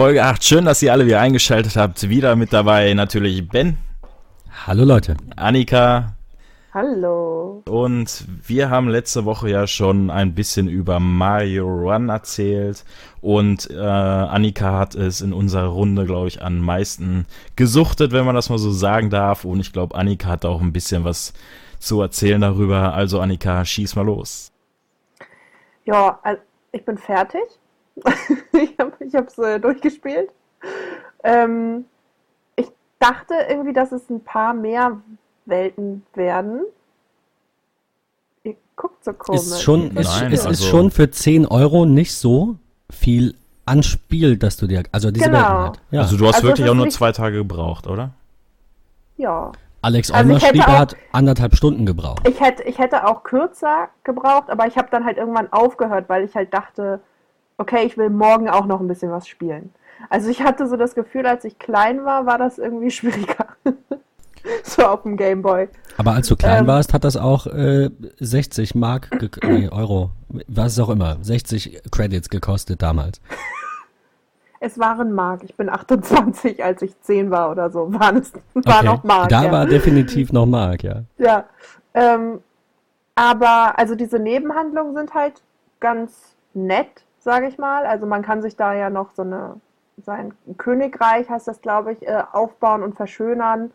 Folge 0.00 0.24
8. 0.24 0.42
Schön, 0.42 0.64
dass 0.64 0.80
ihr 0.80 0.94
alle 0.94 1.04
wieder 1.04 1.20
eingeschaltet 1.20 1.76
habt. 1.76 2.08
Wieder 2.08 2.34
mit 2.34 2.54
dabei 2.54 2.94
natürlich 2.94 3.46
Ben. 3.46 3.76
Hallo 4.66 4.84
Leute. 4.84 5.14
Annika. 5.36 6.14
Hallo. 6.72 7.62
Und 7.68 8.24
wir 8.46 8.70
haben 8.70 8.88
letzte 8.88 9.26
Woche 9.26 9.50
ja 9.50 9.66
schon 9.66 10.10
ein 10.10 10.34
bisschen 10.34 10.68
über 10.68 11.00
Mario 11.00 11.66
Run 11.66 12.08
erzählt. 12.08 12.86
Und 13.20 13.68
äh, 13.68 13.76
Annika 13.76 14.78
hat 14.78 14.94
es 14.94 15.20
in 15.20 15.34
unserer 15.34 15.66
Runde, 15.66 16.06
glaube 16.06 16.28
ich, 16.28 16.40
am 16.40 16.60
meisten 16.60 17.26
gesuchtet, 17.56 18.12
wenn 18.12 18.24
man 18.24 18.34
das 18.34 18.48
mal 18.48 18.56
so 18.56 18.72
sagen 18.72 19.10
darf. 19.10 19.44
Und 19.44 19.60
ich 19.60 19.70
glaube, 19.70 19.96
Annika 19.96 20.30
hat 20.30 20.46
auch 20.46 20.62
ein 20.62 20.72
bisschen 20.72 21.04
was 21.04 21.34
zu 21.78 22.00
erzählen 22.00 22.40
darüber. 22.40 22.94
Also 22.94 23.20
Annika, 23.20 23.66
schieß 23.66 23.96
mal 23.96 24.06
los. 24.06 24.50
Ja, 25.84 26.18
ich 26.72 26.86
bin 26.86 26.96
fertig. 26.96 27.59
ich 28.52 29.14
habe 29.14 29.26
es 29.26 29.38
äh, 29.38 29.60
durchgespielt. 29.60 30.30
Ähm, 31.22 31.84
ich 32.56 32.68
dachte 32.98 33.34
irgendwie, 33.48 33.72
dass 33.72 33.92
es 33.92 34.08
ein 34.10 34.22
paar 34.22 34.54
mehr 34.54 35.00
Welten 35.46 36.04
werden. 36.14 36.62
Ihr 38.44 38.56
guckt 38.76 39.04
so 39.04 39.12
komisch. 39.12 39.40
Ist 39.40 39.62
schon, 39.62 39.96
ist, 39.96 40.20
Nein, 40.20 40.32
es 40.32 40.46
also 40.46 40.50
ist 40.50 40.70
schon 40.70 40.90
für 40.90 41.10
10 41.10 41.46
Euro 41.46 41.86
nicht 41.86 42.14
so 42.14 42.56
viel 42.90 43.34
an 43.66 43.82
Spiel, 43.82 44.36
dass 44.36 44.56
du 44.56 44.66
dir, 44.66 44.82
also 44.92 45.10
diese 45.10 45.26
genau. 45.26 45.38
Welten 45.38 45.58
halt. 45.58 45.80
Ja. 45.90 46.00
Also 46.00 46.16
du 46.16 46.26
hast 46.26 46.36
also 46.36 46.48
wirklich 46.48 46.68
auch 46.68 46.74
nur 46.74 46.88
zwei 46.88 47.12
Tage 47.12 47.36
gebraucht, 47.36 47.86
oder? 47.86 48.10
Ja. 49.16 49.52
Alex 49.82 50.10
also 50.10 50.32
Olmer 50.32 50.78
hat 50.78 50.96
anderthalb 51.12 51.54
Stunden 51.54 51.86
gebraucht. 51.86 52.26
Ich 52.28 52.40
hätte, 52.40 52.64
ich 52.64 52.78
hätte 52.78 53.06
auch 53.06 53.22
kürzer 53.22 53.88
gebraucht, 54.04 54.50
aber 54.50 54.66
ich 54.66 54.76
habe 54.76 54.88
dann 54.90 55.04
halt 55.04 55.16
irgendwann 55.16 55.50
aufgehört, 55.52 56.08
weil 56.08 56.24
ich 56.24 56.34
halt 56.34 56.52
dachte, 56.52 57.00
okay, 57.60 57.84
ich 57.84 57.96
will 57.96 58.10
morgen 58.10 58.48
auch 58.48 58.66
noch 58.66 58.80
ein 58.80 58.88
bisschen 58.88 59.10
was 59.10 59.28
spielen. 59.28 59.72
Also 60.08 60.30
ich 60.30 60.42
hatte 60.42 60.66
so 60.66 60.76
das 60.76 60.94
Gefühl, 60.94 61.26
als 61.26 61.44
ich 61.44 61.58
klein 61.58 62.04
war, 62.04 62.26
war 62.26 62.38
das 62.38 62.58
irgendwie 62.58 62.90
schwieriger. 62.90 63.46
so 64.64 64.86
auf 64.86 65.02
dem 65.02 65.16
Gameboy. 65.16 65.68
Aber 65.98 66.12
als 66.12 66.28
du 66.28 66.36
klein 66.36 66.62
ähm, 66.62 66.66
warst, 66.66 66.94
hat 66.94 67.04
das 67.04 67.16
auch 67.16 67.46
äh, 67.46 67.90
60 68.18 68.74
Mark, 68.74 69.10
nee, 69.44 69.68
Euro, 69.68 70.10
was 70.48 70.78
auch 70.78 70.88
immer, 70.88 71.18
60 71.20 71.82
Credits 71.90 72.30
gekostet 72.30 72.80
damals. 72.80 73.20
Es 74.62 74.78
waren 74.78 75.12
Mark. 75.12 75.42
Ich 75.44 75.56
bin 75.56 75.70
28, 75.70 76.62
als 76.62 76.82
ich 76.82 76.98
10 77.00 77.30
war 77.30 77.50
oder 77.50 77.70
so. 77.70 77.92
Waren 77.92 78.18
es, 78.18 78.32
war 78.54 78.78
okay. 78.78 78.86
noch 78.86 79.04
Mark. 79.04 79.28
Da 79.28 79.44
ja. 79.44 79.52
war 79.52 79.66
definitiv 79.66 80.32
noch 80.32 80.46
Mark, 80.46 80.82
ja. 80.84 81.02
Ja. 81.18 81.44
Ähm, 81.92 82.40
aber 83.14 83.78
also 83.78 83.94
diese 83.94 84.18
Nebenhandlungen 84.18 84.94
sind 84.94 85.14
halt 85.14 85.42
ganz 85.80 86.36
nett, 86.54 87.04
sage 87.20 87.46
ich 87.46 87.58
mal. 87.58 87.86
Also 87.86 88.06
man 88.06 88.22
kann 88.22 88.42
sich 88.42 88.56
da 88.56 88.74
ja 88.74 88.90
noch 88.90 89.12
so 89.14 89.22
eine, 89.22 89.60
sein 90.04 90.34
Königreich 90.56 91.28
heißt 91.28 91.46
das, 91.46 91.60
glaube 91.60 91.92
ich, 91.92 92.06
äh, 92.06 92.22
aufbauen 92.32 92.82
und 92.82 92.96
verschönern 92.96 93.70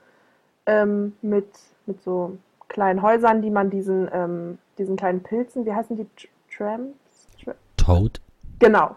ähm, 0.66 1.16
mit, 1.22 1.48
mit 1.86 2.02
so 2.04 2.38
kleinen 2.68 3.02
Häusern, 3.02 3.42
die 3.42 3.52
man 3.52 3.70
diesen, 3.70 4.10
ähm, 4.12 4.58
diesen 4.78 4.98
kleinen 4.98 5.24
Pilzen, 5.24 5.66
wie 5.66 5.74
heißen 5.74 5.96
die? 5.96 6.08
Tramps? 6.56 7.28
Tra 7.44 7.54
Toad? 7.78 8.22
Genau, 8.60 8.96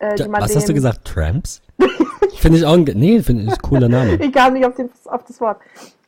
äh, 0.00 0.18
Was 0.28 0.56
hast 0.56 0.68
du 0.68 0.74
gesagt? 0.74 1.04
Tramps? 1.04 1.62
finde 2.40 2.58
ich 2.58 2.64
auch 2.64 2.72
ein, 2.72 2.84
nee, 2.84 3.22
finde 3.22 3.44
ich 3.44 3.50
ein 3.50 3.58
cooler 3.58 3.88
Name. 3.88 4.14
ich 4.20 4.32
kam 4.32 4.54
nicht 4.54 4.64
auf, 4.64 4.74
den, 4.74 4.90
auf 5.04 5.24
das 5.24 5.40
Wort. 5.40 5.58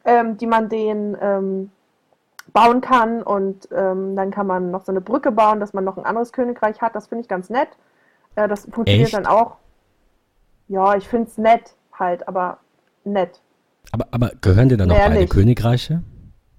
Ähm, 0.05 0.37
die 0.37 0.47
man 0.47 0.69
den 0.69 1.17
ähm, 1.21 1.71
bauen 2.53 2.81
kann 2.81 3.22
und 3.22 3.69
ähm, 3.72 4.17
dann 4.17 4.31
kann 4.31 4.47
man 4.47 4.70
noch 4.70 4.84
so 4.84 4.92
eine 4.92 5.00
Brücke 5.00 5.33
bauen, 5.33 5.61
dass 5.61 5.72
man 5.72 5.84
noch 5.84 5.97
ein 5.97 6.05
anderes 6.05 6.33
Königreich 6.33 6.81
hat. 6.81 6.94
Das 6.94 7.06
finde 7.06 7.22
ich 7.22 7.28
ganz 7.28 7.50
nett. 7.50 7.69
Äh, 8.34 8.48
das 8.48 8.62
funktioniert 8.64 9.06
Echt? 9.06 9.14
dann 9.14 9.27
auch. 9.27 9.56
Ja, 10.69 10.94
ich 10.94 11.09
finde 11.09 11.28
es 11.28 11.39
nett 11.39 11.75
halt, 11.98 12.28
aber 12.28 12.59
nett. 13.05 13.41
Aber, 13.91 14.06
aber 14.11 14.31
gehören 14.41 14.69
dir 14.69 14.77
dann 14.77 14.89
noch 14.89 14.97
beide 14.97 15.20
nicht. 15.20 15.33
Königreiche? 15.33 16.03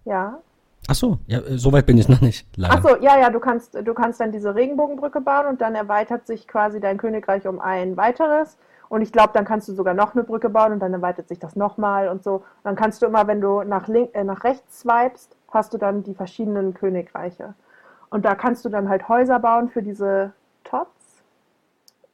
Ja. 0.05 0.39
Ach 0.88 0.95
so, 0.95 1.19
ja, 1.27 1.39
soweit 1.55 1.85
bin 1.85 1.97
ich 1.97 2.09
noch 2.09 2.22
nicht. 2.22 2.45
Leider. 2.57 2.75
Ach 2.78 2.84
so, 2.84 2.97
ja, 2.97 3.18
ja, 3.18 3.29
du 3.29 3.39
kannst, 3.39 3.75
du 3.75 3.94
kannst 3.94 4.19
dann 4.19 4.31
diese 4.31 4.53
Regenbogenbrücke 4.53 5.22
bauen 5.22 5.47
und 5.47 5.62
dann 5.62 5.75
erweitert 5.75 6.28
sich 6.28 6.47
quasi 6.47 6.79
dein 6.81 6.97
Königreich 6.97 7.47
um 7.47 7.62
ein 7.62 7.95
weiteres. 7.95 8.57
Und 8.89 9.01
ich 9.01 9.12
glaube, 9.12 9.31
dann 9.34 9.45
kannst 9.45 9.68
du 9.69 9.73
sogar 9.73 9.94
noch 9.94 10.13
eine 10.13 10.23
Brücke 10.23 10.50
bauen 10.50 10.73
und 10.73 10.79
dann 10.79 10.94
erweitert 10.94 11.29
sich 11.29 11.39
das 11.39 11.56
nochmal 11.56 12.09
und 12.09 12.23
so. 12.23 12.35
Und 12.35 12.44
dann 12.63 12.75
kannst 12.75 13.01
du 13.01 13.06
immer, 13.06 13.28
wenn 13.28 13.39
du 13.39 13.63
nach, 13.63 13.88
link, 13.88 14.13
äh, 14.13 14.23
nach 14.23 14.44
rechts 14.44 14.81
swipest, 14.81 15.35
hast 15.53 15.74
du 15.74 15.78
dann 15.78 16.03
die 16.03 16.14
verschiedenen 16.14 16.74
Königreiche. 16.74 17.53
Und 18.09 18.25
da 18.25 18.36
kannst 18.36 18.64
du 18.66 18.69
dann 18.69 18.90
halt 18.90 19.08
Häuser 19.09 19.40
bauen 19.40 19.69
für 19.69 19.81
diese 19.81 20.34
Tots. 20.64 21.24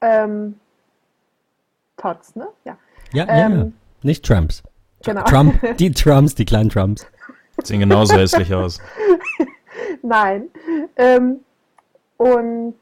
Ähm, 0.02 0.60
Tots, 1.98 2.36
ne? 2.36 2.48
Ja. 2.64 2.78
Ja, 3.12 3.26
ähm, 3.28 3.58
ja, 3.58 3.72
nicht 4.04 4.26
Trumps. 4.26 4.64
Genau. 5.04 5.24
Trump, 5.24 5.60
die 5.78 5.92
Trumps, 5.92 6.36
die 6.36 6.46
kleinen 6.46 6.70
Trumps. 6.70 7.06
Sehen 7.64 7.82
genauso 7.82 8.16
hässlich 8.16 8.54
aus. 8.54 8.80
Nein. 10.02 10.50
Ähm, 10.96 11.42
und 12.18 12.76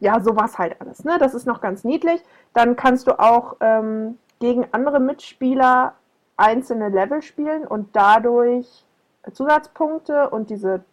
ja, 0.00 0.20
sowas 0.20 0.58
halt 0.58 0.80
alles. 0.80 1.04
Ne? 1.04 1.18
Das 1.18 1.34
ist 1.34 1.46
noch 1.46 1.60
ganz 1.60 1.84
niedlich. 1.84 2.22
Dann 2.54 2.76
kannst 2.76 3.06
du 3.06 3.18
auch 3.18 3.56
ähm, 3.60 4.18
gegen 4.38 4.66
andere 4.72 5.00
Mitspieler 5.00 5.94
einzelne 6.36 6.88
Level 6.88 7.22
spielen 7.22 7.66
und 7.66 7.94
dadurch 7.94 8.85
Zusatzpunkte 9.32 10.30
und 10.30 10.50
diese 10.50 10.84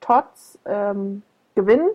Tots 0.00 0.58
ähm, 0.64 1.22
gewinnen. 1.54 1.88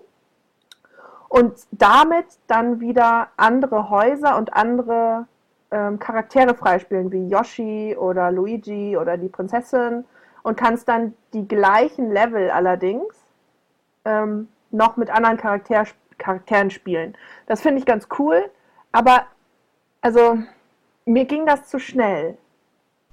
Und 1.30 1.68
damit 1.72 2.26
dann 2.48 2.80
wieder 2.80 3.28
andere 3.36 3.90
Häuser 3.90 4.38
und 4.38 4.54
andere 4.54 5.28
ähm, 5.72 6.00
Charaktere 6.00 6.56
freispielen, 6.56 7.12
wie 7.12 7.28
Yoshi 7.28 7.98
oder 7.98 8.32
Luigi 8.32 8.96
oder 8.96 9.18
die 9.18 9.28
Prinzessin 9.28 10.06
und 10.44 10.56
kannst 10.56 10.88
dann 10.88 11.14
die 11.34 11.46
gleichen 11.48 12.12
Level 12.12 12.50
allerdings 12.50 13.14
ähm, 14.06 14.48
noch 14.72 14.96
mit 14.96 15.10
anderen 15.10 15.38
Charakter 15.38 15.86
Charakteren 16.18 16.72
spielen. 16.72 17.16
Das 17.46 17.62
finde 17.62 17.80
ich 17.80 17.86
ganz 17.86 18.08
cool, 18.18 18.50
aber 18.92 19.26
also 20.02 20.40
mir 21.06 21.26
ging 21.26 21.46
das 21.46 21.68
zu 21.68 21.80
schnell. 21.80 22.38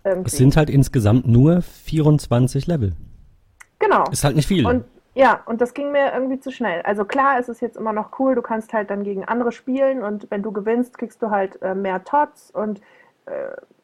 Irgendwie. 0.04 0.28
Es 0.28 0.36
sind 0.36 0.56
halt 0.56 0.70
insgesamt 0.70 1.26
nur 1.26 1.62
24 1.62 2.66
Level. 2.66 2.92
Genau. 3.78 4.04
Ist 4.10 4.24
halt 4.24 4.36
nicht 4.36 4.48
viel. 4.48 4.66
Und 4.66 4.84
ja, 5.14 5.42
und 5.46 5.60
das 5.60 5.74
ging 5.74 5.92
mir 5.92 6.12
irgendwie 6.12 6.40
zu 6.40 6.50
schnell. 6.50 6.82
Also 6.82 7.04
klar, 7.04 7.38
ist 7.38 7.48
es 7.48 7.60
jetzt 7.60 7.76
immer 7.76 7.92
noch 7.92 8.18
cool, 8.18 8.34
du 8.34 8.42
kannst 8.42 8.72
halt 8.72 8.90
dann 8.90 9.04
gegen 9.04 9.24
andere 9.24 9.52
spielen 9.52 10.02
und 10.02 10.28
wenn 10.30 10.42
du 10.42 10.50
gewinnst, 10.50 10.98
kriegst 10.98 11.22
du 11.22 11.30
halt 11.30 11.62
äh, 11.62 11.74
mehr 11.74 12.02
Tots 12.02 12.50
und 12.50 12.80
äh, 13.26 13.32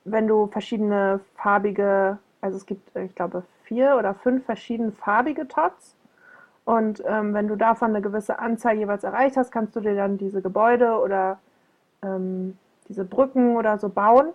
wenn 0.04 0.26
du 0.26 0.48
verschiedene 0.48 1.20
farbige 1.36 2.18
also 2.40 2.56
es 2.56 2.66
gibt, 2.66 2.94
äh, 2.96 3.04
ich 3.04 3.14
glaube, 3.14 3.42
vier 3.64 3.96
oder 3.98 4.14
fünf 4.14 4.44
verschiedene 4.44 4.92
farbige 4.92 5.48
Tots. 5.48 5.96
Und 6.64 7.02
ähm, 7.06 7.34
wenn 7.34 7.48
du 7.48 7.56
davon 7.56 7.90
eine 7.90 8.02
gewisse 8.02 8.38
Anzahl 8.38 8.76
jeweils 8.76 9.04
erreicht 9.04 9.36
hast, 9.36 9.50
kannst 9.50 9.74
du 9.76 9.80
dir 9.80 9.94
dann 9.94 10.18
diese 10.18 10.42
Gebäude 10.42 10.98
oder 10.98 11.38
ähm, 12.02 12.56
diese 12.88 13.04
Brücken 13.04 13.56
oder 13.56 13.78
so 13.78 13.88
bauen. 13.88 14.28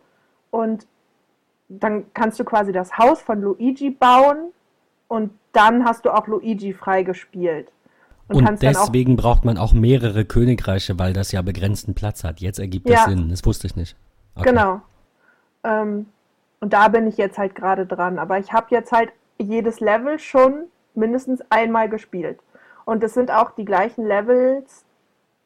Und 0.52 0.86
dann 1.68 2.06
kannst 2.14 2.40
du 2.40 2.44
quasi 2.44 2.72
das 2.72 2.98
Haus 2.98 3.22
von 3.22 3.42
Luigi 3.42 3.90
bauen 3.90 4.52
und 5.08 5.32
dann 5.52 5.86
hast 5.86 6.06
du 6.06 6.12
auch 6.12 6.28
Luigi 6.28 6.74
freigespielt. 6.74 7.72
Und, 8.28 8.48
und 8.48 8.62
deswegen 8.62 9.16
braucht 9.16 9.46
man 9.46 9.58
auch 9.58 9.74
mehrere 9.74 10.26
Königreiche, 10.26 10.98
weil 10.98 11.14
das 11.14 11.32
ja 11.32 11.42
begrenzten 11.42 11.94
Platz 11.94 12.24
hat. 12.24 12.40
Jetzt 12.40 12.60
ergibt 12.60 12.90
das 12.90 12.96
ja. 12.96 13.06
Sinn. 13.06 13.30
Das 13.30 13.46
wusste 13.46 13.68
ich 13.68 13.76
nicht. 13.76 13.96
Okay. 14.36 14.50
Genau. 14.50 14.82
Ähm, 15.64 16.08
und 16.60 16.74
da 16.74 16.88
bin 16.88 17.08
ich 17.08 17.18
jetzt 17.18 17.38
halt 17.38 17.54
gerade 17.54 17.86
dran. 17.86 18.18
Aber 18.18 18.40
ich 18.40 18.52
habe 18.52 18.68
jetzt 18.72 18.92
halt 18.92 19.12
jedes 19.38 19.80
Level 19.80 20.18
schon 20.18 20.66
mindestens 20.96 21.42
einmal 21.50 21.88
gespielt. 21.88 22.40
Und 22.86 23.04
es 23.04 23.14
sind 23.14 23.30
auch 23.30 23.52
die 23.52 23.66
gleichen 23.66 24.06
Levels, 24.06 24.86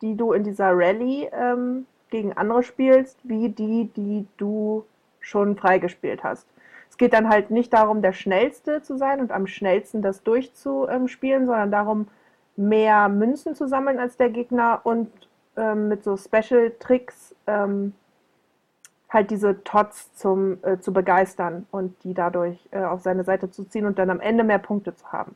die 0.02 0.16
du 0.16 0.32
in 0.32 0.44
dieser 0.44 0.72
Rallye 0.72 1.30
ähm, 1.34 1.86
gegen 2.10 2.34
andere 2.34 2.64
spielst, 2.64 3.18
wie 3.24 3.50
die, 3.50 3.90
die 3.96 4.26
du 4.38 4.86
schon 5.20 5.56
freigespielt 5.56 6.24
hast. 6.24 6.48
Es 6.90 6.98
geht 6.98 7.14
dann 7.14 7.30
halt 7.30 7.52
nicht 7.52 7.74
darum, 7.74 8.02
der 8.02 8.14
Schnellste 8.14 8.82
zu 8.82 8.98
sein 8.98 9.20
und 9.20 9.32
am 9.32 9.48
schnellsten 9.48 10.02
das 10.02 10.24
durchzuspielen, 10.24 11.46
sondern 11.46 11.72
darum, 11.72 12.08
mehr 12.56 13.08
Münzen 13.08 13.56
zu 13.56 13.68
sammeln 13.68 14.00
als 14.00 14.18
der 14.18 14.30
Gegner 14.30 14.82
und 14.84 15.10
ähm, 15.56 15.88
mit 15.88 16.04
so 16.04 16.18
Special-Tricks 16.18 17.36
ähm, 17.48 17.94
halt 19.10 19.32
diese 19.32 19.64
Tots 19.64 20.14
zum, 20.14 20.58
äh, 20.62 20.78
zu 20.80 20.94
begeistern 20.94 21.66
und 21.72 21.96
die 22.04 22.14
dadurch 22.14 22.58
äh, 22.72 22.84
auf 22.84 23.02
seine 23.02 23.24
Seite 23.24 23.50
zu 23.50 23.64
ziehen 23.64 23.86
und 23.86 23.98
dann 23.98 24.10
am 24.10 24.20
Ende 24.20 24.44
mehr 24.44 24.60
Punkte 24.60 24.96
zu 24.96 25.06
haben. 25.12 25.36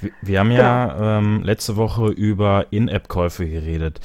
Wir, 0.00 0.10
wir 0.20 0.40
haben 0.40 0.50
ja 0.50 0.86
genau. 0.86 1.18
ähm, 1.18 1.42
letzte 1.42 1.76
Woche 1.76 2.08
über 2.08 2.66
In-App-Käufe 2.70 3.46
geredet. 3.48 4.00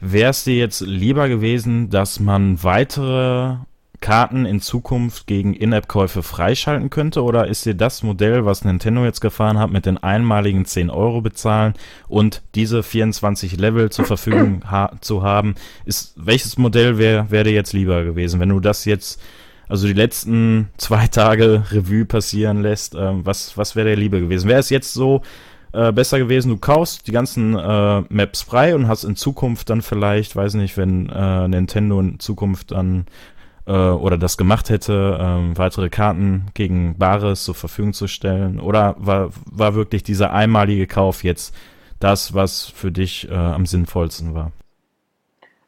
Wäre 0.00 0.30
es 0.30 0.44
dir 0.44 0.56
jetzt 0.56 0.80
lieber 0.82 1.28
gewesen, 1.28 1.88
dass 1.90 2.20
man 2.20 2.62
weitere 2.62 3.56
Karten 4.00 4.46
in 4.46 4.60
Zukunft 4.60 5.26
gegen 5.26 5.54
In-App-Käufe 5.54 6.22
freischalten 6.22 6.90
könnte? 6.90 7.22
Oder 7.22 7.48
ist 7.48 7.66
dir 7.66 7.74
das 7.74 8.02
Modell, 8.02 8.44
was 8.44 8.64
Nintendo 8.64 9.04
jetzt 9.04 9.20
gefahren 9.20 9.58
hat, 9.58 9.70
mit 9.70 9.86
den 9.86 9.98
einmaligen 9.98 10.64
10 10.64 10.90
Euro 10.90 11.20
bezahlen 11.20 11.74
und 12.08 12.42
diese 12.54 12.82
24 12.82 13.56
Level 13.56 13.90
zur 13.90 14.04
Verfügung 14.04 14.62
ha 14.70 14.92
zu 15.00 15.22
haben, 15.22 15.54
ist 15.84 16.14
welches 16.16 16.58
Modell 16.58 16.98
wäre 16.98 17.30
wär 17.30 17.44
dir 17.44 17.52
jetzt 17.52 17.72
lieber 17.72 18.04
gewesen, 18.04 18.40
wenn 18.40 18.50
du 18.50 18.60
das 18.60 18.84
jetzt, 18.84 19.20
also 19.68 19.86
die 19.86 19.92
letzten 19.92 20.68
zwei 20.76 21.08
Tage 21.08 21.64
Revue 21.70 22.04
passieren 22.04 22.62
lässt, 22.62 22.94
ähm, 22.94 23.24
was, 23.24 23.56
was 23.56 23.76
wäre 23.76 23.90
dir 23.90 23.96
lieber 23.96 24.20
gewesen? 24.20 24.48
Wäre 24.48 24.60
es 24.60 24.70
jetzt 24.70 24.94
so, 24.94 25.22
äh, 25.72 25.92
besser 25.92 26.18
gewesen, 26.18 26.50
du 26.50 26.56
kaufst 26.56 27.06
die 27.06 27.12
ganzen 27.12 27.54
äh, 27.54 28.00
Maps 28.08 28.42
frei 28.42 28.74
und 28.74 28.88
hast 28.88 29.04
in 29.04 29.16
Zukunft 29.16 29.68
dann 29.70 29.82
vielleicht, 29.82 30.34
weiß 30.34 30.54
nicht, 30.54 30.76
wenn 30.76 31.08
äh, 31.10 31.48
Nintendo 31.48 32.00
in 32.00 32.18
Zukunft 32.20 32.70
dann 32.70 33.06
äh, 33.68 33.72
oder 33.72 34.18
das 34.18 34.36
gemacht 34.36 34.70
hätte, 34.70 35.18
ähm, 35.20 35.56
weitere 35.56 35.90
Karten 35.90 36.46
gegen 36.54 36.96
Bares 36.98 37.44
zur 37.44 37.54
Verfügung 37.54 37.92
zu 37.92 38.08
stellen? 38.08 38.58
Oder 38.58 38.96
war, 38.98 39.30
war 39.44 39.74
wirklich 39.74 40.02
dieser 40.02 40.32
einmalige 40.32 40.86
Kauf 40.86 41.22
jetzt 41.22 41.54
das, 42.00 42.34
was 42.34 42.66
für 42.66 42.90
dich 42.90 43.28
äh, 43.30 43.34
am 43.34 43.66
sinnvollsten 43.66 44.34
war? 44.34 44.52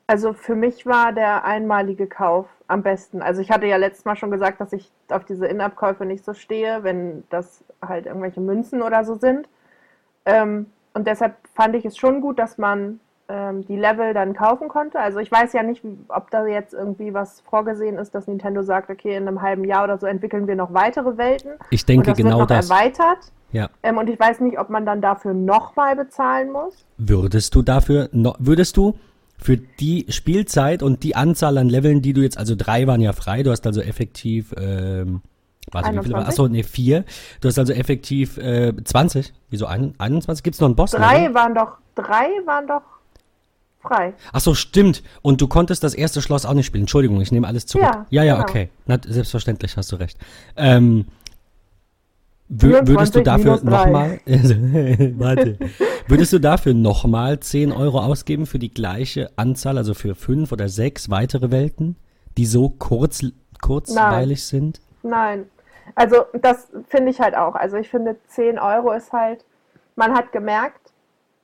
Also 0.06 0.32
für 0.32 0.56
mich 0.56 0.86
war 0.86 1.12
der 1.12 1.44
einmalige 1.44 2.08
Kauf 2.08 2.46
am 2.66 2.82
besten. 2.82 3.22
Also 3.22 3.40
ich 3.42 3.50
hatte 3.50 3.66
ja 3.66 3.76
letztes 3.76 4.04
Mal 4.04 4.16
schon 4.16 4.30
gesagt, 4.30 4.60
dass 4.60 4.72
ich 4.72 4.90
auf 5.08 5.24
diese 5.24 5.46
In-App-Käufe 5.46 6.04
nicht 6.04 6.24
so 6.24 6.34
stehe, 6.34 6.82
wenn 6.82 7.22
das 7.30 7.62
halt 7.80 8.06
irgendwelche 8.06 8.40
Münzen 8.40 8.82
oder 8.82 9.04
so 9.04 9.14
sind. 9.14 9.48
Ähm, 10.24 10.66
und 10.94 11.06
deshalb 11.06 11.36
fand 11.54 11.76
ich 11.76 11.84
es 11.84 11.96
schon 11.96 12.20
gut, 12.20 12.38
dass 12.38 12.58
man 12.58 12.98
ähm, 13.30 13.64
die 13.66 13.76
Level 13.76 14.12
dann 14.12 14.34
kaufen 14.34 14.68
konnte. 14.68 14.98
Also 14.98 15.20
ich 15.20 15.30
weiß 15.30 15.52
ja 15.52 15.62
nicht, 15.62 15.82
ob 16.08 16.30
da 16.30 16.46
jetzt 16.46 16.74
irgendwie 16.74 17.14
was 17.14 17.40
vorgesehen 17.42 17.96
ist, 17.96 18.14
dass 18.14 18.26
Nintendo 18.26 18.62
sagt, 18.62 18.90
okay, 18.90 19.16
in 19.16 19.28
einem 19.28 19.40
halben 19.40 19.64
Jahr 19.64 19.84
oder 19.84 19.98
so 19.98 20.06
entwickeln 20.06 20.48
wir 20.48 20.56
noch 20.56 20.74
weitere 20.74 21.16
Welten. 21.16 21.52
Ich 21.70 21.86
denke 21.86 22.00
und 22.00 22.08
das 22.08 22.16
genau 22.16 22.38
wird 22.38 22.50
noch 22.50 22.56
das. 22.56 22.68
erweitert. 22.68 23.32
Ja. 23.52 23.68
Ähm, 23.82 23.98
und 23.98 24.08
ich 24.08 24.18
weiß 24.18 24.40
nicht, 24.40 24.58
ob 24.58 24.68
man 24.68 24.84
dann 24.84 25.00
dafür 25.00 25.32
nochmal 25.32 25.94
bezahlen 25.96 26.50
muss. 26.50 26.84
Würdest 26.98 27.54
du 27.54 27.62
dafür, 27.62 28.08
no, 28.12 28.34
würdest 28.38 28.76
du 28.76 28.98
für 29.38 29.56
die 29.56 30.06
Spielzeit 30.08 30.82
und 30.82 31.02
die 31.02 31.14
Anzahl 31.16 31.56
an 31.58 31.68
Leveln, 31.68 32.02
die 32.02 32.12
du 32.12 32.20
jetzt, 32.22 32.36
also 32.36 32.54
drei 32.56 32.86
waren 32.86 33.00
ja 33.00 33.12
frei, 33.12 33.42
du 33.42 33.50
hast 33.50 33.66
also 33.66 33.80
effektiv, 33.80 34.54
ähm, 34.58 35.22
warte, 35.72 35.92
wie 35.94 36.02
viele 36.02 36.14
waren? 36.14 36.24
21? 36.24 36.28
Achso, 36.28 36.48
nee, 36.48 36.62
vier. 36.62 37.04
Du 37.40 37.48
hast 37.48 37.58
also 37.58 37.72
effektiv 37.72 38.38
äh, 38.38 38.72
20. 38.84 39.32
Wieso 39.50 39.66
ein, 39.66 39.94
21? 39.98 40.42
Gibt 40.42 40.54
es 40.54 40.60
noch 40.60 40.68
einen 40.68 40.76
Boss? 40.76 40.90
Drei 40.90 41.26
oder? 41.26 41.34
waren 41.34 41.54
doch, 41.54 41.78
drei 41.94 42.28
waren 42.44 42.66
doch 42.66 42.82
frei. 43.80 44.12
Achso, 44.32 44.54
stimmt. 44.54 45.02
Und 45.22 45.40
du 45.40 45.48
konntest 45.48 45.82
das 45.84 45.94
erste 45.94 46.20
Schloss 46.22 46.44
auch 46.46 46.54
nicht 46.54 46.66
spielen. 46.66 46.82
Entschuldigung, 46.82 47.20
ich 47.20 47.32
nehme 47.32 47.46
alles 47.46 47.66
zurück. 47.66 47.84
Ja, 47.84 48.06
ja, 48.10 48.22
ja 48.24 48.34
genau. 48.34 48.48
okay. 48.48 48.70
Na, 48.86 48.98
selbstverständlich 49.06 49.76
hast 49.76 49.90
du 49.92 49.96
recht. 49.96 50.18
Ähm, 50.56 51.06
wür- 52.50 52.86
würdest 52.86 53.14
du 53.14 53.22
24 53.22 53.24
dafür 53.24 53.60
nochmal, 53.64 54.20
warte, 55.18 55.58
würdest 56.08 56.32
du 56.32 56.38
dafür 56.38 56.74
nochmal 56.74 57.40
10 57.40 57.72
Euro 57.72 58.00
ausgeben 58.00 58.46
für 58.46 58.58
die 58.58 58.72
gleiche 58.72 59.30
Anzahl, 59.36 59.78
also 59.78 59.94
für 59.94 60.14
fünf 60.14 60.52
oder 60.52 60.68
sechs 60.68 61.10
weitere 61.10 61.50
Welten, 61.50 61.96
die 62.36 62.46
so 62.46 62.68
kurz, 62.70 63.24
kurzweilig 63.60 64.44
sind? 64.44 64.80
Nein. 65.02 65.46
Also 65.94 66.24
das 66.40 66.68
finde 66.88 67.10
ich 67.10 67.20
halt 67.20 67.34
auch. 67.34 67.54
Also 67.54 67.76
ich 67.76 67.88
finde 67.88 68.16
10 68.28 68.58
Euro 68.58 68.92
ist 68.92 69.12
halt, 69.12 69.44
man 69.96 70.12
hat 70.14 70.32
gemerkt, 70.32 70.89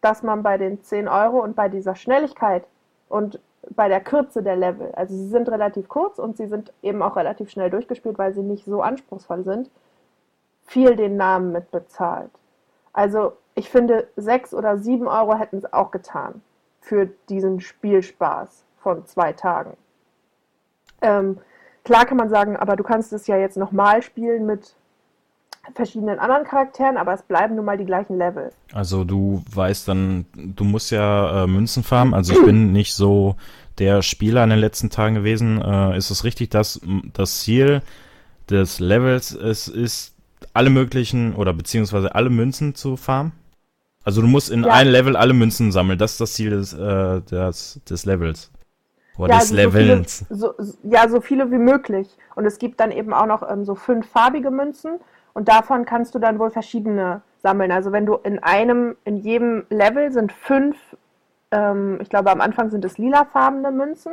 dass 0.01 0.23
man 0.23 0.43
bei 0.43 0.59
den 0.59 0.83
10 0.83 1.09
Euro 1.09 1.43
und 1.43 1.57
bei 1.57 1.69
dieser 1.69 1.95
Schnelligkeit 1.95 2.65
und 3.09 3.41
bei 3.71 3.89
der 3.89 4.01
Kürze 4.01 4.43
der 4.43 4.57
Level, 4.57 4.93
also 4.95 5.15
sie 5.15 5.29
sind 5.29 5.49
relativ 5.49 5.89
kurz 5.89 6.19
und 6.19 6.37
sie 6.37 6.47
sind 6.47 6.73
eben 6.83 7.03
auch 7.03 7.17
relativ 7.17 7.51
schnell 7.51 7.71
durchgespielt, 7.71 8.19
weil 8.19 8.33
sie 8.33 8.43
nicht 8.43 8.65
so 8.65 8.83
anspruchsvoll 8.83 9.45
sind, 9.45 9.71
viel 10.65 10.97
den 10.97 11.17
Namen 11.17 11.53
mit 11.53 11.71
bezahlt. 11.71 12.31
Also 12.93 13.33
ich 13.55 13.71
finde 13.71 14.09
6 14.17 14.55
oder 14.55 14.79
7 14.79 15.09
Euro 15.09 15.37
hätten 15.37 15.59
es 15.59 15.73
auch 15.73 15.91
getan 15.91 16.43
für 16.81 17.07
diesen 17.29 17.61
Spielspaß 17.61 18.65
von 18.79 19.05
zwei 19.07 19.33
Tagen. 19.33 19.77
Ähm, 21.03 21.39
klar 21.85 22.07
kann 22.07 22.17
man 22.17 22.29
sagen, 22.29 22.57
aber 22.57 22.77
du 22.77 22.85
kannst 22.85 23.13
es 23.13 23.27
ja 23.27 23.37
jetzt 23.37 23.57
nochmal 23.57 24.03
spielen 24.03 24.47
mit 24.47 24.77
verschiedenen 25.75 26.19
anderen 26.19 26.45
Charakteren, 26.45 26.97
aber 26.97 27.15
es 27.15 27.23
bleiben 27.23 27.57
nun 27.57 27.65
mal 27.65 27.77
die 27.77 27.85
gleichen 27.85 28.17
Level. 28.19 28.51
Also 28.73 29.05
du 29.05 29.43
weißt 29.53 29.89
dann, 29.89 30.27
du 30.35 30.65
musst 30.65 30.91
ja 30.91 31.45
äh, 31.45 31.47
Münzen 31.47 31.83
farmen. 31.83 32.15
Also 32.15 32.33
ich 32.35 32.45
bin 32.45 32.73
nicht 32.73 32.95
so 32.95 33.37
der 33.79 34.03
Spieler 34.03 34.45
in 34.45 34.51
den 34.51 34.59
letzten 34.59 34.91
Tagen 34.91 35.15
gewesen. 35.17 35.61
Äh, 35.61 35.97
ist 35.97 36.11
es 36.11 36.25
richtig, 36.25 36.51
dass 36.51 36.81
das 37.13 37.41
Ziel 37.41 37.83
des 38.49 38.79
Levels 38.81 39.33
es 39.33 39.69
ist, 39.69 40.15
alle 40.55 40.71
möglichen 40.71 41.35
oder 41.35 41.53
beziehungsweise 41.53 42.15
alle 42.15 42.31
Münzen 42.31 42.75
zu 42.75 42.97
farmen? 42.97 43.33
Also 44.05 44.21
du 44.23 44.29
musst 44.29 44.51
in 44.51 44.63
Ja. 44.65 44.73
ein 44.73 44.87
Level 44.87 45.17
alle 45.17 45.33
Münzen 45.35 45.73
sammeln. 45.73 45.99
Das 45.99 46.13
ist 46.13 46.21
das 46.21 46.35
Ziel 46.35 46.51
des, 46.51 46.73
äh, 46.73 47.21
des, 47.23 47.81
des 47.91 48.05
Levels. 48.05 48.51
Oder 49.19 49.33
Ja, 49.35 49.41
des 49.41 49.51
also 49.51 49.63
so 49.65 49.71
viele, 49.71 50.05
so- 50.31 50.55
ja, 50.85 51.09
so 51.09 51.21
viele 51.21 51.51
wie 51.51 51.59
möglich. 51.59 52.07
Und 52.37 52.45
es 52.45 52.59
gibt 52.59 52.79
dann 52.81 52.93
eben 52.93 53.13
auch 53.13 53.27
noch 53.27 53.43
ähm, 53.51 53.65
so 53.65 53.75
fünf 53.75 54.07
farbige 54.09 54.51
Münzen 54.51 55.01
und 55.37 55.49
davon 55.49 55.85
kannst 55.85 56.15
du 56.15 56.19
dann 56.19 56.39
wohl 56.39 56.49
verschiedene 56.49 57.21
sammeln. 57.43 57.71
Also 57.71 57.93
wenn 57.93 58.07
du 58.07 58.15
in 58.15 58.39
einem, 58.39 58.97
in 59.05 59.19
jedem 59.19 59.67
Level 59.69 60.11
sind 60.11 60.33
fünf, 60.33 60.79
ähm, 61.51 61.99
ich 62.01 62.09
glaube 62.09 62.31
am 62.31 62.41
Anfang 62.41 62.71
sind 62.71 62.83
es 62.87 62.97
lilafarbene 62.97 63.71
Münzen. 63.71 64.13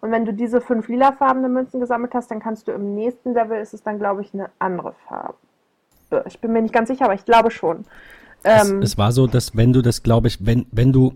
Und 0.00 0.10
wenn 0.10 0.24
du 0.24 0.32
diese 0.32 0.60
fünf 0.60 0.88
lilafarbene 0.88 1.48
Münzen 1.48 1.78
gesammelt 1.78 2.12
hast, 2.12 2.28
dann 2.32 2.40
kannst 2.40 2.66
du 2.66 2.72
im 2.72 2.96
nächsten 2.96 3.34
Level, 3.34 3.60
ist 3.60 3.72
es 3.72 3.84
dann 3.84 4.00
glaube 4.00 4.22
ich 4.22 4.34
eine 4.34 4.50
andere 4.58 4.94
Farbe. 5.06 5.36
Ich 6.26 6.40
bin 6.40 6.52
mir 6.52 6.60
nicht 6.60 6.74
ganz 6.74 6.88
sicher, 6.88 7.04
aber 7.04 7.14
ich 7.14 7.24
glaube 7.24 7.52
schon. 7.52 7.84
Es, 8.42 8.68
Ähm, 8.68 8.82
es 8.82 8.98
war 8.98 9.12
so, 9.12 9.28
dass 9.28 9.56
wenn 9.56 9.72
du 9.72 9.80
das, 9.80 10.02
glaube 10.02 10.26
ich, 10.26 10.44
wenn, 10.44 10.66
wenn 10.72 10.92
du 10.92 11.12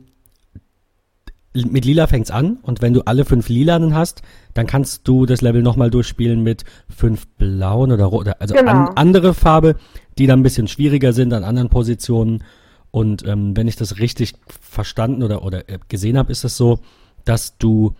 mit 1.66 1.84
Lila 1.84 2.06
fängt's 2.06 2.30
an 2.30 2.58
und 2.62 2.82
wenn 2.82 2.94
du 2.94 3.02
alle 3.02 3.24
fünf 3.24 3.48
Lilanen 3.48 3.94
hast, 3.94 4.22
dann 4.54 4.66
kannst 4.66 5.06
du 5.06 5.26
das 5.26 5.40
Level 5.40 5.62
nochmal 5.62 5.90
durchspielen 5.90 6.42
mit 6.42 6.64
fünf 6.88 7.26
blauen 7.38 7.92
oder 7.92 8.04
rot, 8.06 8.28
also 8.38 8.54
Genau. 8.54 8.70
an, 8.70 8.88
andere 8.96 9.34
Farbe, 9.34 9.76
die 10.18 10.26
dann 10.26 10.40
ein 10.40 10.42
bisschen 10.42 10.68
schwieriger 10.68 11.12
sind 11.12 11.32
an 11.32 11.44
anderen 11.44 11.68
Positionen. 11.68 12.42
Und 12.90 13.26
ähm, 13.26 13.56
wenn 13.56 13.68
ich 13.68 13.76
das 13.76 13.98
richtig 13.98 14.34
verstanden 14.48 15.22
oder, 15.22 15.44
oder 15.44 15.68
äh, 15.68 15.78
gesehen 15.88 16.16
habe, 16.18 16.32
ist 16.32 16.44
es 16.44 16.56
so, 16.56 16.80
dass 17.24 17.58
du 17.58 17.94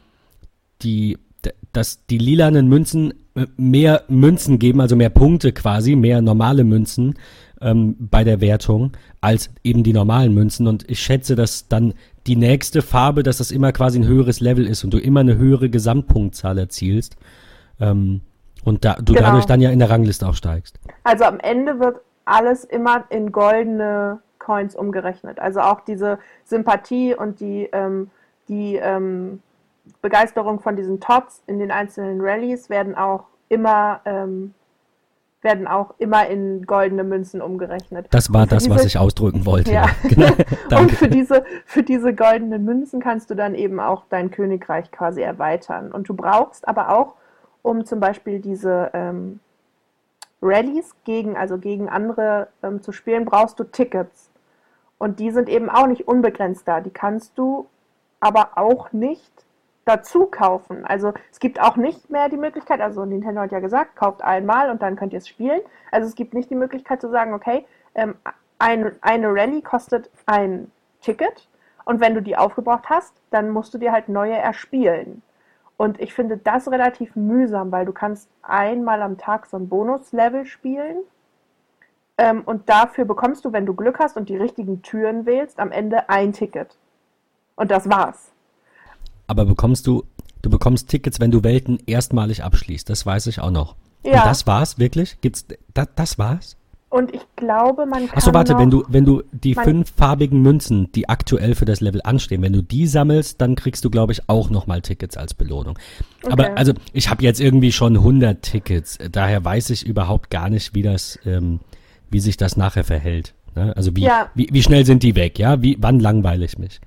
die, 0.83 1.19
dass 1.73 2.07
die 2.07 2.19
lilanen 2.19 2.69
Münzen 2.69 3.13
äh, 3.35 3.47
mehr 3.57 4.05
Münzen 4.09 4.59
geben, 4.59 4.81
also 4.81 4.97
mehr 4.97 5.11
Punkte 5.11 5.53
quasi, 5.53 5.95
mehr 5.95 6.23
normale 6.23 6.65
Münzen 6.65 7.15
ähm, 7.61 7.97
bei 7.99 8.25
der 8.25 8.41
Wertung 8.41 8.93
als 9.21 9.51
eben 9.63 9.83
die 9.83 9.93
normalen 9.93 10.33
Münzen. 10.33 10.67
Und 10.67 10.89
ich 10.91 11.01
schätze, 11.01 11.37
dass 11.37 11.69
dann 11.69 11.95
die 12.29 12.37
nächste 12.37 12.83
Farbe, 12.83 13.23
dass 13.23 13.39
das 13.39 13.51
immer 13.51 13.73
quasi 13.73 13.99
ein 13.99 14.07
höheres 14.07 14.41
Level 14.41 14.67
ist 14.67 14.85
und 14.85 14.93
du 14.93 14.99
immer 14.99 15.21
eine 15.21 15.37
höhere 15.37 15.71
Gesamtpunktzahl 15.71 16.59
erzielst. 16.59 17.17
Ähm, 17.81 18.21
und 18.65 18.85
da, 18.85 18.97
du 18.97 19.15
Genau. 19.15 19.27
dadurch 19.27 19.47
dann 19.47 19.61
ja 19.61 19.71
in 19.71 19.79
der 19.79 19.91
Rangliste 19.91 20.27
aufsteigst. 20.27 20.79
Also 21.05 21.25
am 21.25 21.41
Ende 21.41 21.81
wird 21.81 22.01
alles 22.27 22.65
immer 22.65 23.05
in 23.09 23.33
goldene 23.33 24.21
Coins 24.39 24.77
umgerechnet. 24.77 25.39
Also 25.39 25.61
auch 25.61 25.81
diese 25.81 26.19
Sympathie 26.45 27.15
und 27.15 27.41
die, 27.41 27.69
ähm, 27.73 28.11
die 28.49 28.77
ähm, 28.77 29.41
Begeisterung 30.03 30.61
von 30.61 30.77
diesen 30.77 31.01
Tots 31.01 31.43
in 31.47 31.59
den 31.59 31.71
einzelnen 31.71 32.21
Rallyes 32.21 32.69
werden 32.69 32.95
auch 32.95 33.25
immer 33.49 34.01
ähm, 34.05 34.53
werden 35.43 35.69
auch 35.69 35.95
immer 35.99 36.27
in 36.27 36.67
goldene 36.67 37.05
Münzen 37.05 37.41
umgerechnet. 37.41 38.07
Das 38.11 38.33
war 38.33 38.47
das, 38.47 38.69
was 38.69 38.79
diese- 38.79 38.89
ich 38.89 38.99
ausdrücken 38.99 39.47
wollte. 39.47 39.73
Ja. 39.73 39.87
genau. 40.03 40.33
Und 40.81 40.93
für 40.93 41.09
diese, 41.09 41.45
für 41.65 41.83
diese 41.83 42.15
goldenen 42.15 42.65
Münzen 42.65 43.01
kannst 43.01 43.31
du 43.31 43.35
dann 43.35 43.55
eben 43.55 43.79
auch 43.79 44.05
dein 44.09 44.31
Königreich 44.31 44.91
quasi 44.91 45.23
erweitern. 45.23 45.93
Und 45.93 46.09
du 46.09 46.15
brauchst 46.15 46.67
aber 46.67 46.91
auch, 46.91 47.15
um 47.63 47.85
zum 47.85 48.01
Beispiel 48.01 48.41
diese 48.41 48.91
ähm, 48.95 49.41
Rallyes 50.43 50.95
gegen, 51.05 51.37
also 51.37 51.59
gegen 51.59 51.89
andere 51.89 52.49
ähm, 52.63 52.83
zu 52.83 52.93
spielen, 52.93 53.25
brauchst 53.25 53.61
du 53.61 53.65
Tickets. 53.65 54.31
Und 54.99 55.21
die 55.21 55.31
sind 55.31 55.49
eben 55.49 55.71
auch 55.71 55.87
nicht 55.87 56.09
unbegrenzt 56.09 56.67
da. 56.67 56.81
Die 56.81 56.91
kannst 56.91 57.39
du 57.39 57.67
aber 58.21 58.51
auch 58.57 58.93
nicht 58.93 59.33
dazu 59.89 60.27
kaufen. 60.27 60.85
Also 60.85 61.15
es 61.33 61.41
gibt 61.41 61.61
auch 61.61 61.77
nicht 61.77 62.11
mehr 62.11 62.29
die 62.29 62.37
Möglichkeit, 62.37 62.81
also 62.81 63.05
Nintendo 63.05 63.41
hat 63.41 63.53
ja 63.53 63.61
gesagt, 63.61 63.97
kauft 63.97 64.23
einmal 64.23 64.71
und 64.71 64.83
dann 64.83 64.97
könnt 64.97 65.13
ihr 65.13 65.19
es 65.19 65.29
spielen. 65.29 65.61
Also 65.91 66.09
es 66.09 66.15
gibt 66.15 66.35
nicht 66.35 66.51
die 66.51 66.55
Möglichkeit 66.55 67.01
zu 67.01 67.09
sagen, 67.11 67.35
okay, 67.35 67.67
ähm, 67.95 68.15
ein, 68.59 68.93
eine 69.01 69.29
Rallye 69.29 69.63
kostet 69.63 70.11
ein 70.27 70.71
Ticket 71.01 71.49
und 71.85 72.01
wenn 72.01 72.15
du 72.15 72.23
die 72.23 72.37
aufgebraucht 72.37 72.91
hast, 72.91 73.15
dann 73.31 73.51
musst 73.51 73.73
du 73.73 73.79
dir 73.79 73.93
halt 73.93 74.09
neue 74.09 74.37
erspielen. 74.37 75.23
Und 75.77 76.01
ich 76.01 76.13
finde 76.13 76.37
das 76.37 76.71
relativ 76.71 77.15
mühsam, 77.15 77.71
weil 77.71 77.87
du 77.87 77.93
kannst 77.93 78.29
einmal 78.43 79.01
am 79.01 79.17
Tag 79.17 79.47
so 79.47 79.57
ein 79.57 79.69
Bonuslevel 79.69 80.45
spielen 80.45 80.99
ähm, 82.19 82.43
und 82.45 82.69
dafür 82.69 83.05
bekommst 83.05 83.45
du, 83.45 83.53
wenn 83.53 83.65
du 83.65 83.75
Glück 83.75 84.01
hast 84.01 84.17
und 84.17 84.29
die 84.29 84.37
richtigen 84.37 84.83
Türen 84.83 85.25
wählst, 85.25 85.61
am 85.61 85.71
Ende 85.71 86.09
ein 86.09 86.33
Ticket. 86.33 86.77
Und 87.55 87.71
das 87.71 87.89
war's. 87.89 88.33
Aber 89.29 89.45
bekommst 89.45 89.87
du 89.87 90.05
Du 90.41 90.51
bekommst 90.51 90.89
Tickets, 90.89 91.19
wenn 91.19 91.33
du 91.33 91.43
Welten 91.43 91.81
erstmalig 91.87 92.45
abschließt. 92.45 92.89
Das 92.89 93.05
weiß 93.05 93.27
ich 93.27 93.41
auch 93.41 93.51
noch. 93.51 93.75
Ja. 94.05 94.23
Und 94.23 94.27
das 94.27 94.47
war's 94.47 94.79
wirklich? 94.79 95.21
Gibt's 95.21 95.45
das, 95.75 95.89
das 95.97 96.17
war's? 96.17 96.57
Und 96.91 97.13
ich 97.13 97.21
glaube, 97.35 97.85
man 97.87 98.07
kann. 98.07 98.17
Achso, 98.17 98.33
warte, 98.33 98.57
wenn 98.57 98.71
du, 98.71 98.85
wenn 98.89 99.05
du 99.05 99.23
die 99.33 99.55
fünf 99.57 99.93
farbigen 99.97 100.41
Münzen, 100.41 100.93
die 100.93 101.09
aktuell 101.09 101.57
für 101.57 101.65
das 101.65 101.81
Level 101.81 102.01
anstehen, 102.05 102.41
wenn 102.41 102.53
du 102.53 102.63
die 102.63 102.87
sammelst, 102.87 103.41
dann 103.41 103.57
kriegst 103.57 103.85
du, 103.85 103.91
glaube 103.91 104.13
ich, 104.13 104.29
auch 104.29 104.49
nochmal 104.49 104.81
Tickets 104.81 105.17
als 105.17 105.35
Belohnung. 105.35 105.77
Aber 106.31 106.45
Okay. 106.45 106.53
also, 106.55 106.73
ich 106.93 107.11
habe 107.11 107.25
jetzt 107.25 107.41
irgendwie 107.41 107.73
schon 107.73 107.97
100 107.97 108.41
Tickets, 108.41 108.97
daher 109.11 109.45
weiß 109.45 109.71
ich 109.71 109.85
überhaupt 109.85 110.31
gar 110.31 110.49
nicht, 110.51 110.75
wie 110.77 110.83
das, 110.83 111.19
ähm, 111.27 111.59
wie 112.11 112.21
sich 112.21 112.37
das 112.37 112.57
nachher 112.57 112.85
verhält. 112.85 113.35
Ne? 113.57 113.77
Also 113.77 113.95
wie, 113.97 114.03
Ja. 114.05 114.31
wie, 114.37 114.49
wie 114.53 114.63
schnell 114.63 114.87
sind 114.87 115.03
die 115.03 115.17
weg, 115.17 115.39
ja? 115.41 115.61
Wie, 115.61 115.77
wann 115.81 115.99
langweile 115.99 116.45
ich 116.45 116.59
mich? 116.59 116.81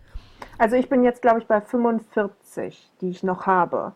Also 0.62 0.76
ich 0.76 0.90
bin 0.90 1.04
jetzt, 1.04 1.24
glaube 1.24 1.40
ich, 1.40 1.48
bei 1.48 1.60
45, 1.60 2.92
die 3.02 3.10
ich 3.10 3.24
noch 3.24 3.48
habe. 3.48 3.94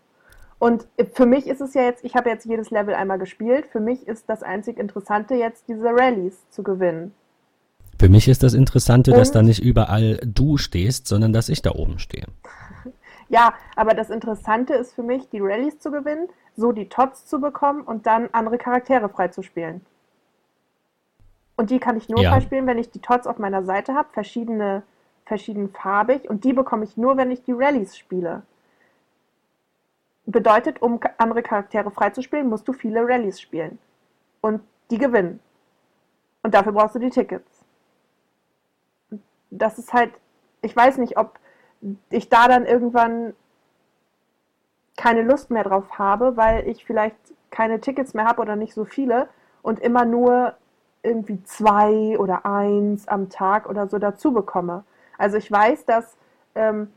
Und 0.57 0.87
für 1.13 1.27
mich 1.27 1.45
ist 1.45 1.61
es 1.61 1.75
ja 1.75 1.83
jetzt, 1.83 2.03
ich 2.03 2.15
habe 2.15 2.27
jetzt 2.31 2.43
jedes 2.43 2.71
Level 2.71 2.95
einmal 2.95 3.19
gespielt. 3.19 3.67
Für 3.67 3.79
mich 3.79 4.07
ist 4.07 4.27
das 4.29 4.41
einzig 4.41 4.79
Interessante 4.79 5.35
jetzt, 5.35 5.67
diese 5.67 5.85
Rallyes 5.85 6.49
zu 6.49 6.63
gewinnen. 6.63 7.13
Für 7.99 8.09
mich 8.09 8.27
ist 8.27 8.41
das 8.41 8.55
Interessante, 8.55 9.11
dass 9.11 9.29
Und- 9.29 9.35
da 9.35 9.43
nicht 9.43 9.63
überall 9.63 10.19
du 10.25 10.57
stehst, 10.57 11.05
sondern 11.05 11.33
dass 11.33 11.49
ich 11.49 11.61
da 11.61 11.71
oben 11.71 11.99
stehe. 11.99 12.25
Ja, 13.29 13.53
aber 13.75 13.93
das 13.95 14.09
Interessante 14.11 14.73
ist 14.75 14.93
für 14.93 15.01
mich, 15.03 15.29
die 15.29 15.39
Rallyes 15.41 15.77
zu 15.79 15.89
gewinnen, 15.91 16.29
so 16.55 16.71
die 16.71 16.89
Tots 16.89 17.25
zu 17.27 17.39
bekommen 17.41 17.81
und 17.81 18.05
dann 18.07 18.29
andere 18.31 18.57
Charaktere 18.59 19.09
freizuspielen. 19.09 19.83
Und 21.57 21.69
die 21.71 21.79
kann 21.79 21.97
ich 21.97 22.07
nur 22.09 22.21
Ja. 22.21 22.31
freispielen, 22.31 22.67
wenn 22.67 22.77
ich 22.79 22.91
die 22.91 22.99
Tots 22.99 23.25
auf 23.27 23.39
meiner 23.39 23.63
Seite 23.63 23.93
habe, 23.95 24.09
verschiedene, 24.13 24.83
verschiedenfarbig. 25.25 26.29
Und 26.29 26.43
die 26.43 26.53
bekomme 26.53 26.85
ich 26.85 26.97
nur, 26.97 27.17
wenn 27.17 27.31
ich 27.31 27.43
die 27.43 27.53
Rallyes 27.53 27.97
spiele. 27.97 28.43
Bedeutet, 30.25 30.81
um 30.81 30.99
andere 31.17 31.43
Charaktere 31.43 31.91
freizuspielen, 31.91 32.49
musst 32.49 32.67
du 32.67 32.73
viele 32.73 33.07
Rallyes 33.07 33.39
spielen. 33.39 33.79
Und 34.41 34.61
die 34.91 34.97
gewinnen. 34.97 35.39
Und 36.43 36.53
dafür 36.53 36.71
brauchst 36.71 36.95
du 36.95 36.99
die 36.99 37.09
Tickets. 37.09 37.65
Das 39.49 39.79
ist 39.79 39.93
halt, 39.93 40.13
ich 40.61 40.75
weiß 40.75 40.97
nicht, 40.97 41.17
ob 41.17 41.39
ich 42.09 42.29
da 42.29 42.47
dann 42.47 42.65
irgendwann 42.65 43.33
keine 44.97 45.21
Lust 45.21 45.51
mehr 45.51 45.63
drauf 45.63 45.97
habe, 45.97 46.37
weil 46.37 46.67
ich 46.67 46.85
vielleicht 46.85 47.15
keine 47.49 47.79
Tickets 47.79 48.13
mehr 48.13 48.25
habe 48.25 48.41
oder 48.41 48.55
nicht 48.55 48.73
so 48.73 48.85
viele 48.85 49.29
und 49.61 49.79
immer 49.79 50.05
nur 50.05 50.55
irgendwie 51.03 51.41
zwei 51.43 52.17
oder 52.17 52.45
eins 52.45 53.07
am 53.07 53.29
Tag 53.29 53.69
oder 53.69 53.87
so 53.87 53.99
dazu 53.99 54.33
bekomme. 54.33 54.83
Also 55.17 55.37
ich 55.37 55.51
weiß, 55.51 55.85
dass, 55.85 56.17
ähm, 56.55 56.91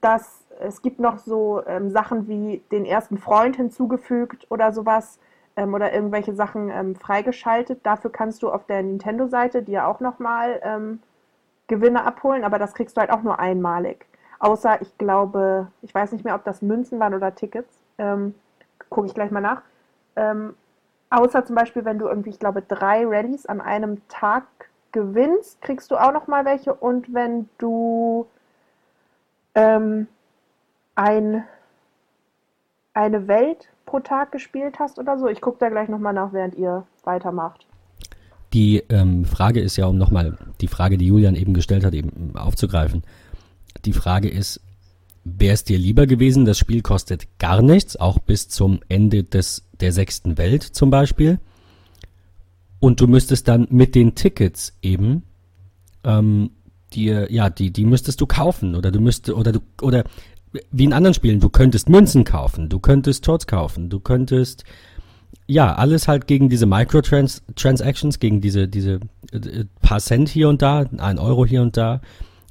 dass 0.00 0.44
es 0.60 0.82
gibt 0.82 1.00
noch 1.00 1.18
so 1.18 1.62
ähm, 1.66 1.90
Sachen 1.90 2.28
wie 2.28 2.62
den 2.70 2.84
ersten 2.84 3.18
Freund 3.18 3.56
hinzugefügt 3.56 4.46
oder 4.50 4.72
sowas 4.72 5.18
ähm, 5.56 5.74
oder 5.74 5.92
irgendwelche 5.92 6.34
Sachen 6.34 6.70
ähm, 6.70 6.94
freigeschaltet. 6.94 7.80
Dafür 7.84 8.10
kannst 8.10 8.42
du 8.42 8.50
auf 8.50 8.66
der 8.66 8.82
Nintendo-Seite 8.82 9.62
dir 9.62 9.86
auch 9.86 10.00
nochmal 10.00 10.60
ähm, 10.62 11.00
Gewinne 11.66 12.04
abholen, 12.04 12.44
aber 12.44 12.58
das 12.58 12.74
kriegst 12.74 12.96
du 12.96 13.00
halt 13.00 13.10
auch 13.10 13.22
nur 13.22 13.38
einmalig. 13.38 14.06
Außer, 14.38 14.80
ich 14.80 14.96
glaube, 14.98 15.68
ich 15.82 15.94
weiß 15.94 16.12
nicht 16.12 16.24
mehr, 16.24 16.34
ob 16.34 16.44
das 16.44 16.62
Münzen 16.62 16.98
waren 16.98 17.14
oder 17.14 17.34
Tickets. 17.34 17.78
Ähm, 17.98 18.34
Gucke 18.88 19.06
ich 19.06 19.14
gleich 19.14 19.30
mal 19.30 19.40
nach. 19.40 19.62
Ähm, 20.16 20.54
außer 21.10 21.44
zum 21.44 21.54
Beispiel, 21.54 21.84
wenn 21.84 21.98
du 21.98 22.08
irgendwie, 22.08 22.30
ich 22.30 22.38
glaube, 22.38 22.62
drei 22.62 23.06
Rallyes 23.06 23.46
an 23.46 23.60
einem 23.60 24.06
Tag 24.08 24.44
gewinnst, 24.92 25.60
kriegst 25.60 25.90
du 25.90 25.96
auch 25.96 26.12
noch 26.12 26.26
mal 26.26 26.44
welche. 26.44 26.74
Und 26.74 27.12
wenn 27.12 27.48
du 27.58 28.26
ähm, 29.54 30.06
ein, 30.94 31.44
eine 32.94 33.28
Welt 33.28 33.68
pro 33.86 34.00
Tag 34.00 34.32
gespielt 34.32 34.78
hast 34.78 34.98
oder 34.98 35.18
so, 35.18 35.28
ich 35.28 35.40
gucke 35.40 35.58
da 35.58 35.68
gleich 35.68 35.88
noch 35.88 35.98
mal 35.98 36.12
nach, 36.12 36.32
während 36.32 36.54
ihr 36.54 36.86
weitermacht. 37.04 37.66
Die 38.52 38.82
ähm, 38.88 39.24
Frage 39.24 39.60
ist 39.60 39.76
ja, 39.76 39.86
um 39.86 39.96
nochmal 39.96 40.36
die 40.60 40.68
Frage, 40.68 40.98
die 40.98 41.06
Julian 41.06 41.36
eben 41.36 41.54
gestellt 41.54 41.84
hat, 41.84 41.94
eben 41.94 42.32
aufzugreifen. 42.36 43.04
Die 43.84 43.92
Frage 43.92 44.28
ist, 44.28 44.60
wäre 45.24 45.54
es 45.54 45.64
dir 45.64 45.78
lieber 45.78 46.06
gewesen, 46.06 46.44
das 46.44 46.58
Spiel 46.58 46.82
kostet 46.82 47.38
gar 47.38 47.62
nichts, 47.62 47.96
auch 47.96 48.18
bis 48.18 48.48
zum 48.48 48.80
Ende 48.88 49.22
des, 49.22 49.64
der 49.80 49.92
sechsten 49.92 50.38
Welt 50.38 50.62
zum 50.62 50.90
Beispiel. 50.90 51.38
Und 52.80 53.00
du 53.00 53.06
müsstest 53.06 53.46
dann 53.48 53.66
mit 53.70 53.94
den 53.94 54.14
Tickets 54.14 54.76
eben, 54.82 55.22
ähm, 56.02 56.50
dir, 56.92 57.30
ja, 57.30 57.50
die, 57.50 57.70
die 57.70 57.84
müsstest 57.84 58.20
du 58.20 58.26
kaufen 58.26 58.74
oder 58.74 58.90
du 58.90 59.00
müsstest, 59.00 59.36
oder 59.36 59.52
du, 59.52 59.60
oder 59.82 60.04
wie 60.72 60.84
in 60.84 60.92
anderen 60.92 61.14
Spielen, 61.14 61.40
du 61.40 61.50
könntest 61.50 61.88
Münzen 61.88 62.24
kaufen, 62.24 62.68
du 62.68 62.80
könntest 62.80 63.24
Toads 63.24 63.46
kaufen, 63.46 63.88
du 63.90 64.00
könntest 64.00 64.64
ja, 65.50 65.74
alles 65.74 66.06
halt 66.06 66.28
gegen 66.28 66.48
diese 66.48 66.66
Microtransactions, 66.66 68.20
gegen 68.20 68.40
diese, 68.40 68.68
diese 68.68 69.00
äh, 69.32 69.64
paar 69.82 69.98
Cent 69.98 70.28
hier 70.28 70.48
und 70.48 70.62
da, 70.62 70.84
ein 70.98 71.18
Euro 71.18 71.44
hier 71.44 71.62
und 71.62 71.76
da, 71.76 72.00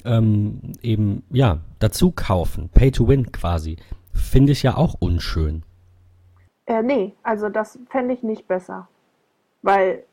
ähm, 0.03 0.73
eben, 0.81 1.23
ja, 1.29 1.59
dazu 1.79 2.11
kaufen. 2.11 2.69
Pay 2.73 2.91
to 2.91 3.07
win 3.07 3.31
quasi. 3.31 3.77
Finde 4.13 4.51
ich 4.51 4.63
ja 4.63 4.75
auch 4.75 4.95
unschön. 4.99 5.63
Äh, 6.65 6.83
nee, 6.83 7.13
also 7.23 7.47
das 7.47 7.79
fände 7.89 8.13
ich 8.13 8.21
nicht 8.21 8.47
besser. 8.49 8.89
Weil 9.61 10.03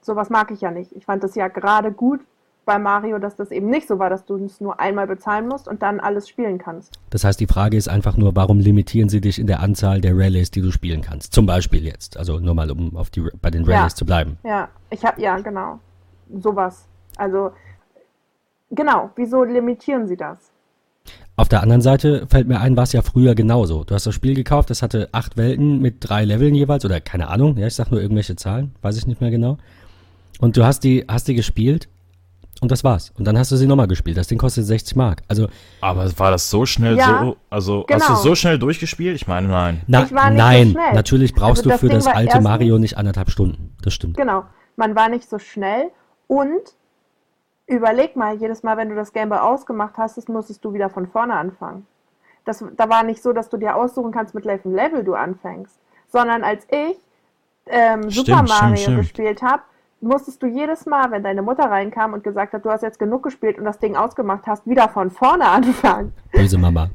sowas 0.00 0.30
mag 0.30 0.50
ich 0.50 0.60
ja 0.60 0.70
nicht. 0.70 0.92
Ich 0.92 1.04
fand 1.04 1.24
es 1.24 1.34
ja 1.34 1.48
gerade 1.48 1.92
gut 1.92 2.20
bei 2.64 2.78
Mario, 2.78 3.18
dass 3.18 3.34
das 3.34 3.50
eben 3.50 3.68
nicht 3.70 3.88
so 3.88 3.98
war, 3.98 4.08
dass 4.08 4.24
du 4.24 4.36
es 4.36 4.60
nur 4.60 4.78
einmal 4.78 5.06
bezahlen 5.08 5.48
musst 5.48 5.66
und 5.66 5.82
dann 5.82 5.98
alles 5.98 6.28
spielen 6.28 6.58
kannst. 6.58 6.94
Das 7.10 7.24
heißt, 7.24 7.40
die 7.40 7.48
Frage 7.48 7.76
ist 7.76 7.88
einfach 7.88 8.16
nur, 8.16 8.36
warum 8.36 8.60
limitieren 8.60 9.08
sie 9.08 9.20
dich 9.20 9.40
in 9.40 9.48
der 9.48 9.60
Anzahl 9.60 10.00
der 10.00 10.16
Rallyes, 10.16 10.52
die 10.52 10.60
du 10.62 10.70
spielen 10.70 11.02
kannst? 11.02 11.32
Zum 11.34 11.44
Beispiel 11.44 11.84
jetzt. 11.84 12.16
Also 12.16 12.38
nur 12.38 12.54
mal, 12.54 12.70
um 12.70 12.96
auf 12.96 13.10
die, 13.10 13.28
bei 13.40 13.50
den 13.50 13.64
Ja. 13.64 13.78
Rallyes 13.78 13.96
zu 13.96 14.04
bleiben. 14.04 14.38
Ja, 14.44 14.68
ich 14.90 15.04
habe, 15.04 15.20
ja, 15.20 15.36
genau. 15.38 15.80
Sowas. 16.38 16.86
Also, 17.16 17.50
genau, 18.70 19.10
wieso 19.16 19.42
limitieren 19.42 20.06
sie 20.06 20.16
das? 20.16 20.51
Auf 21.36 21.48
der 21.48 21.62
anderen 21.62 21.80
Seite 21.80 22.26
fällt 22.28 22.46
mir 22.46 22.60
ein, 22.60 22.76
war 22.76 22.84
es 22.84 22.92
ja 22.92 23.00
früher 23.02 23.34
genauso. 23.34 23.84
Du 23.84 23.94
hast 23.94 24.06
das 24.06 24.14
Spiel 24.14 24.34
gekauft, 24.34 24.68
das 24.70 24.82
hatte 24.82 25.08
acht 25.12 25.36
Welten 25.36 25.80
mit 25.80 25.96
drei 26.00 26.24
Leveln 26.24 26.54
jeweils 26.54 26.84
oder 26.84 27.00
keine 27.00 27.28
Ahnung, 27.28 27.56
ja, 27.56 27.66
ich 27.66 27.74
sag 27.74 27.90
nur 27.90 28.00
irgendwelche 28.02 28.36
Zahlen, 28.36 28.74
weiß 28.82 28.96
ich 28.98 29.06
nicht 29.06 29.20
mehr 29.20 29.30
genau. 29.30 29.56
Und 30.40 30.56
du 30.56 30.64
hast 30.64 30.80
die, 30.84 31.04
hast 31.08 31.28
die 31.28 31.34
gespielt 31.34 31.88
und 32.60 32.70
das 32.70 32.84
war's. 32.84 33.12
Und 33.18 33.26
dann 33.26 33.38
hast 33.38 33.50
du 33.50 33.56
sie 33.56 33.66
nochmal 33.66 33.88
gespielt. 33.88 34.16
Das 34.16 34.28
Ding 34.28 34.38
kostet 34.38 34.66
60 34.66 34.94
Mark. 34.94 35.22
Also, 35.26 35.48
Aber 35.80 36.06
war 36.18 36.30
das 36.30 36.50
so 36.50 36.66
schnell 36.66 36.96
Ja, 36.98 37.20
so? 37.24 37.36
Also 37.50 37.86
hast 37.90 38.06
genau. 38.06 38.16
du 38.16 38.22
so 38.22 38.34
schnell 38.34 38.58
durchgespielt? 38.58 39.16
Ich 39.16 39.26
meine, 39.26 39.48
nein. 39.48 39.80
na, 39.86 40.04
Ich 40.04 40.12
war 40.12 40.30
nicht 40.30 40.38
so 40.38 40.44
nein, 40.44 40.70
schnell. 40.70 40.92
natürlich 40.94 41.34
brauchst 41.34 41.60
Also 41.60 41.62
du 41.64 41.68
das 41.70 41.80
für 41.80 41.88
Ding 41.88 41.96
das 41.96 42.06
alte 42.06 42.40
Mario 42.40 42.78
nicht 42.78 42.96
anderthalb 42.98 43.30
Stunden. 43.30 43.74
Das 43.82 43.94
stimmt. 43.94 44.16
Genau, 44.16 44.44
man 44.76 44.94
war 44.94 45.08
nicht 45.08 45.28
so 45.28 45.38
schnell 45.38 45.90
und 46.26 46.60
überleg 47.66 48.16
mal, 48.16 48.36
jedes 48.36 48.62
Mal, 48.62 48.76
wenn 48.76 48.88
du 48.88 48.94
das 48.94 49.12
Gameboy 49.12 49.38
ausgemacht 49.38 49.96
hast, 49.96 50.16
das 50.16 50.28
musstest 50.28 50.64
du 50.64 50.72
wieder 50.72 50.90
von 50.90 51.06
vorne 51.06 51.34
anfangen. 51.34 51.86
Das, 52.44 52.64
da 52.76 52.88
war 52.88 53.04
nicht 53.04 53.22
so, 53.22 53.32
dass 53.32 53.48
du 53.48 53.56
dir 53.56 53.76
aussuchen 53.76 54.12
kannst, 54.12 54.34
mit 54.34 54.44
welchem 54.44 54.74
Level 54.74 55.04
du 55.04 55.14
anfängst, 55.14 55.78
sondern 56.08 56.42
als 56.42 56.66
ich 56.70 56.96
ähm, 57.66 58.10
Stimmt, 58.10 58.26
Super 58.26 58.42
Mario 58.42 58.76
stimmt. 58.76 58.98
gespielt 58.98 59.42
habe, 59.42 59.62
musstest 60.00 60.42
du 60.42 60.46
jedes 60.46 60.84
Mal, 60.86 61.10
wenn 61.12 61.22
deine 61.22 61.42
Mutter 61.42 61.64
reinkam 61.64 62.12
und 62.12 62.24
gesagt 62.24 62.52
hat, 62.52 62.64
du 62.64 62.70
hast 62.70 62.82
jetzt 62.82 62.98
genug 62.98 63.22
gespielt 63.22 63.58
und 63.58 63.64
das 63.64 63.78
Ding 63.78 63.96
ausgemacht 63.96 64.46
hast, 64.46 64.66
wieder 64.66 64.88
von 64.88 65.10
vorne 65.10 65.44
anfangen. 65.48 66.12
Böse 66.32 66.58
Mama. 66.58 66.90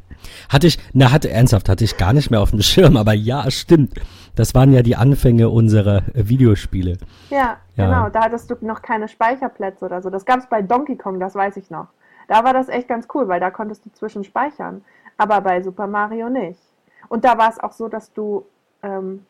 Hatte 0.49 0.67
ich, 0.67 0.79
na, 0.93 1.11
hatte 1.11 1.29
ernsthaft, 1.29 1.69
hatte 1.69 1.83
ich 1.83 1.95
gar 1.97 2.11
nicht 2.11 2.31
mehr 2.31 2.41
auf 2.41 2.49
dem 2.49 2.61
Schirm, 2.61 2.97
aber 2.97 3.13
ja, 3.13 3.49
stimmt. 3.51 3.93
Das 4.37 4.53
waren 4.53 4.71
ja 4.71 4.83
die 4.83 4.95
Anfänge 4.95 5.49
unserer 5.49 5.97
äh, 6.13 6.29
Videospiele. 6.29 6.97
Ja, 7.29 7.57
Ja. 7.75 7.85
genau. 7.85 8.09
Da 8.09 8.23
hattest 8.25 8.49
du 8.51 8.55
noch 8.61 8.81
keine 8.83 9.07
Speicherplätze 9.07 9.83
oder 9.83 10.01
so. 10.01 10.09
Das 10.09 10.25
gab 10.25 10.39
es 10.39 10.45
bei 10.47 10.61
Donkey 10.61 10.95
Kong, 10.95 11.19
das 11.19 11.33
weiß 11.35 11.57
ich 11.57 11.69
noch. 11.71 11.87
Da 12.27 12.43
war 12.43 12.53
das 12.53 12.69
echt 12.69 12.87
ganz 12.87 13.07
cool, 13.13 13.27
weil 13.27 13.39
da 13.39 13.49
konntest 13.49 13.85
du 13.85 13.91
zwischen 13.91 14.23
speichern. 14.23 14.85
Aber 15.17 15.41
bei 15.41 15.61
Super 15.63 15.87
Mario 15.87 16.29
nicht. 16.29 16.61
Und 17.09 17.25
da 17.25 17.37
war 17.37 17.49
es 17.49 17.59
auch 17.59 17.71
so, 17.71 17.87
dass 17.87 18.13
du, 18.13 18.45
ähm, 18.83 19.25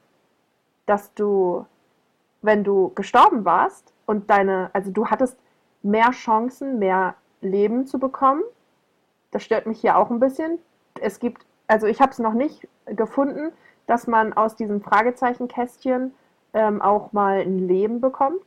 dass 0.86 1.14
du, 1.14 1.66
wenn 2.42 2.66
du 2.66 2.92
gestorben 2.94 3.46
warst 3.46 3.94
und 4.06 4.30
deine, 4.30 4.70
also 4.74 4.92
du 4.92 5.08
hattest 5.08 5.38
mehr 5.84 6.12
Chancen, 6.12 6.80
mehr 6.80 7.16
Leben 7.40 7.86
zu 7.86 7.98
bekommen. 7.98 8.42
Das 9.32 9.44
stört 9.44 9.68
mich 9.68 9.80
hier 9.80 9.98
auch 9.98 10.10
ein 10.10 10.20
bisschen. 10.20 10.60
Es 11.00 11.20
gibt, 11.20 11.46
also 11.68 11.88
ich 11.88 12.02
habe 12.02 12.12
es 12.12 12.20
noch 12.20 12.34
nicht 12.34 12.68
gefunden, 12.88 13.52
dass 13.88 14.06
man 14.08 14.34
aus 14.34 14.56
diesem 14.56 14.82
Fragezeichenkästchen 14.82 16.12
ähm, 16.54 16.82
auch 16.82 17.14
mal 17.14 17.40
ein 17.42 17.68
Leben 17.68 18.00
bekommt. 18.02 18.42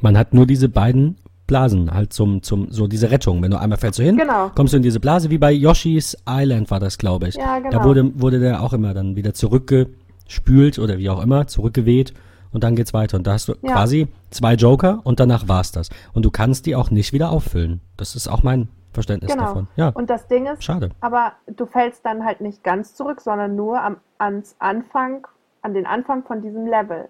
Man 0.00 0.16
hat 0.18 0.34
nur 0.34 0.46
diese 0.46 0.68
beiden 0.68 1.16
Blasen 1.46 1.92
halt 1.94 2.12
zum, 2.12 2.42
zum, 2.42 2.70
so 2.70 2.86
diese 2.86 3.10
Rettung. 3.10 3.40
Wenn 3.42 3.50
du 3.50 3.58
einmal 3.58 3.78
fällst 3.78 3.98
du 3.98 4.02
hin, 4.02 4.16
Genau. 4.18 4.50
kommst 4.54 4.74
du 4.74 4.76
in 4.76 4.82
diese 4.82 5.00
Blase, 5.00 5.30
wie 5.30 5.38
bei 5.38 5.50
Yoshi's 5.50 6.16
Island 6.28 6.70
war 6.70 6.78
das, 6.78 6.98
glaube 6.98 7.28
ich. 7.28 7.36
Ja, 7.36 7.58
genau. 7.58 7.70
Da 7.70 7.84
wurde, 7.84 8.20
wurde 8.20 8.38
der 8.38 8.62
auch 8.62 8.74
immer 8.74 8.92
dann 8.92 9.16
wieder 9.16 9.32
zurückgespült 9.32 10.78
oder 10.78 10.98
wie 10.98 11.08
auch 11.10 11.22
immer, 11.22 11.46
zurückgeweht 11.46 12.12
und 12.52 12.64
dann 12.64 12.76
geht's 12.76 12.92
weiter. 12.92 13.16
Und 13.16 13.26
da 13.26 13.32
hast 13.32 13.48
du 13.48 13.54
Ja. 13.62 13.72
quasi 13.72 14.08
zwei 14.30 14.54
Joker 14.54 15.00
und 15.04 15.20
danach 15.20 15.48
war's 15.48 15.72
das. 15.72 15.88
Und 16.12 16.24
du 16.24 16.30
kannst 16.30 16.66
die 16.66 16.76
auch 16.76 16.90
nicht 16.90 17.12
wieder 17.12 17.30
auffüllen. 17.30 17.80
Das 17.96 18.14
ist 18.14 18.28
auch 18.28 18.42
mein 18.42 18.68
Verständnis 18.92 19.30
Genau. 19.32 19.44
davon. 19.44 19.68
Ja, 19.76 19.88
Und 19.90 20.10
das 20.10 20.26
Ding 20.28 20.46
ist, 20.46 20.64
schade. 20.64 20.90
aber 21.00 21.32
du 21.46 21.66
fällst 21.66 22.04
dann 22.04 22.24
halt 22.24 22.40
nicht 22.40 22.64
ganz 22.64 22.94
zurück, 22.94 23.20
sondern 23.20 23.54
nur 23.56 23.80
am, 23.82 23.96
ans 24.18 24.56
Anfang, 24.58 25.26
an 25.62 25.74
den 25.74 25.86
Anfang 25.86 26.24
von 26.24 26.42
diesem 26.42 26.66
Level. 26.66 27.08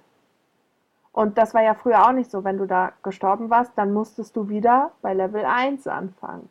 Und 1.12 1.36
das 1.38 1.54
war 1.54 1.62
ja 1.62 1.74
früher 1.74 2.06
auch 2.06 2.12
nicht 2.12 2.30
so. 2.30 2.44
Wenn 2.44 2.58
du 2.58 2.66
da 2.66 2.92
gestorben 3.02 3.50
warst, 3.50 3.72
dann 3.76 3.92
musstest 3.92 4.36
du 4.36 4.48
wieder 4.48 4.92
bei 5.02 5.14
Level 5.14 5.44
1 5.44 5.86
anfangen, 5.88 6.48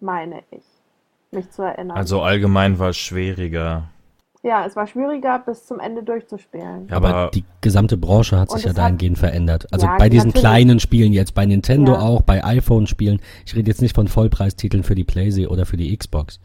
meine 0.00 0.42
ich, 0.50 0.64
mich 1.32 1.50
zu 1.50 1.62
erinnern. 1.62 1.96
Also 1.96 2.22
allgemein 2.22 2.78
war 2.78 2.90
es 2.90 2.96
schwieriger. 2.96 3.84
Ja, 4.42 4.64
es 4.66 4.76
war 4.76 4.86
schwieriger, 4.86 5.38
bis 5.44 5.66
zum 5.66 5.80
Ende 5.80 6.02
durchzuspielen. 6.02 6.88
Ja, 6.90 6.96
aber, 6.96 7.08
aber- 7.14 7.30
die 7.32 7.44
gesamte 7.60 7.96
Branche 7.96 8.38
hat 8.38 8.50
sich 8.50 8.64
ja 8.64 8.70
es 8.70 8.76
hat- 8.76 8.84
dahingehend 8.84 9.18
verändert. 9.18 9.66
Also 9.72 9.86
Ja, 9.86 9.96
bei 9.98 10.08
diesen 10.08 10.32
kleinen 10.32 10.78
Spielen 10.80 11.12
jetzt, 11.12 11.34
bei 11.34 11.46
Nintendo 11.46 11.92
Ja. 11.94 12.00
auch, 12.00 12.22
bei 12.22 12.44
iPhone-Spielen. 12.44 13.20
Ich 13.44 13.54
rede 13.56 13.68
jetzt 13.70 13.82
nicht 13.82 13.94
von 13.94 14.08
Vollpreistiteln 14.08 14.82
für 14.84 14.94
die 14.94 15.04
PlayStation 15.04 15.52
oder 15.52 15.66
für 15.66 15.76
die 15.76 15.96
Xbox. 15.96 16.38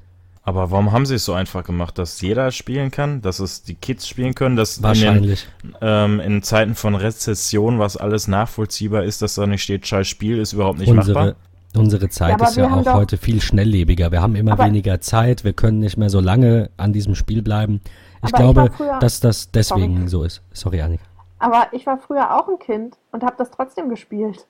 Aber 0.43 0.71
warum 0.71 0.91
haben 0.91 1.05
sie 1.05 1.15
es 1.15 1.25
so 1.25 1.33
einfach 1.33 1.63
gemacht, 1.63 1.99
dass 1.99 2.19
jeder 2.21 2.49
spielen 2.51 2.89
kann, 2.89 3.21
dass 3.21 3.39
es 3.39 3.61
die 3.61 3.75
Kids 3.75 4.07
spielen 4.07 4.33
können, 4.33 4.55
dass 4.55 4.77
in, 4.77 4.81
den, 4.81 4.87
Wahrscheinlich. 4.87 5.47
ähm, 5.81 6.19
in 6.19 6.41
Zeiten 6.41 6.73
von 6.73 6.95
Rezession, 6.95 7.77
was 7.77 7.95
alles 7.95 8.27
nachvollziehbar 8.27 9.03
ist, 9.03 9.21
dass 9.21 9.35
da 9.35 9.45
nicht 9.45 9.61
steht, 9.61 9.85
scheiß 9.85 10.07
Spiel 10.07 10.39
ist 10.39 10.53
überhaupt 10.53 10.79
nicht 10.79 10.89
Unsere, 10.89 11.13
machbar? 11.13 11.35
Unsere 11.77 12.09
Zeit 12.09 12.39
Ja, 12.39 12.47
ist 12.47 12.55
ja 12.57 12.73
auch 12.73 12.93
heute 12.93 13.17
viel 13.17 13.41
schnelllebiger. 13.41 14.11
Wir 14.11 14.21
haben 14.21 14.35
immer 14.35 14.57
weniger 14.57 14.99
Zeit. 15.01 15.43
Wir 15.43 15.53
können 15.53 15.79
nicht 15.79 15.97
mehr 15.97 16.09
so 16.09 16.19
lange 16.19 16.69
an 16.77 16.93
diesem 16.93 17.15
Spiel 17.15 17.41
bleiben. 17.41 17.81
Ich 18.23 18.29
ich 18.29 18.33
glaube, 18.33 18.61
war 18.61 18.71
früher- 18.71 18.99
dass 18.99 19.19
das 19.19 19.51
deswegen 19.51 19.95
Sorry. 19.95 20.09
so 20.09 20.23
ist. 20.23 20.41
Sorry, 20.53 20.81
Annika. 20.81 21.03
Aber 21.39 21.67
ich 21.71 21.85
war 21.87 21.97
früher 21.97 22.37
auch 22.39 22.47
ein 22.47 22.59
Kind 22.59 22.95
und 23.11 23.23
habe 23.23 23.35
das 23.37 23.49
trotzdem 23.51 23.89
gespielt. 23.89 24.45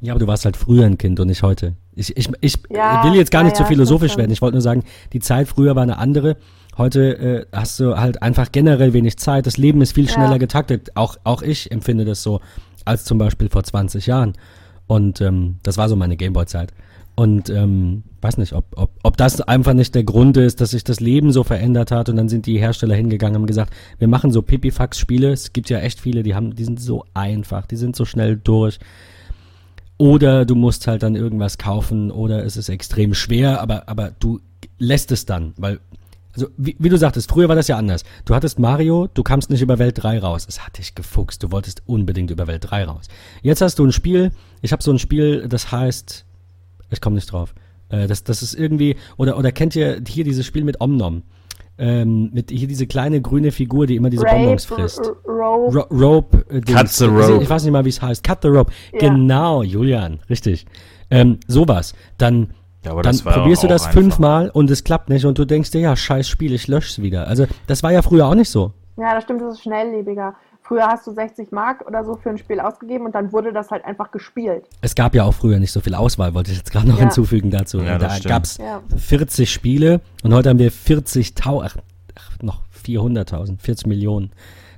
Ja, 0.00 0.12
aber 0.12 0.20
du 0.20 0.26
warst 0.26 0.44
halt 0.44 0.56
früher 0.56 0.84
ein 0.84 0.98
Kind 0.98 1.18
und 1.20 1.28
nicht 1.28 1.42
heute. 1.42 1.74
Ich, 1.94 2.16
ich, 2.16 2.28
ich 2.40 2.58
Ja, 2.70 3.04
will 3.04 3.14
jetzt 3.14 3.30
gar 3.30 3.42
nicht 3.44 3.52
ja, 3.52 3.58
so 3.58 3.62
ja, 3.64 3.68
philosophisch 3.68 4.16
werden. 4.16 4.30
Ich 4.32 4.42
wollte 4.42 4.54
nur 4.56 4.62
sagen, 4.62 4.82
die 5.12 5.20
Zeit 5.20 5.48
früher 5.48 5.74
war 5.76 5.82
eine 5.84 5.98
andere. 5.98 6.36
Heute 6.76 7.18
äh, 7.18 7.46
hast 7.56 7.78
du 7.80 7.96
halt 7.98 8.22
einfach 8.22 8.50
generell 8.50 8.92
wenig 8.94 9.16
Zeit. 9.18 9.46
Das 9.46 9.56
Leben 9.58 9.80
ist 9.80 9.92
viel 9.94 10.08
schneller 10.08 10.38
getaktet. 10.38 10.90
Auch, 10.96 11.16
auch 11.24 11.42
ich 11.42 11.70
empfinde 11.70 12.04
das 12.04 12.22
so, 12.22 12.40
als 12.84 13.04
zum 13.04 13.18
Beispiel 13.18 13.48
vor 13.48 13.62
20 13.62 14.06
Jahren. 14.06 14.32
Und 14.86 15.20
ähm, 15.20 15.56
das 15.62 15.78
war 15.78 15.88
so 15.88 15.96
meine 15.96 16.16
Gameboy-Zeit. 16.16 16.72
Und 17.14 17.50
ähm, 17.50 18.04
weiß 18.22 18.38
nicht, 18.38 18.54
ob, 18.54 18.64
ob, 18.74 18.90
ob 19.02 19.16
das 19.16 19.40
einfach 19.42 19.74
nicht 19.74 19.94
der 19.94 20.04
Grund 20.04 20.36
ist, 20.38 20.60
dass 20.60 20.70
sich 20.70 20.82
das 20.82 21.00
Leben 21.00 21.30
so 21.30 21.44
verändert 21.44 21.90
hat 21.90 22.08
und 22.08 22.16
dann 22.16 22.28
sind 22.28 22.46
die 22.46 22.58
Hersteller 22.58 22.94
hingegangen 22.94 23.36
und 23.36 23.42
haben 23.42 23.46
gesagt, 23.46 23.74
wir 23.98 24.08
machen 24.08 24.30
so 24.30 24.40
Pipifax-Spiele. 24.40 25.30
Es 25.30 25.52
gibt 25.52 25.68
ja 25.68 25.78
echt 25.80 26.00
viele, 26.00 26.22
die 26.22 26.34
haben, 26.34 26.54
die 26.54 26.64
sind 26.64 26.80
so 26.80 27.04
einfach, 27.12 27.66
die 27.66 27.76
sind 27.76 27.96
so 27.96 28.06
schnell 28.06 28.36
durch. 28.36 28.78
Oder 29.98 30.46
du 30.46 30.54
musst 30.54 30.86
halt 30.86 31.02
dann 31.02 31.14
irgendwas 31.14 31.58
kaufen 31.58 32.10
oder 32.10 32.44
es 32.44 32.56
ist 32.56 32.68
extrem 32.68 33.12
schwer, 33.14 33.60
aber, 33.60 33.88
aber 33.88 34.12
du 34.18 34.40
lässt 34.78 35.12
es 35.12 35.26
dann, 35.26 35.52
weil, 35.56 35.80
also 36.34 36.48
wie, 36.56 36.76
wie 36.78 36.88
du 36.88 36.96
sagtest, 36.96 37.30
früher 37.30 37.48
war 37.48 37.56
das 37.56 37.68
ja 37.68 37.76
anders. 37.76 38.04
Du 38.24 38.34
hattest 38.34 38.58
Mario, 38.58 39.08
du 39.12 39.22
kamst 39.22 39.50
nicht 39.50 39.62
über 39.62 39.78
Welt 39.78 40.02
3 40.02 40.18
raus. 40.20 40.46
Es 40.48 40.64
hat 40.64 40.78
dich 40.78 40.94
gefuchst, 40.94 41.42
du 41.42 41.52
wolltest 41.52 41.82
unbedingt 41.86 42.30
über 42.30 42.46
Welt 42.46 42.70
3 42.70 42.84
raus. 42.84 43.08
Jetzt 43.42 43.60
hast 43.60 43.78
du 43.78 43.84
ein 43.84 43.92
Spiel, 43.92 44.32
ich 44.62 44.72
habe 44.72 44.82
so 44.82 44.90
ein 44.90 44.98
Spiel, 44.98 45.46
das 45.48 45.70
heißt, 45.72 46.24
ich 46.90 47.00
komme 47.00 47.16
nicht 47.16 47.30
drauf. 47.30 47.54
Äh, 47.88 48.06
das, 48.06 48.24
das 48.24 48.42
ist 48.42 48.54
irgendwie, 48.54 48.96
oder, 49.16 49.38
oder 49.38 49.52
kennt 49.52 49.76
ihr 49.76 50.02
hier 50.06 50.24
dieses 50.24 50.46
Spiel 50.46 50.64
mit 50.64 50.80
Omnom? 50.80 51.22
Ähm, 51.78 52.30
mit 52.32 52.50
hier 52.50 52.68
diese 52.68 52.86
kleine 52.86 53.20
grüne 53.22 53.50
Figur, 53.50 53.86
die 53.86 53.96
immer 53.96 54.10
diese 54.10 54.24
Bonbons 54.24 54.66
frisst. 54.66 55.00
Rope. 55.26 55.78
Ro 55.78 55.86
Rope. 55.90 56.44
Äh. 56.50 56.60
Cut 56.60 56.88
the 56.88 57.06
rope. 57.06 57.42
Ich 57.42 57.48
weiß 57.48 57.64
nicht 57.64 57.72
mal, 57.72 57.84
wie 57.84 57.88
es 57.88 58.00
heißt. 58.00 58.22
Cut 58.22 58.42
the 58.42 58.48
Rope. 58.48 58.72
Ja. 58.92 58.98
Genau, 59.00 59.62
Julian, 59.62 60.20
richtig. 60.28 60.66
Ähm, 61.10 61.38
sowas. 61.46 61.94
Dann, 62.18 62.52
Ja, 62.84 62.92
aber 62.92 63.02
dann 63.02 63.12
das 63.12 63.24
war 63.24 63.34
probierst 63.34 63.62
du 63.62 63.68
das 63.68 63.82
einfach. 63.86 64.00
fünfmal 64.00 64.50
und 64.50 64.70
es 64.70 64.82
klappt 64.84 65.08
nicht 65.08 65.24
und 65.24 65.38
du 65.38 65.44
denkst 65.44 65.70
dir, 65.70 65.80
ja, 65.80 65.96
scheiß 65.96 66.28
Spiel, 66.28 66.52
ich 66.52 66.66
lösch's 66.68 67.00
wieder. 67.00 67.28
Also, 67.28 67.46
das 67.66 67.82
war 67.82 67.92
ja 67.92 68.02
früher 68.02 68.26
auch 68.26 68.34
nicht 68.34 68.50
so. 68.50 68.72
Ja, 68.96 69.14
das 69.14 69.24
stimmt, 69.24 69.40
das 69.42 69.54
ist 69.54 69.62
schnelllebiger. 69.62 70.34
Früher 70.64 70.86
hast 70.86 71.06
du 71.06 71.12
60 71.12 71.50
Mark 71.50 71.84
oder 71.86 72.04
so 72.04 72.14
für 72.16 72.30
ein 72.30 72.38
Spiel 72.38 72.60
ausgegeben 72.60 73.04
und 73.06 73.14
dann 73.14 73.32
wurde 73.32 73.52
das 73.52 73.70
halt 73.70 73.84
einfach 73.84 74.10
gespielt. 74.10 74.64
Es 74.80 74.94
gab 74.94 75.14
ja 75.14 75.24
auch 75.24 75.34
früher 75.34 75.58
nicht 75.58 75.72
so 75.72 75.80
viel 75.80 75.94
Auswahl, 75.94 76.34
wollte 76.34 76.50
ich 76.52 76.58
jetzt 76.58 76.70
gerade 76.72 76.88
noch 76.88 76.94
Ja. 76.96 77.02
hinzufügen 77.02 77.50
dazu. 77.50 77.78
Ja, 77.80 77.98
das 77.98 78.20
da 78.20 78.28
gab's 78.28 78.58
Ja. 78.58 78.80
40 78.96 79.52
Spiele 79.52 80.00
und 80.22 80.32
heute 80.32 80.48
haben 80.50 80.58
wir 80.60 80.70
40.000, 80.70 81.62
ach, 81.64 81.76
ach, 82.16 82.42
noch 82.42 82.62
400.000, 82.84 83.60
40 83.60 83.86
Millionen. 83.86 84.30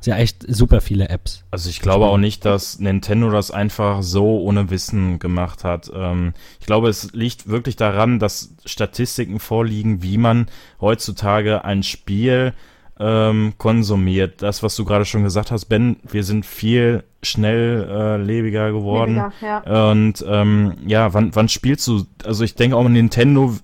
Ist 0.05 0.09
ja 0.09 0.17
echt 0.19 0.45
super 0.47 0.83
viele 0.83 1.09
Apps. 1.09 1.45
Also 1.51 1.71
ich 1.71 1.81
glaube 1.81 2.05
auch 2.05 2.19
nicht, 2.19 2.45
dass 2.45 2.79
Nintendo 2.79 3.31
das 3.31 3.51
einfach 3.51 4.03
so 4.03 4.39
ohne 4.39 4.69
Wissen 4.69 5.19
gemacht 5.19 5.65
hat. 5.65 5.91
Ähm, 5.95 6.35
ich 6.61 6.67
glaube, 6.67 6.91
es 6.91 7.15
liegt 7.15 7.49
wirklich 7.49 7.77
daran, 7.77 8.19
dass 8.19 8.55
Statistiken 8.67 9.41
vorliegen, 9.41 10.03
wie 10.03 10.19
man 10.19 10.49
heutzutage 10.79 11.65
ein 11.65 11.83
Spiel 11.83 12.53
ähm, 13.01 13.55
konsumiert. 13.57 14.43
Das, 14.43 14.63
was 14.63 14.77
du 14.77 14.85
gerade 14.85 15.07
schon 15.07 15.23
gesagt 15.23 15.51
hast, 15.51 15.71
Ben, 15.71 15.97
wir 16.03 16.23
sind 16.23 16.45
viel 16.45 17.05
schnelllebiger 17.23 18.73
geworden. 18.73 19.15
Lebiger, 19.15 19.33
ja. 19.41 19.91
Und 19.91 20.23
ähm, 20.29 20.75
ja, 20.85 21.15
wann, 21.15 21.35
wann 21.35 21.49
spielst 21.49 21.89
du? 21.89 22.05
Also 22.27 22.45
ich 22.45 22.57
denke 22.57 22.77
auch 22.77 22.87
Nintendo, 22.87 23.57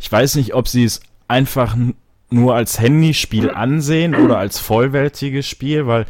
ich 0.00 0.10
weiß 0.10 0.34
nicht, 0.34 0.52
ob 0.52 0.66
sie 0.66 0.82
es 0.82 1.00
einfach 1.28 1.76
nur 2.30 2.54
als 2.54 2.80
Handyspiel 2.80 3.50
ansehen 3.50 4.14
oder 4.14 4.38
als 4.38 4.58
vollwertiges 4.58 5.46
Spiel, 5.46 5.86
weil 5.86 6.06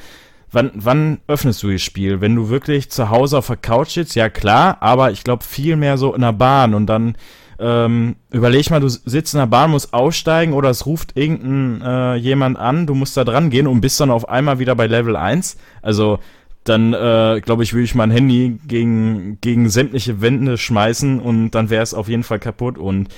wann, 0.50 0.70
wann 0.74 1.18
öffnest 1.26 1.62
du 1.62 1.70
das 1.70 1.83
Spiel? 1.83 2.20
Wenn 2.20 2.35
du 2.35 2.48
wirklich 2.48 2.90
zu 2.90 3.11
Hause 3.11 3.38
auf 3.38 3.48
der 3.48 3.57
Couch 3.57 3.90
sitzt, 3.90 4.16
ja 4.16 4.29
klar, 4.29 4.79
aber 4.81 5.11
ich 5.11 5.24
glaube 5.24 5.44
viel 5.44 5.76
mehr 5.76 5.98
so 5.98 6.14
in 6.14 6.22
der 6.22 6.33
Bahn 6.33 6.74
und 6.74 6.87
dann 6.87 7.16
ähm, 7.59 8.16
überleg 8.31 8.70
mal, 8.70 8.81
du 8.81 8.88
sitzt 8.88 9.35
in 9.35 9.40
der 9.40 9.46
Bahn, 9.46 9.70
musst 9.70 9.94
aussteigen 9.94 10.52
oder 10.52 10.70
es 10.70 10.85
ruft 10.87 11.16
irgendein 11.16 11.83
äh, 11.83 12.14
jemand 12.16 12.59
an, 12.59 12.87
du 12.87 12.94
musst 12.94 13.16
da 13.16 13.24
dran 13.24 13.50
gehen 13.50 13.66
und 13.66 13.81
bist 13.81 13.98
dann 14.00 14.11
auf 14.11 14.29
einmal 14.29 14.59
wieder 14.59 14.74
bei 14.74 14.87
Level 14.87 15.16
1. 15.16 15.57
Also 15.81 16.18
dann 16.64 16.92
äh, 16.92 17.40
glaube 17.42 17.62
ich, 17.62 17.72
würde 17.72 17.85
ich 17.85 17.94
mein 17.94 18.11
Handy 18.11 18.59
gegen, 18.66 19.38
gegen 19.40 19.68
sämtliche 19.68 20.20
Wände 20.20 20.59
schmeißen 20.59 21.20
und 21.20 21.52
dann 21.52 21.70
wäre 21.70 21.83
es 21.83 21.94
auf 21.94 22.09
jeden 22.09 22.24
Fall 22.24 22.40
kaputt. 22.40 22.76
Und 22.76 23.09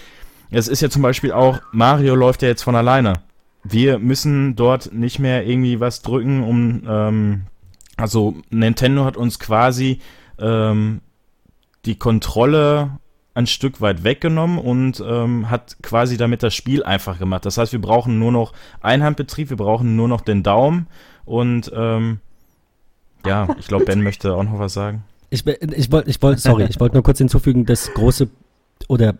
es 0.50 0.68
ist 0.68 0.80
ja 0.80 0.90
zum 0.90 1.02
Beispiel 1.02 1.32
auch, 1.32 1.61
Mario 1.72 2.14
läuft 2.14 2.42
ja 2.42 2.48
jetzt 2.48 2.62
von 2.62 2.76
alleine. 2.76 3.14
Wir 3.64 3.98
müssen 3.98 4.56
dort 4.56 4.92
nicht 4.92 5.18
mehr 5.18 5.46
irgendwie 5.46 5.80
was 5.80 6.02
drücken, 6.02 6.42
um, 6.42 6.82
ähm, 6.88 7.42
also 7.96 8.37
Nintendo 8.50 9.04
hat 9.04 9.16
uns 9.16 9.38
quasi 9.38 10.00
ähm, 10.38 11.00
die 11.84 11.96
Kontrolle 11.96 12.98
ein 13.34 13.46
Stück 13.46 13.80
weit 13.80 14.04
weggenommen 14.04 14.58
und 14.58 15.02
ähm, 15.06 15.50
hat 15.50 15.76
quasi 15.82 16.16
damit 16.16 16.42
das 16.42 16.54
Spiel 16.54 16.82
einfach 16.82 17.18
gemacht. 17.18 17.46
Das 17.46 17.58
heißt, 17.58 17.72
wir 17.72 17.80
brauchen 17.80 18.18
nur 18.18 18.32
noch 18.32 18.52
Einhandbetrieb, 18.80 19.50
wir 19.50 19.56
brauchen 19.56 19.96
nur 19.96 20.08
noch 20.08 20.22
den 20.22 20.42
Daumen 20.42 20.87
und 21.24 21.70
ähm, 21.74 22.20
ja, 23.26 23.48
ich 23.58 23.68
glaube, 23.68 23.84
Ben 23.84 24.02
möchte 24.02 24.34
auch 24.34 24.42
noch 24.42 24.58
was 24.58 24.72
sagen. 24.72 25.04
Ich, 25.30 25.46
ich 25.46 25.92
wollte, 25.92 26.11
ich 26.11 26.22
wollte, 26.22 26.40
sorry, 26.40 26.64
ich 26.64 26.80
wollte 26.80 26.94
nur 26.94 27.02
kurz 27.02 27.18
hinzufügen, 27.18 27.66
das 27.66 27.92
große 27.92 28.28
oder 28.88 29.14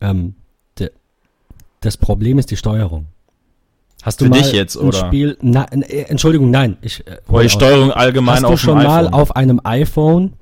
ähm, 0.00 0.34
das 1.82 1.96
Problem 1.96 2.38
ist 2.38 2.50
die 2.50 2.56
Steuerung. 2.56 3.06
Hast 4.02 4.20
du 4.20 4.24
Für 4.24 4.30
mal 4.30 4.42
dich 4.42 4.52
jetzt, 4.52 4.76
ein 4.76 4.88
oder? 4.88 4.98
Spiel? 4.98 5.36
Na, 5.42 5.64
äh, 5.70 6.02
Entschuldigung, 6.08 6.50
nein. 6.50 6.76
Ich, 6.80 7.06
äh, 7.06 7.18
Oder 7.28 7.40
die 7.42 7.46
aus. 7.46 7.52
Steuerung 7.52 7.92
allgemein 7.92 8.36
Hast 8.36 8.44
auf 8.44 8.50
du 8.52 8.56
schon 8.56 8.82
mal 8.82 9.08
auf 9.08 9.36
einem 9.36 9.60
iPhone 9.62 10.32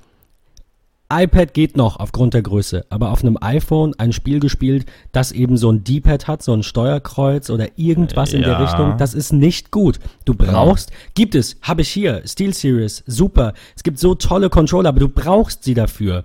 iPad 1.13 1.53
geht 1.53 1.75
noch 1.75 1.97
aufgrund 1.99 2.33
der 2.33 2.41
Größe, 2.41 2.85
aber 2.89 3.11
auf 3.11 3.21
einem 3.21 3.37
iPhone 3.41 3.93
ein 3.97 4.13
Spiel 4.13 4.39
gespielt, 4.39 4.85
das 5.11 5.33
eben 5.33 5.57
so 5.57 5.69
ein 5.69 5.83
D-Pad 5.83 6.27
hat, 6.27 6.41
so 6.41 6.53
ein 6.53 6.63
Steuerkreuz 6.63 7.49
oder 7.49 7.67
irgendwas 7.75 8.31
in 8.33 8.43
der 8.43 8.51
Ja. 8.53 8.63
Richtung, 8.63 8.97
das 8.97 9.13
ist 9.13 9.33
nicht 9.33 9.71
gut. 9.71 9.99
Du 10.23 10.33
brauchst, 10.33 10.91
gibt 11.13 11.35
es, 11.35 11.57
habe 11.61 11.81
ich 11.81 11.89
hier, 11.89 12.21
Steel 12.25 12.53
Series, 12.53 13.03
super. 13.07 13.53
Es 13.75 13.83
gibt 13.83 13.99
so 13.99 14.15
tolle 14.15 14.49
Controller, 14.49 14.87
aber 14.89 15.01
du 15.01 15.09
brauchst 15.09 15.65
sie 15.65 15.73
dafür. 15.73 16.23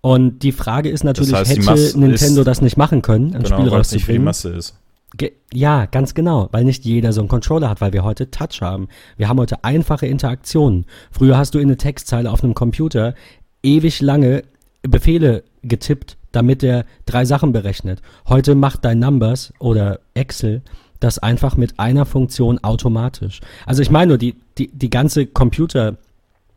Und 0.00 0.42
die 0.42 0.52
Frage 0.52 0.88
ist 0.88 1.04
natürlich, 1.04 1.32
heißt, 1.32 1.56
die 1.56 1.62
hätte 1.62 1.98
Nintendo 1.98 2.44
das 2.44 2.62
nicht 2.62 2.76
machen 2.76 3.02
können, 3.02 3.34
ein 3.34 3.42
genau, 3.42 3.56
Spiel 3.56 3.80
es 3.80 3.92
nicht 3.92 4.04
für 4.04 4.12
die 4.12 4.18
rauszubringen? 4.18 4.24
Masse 4.24 4.48
ist. 4.50 4.76
Ge 5.16 5.32
ja, 5.52 5.86
ganz 5.86 6.14
genau, 6.14 6.48
weil 6.52 6.64
nicht 6.64 6.84
jeder 6.84 7.12
so 7.12 7.20
einen 7.20 7.28
Controller 7.28 7.68
hat, 7.68 7.80
weil 7.80 7.92
wir 7.92 8.04
heute 8.04 8.30
Touch 8.30 8.60
haben. 8.62 8.88
Wir 9.16 9.28
haben 9.28 9.38
heute 9.40 9.64
einfache 9.64 10.06
Interaktionen. 10.06 10.86
Früher 11.10 11.36
hast 11.36 11.54
du 11.54 11.58
in 11.58 11.64
eine 11.64 11.76
Textzeile 11.76 12.30
auf 12.30 12.44
einem 12.44 12.54
Computer 12.54 13.14
ewig 13.62 14.00
lange 14.00 14.44
Befehle 14.82 15.42
getippt, 15.62 16.16
damit 16.32 16.62
er 16.62 16.84
drei 17.06 17.24
Sachen 17.24 17.52
berechnet. 17.52 18.00
Heute 18.28 18.54
macht 18.54 18.84
dein 18.84 19.00
Numbers 19.00 19.52
oder 19.58 20.00
Excel 20.14 20.62
das 21.00 21.18
einfach 21.18 21.56
mit 21.56 21.80
einer 21.80 22.06
Funktion 22.06 22.62
automatisch. 22.62 23.40
Also 23.66 23.82
ich 23.82 23.90
meine 23.90 24.10
nur, 24.10 24.18
die, 24.18 24.36
die, 24.58 24.68
die 24.68 24.90
ganze 24.90 25.26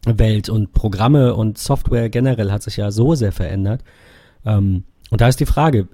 Computerwelt 0.03 0.49
und 0.49 0.73
Programme 0.73 1.35
und 1.35 1.57
Software 1.57 2.09
generell 2.09 2.51
hat 2.51 2.63
sich 2.63 2.77
ja 2.77 2.91
so 2.91 3.15
sehr 3.15 3.31
verändert. 3.31 3.83
Ähm, 4.45 4.83
und 5.09 5.21
da 5.21 5.27
ist 5.27 5.39
die 5.39 5.45
Frage, 5.45 5.87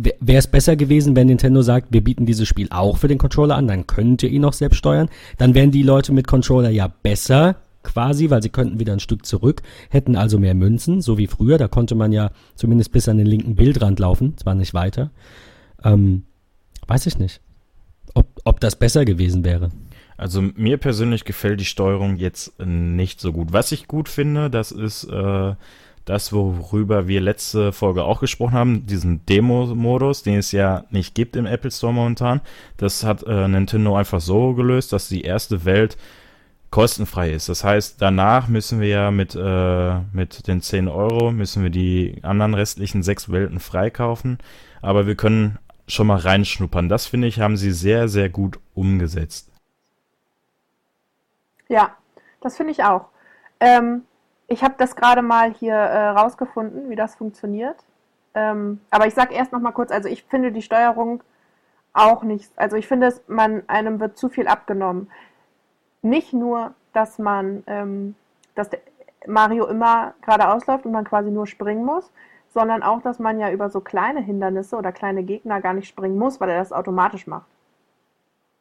Wäre 0.00 0.38
es 0.38 0.46
besser 0.46 0.76
gewesen, 0.76 1.16
wenn 1.16 1.26
Nintendo 1.26 1.60
sagt, 1.60 1.88
wir 1.90 2.04
bieten 2.04 2.24
dieses 2.24 2.46
Spiel 2.46 2.68
auch 2.70 2.98
für 2.98 3.08
den 3.08 3.18
Controller 3.18 3.56
an, 3.56 3.66
dann 3.66 3.88
könnt 3.88 4.22
ihr 4.22 4.28
ihn 4.28 4.44
auch 4.44 4.52
selbst 4.52 4.76
steuern. 4.76 5.08
Dann 5.38 5.56
wären 5.56 5.72
die 5.72 5.82
Leute 5.82 6.12
mit 6.12 6.28
Controller 6.28 6.70
ja 6.70 6.86
besser 6.86 7.56
quasi, 7.82 8.30
weil 8.30 8.40
sie 8.40 8.48
könnten 8.48 8.78
wieder 8.78 8.92
ein 8.92 9.00
Stück 9.00 9.26
zurück, 9.26 9.60
hätten 9.90 10.14
also 10.14 10.38
mehr 10.38 10.54
Münzen, 10.54 11.00
so 11.00 11.18
wie 11.18 11.26
früher. 11.26 11.58
Da 11.58 11.66
konnte 11.66 11.96
man 11.96 12.12
ja 12.12 12.30
zumindest 12.54 12.92
bis 12.92 13.08
an 13.08 13.18
den 13.18 13.26
linken 13.26 13.56
Bildrand 13.56 13.98
laufen, 13.98 14.36
zwar 14.36 14.54
nicht 14.54 14.72
weiter. 14.72 15.10
Ähm, 15.82 16.22
weiß 16.86 17.06
ich 17.06 17.18
nicht, 17.18 17.40
ob, 18.14 18.26
ob 18.44 18.60
das 18.60 18.76
besser 18.76 19.04
gewesen 19.04 19.42
wäre. 19.44 19.70
Also 20.18 20.42
mir 20.42 20.76
persönlich 20.78 21.24
gefällt 21.24 21.60
die 21.60 21.64
Steuerung 21.64 22.16
jetzt 22.16 22.58
nicht 22.58 23.20
so 23.20 23.32
gut. 23.32 23.52
Was 23.52 23.72
ich 23.72 23.86
gut 23.86 24.08
finde, 24.08 24.50
das 24.50 24.72
ist 24.72 25.04
äh, 25.04 25.54
das, 26.04 26.32
worüber 26.32 27.06
wir 27.06 27.20
letzte 27.20 27.70
Folge 27.72 28.02
auch 28.02 28.20
gesprochen 28.20 28.54
haben, 28.54 28.86
diesen 28.86 29.24
Demo-Modus, 29.26 30.24
den 30.24 30.38
es 30.38 30.52
ja 30.52 30.84
nicht 30.90 31.14
gibt 31.14 31.36
im 31.36 31.46
Apple 31.46 31.70
Store 31.70 31.92
momentan. 31.92 32.40
Das 32.78 33.04
hat 33.04 33.22
äh, 33.22 33.46
Nintendo 33.46 33.96
einfach 33.96 34.20
so 34.20 34.54
gelöst, 34.54 34.92
dass 34.92 35.08
die 35.08 35.22
erste 35.22 35.64
Welt 35.64 35.96
kostenfrei 36.70 37.30
ist. 37.30 37.48
Das 37.48 37.62
heißt, 37.62 38.02
danach 38.02 38.48
müssen 38.48 38.80
wir 38.80 38.88
ja 38.88 39.10
mit, 39.12 39.36
äh, 39.36 40.00
mit 40.12 40.48
den 40.48 40.62
10 40.62 40.88
Euro, 40.88 41.30
müssen 41.30 41.62
wir 41.62 41.70
die 41.70 42.16
anderen 42.22 42.54
restlichen 42.54 43.04
sechs 43.04 43.30
Welten 43.30 43.60
freikaufen. 43.60 44.38
Aber 44.82 45.06
wir 45.06 45.14
können 45.14 45.58
schon 45.86 46.08
mal 46.08 46.18
reinschnuppern. 46.18 46.88
Das 46.88 47.06
finde 47.06 47.28
ich, 47.28 47.38
haben 47.38 47.56
sie 47.56 47.70
sehr, 47.70 48.08
sehr 48.08 48.28
gut 48.28 48.58
umgesetzt. 48.74 49.50
Ja, 51.68 51.96
das 52.40 52.56
finde 52.56 52.72
ich 52.72 52.84
auch. 52.84 53.06
Ähm, 53.60 54.04
ich 54.46 54.64
habe 54.64 54.74
das 54.78 54.96
gerade 54.96 55.22
mal 55.22 55.52
hier 55.52 55.74
äh, 55.74 56.08
rausgefunden, 56.08 56.88
wie 56.90 56.96
das 56.96 57.14
funktioniert. 57.14 57.76
Ähm, 58.34 58.80
aber 58.90 59.06
ich 59.06 59.14
sage 59.14 59.34
erst 59.34 59.52
noch 59.52 59.60
mal 59.60 59.72
kurz, 59.72 59.90
also 59.90 60.08
ich 60.08 60.24
finde 60.24 60.52
die 60.52 60.62
Steuerung 60.62 61.22
auch 61.92 62.22
nicht, 62.22 62.50
also 62.56 62.76
ich 62.76 62.86
finde, 62.86 63.12
man, 63.26 63.62
einem 63.68 64.00
wird 64.00 64.16
zu 64.16 64.28
viel 64.28 64.48
abgenommen. 64.48 65.10
Nicht 66.02 66.32
nur, 66.32 66.74
dass 66.92 67.18
man, 67.18 67.64
ähm, 67.66 68.14
dass 68.54 68.70
Mario 69.26 69.66
immer 69.66 70.14
geradeaus 70.22 70.66
läuft 70.66 70.86
und 70.86 70.92
man 70.92 71.04
quasi 71.04 71.30
nur 71.30 71.46
springen 71.46 71.84
muss, 71.84 72.10
sondern 72.48 72.82
auch, 72.82 73.02
dass 73.02 73.18
man 73.18 73.38
ja 73.38 73.50
über 73.50 73.68
so 73.68 73.80
kleine 73.80 74.20
Hindernisse 74.20 74.76
oder 74.76 74.92
kleine 74.92 75.22
Gegner 75.22 75.60
gar 75.60 75.74
nicht 75.74 75.88
springen 75.88 76.18
muss, 76.18 76.40
weil 76.40 76.48
er 76.50 76.58
das 76.58 76.72
automatisch 76.72 77.26
macht. 77.26 77.46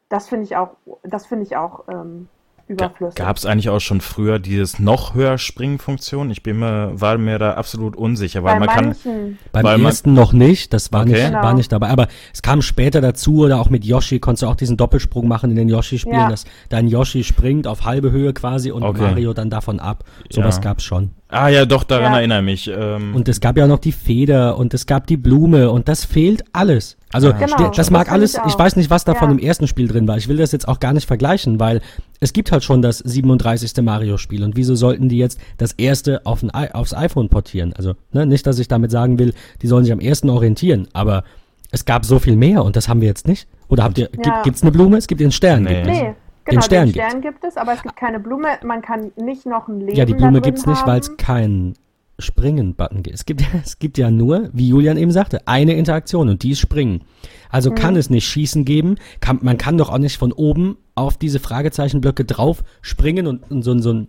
Das 0.10 0.28
finde 0.28 0.46
ich 0.46 0.56
auch, 0.56 0.76
das 1.04 1.26
finde 1.26 1.44
ich 1.44 1.56
auch 1.58 1.88
ähm, 1.88 2.30
überflüssig. 2.68 3.16
Gab 3.16 3.38
es 3.38 3.46
eigentlich 3.46 3.70
auch 3.70 3.80
schon 3.80 4.02
früher 4.02 4.40
dieses 4.40 4.80
noch 4.80 5.14
höher 5.16 5.38
springen 5.38 5.80
Funktion? 5.80 6.30
Ich 6.32 6.44
bin 6.44 6.60
mir, 6.60 6.92
war 7.00 7.18
mir 7.18 7.40
da 7.40 7.54
absolut 7.54 7.96
unsicher, 7.96 8.44
weil 8.44 8.60
Bei 8.60 8.66
man 8.66 8.76
manchen, 8.86 9.04
kann. 9.04 9.38
Beim 9.52 9.64
Weil 9.64 9.78
man- 9.78 9.86
ersten 9.88 10.14
noch 10.14 10.34
nicht, 10.34 10.74
das 10.74 10.92
war, 10.92 11.02
Okay. 11.02 11.12
nicht, 11.14 11.26
Genau. 11.28 11.42
war 11.44 11.54
nicht 11.54 11.72
dabei. 11.72 11.90
Aber 11.90 12.08
es 12.34 12.42
kam 12.42 12.62
später 12.62 13.02
dazu 13.02 13.40
oder 13.46 13.60
auch 13.60 13.70
mit 13.70 13.86
Yoshi 13.86 14.20
konntest 14.20 14.44
du 14.44 14.48
auch 14.48 14.56
diesen 14.56 14.78
Doppelsprung 14.78 15.28
machen 15.28 15.50
in 15.52 15.56
den 15.56 15.70
Yoshi-Spielen, 15.70 16.16
Ja. 16.20 16.30
dass 16.30 16.46
dein 16.70 16.88
Yoshi 16.88 17.24
springt 17.24 17.68
auf 17.68 17.86
halbe 17.86 18.12
Höhe 18.12 18.34
quasi 18.34 18.72
und 18.72 18.84
Okay. 18.84 19.02
Mario 19.02 19.34
dann 19.34 19.50
davon 19.50 19.80
ab. 19.80 20.04
Sowas 20.30 20.58
Ja. 20.58 20.62
gab's 20.64 20.84
schon. 20.84 21.12
Ah 21.30 21.50
ja, 21.50 21.66
doch, 21.66 21.84
daran 21.84 22.14
Ja. 22.14 22.20
erinnere 22.20 22.40
ich 22.40 22.46
mich. 22.46 22.72
Ähm, 22.74 23.14
Und 23.14 23.28
es 23.28 23.42
gab 23.42 23.58
ja 23.58 23.68
noch 23.68 23.80
die 23.80 23.92
Feder 23.92 24.58
und 24.58 24.74
es 24.74 24.86
gab 24.86 25.08
die 25.08 25.18
Blume 25.18 25.70
und 25.72 25.90
das 25.90 26.06
fehlt 26.06 26.44
alles. 26.54 26.96
Also 27.12 27.28
Ja, 27.30 27.34
Genau, 27.38 27.58
das 27.68 27.76
das 27.78 27.92
mag 27.92 28.04
finde 28.08 28.14
alles, 28.14 28.34
ich 28.36 28.40
ich, 28.46 28.54
auch. 28.54 28.60
weiß 28.60 28.76
nicht, 28.78 28.90
was 28.90 29.04
davon 29.04 29.30
Ja. 29.30 29.36
im 29.36 29.40
ersten 29.40 29.68
Spiel 29.68 29.88
drin 29.90 30.08
war. 30.08 30.16
Ich 30.18 30.30
will 30.30 30.38
das 30.38 30.54
jetzt 30.54 30.68
auch 30.70 30.80
gar 30.80 30.94
nicht 30.94 31.06
vergleichen, 31.06 31.60
weil 31.60 31.82
es 32.22 32.32
gibt 32.32 32.52
halt 32.54 32.64
schon 32.64 32.82
das 32.82 33.00
37. 33.00 33.84
Mario-Spiel 33.84 34.42
und 34.44 34.56
wieso 34.56 34.76
sollten 34.76 35.10
die 35.10 35.18
jetzt 35.18 35.38
das 35.58 35.74
erste 35.74 36.26
auf 36.26 36.44
ein, 36.44 36.52
aufs 36.74 36.94
iPhone 36.94 37.28
portieren? 37.28 37.74
Also 37.74 37.96
ne, 38.14 38.26
nicht, 38.26 38.48
dass 38.48 38.58
ich 38.60 38.70
damit 38.70 38.92
sagen 38.92 39.20
will, 39.20 39.34
die 39.62 39.68
sollen 39.68 39.84
sich 39.84 39.92
am 39.92 40.00
ersten 40.00 40.30
orientieren, 40.30 40.88
aber 40.94 41.24
es 41.72 41.84
gab 41.84 42.06
so 42.06 42.20
viel 42.20 42.38
mehr 42.38 42.64
und 42.64 42.78
das 42.78 42.88
haben 42.88 43.02
wir 43.02 43.08
jetzt 43.10 43.28
nicht. 43.28 43.48
Oder 43.68 43.84
habt 43.84 43.98
ihr, 43.98 44.10
Ja. 44.16 44.22
gibt, 44.24 44.44
gibt's 44.46 44.62
eine 44.62 44.72
Blume? 44.72 44.98
Es 44.98 45.08
gibt 45.08 45.20
den 45.20 45.34
Stern. 45.34 45.64
Nee. 45.64 45.76
Gibt 45.76 45.88
es. 45.88 45.98
Nee, 46.02 46.16
genau, 46.48 46.62
Stern 46.62 46.86
den. 46.88 46.94
Stern 46.94 47.22
gibt 47.22 47.44
es, 47.44 47.58
aber 47.58 47.74
es 47.74 47.82
gibt 47.84 47.96
keine 47.96 48.20
Blume. 48.20 48.48
Man 48.64 48.82
kann 48.82 49.12
nicht 49.16 49.46
noch 49.46 49.68
ein 49.68 49.80
Leben 49.80 49.96
Ja, 49.96 50.06
die 50.06 50.14
Blume 50.14 50.34
drin 50.42 50.44
gibt's 50.44 50.66
nicht, 50.66 50.86
weil 50.88 51.00
es 51.00 51.16
keinen 51.18 51.76
Springen-Button 52.20 53.04
gibt. 53.04 53.16
Es 53.16 53.26
gibt, 53.26 53.42
es 53.64 53.80
gibt 53.80 53.98
ja 53.98 54.10
nur, 54.12 54.50
wie 54.54 54.70
Julian 54.70 54.98
eben 54.98 55.12
sagte, 55.12 55.48
eine 55.48 55.74
Interaktion 55.74 56.30
und 56.30 56.44
die 56.44 56.52
ist 56.52 56.60
Springen. 56.60 57.04
Also 57.50 57.72
kann 57.72 57.94
Mhm. 57.94 58.00
es 58.00 58.10
nicht 58.10 58.28
Schießen 58.28 58.66
geben. 58.66 58.96
Kann, 59.22 59.40
man 59.42 59.58
kann 59.58 59.78
doch 59.78 59.90
auch 59.90 60.00
nicht 60.00 60.18
von 60.18 60.32
oben 60.32 60.78
auf 60.96 61.18
diese 61.18 61.40
Fragezeichenblöcke 61.40 62.26
drauf 62.26 62.64
springen 62.82 63.28
und, 63.28 63.50
und 63.52 63.62
so, 63.64 63.78
so 63.80 63.94
ein 63.94 64.08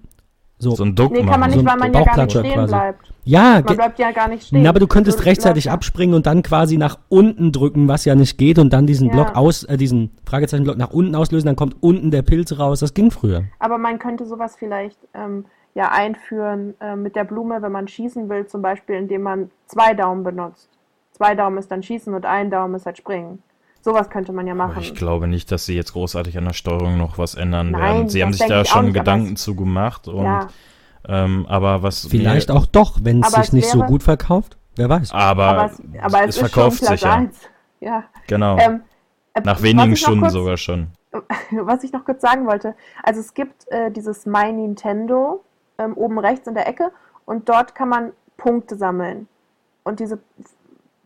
so, 0.59 0.73
so 0.73 0.85
ein 0.85 0.95
Duck 0.95 1.13
Nee, 1.13 1.25
kann 1.25 1.39
man 1.41 1.51
so 1.51 1.57
nicht, 1.59 1.69
ein 1.69 1.81
weil 1.81 1.91
man 1.91 1.93
ja 2.03 2.05
gar 2.13 2.25
nicht 2.25 2.31
stehen 2.37 2.53
quasi. 2.55 2.67
bleibt. 2.75 3.13
ja, 3.25 3.63
Man 3.65 3.77
bleibt 3.77 3.99
ja 3.99 4.11
gar 4.11 4.29
nicht 4.29 4.47
stehen. 4.47 4.63
na, 4.63 4.71
aber 4.71 4.81
du 4.81 4.87
könntest 4.89 5.21
Du 5.21 5.25
rechtzeitig 5.25 5.67
läufst- 5.67 5.75
abspringen 5.75 6.15
und 6.17 6.27
dann 6.27 6.43
quasi 6.43 6.77
nach 6.79 6.99
unten 7.09 7.53
drücken, 7.53 7.87
was 7.87 8.05
ja 8.05 8.15
nicht 8.17 8.39
geht 8.39 8.59
und 8.59 8.73
dann 8.73 8.87
diesen 8.87 9.09
Ja. 9.09 9.15
Block 9.15 9.37
aus, 9.37 9.63
äh, 9.65 9.77
diesen 9.77 10.11
Fragezeichenblock 10.27 10.77
nach 10.77 10.91
unten 10.91 11.15
auslösen, 11.15 11.47
dann 11.47 11.57
kommt 11.57 11.77
unten 11.81 12.11
der 12.11 12.23
Pilz 12.23 12.59
raus. 12.59 12.81
Das 12.81 12.93
ging 12.95 13.11
früher. 13.11 13.45
Aber 13.61 13.79
man 13.79 13.99
könnte 14.01 14.27
sowas 14.27 14.57
vielleicht 14.59 14.99
ähm, 15.15 15.45
ja 15.75 15.91
einführen 15.93 16.75
äh, 16.81 16.97
mit 16.97 17.15
der 17.15 17.25
Blume, 17.25 17.63
wenn 17.63 17.71
man 17.73 17.87
schießen 17.87 18.29
will, 18.29 18.47
zum 18.47 18.61
Beispiel, 18.63 18.97
indem 18.97 19.23
man 19.23 19.51
zwei 19.67 19.95
Daumen 19.95 20.25
benutzt. 20.25 20.69
Zwei 21.13 21.35
Daumen 21.37 21.59
ist 21.59 21.71
dann 21.71 21.83
schießen 21.85 22.13
und 22.15 22.27
ein 22.27 22.51
Daumen 22.51 22.75
ist 22.75 22.87
halt 22.87 22.99
springen. 22.99 23.43
Sowas 23.89 24.11
könnte 24.11 24.33
man 24.35 24.47
ja 24.47 24.53
Aber 24.53 24.67
machen. 24.69 24.83
ich 24.83 24.95
glaube 24.95 25.27
nicht, 25.29 25.51
dass 25.51 25.65
sie 25.65 25.75
jetzt 25.75 25.95
großartig 25.95 26.37
an 26.37 26.45
der 26.45 26.53
Steuerung 26.53 26.99
noch 26.99 27.17
was 27.17 27.35
ändern 27.35 27.71
Nein, 27.71 27.81
werden. 27.83 28.09
Sie 28.11 28.23
haben 28.23 28.35
sich 28.35 28.47
da 28.47 28.65
schon 28.67 28.85
nicht, 28.87 28.97
aber 28.97 29.01
Gedanken 29.01 29.37
zu 29.37 29.55
gemacht 29.57 30.09
und 30.09 30.25
ja, 30.25 30.49
ähm, 31.07 31.47
aber 31.49 31.83
was 31.83 32.07
Vielleicht 32.07 32.51
auch 32.51 32.67
doch, 32.67 32.99
wenn 33.03 33.23
es 33.23 33.33
Aber 33.33 33.43
sich 33.43 33.55
nicht 33.55 33.71
so 33.71 33.79
wäre- 33.79 33.89
gut 33.89 34.03
verkauft. 34.03 34.59
Wer 34.77 34.91
weiß. 34.91 35.13
aber, 35.13 35.45
aber 35.47 35.65
es, 35.73 35.81
aber 36.03 36.19
es, 36.25 36.29
es 36.29 36.37
ist 36.37 36.53
verkauft 36.53 36.79
schon 36.81 36.89
sich 36.89 37.01
ja. 37.01 37.17
Platz 37.17 37.21
1. 37.29 37.41
Ja. 37.81 38.05
Genau. 38.27 38.59
Ähm, 38.59 38.81
äh, 39.33 39.41
Nach 39.41 39.63
wenigen 39.63 39.97
Stunden 39.97 40.21
kurz- 40.21 40.33
sogar 40.35 40.57
schon. 40.59 40.89
was 41.53 41.83
ich 41.83 41.93
noch 41.93 42.05
kurz 42.05 42.21
sagen 42.21 42.47
wollte, 42.47 42.75
also 43.03 43.21
es 43.21 43.33
gibt 43.33 43.67
äh, 43.73 43.91
dieses 43.91 44.27
My 44.27 44.53
Nintendo 44.53 45.43
ähm, 45.79 45.95
oben 45.97 46.19
rechts 46.19 46.47
in 46.47 46.53
der 46.55 46.69
Ecke 46.69 46.93
und 47.25 47.49
dort 47.49 47.75
kann 47.75 47.89
man 47.89 48.13
Punkte 48.37 48.77
sammeln. 48.77 49.29
Und 49.83 50.01
diese 50.01 50.19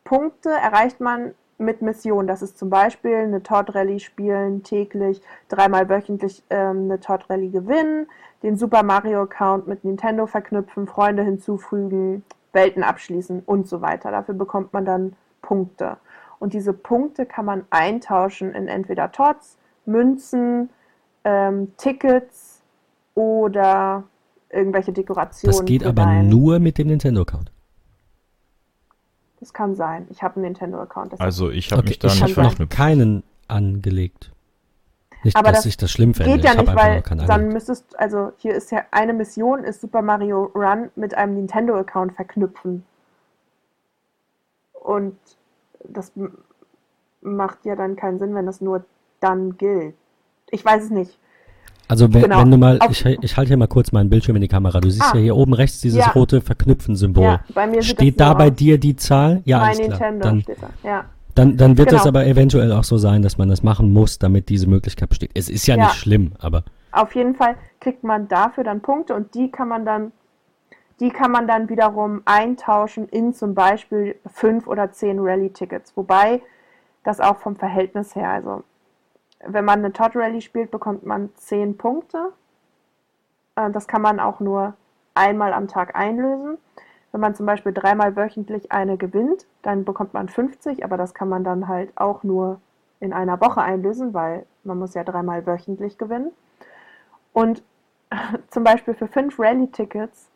Punkte 0.02 0.48
erreicht 0.50 1.00
man 1.00 1.34
mit 1.62 1.82
Missionen. 1.82 2.28
Das 2.28 2.42
ist 2.42 2.58
zum 2.58 2.70
Beispiel 2.70 3.16
eine 3.16 3.42
Todd 3.42 3.74
Rally 3.74 4.00
spielen 4.00 4.62
täglich, 4.62 5.20
dreimal 5.48 5.88
wöchentlich 5.88 6.42
ähm, 6.50 6.84
eine 6.84 7.00
Todd 7.00 7.28
Rally 7.28 7.48
gewinnen, 7.48 8.06
den 8.42 8.56
Super 8.56 8.82
Mario 8.82 9.22
Account 9.22 9.66
mit 9.66 9.84
Nintendo 9.84 10.26
verknüpfen, 10.26 10.86
Freunde 10.86 11.22
hinzufügen, 11.22 12.24
Welten 12.52 12.82
abschließen 12.82 13.42
und 13.46 13.68
so 13.68 13.80
weiter. 13.80 14.10
Dafür 14.10 14.34
bekommt 14.34 14.72
man 14.72 14.84
dann 14.84 15.12
Punkte. 15.40 15.96
Und 16.38 16.54
diese 16.54 16.72
Punkte 16.72 17.24
kann 17.24 17.44
man 17.44 17.64
eintauschen 17.70 18.52
in 18.52 18.66
entweder 18.66 19.12
Tots, 19.12 19.58
Münzen, 19.86 20.70
ähm, 21.24 21.72
Tickets 21.76 22.62
oder 23.14 24.02
irgendwelche 24.50 24.92
Dekorationen. 24.92 25.56
Das 25.56 25.64
geht 25.64 25.84
aber 25.84 26.06
nur 26.22 26.58
mit 26.58 26.78
dem 26.78 26.88
Nintendo-Account. 26.88 27.51
Das 29.42 29.52
kann 29.52 29.74
sein. 29.74 30.06
Ich 30.08 30.22
habe 30.22 30.36
einen 30.36 30.44
Nintendo-Account. 30.44 31.20
Also 31.20 31.50
ich 31.50 31.72
habe 31.72 31.80
Okay, 31.80 31.88
mich 31.88 31.98
da 31.98 32.06
ich 32.06 32.22
nicht 32.22 32.36
noch 32.36 32.44
verknüpft. 32.44 32.72
keinen 32.76 33.24
angelegt. 33.48 34.30
Nicht, 35.24 35.36
Aber 35.36 35.48
dass 35.48 35.58
das 35.58 35.66
ich 35.66 35.76
das 35.76 35.90
schlimm 35.90 36.14
fände. 36.14 36.32
Geht 36.36 36.44
ja 36.44 36.54
nicht, 36.54 36.72
weil 36.72 37.02
dann 37.26 37.48
müsstest, 37.48 37.98
also 37.98 38.30
hier 38.36 38.54
ist 38.54 38.70
ja 38.70 38.84
eine 38.92 39.12
Mission, 39.12 39.64
ist 39.64 39.80
Super 39.80 40.00
Mario 40.00 40.44
Run 40.54 40.90
mit 40.94 41.14
einem 41.14 41.34
Nintendo-Account 41.34 42.12
verknüpfen. 42.12 42.84
Und 44.74 45.18
das 45.82 46.12
macht 47.20 47.64
ja 47.64 47.74
dann 47.74 47.96
keinen 47.96 48.20
Sinn, 48.20 48.36
wenn 48.36 48.46
das 48.46 48.60
nur 48.60 48.84
dann 49.18 49.56
gilt. 49.56 49.96
Ich 50.50 50.64
weiß 50.64 50.84
es 50.84 50.90
nicht. 50.90 51.18
Also 51.92 52.12
wenn, 52.14 52.22
genau. 52.22 52.40
wenn 52.40 52.50
du 52.50 52.56
mal, 52.56 52.78
Auf- 52.80 52.90
ich, 52.90 53.04
ich 53.04 53.36
halte 53.36 53.48
hier 53.48 53.58
mal 53.58 53.66
kurz 53.66 53.92
meinen 53.92 54.08
Bildschirm 54.08 54.34
in 54.36 54.40
die 54.40 54.48
Kamera. 54.48 54.80
Du 54.80 54.88
siehst 54.88 55.12
Ah. 55.12 55.16
ja 55.16 55.20
hier 55.20 55.36
oben 55.36 55.52
rechts 55.52 55.82
dieses 55.82 55.98
Ja. 56.00 56.12
rote 56.12 56.40
Verknüpfen-Symbol. 56.40 57.22
Ja, 57.22 57.40
bei 57.54 57.66
mir 57.66 57.82
Steht 57.82 58.18
da 58.18 58.30
so 58.30 58.38
bei 58.38 58.48
dir 58.48 58.78
die 58.78 58.96
Zahl? 58.96 59.42
Ja, 59.44 59.58
mein 59.58 59.66
alles 59.76 59.78
klar. 59.80 59.90
Nintendo 60.10 60.22
Dann, 60.26 60.40
steht 60.40 60.56
da. 60.62 60.88
Ja. 60.88 61.04
dann, 61.34 61.56
dann 61.58 61.76
wird 61.76 61.92
es 61.92 61.98
Genau. 61.98 62.08
aber 62.08 62.24
eventuell 62.26 62.72
auch 62.72 62.84
so 62.84 62.96
sein, 62.96 63.20
dass 63.20 63.36
man 63.36 63.50
das 63.50 63.62
machen 63.62 63.92
muss, 63.92 64.18
damit 64.18 64.48
diese 64.48 64.66
Möglichkeit 64.70 65.10
besteht. 65.10 65.32
Es 65.34 65.50
ist 65.50 65.66
ja, 65.66 65.76
Ja. 65.76 65.84
nicht 65.84 65.96
schlimm, 65.96 66.32
aber 66.38 66.64
Auf 66.92 67.14
jeden 67.14 67.34
Fall 67.34 67.56
kriegt 67.80 68.04
man 68.04 68.26
dafür 68.28 68.64
dann 68.64 68.80
Punkte 68.80 69.14
und 69.14 69.34
die 69.34 69.50
kann 69.50 69.68
man 69.68 69.84
dann, 69.84 70.12
die 70.98 71.10
kann 71.10 71.30
man 71.30 71.46
dann 71.46 71.68
wiederum 71.68 72.22
eintauschen 72.24 73.06
in 73.08 73.34
zum 73.34 73.54
Beispiel 73.54 74.14
fünf 74.32 74.66
oder 74.66 74.92
zehn 74.92 75.18
Rally-Tickets. 75.18 75.92
Wobei 75.94 76.40
das 77.04 77.20
auch 77.20 77.36
vom 77.36 77.54
Verhältnis 77.56 78.14
her, 78.14 78.30
also 78.30 78.62
wenn 79.46 79.64
man 79.64 79.80
eine 79.80 79.92
Todd 79.92 80.16
Rally 80.16 80.40
spielt, 80.40 80.70
bekommt 80.70 81.04
man 81.04 81.30
zehn 81.36 81.76
Punkte. 81.76 82.32
Äh, 83.56 83.70
Das 83.70 83.88
kann 83.88 84.02
man 84.02 84.20
auch 84.20 84.40
nur 84.40 84.74
einmal 85.14 85.52
am 85.52 85.68
Tag 85.68 85.94
einlösen. 85.94 86.58
Wenn 87.12 87.20
man 87.20 87.34
zum 87.34 87.46
Beispiel 87.46 87.72
dreimal 87.72 88.16
wöchentlich 88.16 88.72
eine 88.72 88.96
gewinnt, 88.96 89.46
dann 89.60 89.84
bekommt 89.84 90.14
man 90.14 90.28
50, 90.28 90.84
aber 90.84 90.96
das 90.96 91.12
kann 91.12 91.28
man 91.28 91.44
dann 91.44 91.68
halt 91.68 91.92
auch 91.96 92.22
nur 92.22 92.60
in 93.00 93.12
einer 93.12 93.40
Woche 93.40 93.60
einlösen, 93.60 94.14
weil 94.14 94.46
man 94.64 94.78
muss 94.78 94.94
ja 94.94 95.04
dreimal 95.04 95.44
wöchentlich 95.46 95.98
gewinnen. 95.98 96.30
Und 97.32 97.62
zum 98.48 98.64
Beispiel 98.64 98.94
für 98.94 99.08
fünf 99.08 99.38
Rally-Tickets 99.38 100.28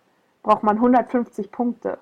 braucht 0.42 0.62
man 0.62 0.76
150 0.76 1.50
Punkte. 1.50 1.98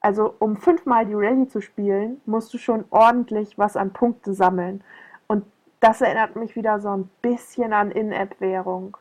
Also 0.00 0.34
um 0.38 0.56
fünfmal 0.56 1.06
die 1.06 1.14
Rallye 1.14 1.48
zu 1.48 1.60
spielen, 1.60 2.20
musst 2.24 2.52
du 2.54 2.58
schon 2.58 2.84
ordentlich 2.90 3.58
was 3.58 3.76
an 3.76 3.92
Punkte 3.92 4.32
sammeln. 4.32 4.82
Und 5.26 5.44
das 5.80 6.00
erinnert 6.00 6.36
mich 6.36 6.56
wieder 6.56 6.80
so 6.80 6.88
ein 6.90 7.10
bisschen 7.22 7.72
an 7.72 7.90
In-App-Währung. 7.90 8.96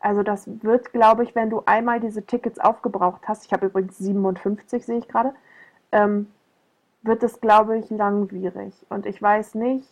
Also 0.00 0.24
das 0.24 0.48
wird, 0.62 0.92
glaube 0.92 1.22
ich, 1.22 1.36
wenn 1.36 1.48
du 1.48 1.62
einmal 1.64 2.00
diese 2.00 2.26
Tickets 2.26 2.58
aufgebraucht 2.58 3.22
hast, 3.28 3.46
ich 3.46 3.52
habe 3.52 3.66
übrigens 3.66 3.98
57, 3.98 4.84
sehe 4.84 4.98
ich 4.98 5.08
gerade, 5.08 5.32
ähm, 5.92 6.26
wird 7.02 7.22
es, 7.22 7.40
glaube 7.40 7.78
ich, 7.78 7.88
langwierig. 7.90 8.74
Und 8.88 9.06
ich 9.06 9.22
weiß 9.22 9.54
nicht, 9.54 9.88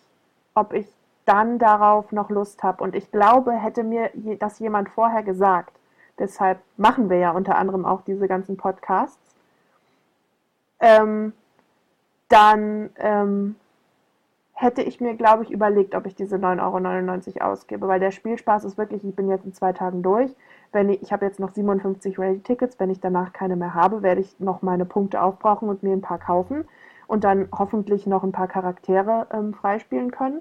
ob 0.55 0.73
ich 0.73 0.89
dann 1.27 1.59
darauf 1.61 2.11
noch 2.11 2.29
Lust 2.29 2.63
habe. 2.65 2.83
Und 2.83 2.97
ich 2.97 3.13
glaube, 3.13 3.53
hätte 3.53 3.85
mir 3.85 4.11
das 4.39 4.59
jemand 4.59 4.89
vorher 4.89 5.23
gesagt, 5.23 5.79
deshalb 6.19 6.59
machen 6.77 7.09
wir 7.09 7.19
ja 7.19 7.31
unter 7.31 7.57
anderem 7.57 7.85
auch 7.85 8.03
diese 8.03 8.27
ganzen 8.27 8.57
Podcasts, 8.57 9.30
ähm, 10.81 11.33
dann 12.29 12.91
ähm, 12.99 13.57
hätte 14.61 14.83
ich 14.83 15.01
mir, 15.01 15.15
glaube 15.15 15.43
ich, 15.43 15.51
überlegt, 15.51 15.95
ob 15.95 16.07
ich 16.07 16.15
diese 16.15 16.37
9,99 16.37 17.41
Euro 17.41 17.53
ausgebe, 17.53 17.89
weil 17.89 17.99
der 17.99 18.11
Spielspaß 18.11 18.65
ist 18.65 18.77
wirklich, 18.77 19.03
ich 19.05 19.15
bin 19.15 19.29
jetzt 19.29 19.45
in 19.45 19.55
zwei 19.55 19.73
Tagen 19.73 20.03
durch. 20.03 20.31
Wenn 20.73 20.91
ich, 20.91 21.03
ich 21.03 21.13
habe 21.13 21.25
jetzt 21.25 21.41
noch 21.41 21.51
57 21.51 22.19
Ready-Tickets, 22.19 22.79
wenn 22.79 22.91
ich 22.91 23.01
danach 23.01 23.33
keine 23.33 23.57
mehr 23.57 23.75
habe, 23.75 24.03
werde 24.03 24.21
ich 24.21 24.39
noch 24.39 24.63
meine 24.63 24.85
Punkte 24.85 25.23
aufbrauchen 25.23 25.69
und 25.69 25.83
mir 25.83 25.93
ein 25.93 26.03
paar 26.03 26.19
kaufen 26.19 26.65
und 27.07 27.25
dann 27.25 27.49
hoffentlich 27.51 28.07
noch 28.07 28.23
ein 28.23 28.33
paar 28.33 28.49
Charaktere 28.49 29.27
ähm, 29.33 29.55
freispielen 29.55 30.11
können. 30.11 30.41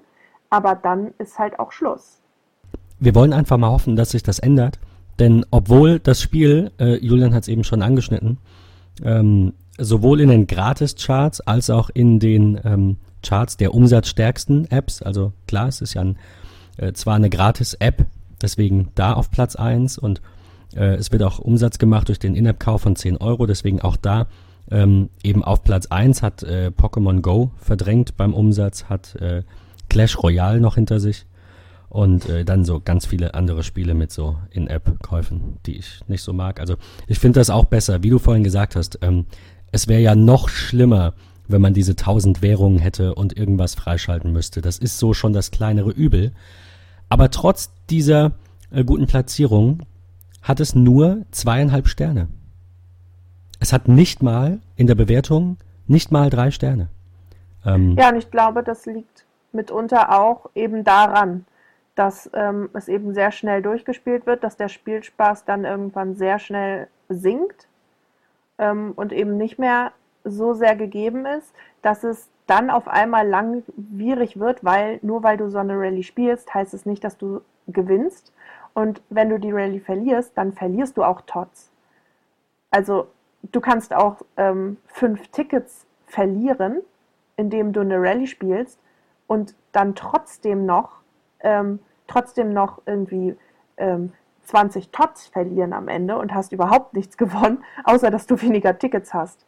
Aber 0.50 0.74
dann 0.74 1.12
ist 1.18 1.38
halt 1.38 1.58
auch 1.58 1.72
Schluss. 1.72 2.20
Wir 2.98 3.14
wollen 3.14 3.32
einfach 3.32 3.56
mal 3.56 3.70
hoffen, 3.70 3.96
dass 3.96 4.10
sich 4.10 4.22
das 4.22 4.38
ändert, 4.38 4.78
denn 5.18 5.46
obwohl 5.50 5.98
das 5.98 6.20
Spiel, 6.20 6.70
äh, 6.78 6.96
Julian 6.96 7.34
hat 7.34 7.42
es 7.42 7.48
eben 7.48 7.64
schon 7.64 7.82
angeschnitten, 7.82 8.38
ähm, 9.02 9.54
sowohl 9.80 10.20
in 10.20 10.28
den 10.28 10.46
Gratis-Charts 10.46 11.40
als 11.40 11.70
auch 11.70 11.90
in 11.92 12.18
den 12.18 12.60
ähm, 12.64 12.96
Charts 13.22 13.56
der 13.56 13.74
umsatzstärksten 13.74 14.70
Apps. 14.70 15.02
Also 15.02 15.32
klar, 15.46 15.68
es 15.68 15.80
ist 15.80 15.94
ja 15.94 16.02
ein, 16.02 16.16
äh, 16.76 16.92
zwar 16.92 17.16
eine 17.16 17.30
Gratis-App, 17.30 18.06
deswegen 18.40 18.88
da 18.94 19.12
auf 19.12 19.30
Platz 19.30 19.56
1 19.56 19.98
und 19.98 20.20
äh, 20.74 20.94
es 20.94 21.12
wird 21.12 21.22
auch 21.22 21.38
Umsatz 21.38 21.78
gemacht 21.78 22.08
durch 22.08 22.18
den 22.18 22.34
In-App-Kauf 22.34 22.82
von 22.82 22.96
10 22.96 23.18
Euro, 23.18 23.46
deswegen 23.46 23.80
auch 23.80 23.96
da 23.96 24.26
ähm, 24.70 25.10
eben 25.22 25.42
auf 25.42 25.64
Platz 25.64 25.86
1 25.86 26.22
hat 26.22 26.42
äh, 26.42 26.70
Pokémon 26.76 27.20
Go 27.20 27.50
verdrängt 27.56 28.16
beim 28.16 28.34
Umsatz, 28.34 28.84
hat 28.84 29.16
äh, 29.16 29.42
Clash 29.88 30.16
Royale 30.22 30.60
noch 30.60 30.76
hinter 30.76 31.00
sich 31.00 31.26
und 31.88 32.28
äh, 32.28 32.44
dann 32.44 32.64
so 32.64 32.80
ganz 32.80 33.04
viele 33.04 33.34
andere 33.34 33.64
Spiele 33.64 33.94
mit 33.94 34.12
so 34.12 34.36
In-App-Käufen, 34.50 35.58
die 35.66 35.76
ich 35.76 36.00
nicht 36.06 36.22
so 36.22 36.32
mag. 36.32 36.60
Also 36.60 36.76
ich 37.08 37.18
finde 37.18 37.40
das 37.40 37.50
auch 37.50 37.64
besser, 37.64 38.04
wie 38.04 38.10
du 38.10 38.20
vorhin 38.20 38.44
gesagt 38.44 38.76
hast. 38.76 39.00
Ähm, 39.02 39.26
es 39.72 39.88
wäre 39.88 40.00
ja 40.00 40.14
noch 40.14 40.48
schlimmer, 40.48 41.14
wenn 41.48 41.60
man 41.60 41.74
diese 41.74 41.96
tausend 41.96 42.42
Währungen 42.42 42.78
hätte 42.78 43.14
und 43.14 43.36
irgendwas 43.36 43.74
freischalten 43.74 44.32
müsste. 44.32 44.60
Das 44.60 44.78
ist 44.78 44.98
so 44.98 45.14
schon 45.14 45.32
das 45.32 45.50
kleinere 45.50 45.90
Übel. 45.90 46.32
Aber 47.08 47.30
trotz 47.30 47.70
dieser 47.88 48.32
äh, 48.70 48.84
guten 48.84 49.06
Platzierung 49.06 49.82
hat 50.42 50.60
es 50.60 50.74
nur 50.74 51.24
zweieinhalb 51.32 51.88
Sterne. 51.88 52.28
Es 53.58 53.72
hat 53.72 53.88
nicht 53.88 54.22
mal 54.22 54.60
in 54.76 54.86
der 54.86 54.94
Bewertung 54.94 55.58
nicht 55.86 56.12
mal 56.12 56.30
drei 56.30 56.50
Sterne. 56.50 56.88
Ähm, 57.66 57.96
ja, 57.98 58.10
und 58.10 58.16
ich 58.16 58.30
glaube, 58.30 58.62
das 58.62 58.86
liegt 58.86 59.26
mitunter 59.52 60.18
auch 60.18 60.48
eben 60.54 60.84
daran, 60.84 61.44
dass 61.94 62.30
ähm, 62.32 62.70
es 62.72 62.88
eben 62.88 63.12
sehr 63.12 63.32
schnell 63.32 63.60
durchgespielt 63.60 64.24
wird, 64.24 64.44
dass 64.44 64.56
der 64.56 64.68
Spielspaß 64.68 65.44
dann 65.44 65.64
irgendwann 65.64 66.14
sehr 66.14 66.38
schnell 66.38 66.88
sinkt 67.08 67.66
ähm, 68.60 68.92
und 68.94 69.12
eben 69.12 69.36
nicht 69.36 69.58
mehr 69.58 69.92
so 70.22 70.52
sehr 70.52 70.76
gegeben 70.76 71.26
ist, 71.26 71.52
dass 71.82 72.04
es 72.04 72.28
dann 72.46 72.70
auf 72.70 72.86
einmal 72.86 73.26
langwierig 73.26 74.38
wird, 74.38 74.64
weil 74.64 75.00
nur 75.02 75.22
weil 75.22 75.36
du 75.36 75.48
so 75.48 75.58
eine 75.58 75.78
Rallye 75.78 76.02
spielst, 76.02 76.52
heißt 76.52 76.74
es 76.74 76.84
nicht, 76.84 77.02
dass 77.02 77.16
du 77.16 77.40
gewinnst. 77.66 78.32
Und 78.74 79.02
wenn 79.08 79.30
du 79.30 79.40
die 79.40 79.50
Rallye 79.50 79.80
verlierst, 79.80 80.36
dann 80.36 80.52
verlierst 80.52 80.96
du 80.96 81.02
auch 81.02 81.22
Tots. 81.22 81.72
Also 82.70 83.08
du 83.42 83.60
kannst 83.60 83.94
auch 83.94 84.16
ähm, 84.36 84.76
fünf 84.86 85.28
Tickets 85.28 85.86
verlieren, 86.06 86.82
indem 87.36 87.72
du 87.72 87.80
eine 87.80 88.00
Rallye 88.00 88.26
spielst 88.26 88.78
und 89.26 89.54
dann 89.72 89.94
trotzdem 89.94 90.66
noch, 90.66 91.00
ähm, 91.40 91.78
trotzdem 92.06 92.52
noch 92.52 92.82
irgendwie 92.84 93.36
ähm, 93.76 94.12
20 94.50 94.90
Tots 94.90 95.28
verlieren 95.28 95.72
am 95.72 95.88
Ende 95.88 96.18
und 96.18 96.34
hast 96.34 96.52
überhaupt 96.52 96.94
nichts 96.94 97.16
gewonnen, 97.16 97.64
außer 97.84 98.10
dass 98.10 98.26
du 98.26 98.40
weniger 98.42 98.78
Tickets 98.78 99.14
hast. 99.14 99.46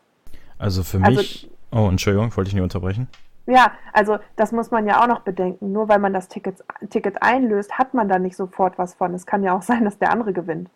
Also 0.58 0.82
für 0.82 1.02
also 1.02 1.18
mich. 1.18 1.50
Oh, 1.72 1.88
Entschuldigung, 1.88 2.34
wollte 2.36 2.48
ich 2.48 2.54
nicht 2.54 2.62
unterbrechen. 2.62 3.08
Ja, 3.46 3.72
also 3.92 4.18
das 4.36 4.52
muss 4.52 4.70
man 4.70 4.86
ja 4.86 5.02
auch 5.02 5.08
noch 5.08 5.20
bedenken. 5.20 5.72
Nur 5.72 5.88
weil 5.88 5.98
man 5.98 6.12
das 6.12 6.28
Ticket, 6.28 6.62
Ticket 6.90 7.20
einlöst, 7.22 7.78
hat 7.78 7.94
man 7.94 8.08
da 8.08 8.18
nicht 8.18 8.36
sofort 8.36 8.78
was 8.78 8.94
von. 8.94 9.12
Es 9.14 9.26
kann 9.26 9.42
ja 9.42 9.56
auch 9.56 9.62
sein, 9.70 9.84
dass 9.84 9.98
der 9.98 10.12
andere 10.12 10.32
gewinnt. 10.32 10.70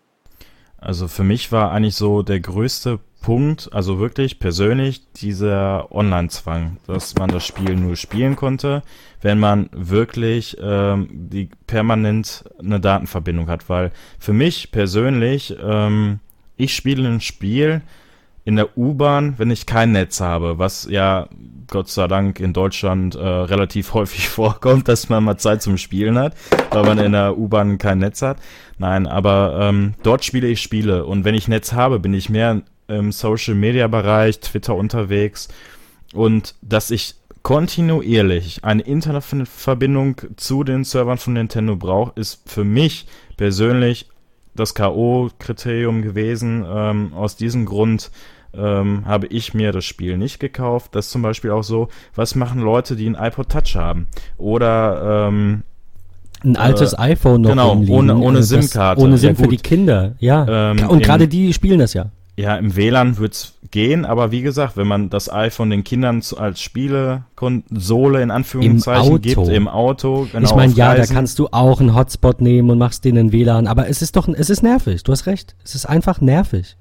Also 0.79 1.09
für 1.09 1.25
mich 1.25 1.53
war 1.53 1.73
eigentlich 1.73 1.95
so 1.95 2.23
der 2.23 2.41
größte 2.41 3.01
Punkt, 3.21 3.71
also 3.73 3.99
wirklich 3.99 4.39
persönlich, 4.39 5.11
dieser 5.15 5.91
Online-Zwang, 5.91 6.77
dass 6.87 7.15
man 7.17 7.29
das 7.29 7.45
Spiel 7.45 7.75
nur 7.75 7.97
spielen 7.97 8.37
konnte, 8.37 8.83
wenn 9.21 9.41
man 9.41 9.69
wirklich 9.73 10.57
ähm, 10.61 11.09
die 11.11 11.49
permanent 11.67 12.45
eine 12.59 12.79
Datenverbindung 12.79 13.49
hat. 13.49 13.69
Weil 13.69 13.91
für 14.19 14.33
mich 14.33 14.71
persönlich, 14.71 15.57
ähm, 15.61 16.21
ich 16.57 16.77
spiele 16.77 17.09
ein 17.09 17.21
Spiel, 17.21 17.83
in 18.47 18.55
der 18.55 18.79
U-Bahn, 18.79 19.35
wenn 19.39 19.51
ich 19.51 19.67
kein 19.67 19.91
Netz 19.91 20.21
habe, 20.21 20.61
was 20.61 20.87
ja 20.89 21.29
Gott 21.69 21.89
sei 21.89 22.07
Dank 22.09 22.41
in 22.41 22.53
Deutschland 22.53 23.15
äh, 23.15 23.19
relativ 23.19 23.95
häufig 23.95 24.29
vorkommt, 24.29 24.89
dass 24.89 25.09
man 25.09 25.25
mal 25.25 25.39
Zeit 25.39 25.63
zum 25.63 25.79
Spielen 25.79 26.19
hat, 26.19 26.35
weil 26.71 26.85
man 26.85 26.99
in 26.99 27.13
der 27.13 27.37
U-Bahn 27.37 27.79
kein 27.79 27.99
Netz 27.99 28.23
hat. 28.23 28.39
Nein, 28.79 29.07
aber 29.07 29.59
ähm, 29.61 29.95
dort 30.03 30.25
spiele 30.25 30.49
ich 30.49 30.61
Spiele 30.61 31.05
und 31.05 31.25
wenn 31.25 31.35
ich 31.35 31.49
Netz 31.49 31.73
habe, 31.73 31.99
bin 31.99 32.15
ich 32.15 32.29
mehr 32.29 32.63
im 32.89 33.13
Social-Media-Bereich, 33.13 34.41
Twitter 34.41 34.75
unterwegs 34.75 35.49
und 36.13 36.55
dass 36.63 36.91
ich 36.91 37.15
kontinuierlich 37.43 38.65
eine 38.65 38.83
Internetverbindung 38.83 40.21
zu 40.37 40.65
den 40.65 40.83
Servern 40.83 41.19
von 41.19 41.35
Nintendo 41.35 41.77
brauche, 41.77 42.13
ist 42.19 42.43
für 42.51 42.65
mich 42.65 43.07
persönlich 43.37 44.09
das 44.57 44.75
K.O.-Kriterium 44.75 46.03
gewesen. 46.03 46.65
Ähm, 46.69 47.13
aus 47.15 47.37
diesem 47.37 47.65
Grund 47.65 48.11
ähm, 48.55 49.07
habe 49.07 49.27
ich 49.27 49.55
mir 49.55 49.73
das 49.73 49.85
Spiel 49.85 50.19
nicht 50.19 50.41
gekauft. 50.41 50.95
Das 50.95 51.07
ist 51.07 51.13
zum 51.13 51.23
Beispiel 51.23 51.51
auch 51.51 51.65
so, 51.65 51.89
was 52.15 52.35
machen 52.35 52.61
Leute, 52.61 52.97
die 52.97 53.09
ein 53.09 53.15
iPod 53.15 53.49
Touch 53.49 53.77
haben? 53.77 54.07
Oder 54.39 55.29
ähm, 55.29 55.63
ein 56.45 56.57
altes 56.57 56.93
äh, 56.93 56.99
iPhone 56.99 57.43
noch 57.43 57.51
genau, 57.51 57.83
ohne, 57.89 58.17
ohne 58.17 58.39
äh, 58.41 58.43
SIM-Karte. 58.43 59.03
Ohne 59.03 59.19
SIM 59.19 59.31
ja, 59.31 59.35
für 59.35 59.49
die 59.49 59.57
Kinder, 59.57 60.15
ja. 60.19 60.73
Ähm, 60.73 60.89
Und 60.89 61.03
gerade 61.03 61.29
die 61.29 61.53
spielen 61.53 61.79
das 61.79 61.95
ja. 61.95 62.11
Ja, 62.39 62.57
im 62.57 62.77
WLAN 62.77 63.17
wird's 63.17 63.55
gehen, 63.71 64.05
aber 64.05 64.31
wie 64.31 64.43
gesagt, 64.43 64.77
wenn 64.77 64.87
man 64.87 65.09
das 65.09 65.33
iPhone 65.33 65.71
den 65.71 65.85
Kindern 65.85 66.23
als 66.37 66.61
Spielekonsole 66.61 68.23
in 68.23 68.31
Anführungszeichen 68.31 69.17
Im 69.17 69.23
gibt, 69.23 69.49
im 69.49 69.69
Auto, 69.69 70.29
genau. 70.31 70.45
Ich 70.45 70.55
meine, 70.55 70.73
ja, 70.75 70.95
da 70.95 71.07
kannst 71.07 71.39
du 71.39 71.49
auch 71.51 71.81
einen 71.81 71.95
Hotspot 71.95 72.43
nehmen 72.43 72.69
und 72.69 72.79
machst 72.79 73.07
den 73.07 73.17
in 73.17 73.33
WLAN, 73.33 73.67
aber 73.67 73.89
es 73.89 74.03
ist 74.03 74.17
doch, 74.17 74.29
es 74.29 74.51
ist 74.51 74.63
nervig, 74.63 75.03
du 75.03 75.13
hast 75.13 75.27
recht. 75.27 75.57
Es 75.65 75.75
ist 75.75 75.87
einfach 75.87 76.21
nervig. 76.21 76.77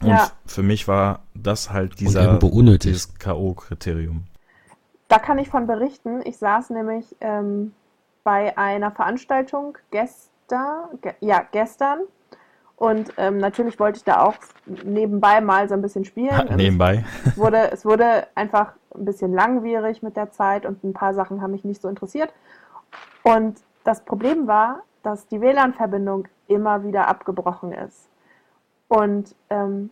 Und 0.00 0.08
ja. 0.08 0.30
für 0.46 0.62
mich 0.62 0.86
war 0.86 1.20
das 1.34 1.72
halt 1.72 1.98
dieser, 2.00 2.38
dieses 2.38 3.18
K.O.-Kriterium. 3.18 4.22
Da 5.08 5.18
kann 5.18 5.38
ich 5.38 5.48
von 5.48 5.66
berichten. 5.66 6.20
Ich 6.24 6.36
saß 6.36 6.70
nämlich 6.70 7.16
ähm, 7.20 7.72
bei 8.22 8.56
einer 8.56 8.90
Veranstaltung 8.90 9.78
gestern, 9.90 11.00
ge 11.00 11.14
ja, 11.20 11.42
gestern. 11.50 12.00
Und 12.76 13.12
ähm, 13.16 13.38
natürlich 13.38 13.80
wollte 13.80 13.96
ich 13.96 14.04
da 14.04 14.22
auch 14.22 14.36
nebenbei 14.84 15.40
mal 15.40 15.68
so 15.68 15.74
ein 15.74 15.82
bisschen 15.82 16.04
spielen. 16.04 16.36
Ha, 16.36 16.44
nebenbei. 16.54 17.04
Es 17.24 17.36
wurde, 17.36 17.72
es 17.72 17.84
wurde 17.84 18.28
einfach 18.36 18.74
ein 18.94 19.04
bisschen 19.04 19.32
langwierig 19.32 20.02
mit 20.02 20.16
der 20.16 20.30
Zeit 20.30 20.64
und 20.64 20.84
ein 20.84 20.92
paar 20.92 21.12
Sachen 21.12 21.42
haben 21.42 21.50
mich 21.50 21.64
nicht 21.64 21.82
so 21.82 21.88
interessiert. 21.88 22.32
Und 23.24 23.58
das 23.82 24.04
Problem 24.04 24.46
war, 24.46 24.82
dass 25.02 25.26
die 25.26 25.40
WLAN-Verbindung 25.40 26.28
immer 26.46 26.84
wieder 26.84 27.08
abgebrochen 27.08 27.72
ist. 27.72 28.07
Und 28.88 29.34
ähm, 29.50 29.90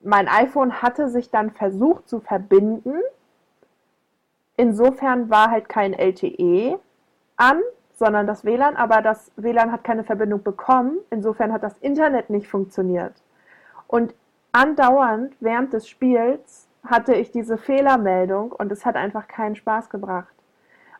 mein 0.00 0.28
iPhone 0.28 0.82
hatte 0.82 1.08
sich 1.08 1.30
dann 1.30 1.50
versucht 1.50 2.08
zu 2.08 2.20
verbinden. 2.20 2.94
Insofern 4.56 5.30
war 5.30 5.50
halt 5.50 5.68
kein 5.68 5.92
LTE 5.92 6.78
an, 7.36 7.60
sondern 7.92 8.26
das 8.26 8.44
WLAN, 8.44 8.76
aber 8.76 9.02
das 9.02 9.30
WLAN 9.36 9.70
hat 9.70 9.84
keine 9.84 10.04
Verbindung 10.04 10.42
bekommen. 10.42 10.98
Insofern 11.10 11.52
hat 11.52 11.62
das 11.62 11.78
Internet 11.78 12.30
nicht 12.30 12.48
funktioniert. 12.48 13.14
Und 13.86 14.14
andauernd 14.52 15.34
während 15.40 15.72
des 15.72 15.88
Spiels 15.88 16.68
hatte 16.84 17.14
ich 17.14 17.30
diese 17.30 17.58
Fehlermeldung 17.58 18.52
und 18.52 18.72
es 18.72 18.84
hat 18.84 18.96
einfach 18.96 19.28
keinen 19.28 19.54
Spaß 19.56 19.88
gebracht. 19.88 20.34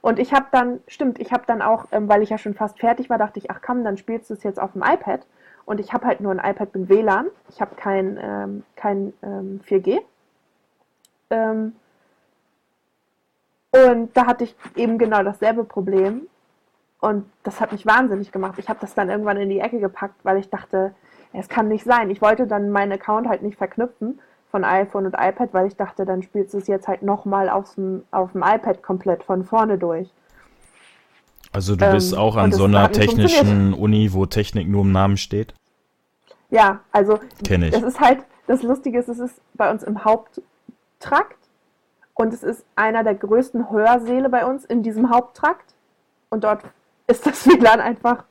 Und 0.01 0.19
ich 0.19 0.33
habe 0.33 0.47
dann, 0.51 0.81
stimmt, 0.89 1.21
ich 1.21 1.33
habe 1.33 1.45
dann 1.47 1.63
auch, 1.63 1.87
ähm, 1.93 2.09
weil 2.09 2.23
ich 2.23 2.31
ja 2.31 2.39
schon 2.39 2.55
fast 2.55 2.79
fertig 2.81 3.09
war, 3.09 3.19
dachte 3.19 3.39
ich, 3.39 3.51
ach 3.51 3.61
komm, 3.65 3.85
dann 3.85 3.97
spielst 3.97 4.31
du 4.31 4.35
es 4.35 4.43
jetzt 4.43 4.61
auf 4.61 4.73
dem 4.73 4.83
iPad. 4.83 5.27
Und 5.65 5.81
ich 5.81 5.93
habe 5.93 6.07
halt 6.07 6.21
nur 6.21 6.33
ein 6.33 6.51
iPad 6.51 6.75
mit 6.75 6.89
WLAN. 6.89 7.27
Ich 7.49 7.61
habe 7.61 7.75
kein, 7.77 8.19
ähm, 8.21 8.65
kein 8.77 9.13
ähm, 9.23 9.61
4G. 9.67 10.01
Ähm, 11.31 11.75
und 13.71 14.17
da 14.17 14.27
hatte 14.27 14.45
ich 14.45 14.55
eben 14.77 14.99
genau 14.99 15.23
dasselbe 15.23 15.65
Problem. 15.65 16.27
Und 17.01 17.25
das 17.43 17.61
hat 17.61 17.73
mich 17.73 17.87
wahnsinnig 17.87 18.31
gemacht. 18.31 18.59
Ich 18.59 18.69
habe 18.69 18.79
das 18.81 18.95
dann 18.95 19.11
irgendwann 19.11 19.37
in 19.37 19.49
die 19.49 19.61
Ecke 19.61 19.81
gepackt, 19.81 20.25
weil 20.25 20.39
ich 20.39 20.51
dachte, 20.51 20.95
es 21.33 21.49
kann 21.49 21.69
nicht 21.69 21.85
sein. 21.85 22.11
Ich 22.11 22.21
wollte 22.21 22.47
dann 22.47 22.71
meinen 22.71 22.93
Account 22.93 23.29
halt 23.29 23.43
nicht 23.43 23.57
verknüpfen 23.57 24.21
von 24.51 24.65
iPhone 24.65 25.07
und 25.07 25.17
iPad, 25.19 25.55
weil 25.55 25.67
ich 25.67 25.77
dachte, 25.77 26.05
dann 26.05 26.23
spielst 26.23 26.53
du 26.53 26.59
es 26.59 26.67
jetzt 26.67 26.87
halt 26.87 27.03
nochmal 27.03 27.49
auf 27.49 27.75
dem 27.75 28.05
iPad 28.13 28.83
komplett 28.83 29.25
von 29.25 29.45
vorne 29.45 29.79
durch. 29.79 30.13
Also 31.53 31.77
du 31.77 31.91
bist 31.91 32.13
ähm, 32.13 32.19
auch 32.19 32.37
an 32.37 32.53
so 32.53 32.65
einer 32.65 32.91
technischen 32.91 33.75
Uni, 33.75 34.13
wo 34.13 34.27
Technik 34.27 34.69
nur 34.69 34.83
im 34.83 34.93
Namen 34.93 35.17
steht? 35.17 35.55
Ja, 36.51 36.81
also 36.93 37.21
Kenn 37.45 37.63
ich. 37.63 37.71
das 37.71 37.83
ist 37.83 38.01
halt, 38.01 38.21
das 38.47 38.63
Lustige 38.63 38.99
ist, 38.99 39.09
es 39.09 39.19
ist 39.19 39.41
bei 39.55 39.71
uns 39.71 39.83
im 39.83 40.05
Haupttrakt 40.05 41.39
und 42.15 42.33
es 42.33 42.43
ist 42.43 42.65
einer 42.75 43.05
der 43.05 43.15
größten 43.15 43.71
Hörsäle 43.71 44.29
bei 44.29 44.47
uns 44.47 44.65
in 44.65 44.83
diesem 44.83 45.11
Haupttrakt 45.11 45.75
und 46.31 46.45
dort 46.45 46.63
ist 47.07 47.27
das 47.27 47.47
WLAN 47.47 47.81
einfach 47.81 48.25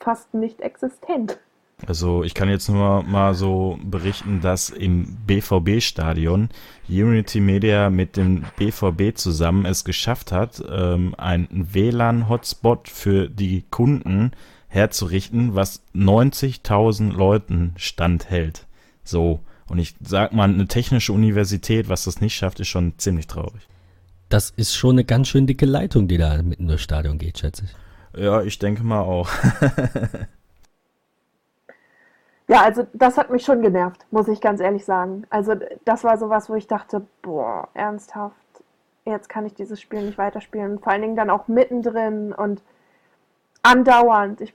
fast 0.00 0.34
nicht 0.34 0.60
existent. 0.60 1.38
Also 1.86 2.24
ich 2.24 2.34
kann 2.34 2.48
jetzt 2.48 2.68
nur 2.68 3.02
mal 3.04 3.34
so 3.34 3.78
berichten, 3.82 4.40
dass 4.40 4.68
im 4.68 5.16
BVB-Stadion 5.26 6.48
Unity 6.88 7.40
Media 7.40 7.88
mit 7.88 8.16
dem 8.16 8.44
BVB 8.56 9.16
zusammen 9.16 9.64
es 9.64 9.84
geschafft 9.84 10.32
hat, 10.32 10.62
ähm, 10.68 11.14
einen 11.16 11.68
WLAN-Hotspot 11.72 12.88
für 12.88 13.28
die 13.28 13.64
Kunden 13.70 14.32
herzurichten, 14.66 15.54
was 15.54 15.82
90.000 15.94 17.12
Leuten 17.12 17.74
standhält. 17.76 18.66
So. 19.04 19.40
Und 19.68 19.78
ich 19.78 19.94
sag 20.02 20.32
mal, 20.32 20.48
eine 20.48 20.66
technische 20.66 21.12
Universität, 21.12 21.88
was 21.88 22.04
das 22.04 22.20
nicht 22.20 22.34
schafft, 22.34 22.58
ist 22.58 22.68
schon 22.68 22.94
ziemlich 22.98 23.26
traurig. 23.26 23.68
Das 24.28 24.50
ist 24.50 24.74
schon 24.74 24.96
eine 24.96 25.04
ganz 25.04 25.28
schön 25.28 25.46
dicke 25.46 25.66
Leitung, 25.66 26.08
die 26.08 26.18
da 26.18 26.42
mitten 26.42 26.68
durchs 26.68 26.82
Stadion 26.82 27.18
geht, 27.18 27.38
schätze 27.38 27.64
ich. 27.64 28.20
Ja, 28.20 28.42
ich 28.42 28.58
denke 28.58 28.82
mal 28.82 29.00
auch. 29.00 29.28
Ja, 32.48 32.62
also 32.62 32.86
das 32.94 33.18
hat 33.18 33.28
mich 33.30 33.44
schon 33.44 33.60
genervt, 33.60 34.06
muss 34.10 34.26
ich 34.26 34.40
ganz 34.40 34.60
ehrlich 34.60 34.86
sagen. 34.86 35.24
Also 35.28 35.54
das 35.84 36.02
war 36.02 36.16
sowas, 36.16 36.48
wo 36.48 36.54
ich 36.54 36.66
dachte, 36.66 37.06
boah, 37.20 37.68
ernsthaft, 37.74 38.34
jetzt 39.04 39.28
kann 39.28 39.44
ich 39.44 39.54
dieses 39.54 39.80
Spiel 39.80 40.02
nicht 40.02 40.16
weiterspielen. 40.16 40.78
Vor 40.78 40.92
allen 40.92 41.02
Dingen 41.02 41.16
dann 41.16 41.28
auch 41.28 41.46
mittendrin 41.48 42.32
und 42.32 42.62
andauernd. 43.62 44.40
Ich, 44.40 44.54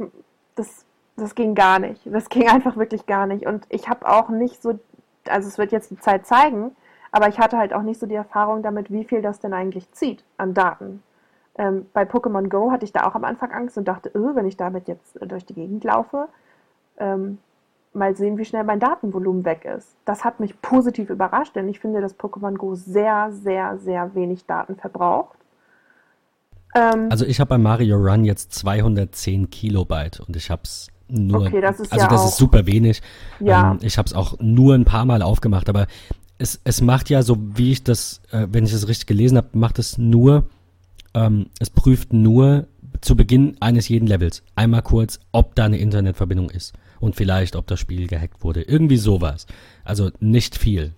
das, 0.55 0.85
das 1.17 1.35
ging 1.35 1.53
gar 1.53 1.77
nicht. 1.77 2.01
Das 2.05 2.29
ging 2.29 2.49
einfach 2.49 2.77
wirklich 2.77 3.05
gar 3.05 3.27
nicht. 3.27 3.45
Und 3.45 3.65
ich 3.69 3.87
habe 3.87 4.07
auch 4.07 4.29
nicht 4.29 4.61
so, 4.61 4.79
also 5.27 5.47
es 5.47 5.59
wird 5.59 5.71
jetzt 5.71 5.91
die 5.91 5.99
Zeit 5.99 6.25
zeigen, 6.25 6.75
aber 7.11 7.27
ich 7.27 7.37
hatte 7.37 7.59
halt 7.59 7.73
auch 7.73 7.83
nicht 7.83 7.99
so 7.99 8.07
die 8.07 8.15
Erfahrung 8.15 8.63
damit, 8.63 8.91
wie 8.91 9.05
viel 9.05 9.21
das 9.21 9.39
denn 9.39 9.53
eigentlich 9.53 9.91
zieht 9.91 10.23
an 10.37 10.55
Daten. 10.55 11.03
Ähm, 11.55 11.87
bei 11.93 12.03
Pokémon 12.03 12.49
Go 12.49 12.71
hatte 12.71 12.85
ich 12.85 12.91
da 12.91 13.05
auch 13.05 13.13
am 13.13 13.23
Anfang 13.23 13.51
Angst 13.51 13.77
und 13.77 13.87
dachte, 13.87 14.09
öh, 14.15 14.33
wenn 14.33 14.47
ich 14.47 14.57
damit 14.57 14.87
jetzt 14.87 15.19
durch 15.21 15.45
die 15.45 15.53
Gegend 15.53 15.83
laufe, 15.83 16.27
ähm, 16.97 17.37
mal 17.95 18.15
sehen, 18.15 18.37
wie 18.37 18.45
schnell 18.45 18.63
mein 18.63 18.79
Datenvolumen 18.79 19.45
weg 19.45 19.65
ist. 19.65 19.95
Das 20.05 20.23
hat 20.23 20.39
mich 20.39 20.59
positiv 20.61 21.09
überrascht, 21.09 21.55
denn 21.55 21.69
ich 21.69 21.79
finde, 21.79 22.01
dass 22.01 22.17
Pokémon 22.17 22.55
Go 22.55 22.75
sehr, 22.75 23.31
sehr, 23.31 23.77
sehr 23.77 24.15
wenig 24.15 24.45
Daten 24.45 24.75
verbraucht. 24.75 25.37
Ähm, 26.75 27.07
also 27.09 27.25
ich 27.25 27.39
habe 27.39 27.49
bei 27.49 27.57
Mario 27.57 27.97
Run 27.97 28.25
jetzt 28.25 28.53
210 28.53 29.49
Kilobyte 29.49 30.21
und 30.21 30.35
ich 30.35 30.49
habe 30.49 30.61
es 30.63 30.87
nur, 31.07 31.45
okay, 31.45 31.61
das 31.61 31.79
ist 31.79 31.91
also 31.91 32.05
ja 32.05 32.09
das 32.09 32.21
auch, 32.21 32.27
ist 32.27 32.37
super 32.37 32.65
wenig. 32.65 33.01
Ja. 33.39 33.71
Ähm, 33.71 33.79
ich 33.81 33.97
habe 33.97 34.07
es 34.07 34.13
auch 34.13 34.39
nur 34.39 34.73
ein 34.73 34.85
paar 34.85 35.05
Mal 35.05 35.21
aufgemacht, 35.21 35.69
aber 35.69 35.87
es, 36.39 36.59
es 36.63 36.81
macht 36.81 37.09
ja 37.09 37.21
so, 37.21 37.37
wie 37.39 37.71
ich 37.71 37.83
das, 37.83 38.21
äh, 38.31 38.47
wenn 38.49 38.65
ich 38.65 38.71
das 38.71 38.87
richtig 38.87 39.05
gelesen 39.05 39.37
habe, 39.37 39.49
macht 39.53 39.77
es 39.77 39.97
nur, 39.97 40.47
ähm, 41.13 41.47
es 41.59 41.69
prüft 41.69 42.11
nur 42.11 42.65
zu 43.01 43.15
Beginn 43.15 43.57
eines 43.59 43.87
jeden 43.89 44.07
Levels 44.07 44.43
einmal 44.55 44.81
kurz, 44.81 45.19
ob 45.31 45.55
da 45.55 45.65
eine 45.65 45.77
Internetverbindung 45.77 46.49
ist 46.49 46.73
und 47.03 47.17
vielleicht, 47.17 47.57
ob 47.57 47.67
das 47.67 47.81
Spiel 47.81 48.07
gehackt 48.07 48.45
wurde. 48.45 48.61
Irgendwie 48.61 48.95
sowas. 48.95 49.45
Also 49.83 50.11
nicht 50.21 50.57
viel. 50.57 50.93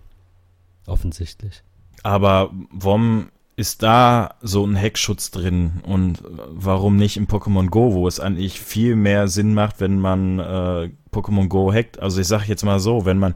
Offensichtlich. 0.85 1.63
Aber 2.03 2.51
warum 2.69 3.29
ist 3.55 3.81
da 3.81 4.35
so 4.39 4.63
ein 4.63 4.79
Hackschutz 4.79 5.31
drin 5.31 5.81
und 5.83 6.21
warum 6.49 6.95
nicht 6.95 7.17
im 7.17 7.25
Pokémon 7.25 7.69
Go, 7.69 7.95
wo 7.95 8.07
es 8.07 8.19
eigentlich 8.19 8.59
viel 8.59 8.95
mehr 8.95 9.27
Sinn 9.27 9.55
macht, 9.55 9.79
wenn 9.79 9.99
man 9.99 10.37
äh, 10.37 10.91
Pokémon 11.11 11.47
Go 11.47 11.73
hackt? 11.73 11.99
Also 11.99 12.21
ich 12.21 12.27
sage 12.27 12.45
jetzt 12.45 12.63
mal 12.63 12.79
so, 12.79 13.05
wenn 13.05 13.17
man 13.17 13.33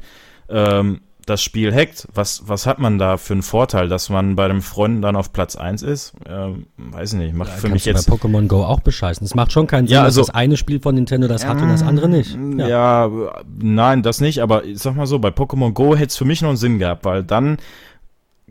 ähm, 0.48 1.02
das 1.30 1.42
Spiel 1.44 1.74
hackt, 1.74 2.08
was, 2.14 2.48
was 2.48 2.66
hat 2.66 2.80
man 2.80 2.98
da 2.98 3.18
für 3.18 3.34
einen 3.34 3.44
Vorteil, 3.44 3.88
dass 3.88 4.10
man 4.10 4.36
bei 4.36 4.48
dem 4.48 4.62
Freund 4.62 5.04
dann 5.04 5.16
auf 5.16 5.32
Platz 5.32 5.56
1 5.56 5.84
ist? 5.84 6.14
Ähm, 6.28 6.66
weiß 6.78 7.14
ich 7.14 7.20
nicht, 7.20 7.36
macht 7.36 7.52
ja, 7.52 7.56
für 7.56 7.70
mich 7.70 7.86
jetzt. 7.86 8.10
bei 8.10 8.16
Pokémon 8.16 8.48
Go 8.48 8.64
auch 8.64 8.80
bescheißen. 8.80 9.24
Es 9.26 9.36
macht 9.36 9.52
schon 9.52 9.68
keinen 9.68 9.88
Sinn, 9.88 9.96
ja, 9.96 10.04
also, 10.04 10.22
dass 10.22 10.28
das 10.28 10.36
eine 10.36 10.58
Spiel 10.58 10.80
von 10.80 10.96
Nintendo 10.96 11.28
das 11.28 11.46
hat 11.46 11.62
und 11.62 11.70
das 11.70 11.84
andere 11.84 12.10
nicht. 12.10 12.38
Ja. 12.58 12.68
ja, 12.68 13.12
nein, 13.62 14.02
das 14.02 14.22
nicht, 14.22 14.40
aber 14.40 14.66
ich 14.66 14.80
sag 14.80 14.96
mal 14.96 15.06
so, 15.06 15.20
bei 15.20 15.30
Pokémon 15.30 15.74
Go 15.74 15.96
hätte 15.96 16.08
es 16.08 16.18
für 16.18 16.26
mich 16.26 16.42
noch 16.42 16.50
einen 16.50 16.58
Sinn 16.58 16.80
gehabt, 16.80 17.06
weil 17.06 17.24
dann 17.24 17.58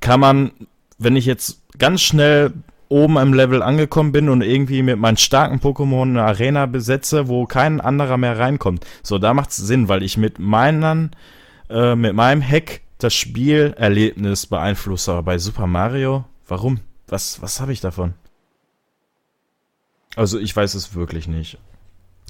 kann 0.00 0.20
man, 0.20 0.52
wenn 0.98 1.16
ich 1.16 1.26
jetzt 1.26 1.62
ganz 1.78 2.00
schnell 2.00 2.52
oben 2.88 3.18
im 3.18 3.34
Level 3.34 3.62
angekommen 3.62 4.12
bin 4.12 4.28
und 4.28 4.42
irgendwie 4.42 4.82
mit 4.82 4.98
meinen 4.98 5.16
starken 5.16 5.60
Pokémon 5.60 6.02
eine 6.02 6.22
Arena 6.22 6.66
besetze, 6.66 7.28
wo 7.28 7.44
kein 7.44 7.80
anderer 7.80 8.16
mehr 8.16 8.38
reinkommt. 8.38 8.86
So, 9.02 9.18
da 9.18 9.34
macht 9.34 9.50
es 9.50 9.56
Sinn, 9.56 9.88
weil 9.88 10.02
ich 10.02 10.16
mit 10.16 10.38
meinen 10.38 11.10
äh, 11.70 11.94
mit 11.94 12.14
meinem 12.14 12.42
Hack 12.42 12.80
das 12.98 13.14
Spielerlebnis 13.14 14.46
beeinflusse. 14.46 15.12
Aber 15.12 15.22
bei 15.22 15.38
Super 15.38 15.66
Mario, 15.66 16.24
warum? 16.46 16.80
Was, 17.06 17.40
was 17.40 17.60
habe 17.60 17.72
ich 17.72 17.80
davon? 17.80 18.14
Also 20.16 20.38
ich 20.38 20.54
weiß 20.54 20.74
es 20.74 20.94
wirklich 20.94 21.28
nicht. 21.28 21.58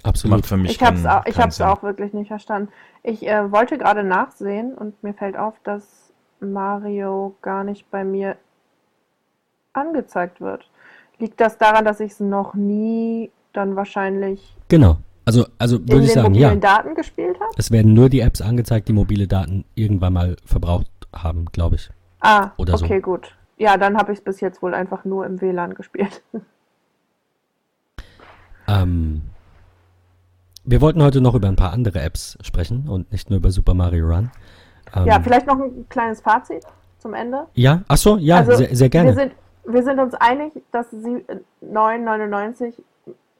Absolut. 0.02 0.38
Macht 0.38 0.46
für 0.46 0.56
mich 0.56 0.72
ich 0.72 0.82
habe 0.82 0.96
es 0.96 1.06
auch, 1.06 1.26
ich 1.26 1.38
hab's 1.38 1.60
auch 1.60 1.82
wirklich 1.82 2.12
nicht 2.12 2.28
verstanden. 2.28 2.70
Ich 3.02 3.26
äh, 3.26 3.50
wollte 3.50 3.78
gerade 3.78 4.04
nachsehen 4.04 4.74
und 4.74 5.02
mir 5.02 5.14
fällt 5.14 5.36
auf, 5.36 5.54
dass 5.64 6.12
Mario 6.40 7.36
gar 7.42 7.64
nicht 7.64 7.90
bei 7.90 8.04
mir 8.04 8.36
angezeigt 9.72 10.40
wird. 10.40 10.68
Liegt 11.18 11.40
das 11.40 11.58
daran, 11.58 11.84
dass 11.84 12.00
ich 12.00 12.12
es 12.12 12.20
noch 12.20 12.54
nie 12.54 13.30
dann 13.52 13.74
wahrscheinlich 13.74 14.54
genau. 14.68 14.98
Also, 15.28 15.44
also 15.58 15.78
würde 15.86 16.04
ich 16.04 16.14
sagen, 16.14 16.32
ja. 16.32 16.54
Daten 16.54 16.94
gespielt 16.94 17.38
hat? 17.38 17.50
Es 17.58 17.70
werden 17.70 17.92
nur 17.92 18.08
die 18.08 18.20
Apps 18.20 18.40
angezeigt, 18.40 18.88
die 18.88 18.94
mobile 18.94 19.28
Daten 19.28 19.66
irgendwann 19.74 20.14
mal 20.14 20.36
verbraucht 20.42 20.88
haben, 21.14 21.44
glaube 21.52 21.74
ich. 21.74 21.90
Ah, 22.20 22.52
Oder 22.56 22.72
okay, 22.72 22.96
so. 22.96 23.02
gut. 23.02 23.36
Ja, 23.58 23.76
dann 23.76 23.98
habe 23.98 24.12
ich 24.12 24.20
es 24.20 24.24
bis 24.24 24.40
jetzt 24.40 24.62
wohl 24.62 24.72
einfach 24.72 25.04
nur 25.04 25.26
im 25.26 25.38
WLAN 25.42 25.74
gespielt. 25.74 26.22
Ähm, 28.70 29.22
wir 30.66 30.82
wollten 30.82 31.02
heute 31.02 31.22
noch 31.22 31.34
über 31.34 31.48
ein 31.48 31.56
paar 31.56 31.72
andere 31.72 32.02
Apps 32.02 32.36
sprechen 32.42 32.86
und 32.86 33.10
nicht 33.10 33.30
nur 33.30 33.38
über 33.38 33.50
Super 33.50 33.72
Mario 33.72 34.06
Run. 34.06 34.30
Ähm, 34.94 35.06
ja, 35.06 35.18
vielleicht 35.22 35.46
noch 35.46 35.58
ein 35.58 35.88
kleines 35.88 36.20
Fazit 36.20 36.66
zum 36.98 37.14
Ende. 37.14 37.46
Ja, 37.54 37.80
ach 37.88 37.96
so, 37.96 38.18
ja, 38.18 38.36
also, 38.36 38.56
sehr, 38.56 38.76
sehr, 38.76 38.90
gerne. 38.90 39.08
Wir 39.08 39.14
sind, 39.14 39.32
wir 39.64 39.82
sind 39.82 39.98
uns 39.98 40.12
einig, 40.16 40.52
dass 40.70 40.92
9,99 40.92 42.74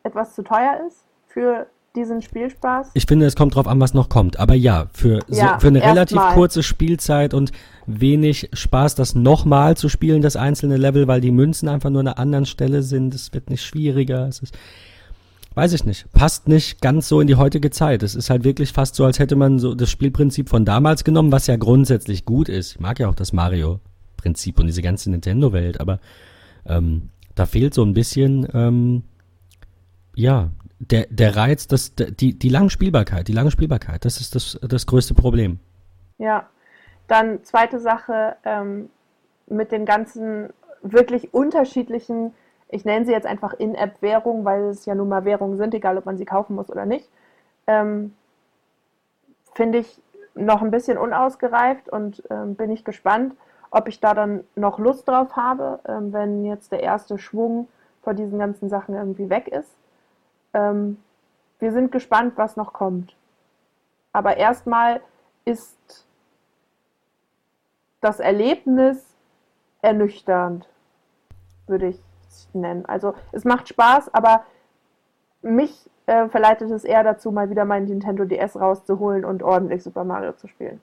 etwas 0.03 0.35
zu 0.35 0.43
teuer 0.43 0.81
ist 0.87 1.05
für 1.27 1.67
diesen 1.99 2.23
Spielspaß? 2.23 2.91
Ich 2.95 3.05
finde, 3.07 3.27
es 3.27 3.37
kommt 3.37 3.55
drauf 3.55 3.67
an, 3.67 3.81
was 3.81 3.95
noch 3.95 4.09
kommt. 4.09 4.39
Aber 4.39 4.55
ja, 4.55 4.87
für, 4.93 5.21
ja, 5.29 5.55
so, 5.55 5.61
für 5.61 5.67
eine 5.69 5.83
relativ 5.83 6.17
mal. 6.17 6.35
kurze 6.35 6.63
Spielzeit 6.63 7.35
und 7.35 7.53
wenig 7.87 8.49
Spaß, 8.53 8.95
das 8.95 9.15
nochmal 9.15 9.77
zu 9.77 9.89
spielen, 9.89 10.23
das 10.23 10.37
einzelne 10.37 10.77
Level, 10.77 11.09
weil 11.09 11.21
die 11.21 11.31
Münzen 11.31 11.69
einfach 11.69 11.91
nur 11.91 12.01
an 12.01 12.09
einer 12.09 12.19
anderen 12.19 12.47
Stelle 12.47 12.83
sind. 12.83 13.15
Es 13.15 13.33
wird 13.33 13.51
nicht 13.51 13.65
schwieriger. 13.65 14.29
Es 14.29 14.41
ist, 14.41 14.57
weiß 15.55 15.73
ich 15.73 15.85
nicht, 15.85 16.11
passt 16.13 16.49
nicht 16.49 16.81
ganz 16.81 17.09
so 17.09 17.21
in 17.21 17.27
die 17.27 17.37
heutige 17.37 17.71
Zeit. 17.71 18.03
Es 18.03 18.15
ist 18.15 18.31
halt 18.31 18.45
wirklich 18.45 18.73
fast 18.73 18.95
so, 18.95 19.05
als 19.05 19.19
hätte 19.19 19.37
man 19.37 19.59
so 19.59 19.75
das 19.75 19.91
Spielprinzip 19.91 20.49
von 20.49 20.65
damals 20.65 21.05
genommen, 21.05 21.33
was 21.33 21.47
ja 21.47 21.57
grundsätzlich 21.57 22.25
gut 22.25 22.49
ist. 22.49 22.73
Ich 22.73 22.81
mag 22.81 22.99
ja 22.99 23.09
auch 23.09 23.15
das 23.15 23.33
Mario-Prinzip 23.33 24.59
und 24.59 24.67
diese 24.67 24.83
ganze 24.83 25.11
Nintendo-Welt, 25.11 25.81
aber 25.81 25.99
ähm, 26.67 27.09
da 27.35 27.47
fehlt 27.47 27.75
so 27.75 27.83
ein 27.85 27.95
bisschen, 27.95 28.47
ähm, 28.53 29.03
ja, 30.15 30.51
der, 30.81 31.07
der 31.11 31.37
Reiz, 31.37 31.67
das, 31.67 31.95
die, 31.95 32.39
die 32.39 32.49
lange 32.49 32.71
Spielbarkeit, 32.71 33.29
die 33.29 33.33
lange 33.33 33.51
Spielbarkeit, 33.51 34.05
das 34.05 34.21
ist 34.21 34.35
das, 34.35 34.59
das 34.63 34.87
größte 34.87 35.15
Problem. 35.15 35.59
Ja, 36.19 36.49
dann 37.09 37.43
zweite 37.45 37.81
Sache 37.81 38.37
ähm, 38.45 38.91
mit 39.47 39.73
den 39.73 39.85
ganzen 39.85 40.51
wirklich 40.83 41.35
unterschiedlichen, 41.35 42.35
ich 42.69 42.85
nenne 42.85 43.07
sie 43.07 43.13
jetzt 43.13 43.27
einfach 43.27 43.55
In-App-Währungen, 43.55 44.45
weil 44.45 44.65
es 44.65 44.85
ja 44.87 44.95
nun 44.95 45.09
mal 45.09 45.25
Währungen 45.25 45.57
sind, 45.57 45.75
egal 45.75 45.99
ob 45.99 46.07
man 46.07 46.19
sie 46.19 46.25
kaufen 46.25 46.55
muss 46.55 46.71
oder 46.71 46.87
nicht, 46.87 47.09
ähm, 47.67 48.15
finde 49.55 49.79
ich 49.79 50.01
noch 50.35 50.63
ein 50.63 50.71
bisschen 50.71 50.99
unausgereift 50.99 51.89
und 51.89 52.23
ähm, 52.31 52.55
bin 52.55 52.71
ich 52.71 52.85
gespannt, 52.85 53.35
ob 53.71 53.89
ich 53.89 54.01
da 54.01 54.15
dann 54.15 54.45
noch 54.55 54.79
Lust 54.79 55.09
drauf 55.09 55.35
habe, 55.35 55.81
ähm, 55.87 56.13
wenn 56.13 56.45
jetzt 56.45 56.71
der 56.71 56.83
erste 56.83 57.19
Schwung 57.19 57.69
vor 58.03 58.15
diesen 58.15 58.39
ganzen 58.39 58.69
Sachen 58.69 58.95
irgendwie 58.95 59.29
weg 59.29 59.49
ist. 59.49 59.71
Ähm, 60.59 60.99
wir 61.59 61.73
sind 61.73 61.93
gespannt, 61.93 62.35
was 62.37 62.57
noch 62.57 62.73
kommt. 62.73 63.15
Aber 64.13 64.37
erstmal 64.37 65.01
ist 65.45 66.07
das 68.01 68.21
Erlebnis 68.21 69.05
ernüchternd, 69.83 70.69
würde 71.67 71.89
ich 71.89 72.01
es 72.29 72.49
nennen. 72.53 72.85
Also 72.87 73.15
es 73.33 73.45
macht 73.45 73.69
Spaß, 73.69 74.13
aber 74.15 74.45
mich 75.43 75.89
äh, 76.07 76.29
verleitet 76.29 76.71
es 76.71 76.85
eher 76.85 77.05
dazu, 77.05 77.31
mal 77.31 77.51
wieder 77.51 77.65
meinen 77.65 77.87
Nintendo 77.87 78.25
DS 78.25 78.57
rauszuholen 78.57 79.25
und 79.25 79.43
ordentlich 79.43 79.83
Super 79.83 80.05
Mario 80.05 80.33
zu 80.33 80.49
spielen. 80.49 80.81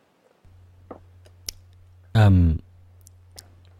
Ähm, 2.14 2.60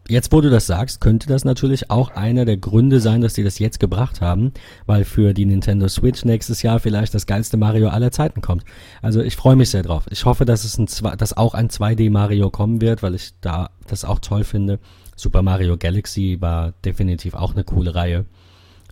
Jetzt, 0.08 0.32
wo 0.32 0.40
du 0.40 0.50
das 0.50 0.66
sagst, 0.66 1.00
könnte 1.00 1.26
das 1.26 1.44
natürlich 1.44 1.90
auch 1.90 2.14
einer 2.14 2.44
der 2.44 2.56
Gründe 2.56 3.00
sein, 3.00 3.22
dass 3.22 3.34
sie 3.34 3.42
das 3.42 3.58
jetzt 3.58 3.80
gebracht 3.80 4.20
haben, 4.20 4.52
weil 4.86 5.04
für 5.04 5.34
die 5.34 5.46
Nintendo 5.46 5.88
Switch 5.88 6.24
nächstes 6.24 6.62
Jahr 6.62 6.78
vielleicht 6.78 7.12
das 7.12 7.26
geilste 7.26 7.56
Mario 7.56 7.88
aller 7.88 8.12
Zeiten 8.12 8.40
kommt. 8.40 8.64
Also 9.02 9.20
ich 9.20 9.34
freue 9.34 9.56
mich 9.56 9.70
sehr 9.70 9.82
drauf. 9.82 10.04
Ich 10.10 10.24
hoffe, 10.24 10.44
dass 10.44 10.64
es 10.64 10.78
ein, 10.78 10.86
dass 11.18 11.36
auch 11.36 11.54
ein 11.54 11.68
2D 11.68 12.10
Mario 12.10 12.50
kommen 12.50 12.80
wird, 12.80 13.02
weil 13.02 13.16
ich 13.16 13.32
da 13.40 13.70
das 13.88 14.04
auch 14.04 14.20
toll 14.20 14.44
finde. 14.44 14.78
Super 15.16 15.42
Mario 15.42 15.76
Galaxy 15.76 16.36
war 16.40 16.72
definitiv 16.84 17.34
auch 17.34 17.54
eine 17.54 17.64
coole 17.64 17.94
Reihe. 17.94 18.26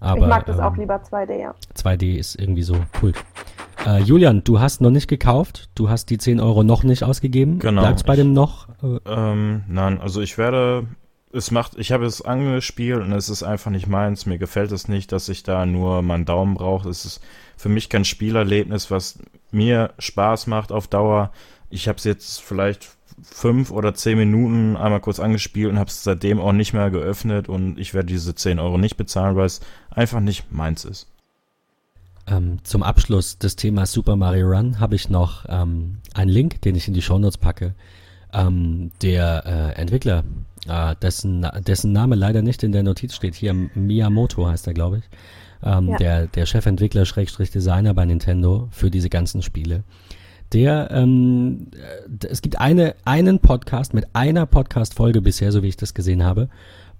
Aber, 0.00 0.22
ich 0.22 0.26
mag 0.26 0.46
das 0.46 0.58
ähm, 0.58 0.64
auch 0.64 0.76
lieber 0.76 0.96
2D, 0.96 1.38
ja. 1.38 1.54
2D 1.76 2.16
ist 2.16 2.38
irgendwie 2.38 2.62
so 2.62 2.76
cool. 3.00 3.12
Äh, 3.86 4.00
Julian, 4.02 4.42
du 4.42 4.60
hast 4.60 4.80
noch 4.80 4.90
nicht 4.90 5.08
gekauft, 5.08 5.68
du 5.74 5.88
hast 5.88 6.10
die 6.10 6.18
10 6.18 6.40
Euro 6.40 6.64
noch 6.64 6.82
nicht 6.82 7.04
ausgegeben. 7.04 7.60
Genau. 7.60 7.82
Bleibt's 7.82 8.02
bei 8.02 8.16
dem 8.16 8.32
noch? 8.32 8.68
Äh, 8.82 8.98
ähm, 9.06 9.62
nein, 9.68 10.00
also 10.00 10.20
ich 10.20 10.38
werde 10.38 10.86
es 11.34 11.50
macht, 11.50 11.78
ich 11.78 11.92
habe 11.92 12.06
es 12.06 12.22
angespielt 12.22 13.00
und 13.00 13.12
es 13.12 13.28
ist 13.28 13.42
einfach 13.42 13.70
nicht 13.70 13.86
meins. 13.86 14.26
Mir 14.26 14.38
gefällt 14.38 14.72
es 14.72 14.88
nicht, 14.88 15.12
dass 15.12 15.28
ich 15.28 15.42
da 15.42 15.66
nur 15.66 16.02
meinen 16.02 16.24
Daumen 16.24 16.54
brauche. 16.54 16.88
Es 16.88 17.04
ist 17.04 17.20
für 17.56 17.68
mich 17.68 17.88
kein 17.88 18.04
Spielerlebnis, 18.04 18.90
was 18.90 19.18
mir 19.50 19.92
Spaß 19.98 20.46
macht 20.46 20.72
auf 20.72 20.88
Dauer. 20.88 21.32
Ich 21.70 21.88
habe 21.88 21.98
es 21.98 22.04
jetzt 22.04 22.40
vielleicht 22.40 22.96
fünf 23.22 23.70
oder 23.70 23.94
zehn 23.94 24.18
Minuten 24.18 24.76
einmal 24.76 25.00
kurz 25.00 25.20
angespielt 25.20 25.70
und 25.70 25.78
habe 25.78 25.90
es 25.90 26.04
seitdem 26.04 26.40
auch 26.40 26.52
nicht 26.52 26.72
mehr 26.72 26.90
geöffnet 26.90 27.48
und 27.48 27.78
ich 27.78 27.94
werde 27.94 28.06
diese 28.06 28.34
10 28.34 28.58
Euro 28.58 28.78
nicht 28.78 28.96
bezahlen, 28.96 29.36
weil 29.36 29.46
es 29.46 29.60
einfach 29.90 30.20
nicht 30.20 30.52
meins 30.52 30.84
ist. 30.84 31.08
Ähm, 32.26 32.58
zum 32.64 32.82
Abschluss 32.82 33.38
des 33.38 33.56
Themas 33.56 33.92
Super 33.92 34.16
Mario 34.16 34.48
Run 34.48 34.80
habe 34.80 34.94
ich 34.94 35.10
noch 35.10 35.44
ähm, 35.48 35.98
einen 36.14 36.30
Link, 36.30 36.62
den 36.62 36.74
ich 36.74 36.88
in 36.88 36.94
die 36.94 37.02
Shownotes 37.02 37.38
packe. 37.38 37.74
Ähm, 38.34 38.90
der 39.00 39.44
äh, 39.76 39.80
Entwickler 39.80 40.24
äh, 40.66 40.96
dessen, 41.00 41.46
dessen 41.66 41.92
Name 41.92 42.16
leider 42.16 42.42
nicht 42.42 42.62
in 42.62 42.72
der 42.72 42.82
Notiz 42.82 43.14
steht. 43.14 43.34
Hier 43.34 43.54
Miyamoto 43.54 44.46
heißt 44.46 44.66
er, 44.66 44.74
glaube 44.74 44.98
ich. 44.98 45.04
Ähm, 45.62 45.88
ja. 45.90 45.96
Der, 45.96 46.26
der 46.26 46.46
Chefentwickler, 46.46 47.04
Schrägstrich 47.04 47.50
Designer 47.50 47.94
bei 47.94 48.04
Nintendo 48.04 48.68
für 48.70 48.90
diese 48.90 49.08
ganzen 49.08 49.42
Spiele. 49.42 49.84
Der, 50.52 50.90
ähm, 50.90 51.68
äh, 51.74 52.26
es 52.26 52.42
gibt 52.42 52.58
eine, 52.58 52.94
einen 53.04 53.40
Podcast 53.40 53.94
mit 53.94 54.06
einer 54.14 54.46
Podcast-Folge 54.46 55.20
bisher, 55.20 55.52
so 55.52 55.62
wie 55.62 55.68
ich 55.68 55.76
das 55.76 55.94
gesehen 55.94 56.24
habe. 56.24 56.48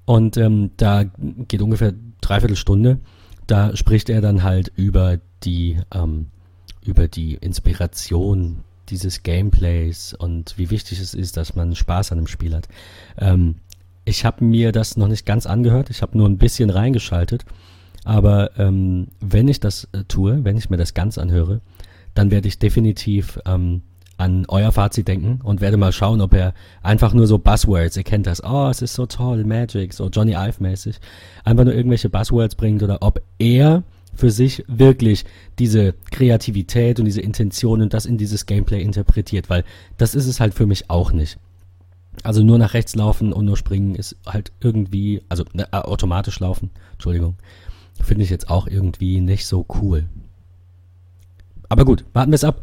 Und 0.07 0.37
ähm, 0.37 0.71
da 0.77 1.05
geht 1.05 1.63
ungefähr 1.63 1.95
dreiviertel 2.21 2.57
Stunde. 2.57 2.99
Da 3.47 3.77
spricht 3.77 4.09
er 4.09 4.21
dann 4.21 4.43
halt 4.43 4.73
über 4.77 5.19
die, 5.43 5.79
ähm, 5.95 6.27
über 6.85 7.09
die 7.09 7.35
Inspiration 7.35 8.65
dieses 8.91 9.23
Gameplays 9.23 10.15
und 10.15 10.57
wie 10.59 10.71
wichtig 10.71 11.01
es 11.01 11.15
ist, 11.15 11.37
dass 11.37 11.55
man 11.55 11.75
Spaß 11.75 12.13
an 12.13 12.19
dem 12.19 12.27
Spiel 12.27 12.55
hat. 12.55 12.69
Ähm, 13.19 13.57
ich 14.05 14.25
habe 14.25 14.45
mir 14.45 14.73
das 14.73 14.97
noch 14.97 15.09
nicht 15.09 15.25
ganz 15.27 15.47
angehört, 15.47 15.91
ich 15.91 16.03
habe 16.03 16.17
nur 16.17 16.29
ein 16.29 16.39
bisschen 16.39 16.71
reingeschaltet, 16.71 17.45
aber 18.05 18.59
ähm, 18.59 19.09
wenn 19.21 19.49
ich 19.49 19.61
das 19.61 19.89
äh, 19.93 20.05
tue, 20.05 20.45
wenn 20.45 20.57
ich 20.57 20.71
mir 20.71 20.77
das 20.77 20.95
ganz 20.95 21.19
anhöre, 21.19 21.61
dann 22.15 22.31
werde 22.31 22.49
ich 22.49 22.59
definitiv 22.59 23.41
ähm, 23.47 23.83
an 24.17 24.45
euer 24.49 24.73
Fazit 24.73 25.09
denken 25.09 25.41
und 25.43 25.61
werde 25.61 25.77
mal 25.77 25.93
schauen, 25.93 26.21
ob 26.21 26.35
er 26.35 26.55
einfach 26.83 27.15
nur 27.15 27.27
so 27.27 27.39
Buzzwords, 27.39 27.97
ihr 27.97 28.05
kennt 28.05 28.27
das, 28.27 28.45
oh, 28.45 28.69
es 28.69 28.83
ist 28.83 28.95
so 28.95 29.07
toll, 29.07 29.45
Magic, 29.45 29.93
so 29.93 30.09
Johnny 30.09 30.33
Ive 30.33 30.63
mäßig, 30.63 31.01
einfach 31.45 31.65
nur 31.65 31.75
irgendwelche 31.75 32.11
Buzzwords 32.11 32.55
bringt 32.55 32.83
oder 32.83 32.99
ob 33.01 33.21
er 33.39 33.83
für 34.15 34.31
sich 34.31 34.65
wirklich 34.69 35.25
diese 35.59 35.95
Kreativität 36.11 36.99
und 36.99 37.05
diese 37.05 37.21
Intention 37.21 37.83
und 37.83 37.95
das 37.95 38.07
in 38.07 38.19
dieses 38.19 38.47
Gameplay 38.47 38.83
interpretiert, 38.83 39.51
weil 39.51 39.65
das 39.97 40.15
ist 40.15 40.27
es 40.27 40.41
halt 40.41 40.55
für 40.55 40.67
mich 40.67 40.91
auch 40.91 41.13
nicht. 41.13 41.39
Also 42.23 42.43
nur 42.43 42.59
nach 42.59 42.75
rechts 42.75 42.95
laufen 42.95 43.33
und 43.33 43.45
nur 43.45 43.57
springen 43.57 43.95
ist 43.97 44.17
halt 44.27 44.53
irgendwie, 44.61 45.23
also 45.29 45.45
ne, 45.53 45.67
äh, 45.73 45.77
automatisch 45.77 46.39
laufen, 46.41 46.71
Entschuldigung, 46.93 47.35
finde 48.01 48.25
ich 48.25 48.31
jetzt 48.31 48.49
auch 48.49 48.67
irgendwie 48.67 49.21
nicht 49.21 49.47
so 49.47 49.67
cool. 49.81 50.05
Aber 51.69 51.85
gut, 51.85 52.05
warten 52.13 52.31
wir 52.31 52.37
es 52.37 52.45
ab. 52.45 52.63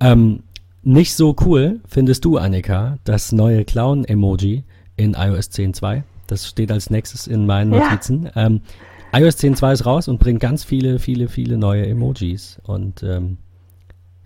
Ähm, 0.00 0.42
nicht 0.82 1.14
so 1.14 1.34
cool 1.44 1.80
findest 1.86 2.24
du, 2.24 2.38
Annika, 2.38 2.98
das 3.04 3.32
neue 3.32 3.64
Clown-Emoji 3.64 4.64
in 4.96 5.14
iOS 5.14 5.50
10.2. 5.50 6.02
Das 6.26 6.46
steht 6.46 6.70
als 6.70 6.90
nächstes 6.90 7.26
in 7.26 7.46
meinen 7.46 7.70
Notizen. 7.70 8.24
Ja. 8.24 8.46
Ähm, 8.46 8.60
iOS 9.12 9.38
10.2 9.38 9.72
ist 9.72 9.86
raus 9.86 10.08
und 10.08 10.18
bringt 10.18 10.40
ganz 10.40 10.62
viele, 10.62 11.00
viele, 11.00 11.28
viele 11.28 11.58
neue 11.58 11.84
Emojis. 11.86 12.60
Und 12.64 13.02
ähm, 13.02 13.38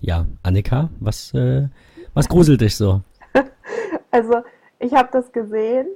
ja, 0.01 0.27
Annika, 0.43 0.91
was, 1.01 1.33
äh, 1.33 1.69
was 2.13 2.29
gruselt 2.29 2.61
dich 2.61 2.77
so? 2.77 3.03
Also, 4.11 4.43
ich 4.79 4.93
habe 4.93 5.09
das 5.11 5.33
gesehen 5.33 5.89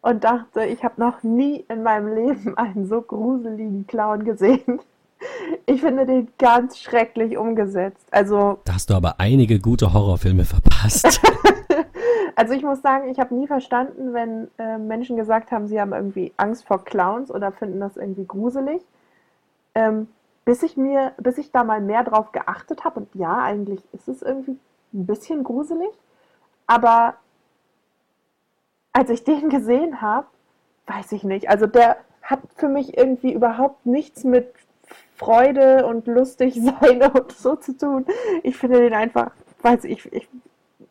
und 0.00 0.24
dachte, 0.24 0.64
ich 0.64 0.82
habe 0.82 1.00
noch 1.00 1.22
nie 1.22 1.64
in 1.68 1.84
meinem 1.84 2.12
Leben 2.12 2.58
einen 2.58 2.88
so 2.88 3.00
gruseligen 3.00 3.86
Clown 3.86 4.24
gesehen. 4.24 4.80
Ich 5.64 5.80
finde 5.80 6.04
den 6.04 6.28
ganz 6.38 6.78
schrecklich 6.78 7.38
umgesetzt. 7.38 8.06
Also. 8.10 8.60
Da 8.64 8.74
hast 8.74 8.90
du 8.90 8.94
aber 8.94 9.18
einige 9.18 9.58
gute 9.58 9.92
Horrorfilme 9.92 10.44
verpasst. 10.44 11.20
Also 12.36 12.52
ich 12.52 12.62
muss 12.62 12.82
sagen, 12.82 13.08
ich 13.08 13.18
habe 13.18 13.34
nie 13.34 13.46
verstanden, 13.46 14.12
wenn 14.12 14.48
äh, 14.58 14.76
Menschen 14.76 15.16
gesagt 15.16 15.50
haben, 15.50 15.66
sie 15.66 15.80
haben 15.80 15.94
irgendwie 15.94 16.34
Angst 16.36 16.66
vor 16.66 16.84
Clowns 16.84 17.30
oder 17.30 17.50
finden 17.50 17.80
das 17.80 17.96
irgendwie 17.96 18.26
gruselig. 18.26 18.82
Ähm, 19.74 20.08
bis 20.44 20.62
ich 20.62 20.76
mir, 20.76 21.12
bis 21.16 21.38
ich 21.38 21.50
da 21.50 21.64
mal 21.64 21.80
mehr 21.80 22.04
drauf 22.04 22.32
geachtet 22.32 22.84
habe, 22.84 23.00
und 23.00 23.14
ja, 23.14 23.42
eigentlich 23.42 23.82
ist 23.92 24.06
es 24.06 24.22
irgendwie 24.22 24.58
ein 24.92 25.06
bisschen 25.06 25.44
gruselig, 25.44 25.90
aber 26.66 27.14
als 28.92 29.10
ich 29.10 29.24
den 29.24 29.48
gesehen 29.48 30.00
habe, 30.02 30.26
weiß 30.86 31.12
ich 31.12 31.24
nicht. 31.24 31.48
Also 31.48 31.66
der 31.66 31.96
hat 32.22 32.40
für 32.56 32.68
mich 32.68 32.96
irgendwie 32.96 33.32
überhaupt 33.32 33.86
nichts 33.86 34.24
mit 34.24 34.52
Freude 35.16 35.86
und 35.86 36.06
lustig 36.06 36.54
sein 36.80 37.02
und 37.02 37.32
so 37.32 37.56
zu 37.56 37.76
tun. 37.76 38.04
Ich 38.42 38.56
finde 38.56 38.78
den 38.80 38.92
einfach, 38.92 39.30
weiß 39.62 39.84
ich, 39.84 40.12
ich 40.12 40.28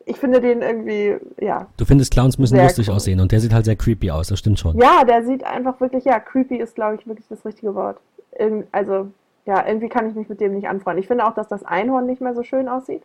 ich 0.08 0.18
finde 0.18 0.40
den 0.40 0.62
irgendwie, 0.62 1.16
ja. 1.40 1.66
Du 1.76 1.84
findest 1.84 2.12
Clowns 2.12 2.38
müssen 2.38 2.56
lustig 2.56 2.88
cool. 2.88 2.94
aussehen 2.94 3.20
und 3.20 3.32
der 3.32 3.40
sieht 3.40 3.52
halt 3.52 3.64
sehr 3.64 3.74
creepy 3.74 4.12
aus, 4.12 4.28
das 4.28 4.38
stimmt 4.38 4.58
schon. 4.58 4.78
Ja, 4.78 5.04
der 5.04 5.24
sieht 5.24 5.44
einfach 5.44 5.80
wirklich, 5.80 6.04
ja, 6.04 6.20
creepy 6.20 6.56
ist, 6.56 6.76
glaube 6.76 6.94
ich, 6.94 7.06
wirklich 7.08 7.26
das 7.28 7.44
richtige 7.44 7.74
Wort. 7.74 7.98
Irg 8.38 8.66
also, 8.70 9.08
ja, 9.46 9.66
irgendwie 9.66 9.88
kann 9.88 10.08
ich 10.08 10.14
mich 10.14 10.28
mit 10.28 10.40
dem 10.40 10.54
nicht 10.54 10.68
anfreunden. 10.68 11.02
Ich 11.02 11.08
finde 11.08 11.26
auch, 11.26 11.34
dass 11.34 11.48
das 11.48 11.64
Einhorn 11.64 12.06
nicht 12.06 12.20
mehr 12.20 12.34
so 12.34 12.44
schön 12.44 12.68
aussieht. 12.68 13.02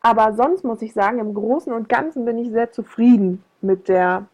Aber 0.00 0.34
sonst 0.34 0.64
muss 0.64 0.82
ich 0.82 0.92
sagen, 0.92 1.20
im 1.20 1.32
Großen 1.32 1.72
und 1.72 1.88
Ganzen 1.88 2.24
bin 2.24 2.36
ich 2.38 2.50
sehr 2.50 2.72
zufrieden 2.72 3.44
mit 3.60 3.88
der 3.88 4.26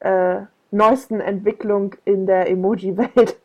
äh, 0.00 0.40
neuesten 0.70 1.20
Entwicklung 1.20 1.94
in 2.06 2.26
der 2.26 2.48
Emoji-Welt. 2.50 3.36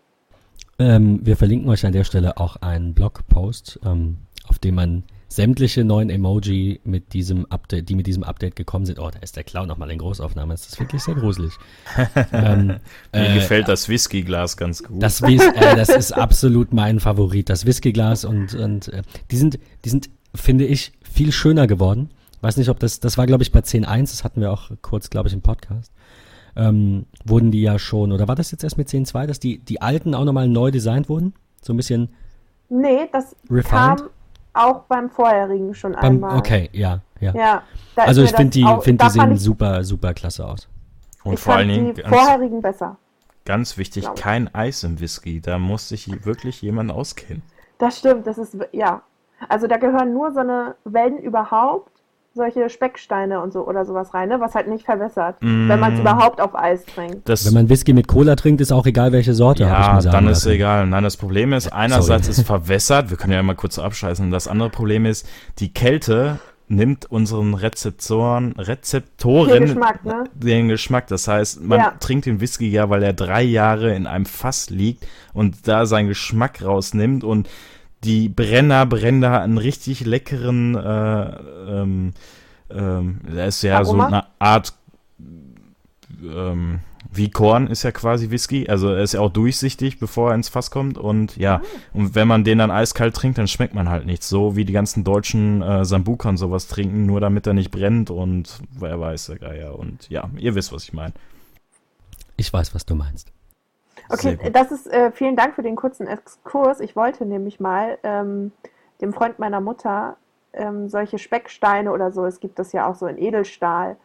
Ähm, 0.79 1.19
wir 1.23 1.35
verlinken 1.35 1.69
euch 1.69 1.85
an 1.85 1.91
der 1.91 2.05
Stelle 2.05 2.37
auch 2.37 2.55
einen 2.57 2.93
Blogpost, 2.93 3.81
ähm, 3.85 4.17
auf 4.47 4.59
dem 4.59 4.75
man 4.75 5.03
sämtliche 5.31 5.85
neuen 5.85 6.09
Emoji 6.09 6.81
mit 6.83 7.13
diesem 7.13 7.45
Update, 7.45 7.87
die 7.87 7.95
mit 7.95 8.05
diesem 8.05 8.23
Update 8.23 8.57
gekommen 8.57 8.85
sind. 8.85 8.99
Oh, 8.99 9.09
da 9.09 9.19
ist 9.19 9.37
der 9.37 9.45
Clown 9.45 9.65
nochmal 9.65 9.89
in 9.89 9.97
Großaufnahme. 9.97 10.53
Das 10.53 10.67
ist 10.67 10.77
wirklich 10.77 11.01
sehr 11.01 11.15
gruselig. 11.15 11.53
ähm, 12.33 12.67
Mir 12.67 12.81
äh, 13.13 13.33
gefällt 13.35 13.69
das 13.69 13.87
Whiskyglas 13.87 14.57
ganz 14.57 14.83
gut. 14.83 15.01
Das, 15.01 15.21
äh, 15.21 15.39
das 15.77 15.87
ist 15.87 16.11
absolut 16.11 16.73
mein 16.73 16.99
Favorit. 16.99 17.49
Das 17.49 17.65
Whiskyglas 17.65 18.25
und, 18.25 18.53
und 18.55 18.89
äh, 18.89 19.03
die 19.31 19.37
sind, 19.37 19.57
die 19.85 19.89
sind, 19.89 20.09
finde 20.35 20.65
ich, 20.65 20.91
viel 21.01 21.31
schöner 21.31 21.65
geworden. 21.65 22.09
Weiß 22.41 22.57
nicht, 22.57 22.67
ob 22.67 22.81
das, 22.81 22.99
das 22.99 23.17
war, 23.17 23.25
glaube 23.25 23.43
ich, 23.43 23.53
bei 23.53 23.59
10.1, 23.59 24.01
das 24.01 24.25
hatten 24.25 24.41
wir 24.41 24.51
auch 24.51 24.71
kurz, 24.81 25.09
glaube 25.09 25.29
ich, 25.29 25.33
im 25.33 25.41
Podcast. 25.41 25.93
Ähm, 26.57 27.05
wurden 27.23 27.51
die 27.51 27.61
ja 27.61 27.79
schon, 27.79 28.11
oder 28.11 28.27
war 28.27 28.35
das 28.35 28.51
jetzt 28.51 28.65
erst 28.65 28.77
mit 28.77 28.89
10.2, 28.89 29.27
dass 29.27 29.39
die, 29.39 29.59
die 29.59 29.81
alten 29.81 30.13
auch 30.13 30.25
nochmal 30.25 30.49
neu 30.49 30.71
designt 30.71 31.07
wurden? 31.07 31.33
So 31.61 31.71
ein 31.71 31.77
bisschen. 31.77 32.09
Nee, 32.67 33.07
das 33.13 33.33
refined? 33.49 33.71
kam 33.71 34.09
auch 34.53 34.83
beim 34.83 35.09
vorherigen 35.09 35.73
schon 35.73 35.93
beim, 35.93 36.03
einmal. 36.03 36.37
Okay, 36.37 36.69
ja, 36.73 37.01
ja. 37.19 37.33
ja 37.33 37.63
also 37.95 38.23
ich 38.23 38.31
finde 38.31 38.51
die, 38.51 38.67
find 38.81 39.01
die 39.01 39.09
sehen 39.09 39.37
super, 39.37 39.83
super 39.83 40.13
klasse 40.13 40.47
aus. 40.47 40.67
Und 41.23 41.39
vor 41.39 41.55
allen 41.55 41.69
Dingen 41.69 41.93
die 41.93 42.01
vorherigen 42.01 42.61
besser. 42.61 42.97
Ganz 43.45 43.77
wichtig, 43.77 44.07
kein 44.15 44.53
Eis 44.53 44.83
im 44.83 44.99
Whisky. 44.99 45.41
Da 45.41 45.57
muss 45.57 45.89
sich 45.89 46.25
wirklich 46.25 46.61
jemand 46.61 46.91
auskennen. 46.91 47.41
Das 47.77 47.99
stimmt, 47.99 48.27
das 48.27 48.37
ist, 48.37 48.55
ja. 48.71 49.01
Also 49.49 49.67
da 49.67 49.77
gehören 49.77 50.13
nur 50.13 50.31
so 50.31 50.39
eine 50.39 50.75
Wellen 50.83 51.17
überhaupt 51.17 51.90
solche 52.33 52.69
Specksteine 52.69 53.41
und 53.41 53.51
so 53.51 53.67
oder 53.67 53.85
sowas 53.85 54.13
rein, 54.13 54.29
ne? 54.29 54.39
was 54.39 54.55
halt 54.55 54.67
nicht 54.67 54.85
verwässert, 54.85 55.35
mm. 55.41 55.67
wenn 55.67 55.79
man 55.79 55.93
es 55.93 55.99
überhaupt 55.99 56.39
auf 56.39 56.55
Eis 56.55 56.85
trinkt. 56.85 57.27
Das 57.27 57.45
wenn 57.45 57.53
man 57.53 57.69
Whisky 57.69 57.93
mit 57.93 58.07
Cola 58.07 58.35
trinkt, 58.35 58.61
ist 58.61 58.71
auch 58.71 58.85
egal, 58.85 59.11
welche 59.11 59.33
Sorte. 59.33 59.63
Ja, 59.63 59.99
dann 59.99 60.27
ist 60.29 60.39
es 60.39 60.45
egal. 60.45 60.87
Nein, 60.87 61.03
das 61.03 61.17
Problem 61.17 61.51
ist, 61.51 61.73
einerseits 61.73 62.27
Sorry. 62.27 62.39
ist 62.39 62.47
verwässert, 62.47 63.09
wir 63.09 63.17
können 63.17 63.33
ja 63.33 63.43
mal 63.43 63.55
kurz 63.55 63.77
abscheißen. 63.77 64.31
Das 64.31 64.47
andere 64.47 64.69
Problem 64.69 65.05
ist, 65.05 65.27
die 65.59 65.73
Kälte 65.73 66.39
nimmt 66.71 67.05
unseren 67.11 67.53
Rezeptoren, 67.53 68.53
Rezeptoren 68.53 69.49
Den 69.49 69.65
Geschmack, 69.65 70.05
ne? 70.05 70.23
den 70.33 70.69
Geschmack. 70.69 71.07
Das 71.07 71.27
heißt, 71.27 71.61
man 71.61 71.79
Ja. 71.79 71.93
trinkt 71.99 72.25
den 72.25 72.39
Whisky 72.39 72.69
ja, 72.69 72.89
weil 72.89 73.03
er 73.03 73.11
drei 73.11 73.43
Jahre 73.43 73.93
in 73.93 74.07
einem 74.07 74.25
Fass 74.25 74.69
liegt 74.69 75.05
und 75.33 75.67
da 75.67 75.85
seinen 75.85 76.07
Geschmack 76.07 76.63
rausnimmt 76.63 77.25
und 77.25 77.49
die 78.03 78.29
Brenner 78.29 78.85
brennen 78.85 79.21
da 79.21 79.41
einen 79.41 79.57
richtig 79.57 80.05
leckeren, 80.05 80.75
äh, 80.75 81.29
ähm, 81.69 82.13
ähm, 82.69 83.21
das 83.35 83.57
ist 83.57 83.61
ja 83.63 83.77
Aroma? 83.77 84.03
so 84.03 84.07
eine 84.15 84.25
Art, 84.39 84.73
ähm, 86.23 86.79
wie 87.13 87.29
Korn 87.29 87.67
ist 87.67 87.83
ja 87.83 87.91
quasi 87.91 88.29
Whisky, 88.31 88.69
also 88.69 88.89
er 88.89 89.03
ist 89.03 89.13
ja 89.13 89.19
auch 89.19 89.31
durchsichtig, 89.31 89.99
bevor 89.99 90.29
er 90.29 90.35
ins 90.35 90.47
Fass 90.49 90.71
kommt 90.71 90.97
und 90.97 91.35
ja, 91.35 91.55
Ah. 91.57 91.61
und 91.93 92.15
wenn 92.15 92.27
man 92.27 92.43
den 92.43 92.57
dann 92.59 92.71
eiskalt 92.71 93.15
trinkt, 93.15 93.37
dann 93.37 93.47
schmeckt 93.47 93.73
man 93.75 93.89
halt 93.89 94.05
nichts, 94.05 94.29
so 94.29 94.55
wie 94.55 94.63
die 94.65 94.71
ganzen 94.73 95.03
deutschen 95.03 95.61
äh, 95.61 95.83
Sambuka 95.83 96.29
und 96.29 96.37
sowas 96.37 96.67
trinken, 96.67 97.05
nur 97.05 97.19
damit 97.19 97.45
er 97.47 97.53
nicht 97.53 97.69
brennt 97.71 98.09
und 98.09 98.59
wer 98.79 98.99
weiß, 98.99 99.25
der 99.27 99.39
Geier 99.39 99.77
und 99.77 100.09
ja, 100.09 100.29
ihr 100.37 100.55
wisst, 100.55 100.71
was 100.71 100.83
ich 100.83 100.93
meine. 100.93 101.13
Ich 102.37 102.51
weiß, 102.53 102.73
was 102.73 102.85
du 102.85 102.95
meinst. 102.95 103.31
Okay, 104.11 104.37
das 104.51 104.71
ist, 104.71 104.87
äh, 104.87 105.11
vielen 105.11 105.35
Dank 105.35 105.55
für 105.55 105.63
den 105.63 105.75
kurzen 105.75 106.07
Exkurs. 106.07 106.79
Ich 106.79 106.95
wollte 106.95 107.25
nämlich 107.25 107.59
mal 107.59 107.97
ähm, 108.03 108.51
dem 109.01 109.13
Freund 109.13 109.39
meiner 109.39 109.61
Mutter 109.61 110.17
ähm, 110.53 110.89
solche 110.89 111.17
Specksteine 111.17 111.91
oder 111.91 112.11
so, 112.11 112.25
es 112.25 112.39
gibt 112.39 112.59
das 112.59 112.73
ja 112.73 112.87
auch 112.87 112.95
so 112.95 113.07
in 113.07 113.17
Edelstahl, 113.17 113.97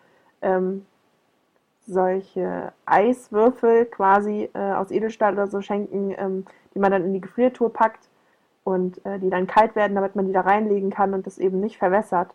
ähm, 0.43 0.87
solche 1.87 2.73
Eiswürfel 2.85 3.87
quasi 3.87 4.49
äh, 4.55 4.59
aus 4.59 4.91
Edelstahl 4.91 5.35
oder 5.35 5.47
so 5.47 5.61
schenken, 5.61 6.15
ähm, 6.17 6.47
die 6.75 6.79
man 6.79 6.93
dann 6.93 7.05
in 7.05 7.15
die 7.15 7.21
Gefriertruhe 7.21 7.71
packt 7.71 8.09
und 8.65 9.05
äh, 9.05 9.19
die 9.19 9.31
dann 9.31 9.47
kalt 9.47 9.77
werden, 9.77 9.95
damit 9.95 10.17
man 10.17 10.27
die 10.27 10.33
da 10.33 10.41
reinlegen 10.41 10.91
kann 10.91 11.15
und 11.15 11.27
das 11.27 11.39
eben 11.39 11.61
nicht 11.61 11.79
verwässert. 11.79 12.35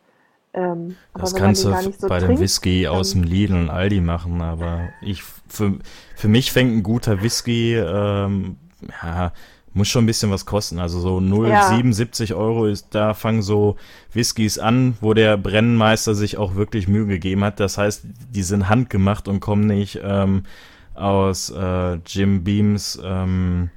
Ähm, 0.53 0.95
Das 1.13 1.33
kannst 1.33 1.63
du 1.63 1.73
so 1.97 2.07
bei 2.07 2.19
dem 2.19 2.39
Whisky 2.39 2.87
aus 2.87 3.11
dem 3.11 3.23
Lidl 3.23 3.55
und 3.55 3.69
Aldi 3.69 4.01
machen, 4.01 4.41
aber 4.41 4.89
ich 5.01 5.23
für, 5.47 5.75
für 6.15 6.27
mich 6.27 6.51
fängt 6.51 6.75
ein 6.75 6.83
guter 6.83 7.21
Whisky, 7.21 7.75
ähm, 7.75 8.57
ja, 9.01 9.31
muss 9.73 9.87
schon 9.87 10.03
ein 10.03 10.07
bisschen 10.07 10.31
was 10.31 10.45
kosten. 10.45 10.79
Also 10.79 10.99
so 10.99 11.17
0,77 11.17 12.35
Euro 12.35 12.65
ist, 12.65 12.87
da 12.91 13.13
fangen 13.13 13.41
so 13.41 13.77
Whiskys 14.13 14.59
an, 14.59 14.95
wo 14.99 15.13
der 15.13 15.37
Brennmeister 15.37 16.13
sich 16.13 16.37
auch 16.37 16.55
wirklich 16.55 16.87
Mühe 16.87 17.07
gegeben 17.07 17.43
hat. 17.43 17.59
Das 17.59 17.77
heißt, 17.77 18.03
die 18.31 18.43
sind 18.43 18.67
handgemacht 18.67 19.27
und 19.27 19.39
kommen 19.39 19.67
nicht 19.67 19.99
ähm, 20.03 20.43
aus 20.93 21.49
äh, 21.51 21.95
Jim 22.05 22.43
Beams 22.43 22.99
ähm, 23.03 23.69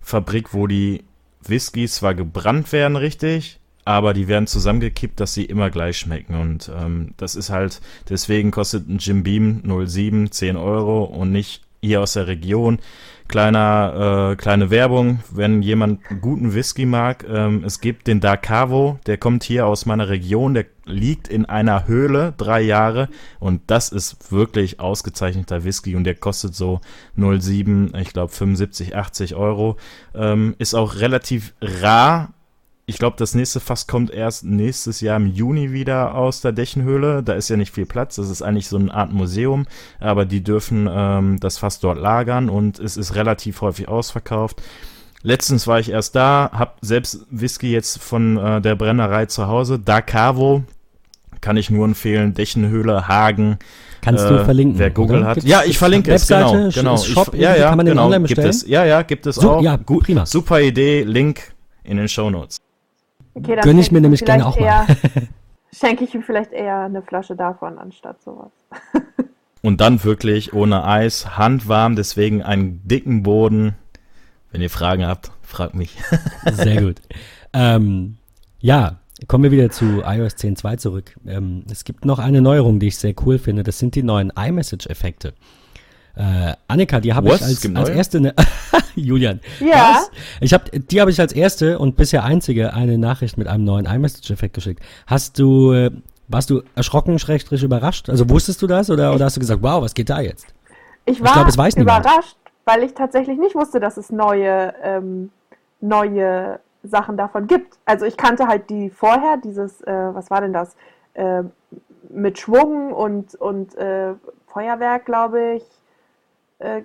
Fabrik, 0.00 0.52
wo 0.52 0.66
die 0.66 1.04
Whiskys 1.46 1.94
zwar 1.94 2.14
gebrannt 2.14 2.72
werden, 2.72 2.96
richtig, 2.96 3.57
aber 3.88 4.12
die 4.12 4.28
werden 4.28 4.46
zusammengekippt, 4.46 5.18
dass 5.18 5.32
sie 5.32 5.46
immer 5.46 5.70
gleich 5.70 5.96
schmecken. 5.96 6.34
Und 6.34 6.70
ähm, 6.78 7.14
das 7.16 7.34
ist 7.34 7.48
halt, 7.48 7.80
deswegen 8.10 8.50
kostet 8.50 8.86
ein 8.86 8.98
Jim 8.98 9.22
Beam 9.22 9.62
07 9.64 10.30
10 10.30 10.58
Euro 10.58 11.04
und 11.04 11.32
nicht 11.32 11.62
hier 11.80 12.02
aus 12.02 12.12
der 12.12 12.26
Region. 12.26 12.80
Kleiner, 13.28 14.32
äh, 14.32 14.36
kleine 14.36 14.68
Werbung, 14.68 15.20
wenn 15.30 15.62
jemand 15.62 16.00
guten 16.20 16.52
Whisky 16.52 16.84
mag, 16.84 17.24
ähm, 17.30 17.62
es 17.64 17.80
gibt 17.80 18.08
den 18.08 18.20
Dakavo, 18.20 18.98
der 19.06 19.16
kommt 19.16 19.42
hier 19.42 19.66
aus 19.66 19.86
meiner 19.86 20.10
Region, 20.10 20.52
der 20.52 20.66
liegt 20.84 21.28
in 21.28 21.46
einer 21.46 21.86
Höhle, 21.86 22.34
drei 22.36 22.60
Jahre 22.60 23.08
und 23.38 23.62
das 23.68 23.88
ist 23.88 24.32
wirklich 24.32 24.80
ausgezeichneter 24.80 25.64
Whisky 25.64 25.96
und 25.96 26.04
der 26.04 26.14
kostet 26.14 26.54
so 26.54 26.80
07, 27.16 27.94
ich 27.96 28.12
glaube 28.12 28.32
75, 28.32 28.94
80 28.94 29.34
Euro. 29.34 29.78
Ähm, 30.14 30.54
ist 30.58 30.74
auch 30.74 30.96
relativ 30.96 31.54
rar. 31.62 32.34
Ich 32.90 32.96
glaube, 32.98 33.16
das 33.18 33.34
nächste 33.34 33.60
Fass 33.60 33.86
kommt 33.86 34.10
erst 34.10 34.44
nächstes 34.46 35.02
Jahr 35.02 35.18
im 35.18 35.26
Juni 35.26 35.72
wieder 35.72 36.14
aus 36.14 36.40
der 36.40 36.52
Dächenhöhle. 36.52 37.22
Da 37.22 37.34
ist 37.34 37.50
ja 37.50 37.58
nicht 37.58 37.74
viel 37.74 37.84
Platz. 37.84 38.16
Das 38.16 38.30
ist 38.30 38.40
eigentlich 38.40 38.66
so 38.66 38.78
eine 38.78 38.94
Art 38.94 39.12
Museum, 39.12 39.66
aber 40.00 40.24
die 40.24 40.42
dürfen 40.42 40.88
ähm, 40.90 41.38
das 41.38 41.58
Fass 41.58 41.80
dort 41.80 41.98
lagern 41.98 42.48
und 42.48 42.78
es 42.78 42.96
ist 42.96 43.14
relativ 43.14 43.60
häufig 43.60 43.88
ausverkauft. 43.88 44.62
Letztens 45.22 45.66
war 45.66 45.78
ich 45.78 45.90
erst 45.90 46.16
da, 46.16 46.48
hab 46.54 46.78
selbst 46.80 47.26
Whisky 47.30 47.70
jetzt 47.70 48.02
von 48.02 48.38
äh, 48.38 48.62
der 48.62 48.74
Brennerei 48.74 49.26
zu 49.26 49.48
Hause. 49.48 49.78
Da 49.78 50.00
Cavo 50.00 50.62
kann 51.42 51.58
ich 51.58 51.68
nur 51.68 51.84
empfehlen. 51.84 52.32
Dächenhöhle, 52.32 53.06
Hagen. 53.06 53.58
Kannst 54.00 54.24
äh, 54.24 54.28
du 54.30 54.44
verlinken? 54.46 54.78
Wer 54.78 54.90
Google 54.90 55.26
hat. 55.26 55.42
Ja, 55.44 55.62
ich 55.62 55.76
verlinke 55.76 56.10
es. 56.14 56.22
Webseite, 56.30 56.56
Genau, 56.56 56.70
genau. 56.72 56.94
Sh- 56.94 57.12
Shop, 57.12 57.34
ich, 57.34 57.40
ja, 57.40 57.54
ja, 57.54 57.68
kann 57.68 57.76
man 57.76 57.84
den 57.84 57.92
genau. 57.96 58.06
online 58.06 58.24
gibt 58.24 58.36
bestellen? 58.36 58.50
es. 58.50 58.66
Ja, 58.66 58.86
ja, 58.86 59.02
gibt 59.02 59.26
es 59.26 59.36
So, 59.36 59.50
auch. 59.56 59.62
ja, 59.62 59.76
Gut, 59.76 60.04
prima. 60.04 60.24
Super 60.24 60.62
Idee. 60.62 61.02
Link 61.02 61.52
in 61.84 61.98
den 61.98 62.08
Shownotes. 62.08 62.56
Okay, 63.38 63.56
dann 63.56 63.64
Gönn 63.64 63.78
ich 63.78 63.86
schenke 63.86 63.94
mir 63.94 64.00
nämlich 64.02 64.24
gerne 64.24 64.42
vielleicht 64.44 64.56
auch 64.56 64.60
mal. 64.60 64.86
eher- 64.86 65.22
Schenke 65.72 66.04
ich 66.04 66.14
ihm 66.14 66.22
vielleicht 66.22 66.52
eher 66.52 66.80
eine 66.80 67.02
Flasche 67.02 67.36
davon 67.36 67.78
anstatt 67.78 68.22
sowas. 68.22 68.50
Und 69.62 69.80
dann 69.80 70.02
wirklich 70.04 70.54
ohne 70.54 70.84
Eis, 70.84 71.36
handwarm, 71.36 71.94
deswegen 71.96 72.42
einen 72.42 72.80
dicken 72.86 73.22
Boden. 73.22 73.74
Wenn 74.50 74.62
ihr 74.62 74.70
Fragen 74.70 75.06
habt, 75.06 75.30
fragt 75.42 75.74
mich. 75.74 75.96
Sehr 76.52 76.80
gut. 76.82 77.00
ähm, 77.52 78.16
ja, 78.60 78.96
kommen 79.26 79.44
wir 79.44 79.50
wieder 79.50 79.68
zu 79.70 80.02
iOS 80.04 80.36
10.2 80.36 80.78
zurück. 80.78 81.16
Ähm, 81.26 81.64
es 81.70 81.84
gibt 81.84 82.04
noch 82.04 82.18
eine 82.18 82.40
Neuerung, 82.40 82.78
die 82.80 82.86
ich 82.86 82.96
sehr 82.96 83.14
cool 83.26 83.38
finde. 83.38 83.62
Das 83.62 83.78
sind 83.78 83.94
die 83.94 84.02
neuen 84.02 84.30
iMessage-Effekte. 84.30 85.34
Äh, 86.18 86.54
Annika, 86.66 86.98
die 86.98 87.14
habe 87.14 87.28
ich 87.28 87.40
als, 87.40 87.64
als 87.76 87.88
erste. 87.90 88.20
Ne 88.20 88.34
Julian. 88.96 89.40
Ja. 89.60 89.94
Was? 89.94 90.10
Ich 90.40 90.52
hab, 90.52 90.68
die 90.72 91.00
habe 91.00 91.12
ich 91.12 91.20
als 91.20 91.32
erste 91.32 91.78
und 91.78 91.96
bisher 91.96 92.24
einzige 92.24 92.74
eine 92.74 92.98
Nachricht 92.98 93.38
mit 93.38 93.46
einem 93.46 93.62
neuen 93.62 93.86
iMessage-Effekt 93.86 94.54
geschickt. 94.54 94.82
Hast 95.06 95.38
du, 95.38 95.72
äh, 95.72 95.92
warst 96.26 96.50
du 96.50 96.62
erschrocken, 96.74 97.20
schrägstrich 97.20 97.62
überrascht? 97.62 98.10
Also 98.10 98.28
wusstest 98.28 98.60
du 98.62 98.66
das 98.66 98.90
oder, 98.90 99.14
oder 99.14 99.26
hast 99.26 99.36
du 99.36 99.40
gesagt, 99.40 99.62
wow, 99.62 99.80
was 99.80 99.94
geht 99.94 100.10
da 100.10 100.20
jetzt? 100.20 100.52
Ich 101.04 101.22
war 101.22 101.34
glaub, 101.34 101.46
es 101.46 101.56
weiß 101.56 101.76
niemand. 101.76 102.04
überrascht, 102.04 102.36
weil 102.64 102.82
ich 102.82 102.94
tatsächlich 102.94 103.38
nicht 103.38 103.54
wusste, 103.54 103.78
dass 103.78 103.96
es 103.96 104.10
neue, 104.10 104.74
ähm, 104.82 105.30
neue 105.80 106.58
Sachen 106.82 107.16
davon 107.16 107.46
gibt. 107.46 107.78
Also 107.84 108.06
ich 108.06 108.16
kannte 108.16 108.48
halt 108.48 108.68
die 108.70 108.90
vorher, 108.90 109.36
dieses, 109.36 109.82
äh, 109.82 109.92
was 109.92 110.30
war 110.32 110.40
denn 110.40 110.52
das? 110.52 110.74
Äh, 111.14 111.44
mit 112.10 112.40
Schwung 112.40 112.92
und, 112.92 113.36
und 113.36 113.76
äh, 113.76 114.14
Feuerwerk, 114.48 115.04
glaube 115.06 115.54
ich, 115.56 115.62
äh, 116.58 116.82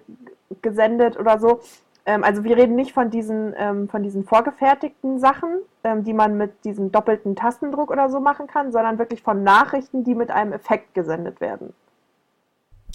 gesendet 0.62 1.20
oder 1.20 1.40
so. 1.40 1.62
Ähm, 2.06 2.24
also 2.24 2.44
wir 2.44 2.58
reden 2.58 2.76
nicht 2.76 2.94
von 2.94 3.10
diesen, 3.10 3.54
ähm, 3.58 3.88
von 3.90 4.04
diesen 4.04 4.24
vorgefertigten 4.24 5.20
Sachen, 5.20 5.60
ähm, 5.84 6.04
die 6.04 6.14
man 6.14 6.38
mit 6.38 6.66
diesem 6.66 6.92
doppelten 6.92 7.36
Tastendruck 7.36 7.92
oder 7.92 8.10
so 8.10 8.20
machen 8.20 8.48
kann, 8.48 8.72
sondern 8.72 9.00
wirklich 9.00 9.22
von 9.22 9.44
Nachrichten, 9.44 10.04
die 10.04 10.16
mit 10.16 10.30
einem 10.30 10.54
Effekt 10.54 10.94
gesendet 10.94 11.40
werden. 11.40 11.74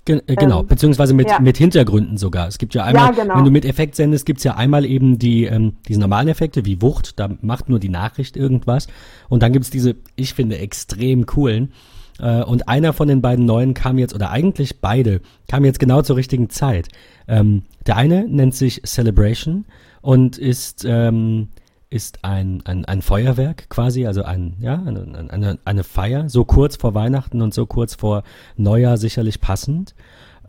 Gen 0.04 0.22
äh, 0.26 0.36
genau, 0.36 0.60
Ähm, 0.60 0.66
beziehungsweise 0.66 1.14
mit, 1.14 1.28
ja. 1.28 1.38
mit 1.38 1.56
Hintergründen 1.56 2.16
sogar. 2.16 2.48
Es 2.48 2.58
gibt 2.58 2.74
ja 2.74 2.84
einmal, 2.84 3.14
genau. 3.14 3.36
wenn 3.36 3.44
du 3.44 3.50
mit 3.50 3.64
Effekt 3.64 3.94
sendest, 3.94 4.26
gibt's 4.26 4.44
ja 4.44 4.54
einmal 4.54 4.84
eben 4.84 5.18
die, 5.18 5.44
ähm, 5.44 5.76
diese 5.86 6.00
normalen 6.00 6.28
Effekte 6.28 6.64
wie 6.64 6.80
Wucht, 6.82 7.18
da 7.18 7.28
macht 7.40 7.68
nur 7.68 7.78
die 7.78 7.88
Nachricht 7.88 8.36
irgendwas. 8.36 8.88
Und 9.28 9.42
dann 9.42 9.52
gibt's 9.52 9.70
diese, 9.70 9.96
ich 10.16 10.34
finde, 10.34 10.58
extrem 10.58 11.26
coolen. 11.26 11.72
Äh, 12.18 12.42
und 12.42 12.68
einer 12.68 12.92
von 12.92 13.08
den 13.08 13.22
beiden 13.22 13.44
neuen 13.44 13.74
kam 13.74 13.98
jetzt, 13.98 14.14
oder 14.14 14.30
eigentlich 14.30 14.80
beide, 14.80 15.20
kam 15.48 15.64
jetzt 15.64 15.80
genau 15.80 16.02
zur 16.02 16.16
richtigen 16.16 16.50
Zeit. 16.50 16.88
Ähm, 17.26 17.62
der 17.86 17.96
eine 17.96 18.26
nennt 18.28 18.54
sich 18.54 18.82
Celebration 18.84 19.64
und 20.00 20.38
ist, 20.38 20.84
ähm, 20.84 21.48
ist 21.90 22.24
ein, 22.24 22.62
ein, 22.64 22.84
ein 22.84 23.02
Feuerwerk 23.02 23.68
quasi, 23.70 24.06
also 24.06 24.22
ein, 24.22 24.56
ja, 24.60 24.74
eine, 24.74 25.28
eine, 25.30 25.58
eine 25.64 25.84
Feier, 25.84 26.28
so 26.28 26.44
kurz 26.44 26.76
vor 26.76 26.94
Weihnachten 26.94 27.40
und 27.40 27.54
so 27.54 27.66
kurz 27.66 27.94
vor 27.94 28.24
Neujahr 28.56 28.98
sicherlich 28.98 29.40
passend. 29.40 29.94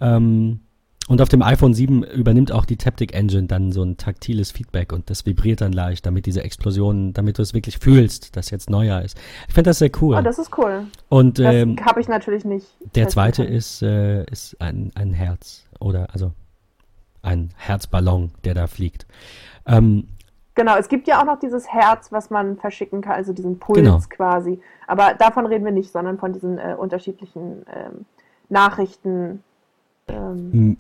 Ähm, 0.02 0.62
und 1.10 1.22
auf 1.22 1.28
dem 1.28 1.42
iPhone 1.42 1.74
7 1.74 2.04
übernimmt 2.04 2.52
auch 2.52 2.66
die 2.66 2.78
Taptic 2.78 3.16
Engine 3.16 3.48
dann 3.48 3.72
so 3.72 3.82
ein 3.84 3.98
taktiles 3.98 4.52
Feedback 4.52 4.94
und 4.94 5.10
das 5.10 5.26
vibriert 5.26 5.60
dann 5.60 5.74
leicht, 5.74 6.06
damit 6.06 6.28
diese 6.28 6.44
Explosionen, 6.44 7.14
damit 7.14 7.40
du 7.40 7.42
es 7.42 7.54
wirklich 7.56 7.80
fühlst, 7.80 8.38
dass 8.38 8.52
jetzt 8.52 8.70
Neujahr 8.70 9.04
ist. 9.04 9.18
Ich 9.48 9.56
finde 9.56 9.72
das 9.72 9.80
sehr 9.80 9.90
cool. 10.02 10.16
Oh, 10.18 10.22
das 10.22 10.38
ist 10.38 10.56
cool. 10.58 10.86
und 11.10 11.40
Das 11.40 11.56
ähm, 11.56 11.76
habe 11.84 12.00
ich 12.00 12.08
natürlich 12.08 12.46
nicht. 12.46 12.68
der 12.96 13.08
zweite 13.10 13.44
können. 13.44 13.58
ist, 13.58 13.82
äh, 13.82 14.24
ist 14.26 14.56
ein, 14.62 14.92
ein 14.94 15.12
Herz 15.14 15.66
oder 15.80 16.08
also 16.14 16.32
ein 17.24 17.50
Herzballon, 17.58 18.32
der 18.44 18.54
da 18.54 18.68
fliegt. 18.68 19.08
Ähm, 19.66 20.08
Genau, 20.54 20.76
es 20.78 20.90
gibt 20.90 21.08
ja 21.08 21.22
auch 21.22 21.26
noch 21.26 21.40
dieses 21.40 21.70
Herz, 21.70 22.12
was 22.12 22.30
man 22.30 22.58
verschicken 22.58 23.02
kann, 23.02 23.14
also 23.14 23.32
diesen 23.34 23.60
Puls 23.60 23.78
Genau. 23.80 24.00
quasi. 24.10 24.60
Aber 24.88 25.14
davon 25.14 25.46
reden 25.46 25.64
wir 25.64 25.72
nicht, 25.72 25.92
sondern 25.92 26.18
von 26.20 26.34
diesen 26.34 26.58
äh, 26.60 26.76
unterschiedlichen 26.78 27.66
ähm, 27.74 28.06
Nachrichten, 28.50 29.42
ähm, 30.10 30.78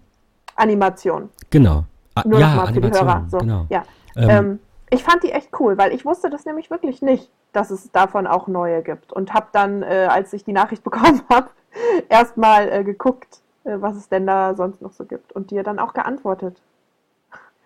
Animationen. 0.59 1.29
genau. 1.49 1.83
Ah, 2.15 2.23
Nur 2.25 2.39
ja, 2.39 2.47
noch 2.49 2.55
mal 2.55 2.73
für 2.73 2.81
die 2.81 2.87
Animation, 2.87 3.07
Hörer. 3.07 3.25
So. 3.29 3.37
genau. 3.37 3.65
Ja. 3.69 3.83
Ähm, 4.15 4.29
Ähm, 4.29 4.59
ich 4.89 5.03
fand 5.03 5.23
die 5.23 5.31
echt 5.31 5.49
cool, 5.59 5.77
weil 5.77 5.93
ich 5.93 6.05
wusste 6.05 6.29
das 6.29 6.45
nämlich 6.45 6.71
wirklich 6.71 7.01
nicht, 7.01 7.29
dass 7.53 7.69
es 7.69 7.91
davon 7.91 8.25
auch 8.27 8.47
neue 8.47 8.81
gibt. 8.81 9.13
Und 9.13 9.33
habe 9.33 9.47
dann, 9.51 9.83
äh, 9.83 10.07
als 10.09 10.33
ich 10.33 10.43
die 10.43 10.53
Nachricht 10.53 10.83
bekommen 10.89 11.21
habe, 11.29 11.49
erstmal 12.09 12.69
äh, 12.71 12.83
geguckt, 12.83 13.41
äh, 13.63 13.75
was 13.79 13.95
es 13.95 14.09
denn 14.09 14.25
da 14.25 14.55
sonst 14.55 14.81
noch 14.81 14.91
so 14.91 15.05
gibt. 15.05 15.31
Und 15.31 15.51
dir 15.51 15.63
dann 15.63 15.79
auch 15.79 15.93
geantwortet. 15.93 16.61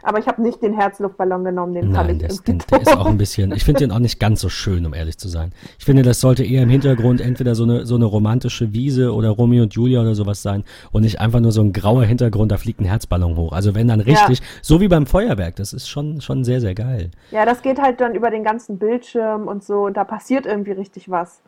Aber 0.03 0.19
ich 0.19 0.27
habe 0.27 0.41
nicht 0.41 0.61
den 0.61 0.73
Herzluftballon 0.73 1.45
genommen, 1.45 1.73
den 1.73 1.93
fand 1.93 2.07
Nein, 2.07 2.15
ich 2.15 2.17
der, 2.19 2.29
ist, 2.29 2.47
den, 2.47 2.61
der 2.69 2.81
ist 2.81 2.97
auch 2.97 3.05
ein 3.05 3.17
bisschen, 3.17 3.53
ich 3.53 3.63
finde 3.63 3.79
den 3.79 3.91
auch 3.91 3.99
nicht 3.99 4.19
ganz 4.19 4.41
so 4.41 4.49
schön, 4.49 4.85
um 4.85 4.93
ehrlich 4.93 5.17
zu 5.17 5.29
sein. 5.29 5.53
Ich 5.79 5.85
finde, 5.85 6.03
das 6.03 6.19
sollte 6.19 6.43
eher 6.43 6.63
im 6.63 6.69
Hintergrund 6.69 7.21
entweder 7.21 7.55
so 7.55 7.63
eine, 7.63 7.85
so 7.85 7.95
eine 7.95 8.05
romantische 8.05 8.73
Wiese 8.73 9.13
oder 9.13 9.29
Romeo 9.29 9.63
und 9.63 9.73
Julia 9.73 10.01
oder 10.01 10.13
sowas 10.13 10.41
sein 10.41 10.65
und 10.91 11.03
nicht 11.03 11.21
einfach 11.21 11.39
nur 11.39 11.53
so 11.53 11.61
ein 11.61 11.71
grauer 11.71 12.03
Hintergrund, 12.03 12.51
da 12.51 12.57
fliegt 12.57 12.81
ein 12.81 12.85
Herzballon 12.85 13.37
hoch. 13.37 13.53
Also 13.53 13.75
wenn 13.75 13.87
dann 13.87 14.01
richtig, 14.01 14.41
so 14.61 14.81
wie 14.81 14.89
beim 14.89 15.05
Feuerwerk, 15.05 15.55
das 15.55 15.71
ist 15.71 15.87
schon, 15.87 16.19
schon 16.19 16.43
sehr, 16.43 16.59
sehr 16.59 16.75
geil. 16.75 17.11
Ja, 17.31 17.45
das 17.45 17.61
geht 17.61 17.81
halt 17.81 18.01
dann 18.01 18.13
über 18.13 18.29
den 18.29 18.43
ganzen 18.43 18.77
Bildschirm 18.77 19.47
und 19.47 19.63
so. 19.63 19.85
Und 19.85 19.95
da 19.95 20.03
passiert 20.03 20.45
irgendwie 20.45 20.71
richtig 20.71 21.09
was. 21.09 21.41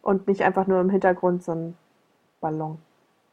Und 0.00 0.28
nicht 0.28 0.42
einfach 0.42 0.66
nur 0.66 0.80
im 0.80 0.90
Hintergrund 0.90 1.42
so 1.42 1.52
ein 1.52 1.74
Ballon. 2.40 2.78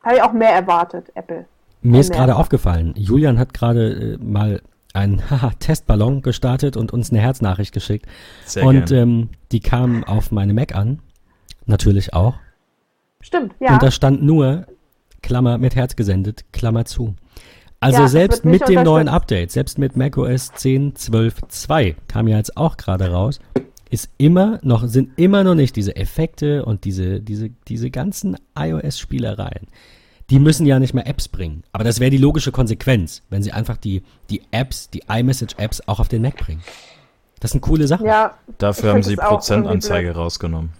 Habe 0.03 0.17
ich 0.17 0.21
auch 0.21 0.33
mehr 0.33 0.51
erwartet, 0.51 1.11
Apple. 1.15 1.45
Mir 1.85 1.99
ist 1.99 2.13
gerade 2.13 2.35
aufgefallen, 2.35 2.93
Julian 2.97 3.37
hat 3.37 3.53
gerade 3.53 4.15
äh, 4.15 4.17
mal 4.17 4.61
einen 4.93 5.21
haha, 5.29 5.51
Testballon 5.59 6.21
gestartet 6.21 6.77
und 6.77 6.91
uns 6.91 7.11
eine 7.11 7.19
Herznachricht 7.19 7.73
geschickt. 7.73 8.07
Sehr 8.45 8.65
und 8.65 8.87
gerne. 8.87 9.01
ähm, 9.01 9.29
die 9.51 9.59
kam 9.59 10.03
auf 10.03 10.31
meine 10.31 10.53
Mac 10.53 10.75
an. 10.75 10.99
Natürlich 11.65 12.13
auch. 12.13 12.35
Stimmt, 13.21 13.53
ja. 13.59 13.73
Und 13.73 13.83
da 13.83 13.91
stand 13.91 14.23
nur, 14.23 14.65
Klammer 15.21 15.57
mit 15.57 15.75
Herz 15.75 15.95
gesendet, 15.95 16.45
Klammer 16.53 16.85
zu. 16.85 17.15
Also 17.79 18.01
Ja, 18.01 18.07
selbst 18.07 18.45
mit 18.45 18.67
dem 18.67 18.83
neuen. 18.83 19.07
Update, 19.07 19.51
selbst 19.51 19.77
mit 19.77 19.95
macOS 19.95 20.51
10 20.53 20.93
12.2, 20.93 21.95
kam 22.07 22.27
ja 22.27 22.37
jetzt 22.37 22.57
auch 22.57 22.77
gerade 22.77 23.11
raus, 23.11 23.39
ist 23.89 24.09
immer 24.17 24.59
noch, 24.63 24.87
sind 24.87 25.17
immer 25.17 25.43
noch 25.43 25.55
nicht 25.55 25.75
diese 25.75 25.95
Effekte 25.95 26.65
und 26.65 26.83
diese, 26.83 27.21
diese, 27.21 27.49
diese 27.67 27.91
ganzen 27.91 28.37
iOS-Spielereien. 28.57 29.67
Die 30.31 30.39
müssen 30.39 30.65
ja 30.65 30.79
nicht 30.79 30.93
mehr 30.93 31.05
Apps 31.07 31.27
bringen. 31.27 31.63
Aber 31.71 31.83
das 31.83 31.99
wäre 31.99 32.09
die 32.09 32.17
logische 32.17 32.51
Konsequenz, 32.51 33.21
wenn 33.29 33.43
sie 33.43 33.51
einfach 33.51 33.77
die, 33.77 34.01
die 34.29 34.41
Apps, 34.51 34.89
die 34.89 35.03
iMessage-Apps 35.07 35.87
auch 35.87 35.99
auf 35.99 36.07
den 36.07 36.21
Mac 36.23 36.37
bringen. 36.37 36.63
Das 37.39 37.51
sind 37.51 37.61
coole 37.61 37.87
Sachen. 37.87 38.07
ja, 38.07 38.33
Dafür 38.57 38.89
ich 38.89 38.95
haben 38.95 39.03
sie 39.03 39.15
Prozentanzeige 39.17 40.11
rausgenommen. 40.15 40.71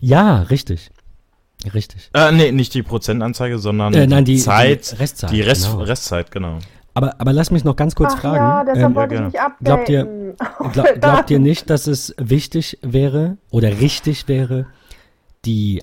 Ja, 0.00 0.42
richtig. 0.42 0.90
Richtig. 1.72 2.10
Äh, 2.12 2.30
nee, 2.32 2.52
nicht 2.52 2.74
die 2.74 2.82
Prozentanzeige, 2.82 3.58
sondern 3.58 3.94
Äh, 3.94 4.06
nein, 4.06 4.24
die, 4.24 4.36
Zeit, 4.36 4.92
die 4.92 4.96
Restzeit. 4.96 5.30
die 5.30 5.40
Rest, 5.40 5.70
genau. 5.70 5.82
Restzeit, 5.82 6.30
genau. 6.30 6.58
Aber, 6.92 7.18
aber 7.20 7.32
lass 7.32 7.50
mich 7.50 7.64
noch 7.64 7.74
ganz 7.74 7.94
kurz 7.94 8.12
Ach 8.16 8.20
fragen. 8.20 8.36
ja, 8.36 8.64
deshalb 8.64 8.90
ähm, 8.90 8.94
wollte 8.94 9.14
ich 9.14 9.20
ja, 9.20 9.26
nicht 9.26 9.40
updaten. 9.40 9.64
glaubt 9.64 9.88
ihr- 9.88 10.34
Glaub, 10.72 11.00
glaubt 11.00 11.30
ihr 11.30 11.38
nicht, 11.38 11.70
dass 11.70 11.86
es 11.86 12.14
wichtig 12.18 12.78
wäre 12.82 13.36
oder 13.50 13.80
richtig 13.80 14.28
wäre, 14.28 14.66
die 15.44 15.82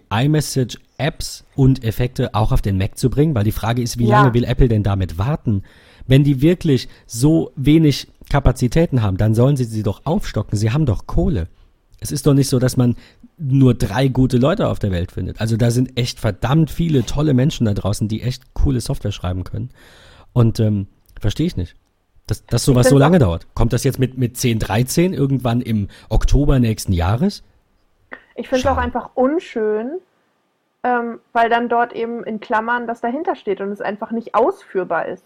iMessage-Apps 1.02 1.43
und 1.56 1.84
Effekte 1.84 2.34
auch 2.34 2.52
auf 2.52 2.62
den 2.62 2.78
Mac 2.78 2.97
zu 2.97 3.10
bringen? 3.10 3.36
Weil 3.36 3.43
die 3.43 3.52
Frage 3.52 3.82
ist, 3.82 3.97
wie 3.97 4.08
Ja. 4.08 4.22
lange 4.22 4.34
will 4.34 4.43
Apple 4.43 4.68
denn 4.68 4.84
damit 4.84 5.18
warten? 5.18 5.64
Wenn 6.08 6.24
die 6.24 6.41
wirklich 6.41 6.88
so 7.06 7.52
wenig 7.56 8.08
Kapazitäten 8.30 9.02
haben, 9.02 9.18
dann 9.18 9.36
sollen 9.36 9.56
sie 9.58 9.66
sie 9.66 9.84
doch 9.84 10.02
aufstocken. 10.06 10.58
Sie 10.58 10.72
haben 10.72 10.86
doch 10.86 11.06
Kohle. 11.08 11.47
Es 11.99 12.12
ist 12.12 12.26
doch 12.26 12.34
nicht 12.34 12.49
so, 12.49 12.58
dass 12.58 12.78
man 12.78 12.95
nur 13.38 13.74
drei 13.76 14.08
gute 14.08 14.38
Leute 14.38 14.68
auf 14.68 14.80
der 14.80 14.91
Welt 14.91 15.12
findet. 15.12 15.39
Also 15.39 15.58
da 15.58 15.70
sind 15.72 15.97
echt 15.99 16.20
verdammt 16.20 16.72
viele 16.72 17.06
tolle 17.06 17.34
Menschen 17.34 17.66
da 17.66 17.74
draußen, 17.74 18.08
die 18.08 18.22
echt 18.24 18.54
coole 18.54 18.82
Software 18.82 19.12
schreiben 19.12 19.43
können. 19.43 19.70
Und 20.34 20.60
ähm, 20.60 20.88
verstehe 21.20 21.47
ich 21.47 21.58
nicht. 21.58 21.76
Dass, 22.28 22.45
dass 22.45 22.64
sowas 22.64 22.88
so 22.88 22.97
lange 22.97 23.20
dauert. 23.20 23.47
Kommt 23.56 23.74
das 23.74 23.84
jetzt 23.84 23.99
mit, 23.99 24.18
mit 24.18 24.38
10, 24.38 24.60
13 24.60 25.14
irgendwann 25.14 25.60
im 25.62 25.89
Oktober 26.10 26.60
nächsten 26.60 26.93
Jahres? 26.93 27.43
Ich 28.36 28.47
finde 28.47 28.62
es 28.62 28.68
auch 28.68 28.78
einfach 28.78 29.10
unschön, 29.16 29.99
ähm, 30.84 31.20
weil 31.34 31.50
dann 31.50 31.70
dort 31.70 31.94
eben 31.94 32.24
in 32.24 32.40
Klammern 32.40 32.88
das 32.88 33.02
dahinter 33.02 33.36
steht 33.36 33.62
und 33.62 33.70
es 33.70 33.82
einfach 33.82 34.12
nicht 34.12 34.36
ausführbar 34.36 35.08
ist. 35.08 35.26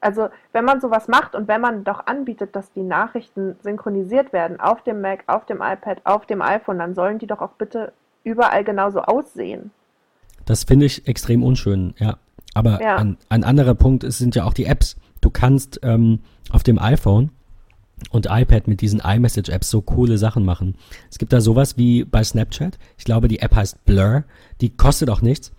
Also 0.00 0.28
wenn 0.52 0.64
man 0.64 0.80
sowas 0.80 1.08
macht 1.08 1.34
und 1.34 1.46
wenn 1.46 1.60
man 1.60 1.84
doch 1.84 2.06
anbietet, 2.06 2.56
dass 2.56 2.72
die 2.72 2.82
Nachrichten 2.82 3.56
synchronisiert 3.62 4.32
werden 4.32 4.58
auf 4.58 4.82
dem 4.82 5.00
Mac, 5.00 5.24
auf 5.26 5.44
dem 5.44 5.58
iPad, 5.58 6.00
auf 6.04 6.26
dem 6.26 6.40
iPhone, 6.40 6.78
dann 6.78 6.94
sollen 6.94 7.18
die 7.18 7.26
doch 7.26 7.40
auch 7.40 7.52
bitte 7.52 7.92
überall 8.24 8.64
genauso 8.64 9.00
aussehen. 9.02 9.70
Das 10.46 10.64
finde 10.64 10.86
ich 10.86 11.06
extrem 11.06 11.42
unschön, 11.42 11.94
ja. 11.98 12.16
Aber 12.54 12.80
Ja. 12.80 12.96
Ein, 12.96 13.16
ein 13.28 13.44
anderer 13.44 13.74
Punkt 13.74 14.02
ist, 14.02 14.18
sind 14.18 14.34
ja 14.34 14.44
auch 14.44 14.54
die 14.54 14.64
Apps. 14.64 14.96
Du 15.20 15.30
kannst 15.30 15.80
ähm, 15.82 16.20
auf 16.50 16.62
dem 16.62 16.78
iPhone 16.78 17.30
und 18.10 18.26
iPad 18.30 18.68
mit 18.68 18.80
diesen 18.80 19.00
iMessage-Apps 19.00 19.70
so 19.70 19.82
coole 19.82 20.18
Sachen 20.18 20.44
machen. 20.44 20.74
Es 21.10 21.18
gibt 21.18 21.32
da 21.32 21.40
sowas 21.40 21.76
wie 21.76 22.04
bei 22.04 22.24
Snapchat. 22.24 22.78
Ich 22.98 23.04
glaube, 23.04 23.28
die 23.28 23.40
App 23.40 23.54
heißt 23.54 23.84
Blur. 23.84 24.24
Die 24.60 24.70
kostet 24.70 25.10
auch 25.10 25.22
nichts. 25.22 25.52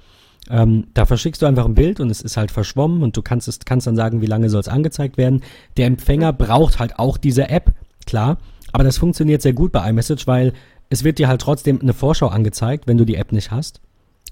Ähm, 0.50 0.88
da 0.94 1.06
verschickst 1.06 1.42
du 1.42 1.46
einfach 1.46 1.66
ein 1.66 1.76
Bild 1.76 2.00
und 2.00 2.10
es 2.10 2.22
ist 2.22 2.36
halt 2.36 2.52
verschwommen 2.52 3.04
und 3.04 3.16
du 3.16 3.22
kannst 3.22 3.48
es 3.48 3.60
kannst 3.60 3.88
dann 3.88 3.96
sagen, 3.96 4.22
wie 4.22 4.28
lange 4.28 4.50
soll 4.50 4.62
es 4.62 4.68
angezeigt 4.68 5.18
werden. 5.18 5.42
Der 5.78 5.86
Empfänger 5.86 6.34
braucht 6.34 6.80
halt 6.80 6.98
auch 6.98 7.18
diese 7.18 7.50
App, 7.50 7.74
klar. 8.06 8.38
Aber 8.74 8.84
das 8.84 8.98
funktioniert 8.98 9.42
sehr 9.42 9.54
gut 9.54 9.72
bei 9.72 9.88
iMessage, 9.90 10.28
weil 10.28 10.54
es 10.90 11.04
wird 11.04 11.20
dir 11.20 11.28
halt 11.28 11.42
trotzdem 11.42 11.80
eine 11.82 11.94
Vorschau 11.94 12.28
angezeigt, 12.28 12.88
wenn 12.88 12.98
du 12.98 13.06
die 13.06 13.16
App 13.16 13.32
nicht 13.32 13.52
hast. 13.52 13.82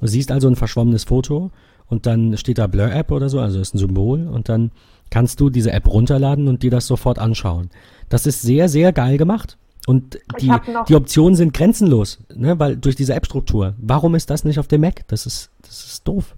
Du 0.01 0.07
siehst 0.07 0.32
also 0.32 0.47
ein 0.47 0.55
verschwommenes 0.55 1.03
Foto 1.03 1.51
und 1.88 2.05
dann 2.05 2.38
steht 2.38 2.57
da 2.57 2.68
Blur-App 2.68 3.12
oder 3.12 3.30
so, 3.30 3.39
also 3.39 3.60
ist 3.60 3.74
ein 3.74 3.80
Symbol 3.80 4.28
und 4.28 4.49
dann 4.49 4.72
kannst 5.10 5.39
du 5.39 5.49
diese 5.49 5.72
App 5.72 5.88
runterladen 5.88 6.47
und 6.47 6.64
dir 6.64 6.72
das 6.72 6.88
sofort 6.88 7.20
anschauen. 7.20 7.70
Das 8.10 8.26
ist 8.26 8.41
sehr, 8.41 8.68
sehr 8.70 8.91
geil 8.91 9.18
gemacht. 9.18 9.57
Und 9.88 10.20
die, 10.39 10.51
die 10.88 10.95
Optionen 10.95 11.36
sind 11.36 11.53
grenzenlos, 11.53 12.20
ne, 12.36 12.60
weil 12.60 12.76
durch 12.76 12.95
diese 12.95 13.16
App-Struktur. 13.16 13.74
Warum 13.80 14.14
ist 14.14 14.30
das 14.30 14.43
nicht 14.43 14.60
auf 14.60 14.68
dem 14.68 14.82
Mac? 14.82 15.07
Das 15.07 15.26
ist, 15.26 15.49
das 15.62 15.84
ist 15.84 16.07
doof. 16.07 16.36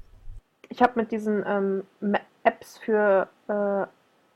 Ich 0.70 0.82
habe 0.82 0.94
mit 0.96 1.12
diesen 1.12 1.44
ähm, 1.46 1.84
Apps 2.44 2.78
für 2.78 3.28
äh, 3.50 3.86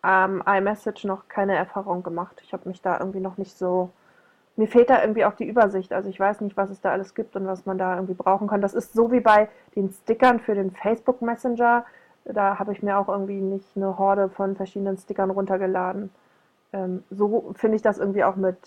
ähm, 0.06 0.44
iMessage 0.46 1.06
noch 1.06 1.28
keine 1.30 1.56
Erfahrung 1.56 2.04
gemacht. 2.04 2.42
Ich 2.44 2.52
habe 2.52 2.68
mich 2.68 2.82
da 2.82 3.00
irgendwie 3.00 3.22
noch 3.22 3.38
nicht 3.38 3.58
so. 3.58 3.90
Mir 4.58 4.68
fehlt 4.68 4.90
da 4.90 5.02
irgendwie 5.02 5.26
auch 5.26 5.34
die 5.34 5.46
Übersicht. 5.46 5.94
Also 5.94 6.10
ich 6.10 6.20
weiß 6.20 6.42
nicht, 6.42 6.56
was 6.56 6.70
es 6.70 6.82
da 6.82 6.92
alles 6.92 7.16
gibt 7.16 7.36
und 7.36 7.48
was 7.48 7.66
man 7.66 7.78
da 7.78 7.96
irgendwie 7.96 8.14
brauchen 8.14 8.48
kann. 8.48 8.62
Das 8.62 8.74
ist 8.74 8.94
so 8.94 9.12
wie 9.12 9.20
bei 9.20 9.50
den 9.76 9.92
Stickern 9.92 10.40
für 10.40 10.56
den 10.56 10.72
Facebook 10.72 11.22
Messenger. 11.22 11.86
Da 12.26 12.60
habe 12.60 12.74
ich 12.74 12.84
mir 12.84 12.98
auch 12.98 13.08
irgendwie 13.08 13.40
nicht 13.40 13.68
eine 13.76 13.98
Horde 13.98 14.30
von 14.30 14.56
verschiedenen 14.56 14.98
Stickern 14.98 15.30
runtergeladen. 15.30 16.10
Ähm, 16.76 17.04
so 17.10 17.54
finde 17.56 17.78
ich 17.78 17.82
das 17.82 17.98
irgendwie 17.98 18.24
auch 18.24 18.36
mit 18.36 18.58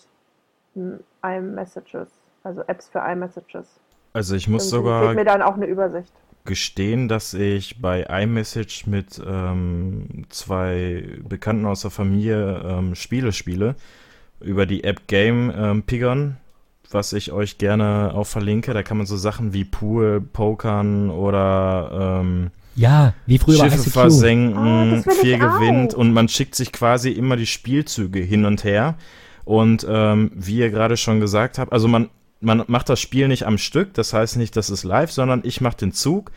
hm, 0.75 1.01
iMessages, 1.23 2.09
also 2.43 2.63
Apps 2.63 2.89
für 2.89 3.01
iMessages. 3.01 3.81
Also 4.15 4.35
ich 4.35 4.49
muss 4.49 4.73
Irgendwie 4.73 4.89
sogar 4.89 5.05
fehlt 5.05 5.17
mir 5.17 5.25
dann 5.25 5.43
auch 5.43 5.55
eine 5.55 5.67
Übersicht. 5.67 6.13
gestehen, 6.47 7.09
dass 7.09 7.35
ich 7.35 7.83
bei 7.83 8.05
iMessage 8.05 8.87
mit 8.87 9.21
ähm, 9.25 10.25
zwei 10.31 11.05
Bekannten 11.29 11.67
aus 11.67 11.83
der 11.83 11.91
Familie 11.91 12.63
ähm, 12.65 12.95
Spiele 12.95 13.33
spiele. 13.33 13.75
Über 14.41 14.65
die 14.65 14.85
App 14.85 15.09
Game 15.09 15.53
ähm, 15.55 15.83
Piggern, 15.83 16.39
was 16.91 17.13
ich 17.13 17.33
euch 17.33 17.59
gerne 17.59 18.13
auch 18.15 18.27
verlinke. 18.27 18.73
Da 18.73 18.83
kann 18.83 18.97
man 18.97 19.07
so 19.07 19.17
Sachen 19.17 19.53
wie 19.53 19.65
Pool, 19.65 20.23
Pokern 20.23 21.11
oder 21.11 22.21
ähm, 22.23 22.51
Ja, 22.79 23.15
wie 23.27 23.39
früher 23.39 23.59
bei 23.59 23.71
Schiffe 23.71 23.89
ICQ. 23.89 23.97
Ah, 23.97 24.01
versenken, 24.01 25.05
ich 25.07 25.15
viel 25.15 25.39
gewinnt 25.39 25.95
und 25.95 26.13
man 26.13 26.29
schickt 26.29 26.55
sich 26.55 26.73
quasi 26.73 27.11
immer 27.11 27.37
die 27.37 27.47
Spielzüge 27.47 28.21
hin 28.21 28.45
und 28.45 28.63
her. 28.63 28.97
Und 29.45 29.85
ähm, 29.89 30.31
wie 30.35 30.59
ihr 30.59 30.71
gerade 30.71 30.97
schon 30.97 31.21
gesagt 31.21 31.59
habt, 31.59 31.73
also 31.73 31.89
man, 31.89 32.09
man 32.41 32.63
macht 32.69 32.89
das 32.89 33.01
Spiel 33.01 33.27
nicht 33.29 33.47
am 33.47 33.59
Stück, 33.59 33.95
das 33.95 34.13
heißt 34.13 34.37
nicht, 34.37 34.57
das 34.57 34.71
ist 34.71 34.85
live, 34.85 35.11
sondern 35.11 35.41
ich 35.43 35.61
mache 35.61 35.79
den 35.79 35.93
Zug, 35.93 36.31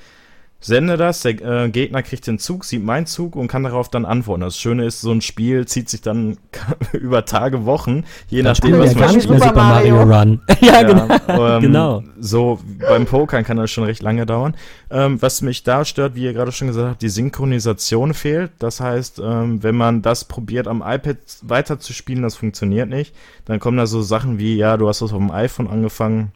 sende 0.62 0.96
das, 0.96 1.22
der 1.22 1.42
äh, 1.42 1.70
Gegner 1.70 2.04
kriegt 2.04 2.28
den 2.28 2.38
Zug, 2.40 2.64
sieht 2.64 2.84
meinen 2.84 3.08
Zug 3.08 3.36
und 3.36 3.48
kann 3.48 3.64
darauf 3.64 3.90
dann 3.90 4.06
antworten. 4.06 4.42
Das 4.42 4.58
Schöne 4.58 4.86
ist, 4.86 5.02
so 5.02 5.12
ein 5.12 5.22
Spiel 5.22 5.66
zieht 5.66 5.90
sich 5.90 6.02
dann 6.02 6.38
über 6.94 7.26
Tage, 7.26 7.66
Wochen, 7.66 8.06
je 8.28 8.44
Dann 8.44 8.52
nachdem, 8.52 8.78
was 8.80 8.94
ja 8.94 9.00
man 9.00 9.08
gar 9.08 9.16
nicht 9.16 9.30
mehr 9.30 9.40
spielt. 9.40 9.56
Super 9.56 9.64
Mario, 9.64 10.06
Mario. 10.06 10.18
Run. 10.20 10.42
ja, 10.62 10.84
genau. 10.84 11.08
ähm, 11.28 11.62
genau. 11.62 12.04
So, 12.20 12.60
beim 12.80 13.06
Pokern 13.06 13.44
kann 13.44 13.58
das 13.58 13.72
schon 13.72 13.84
recht 13.84 14.04
lange 14.04 14.26
dauern. 14.26 14.56
Ähm, 14.92 15.22
was 15.22 15.42
mich 15.42 15.64
da 15.64 15.84
stört, 15.84 16.16
wie 16.16 16.24
ihr 16.24 16.34
gerade 16.34 16.52
schon 16.52 16.68
gesagt 16.68 16.90
habt, 16.90 17.02
die 17.02 17.10
Synchronisation 17.10 18.14
fehlt. 18.14 18.52
Das 18.60 18.80
heißt, 18.80 19.20
ähm, 19.20 19.64
wenn 19.64 19.76
man 19.76 20.04
das 20.04 20.26
probiert, 20.26 20.68
am 20.68 20.84
iPad 20.86 21.18
weiter 21.42 21.80
zu 21.80 21.94
spielen, 21.94 22.22
das 22.22 22.36
funktioniert 22.36 22.88
nicht. 22.88 23.16
Dann 23.46 23.60
kommen 23.60 23.78
da 23.78 23.88
so 23.88 24.02
Sachen 24.04 24.38
wie, 24.38 24.56
ja, 24.56 24.78
du 24.78 24.88
hast 24.88 25.02
das 25.02 25.12
auf 25.12 25.18
dem 25.18 25.32
iPhone 25.32 25.68
angefangen. 25.68 26.32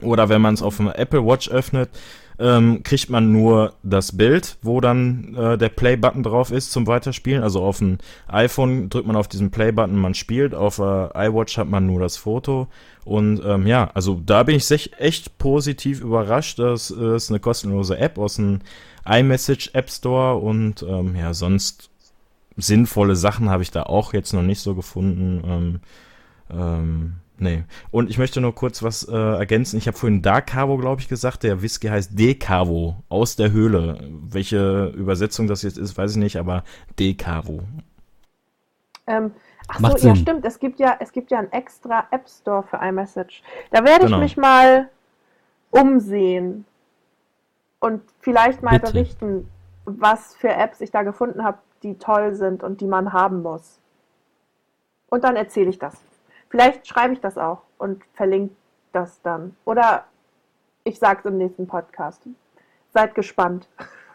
Oder 0.00 0.28
wenn 0.28 0.40
man 0.40 0.54
es 0.54 0.62
auf 0.62 0.78
dem 0.78 0.88
Apple 0.88 1.24
Watch 1.24 1.48
öffnet, 1.50 1.90
ähm, 2.38 2.82
kriegt 2.82 3.10
man 3.10 3.32
nur 3.32 3.74
das 3.82 4.16
Bild, 4.16 4.56
wo 4.62 4.80
dann 4.80 5.34
äh, 5.34 5.58
der 5.58 5.68
Play-Button 5.68 6.22
drauf 6.22 6.50
ist 6.50 6.72
zum 6.72 6.86
Weiterspielen. 6.86 7.42
Also 7.42 7.62
auf 7.62 7.78
dem 7.78 7.98
iPhone 8.28 8.88
drückt 8.88 9.06
man 9.06 9.16
auf 9.16 9.28
diesen 9.28 9.50
Play-Button, 9.50 9.96
man 9.96 10.14
spielt. 10.14 10.54
Auf 10.54 10.76
der 10.76 11.12
iWatch 11.14 11.58
hat 11.58 11.68
man 11.68 11.86
nur 11.86 12.00
das 12.00 12.16
Foto. 12.16 12.68
Und 13.04 13.42
ähm, 13.44 13.66
ja, 13.66 13.90
also 13.94 14.20
da 14.24 14.42
bin 14.42 14.56
ich 14.56 14.70
echt 14.98 15.38
positiv 15.38 16.00
überrascht. 16.00 16.58
Das 16.58 16.90
ist 16.90 17.30
eine 17.30 17.40
kostenlose 17.40 17.98
App 17.98 18.18
aus 18.18 18.36
dem 18.36 18.60
iMessage 19.04 19.70
App 19.74 19.90
Store. 19.90 20.36
Und 20.36 20.82
ähm, 20.88 21.16
ja, 21.16 21.34
sonst 21.34 21.90
sinnvolle 22.56 23.16
Sachen 23.16 23.50
habe 23.50 23.62
ich 23.62 23.70
da 23.70 23.84
auch 23.84 24.12
jetzt 24.12 24.32
noch 24.32 24.42
nicht 24.42 24.60
so 24.60 24.74
gefunden. 24.74 25.42
Ähm, 25.46 25.80
ähm, 26.50 27.14
nee. 27.42 27.64
Und 27.90 28.08
ich 28.08 28.18
möchte 28.18 28.40
nur 28.40 28.54
kurz 28.54 28.82
was 28.82 29.06
äh, 29.08 29.12
ergänzen. 29.14 29.76
Ich 29.76 29.86
habe 29.86 29.96
vorhin 29.98 30.22
Dark 30.22 30.46
Cavo, 30.48 30.76
glaube 30.78 31.00
ich, 31.00 31.08
gesagt. 31.08 31.42
Der 31.42 31.60
Whisky 31.62 31.88
heißt 31.88 32.18
Decavo 32.18 32.96
aus 33.08 33.36
der 33.36 33.52
Höhle. 33.52 33.98
Welche 34.10 34.86
Übersetzung 34.96 35.46
das 35.46 35.62
jetzt 35.62 35.76
ist, 35.78 35.96
weiß 35.98 36.12
ich 36.12 36.16
nicht, 36.18 36.36
aber 36.38 36.64
Decavo. 36.98 37.60
Ähm, 39.06 39.32
ach 39.68 39.80
Macht 39.80 39.98
so, 39.98 40.08
ja 40.08 40.14
Sinn. 40.14 40.22
stimmt. 40.22 40.44
Es 40.44 40.58
gibt 40.58 40.78
ja, 40.80 40.96
es 41.00 41.12
gibt 41.12 41.30
ja 41.30 41.38
einen 41.40 41.52
extra 41.52 42.06
App 42.10 42.28
Store 42.28 42.62
für 42.62 42.76
iMessage. 42.78 43.42
Da 43.70 43.84
werde 43.84 44.04
Genau. 44.06 44.16
ich 44.18 44.22
mich 44.22 44.36
mal 44.36 44.88
umsehen 45.70 46.64
und 47.80 48.02
vielleicht 48.20 48.62
mal 48.62 48.78
Bitte. 48.78 48.92
berichten, 48.92 49.48
was 49.84 50.34
für 50.36 50.50
Apps 50.50 50.80
ich 50.80 50.90
da 50.90 51.02
gefunden 51.02 51.42
habe, 51.42 51.58
die 51.82 51.98
toll 51.98 52.34
sind 52.34 52.62
und 52.62 52.80
die 52.80 52.86
man 52.86 53.12
haben 53.12 53.42
muss. 53.42 53.80
Und 55.08 55.24
dann 55.24 55.34
erzähle 55.36 55.70
ich 55.70 55.78
das. 55.78 55.94
Vielleicht 56.52 56.86
schreibe 56.86 57.14
ich 57.14 57.20
das 57.20 57.36
auch 57.38 57.62
und 57.78 58.02
verlinke 58.14 58.54
das 58.92 59.20
dann. 59.22 59.56
Oder 59.64 60.04
ich 60.84 60.98
sage 60.98 61.20
es 61.20 61.24
im 61.26 61.38
nächsten 61.38 61.66
Podcast. 61.66 62.22
Seid 62.94 63.14
gespannt. 63.16 63.66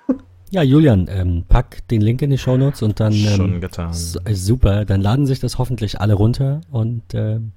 Ja, 0.49 0.63
Julian, 0.63 1.07
ähm, 1.09 1.43
pack 1.49 1.85
den 1.89 1.99
Link 1.99 2.21
in 2.21 2.29
die 2.29 2.37
Shownotes 2.37 2.81
und 2.81 3.01
dann 3.01 3.11
Schon 3.11 3.55
ähm, 3.55 3.59
getan. 3.59 3.89
s- 3.89 4.17
äh, 4.23 4.33
super, 4.33 4.85
dann 4.85 5.01
laden 5.01 5.25
sich 5.25 5.41
das 5.41 5.57
hoffentlich 5.57 5.99
alle 5.99 6.13
runter 6.13 6.61
und 6.71 7.03
ähm, 7.13 7.51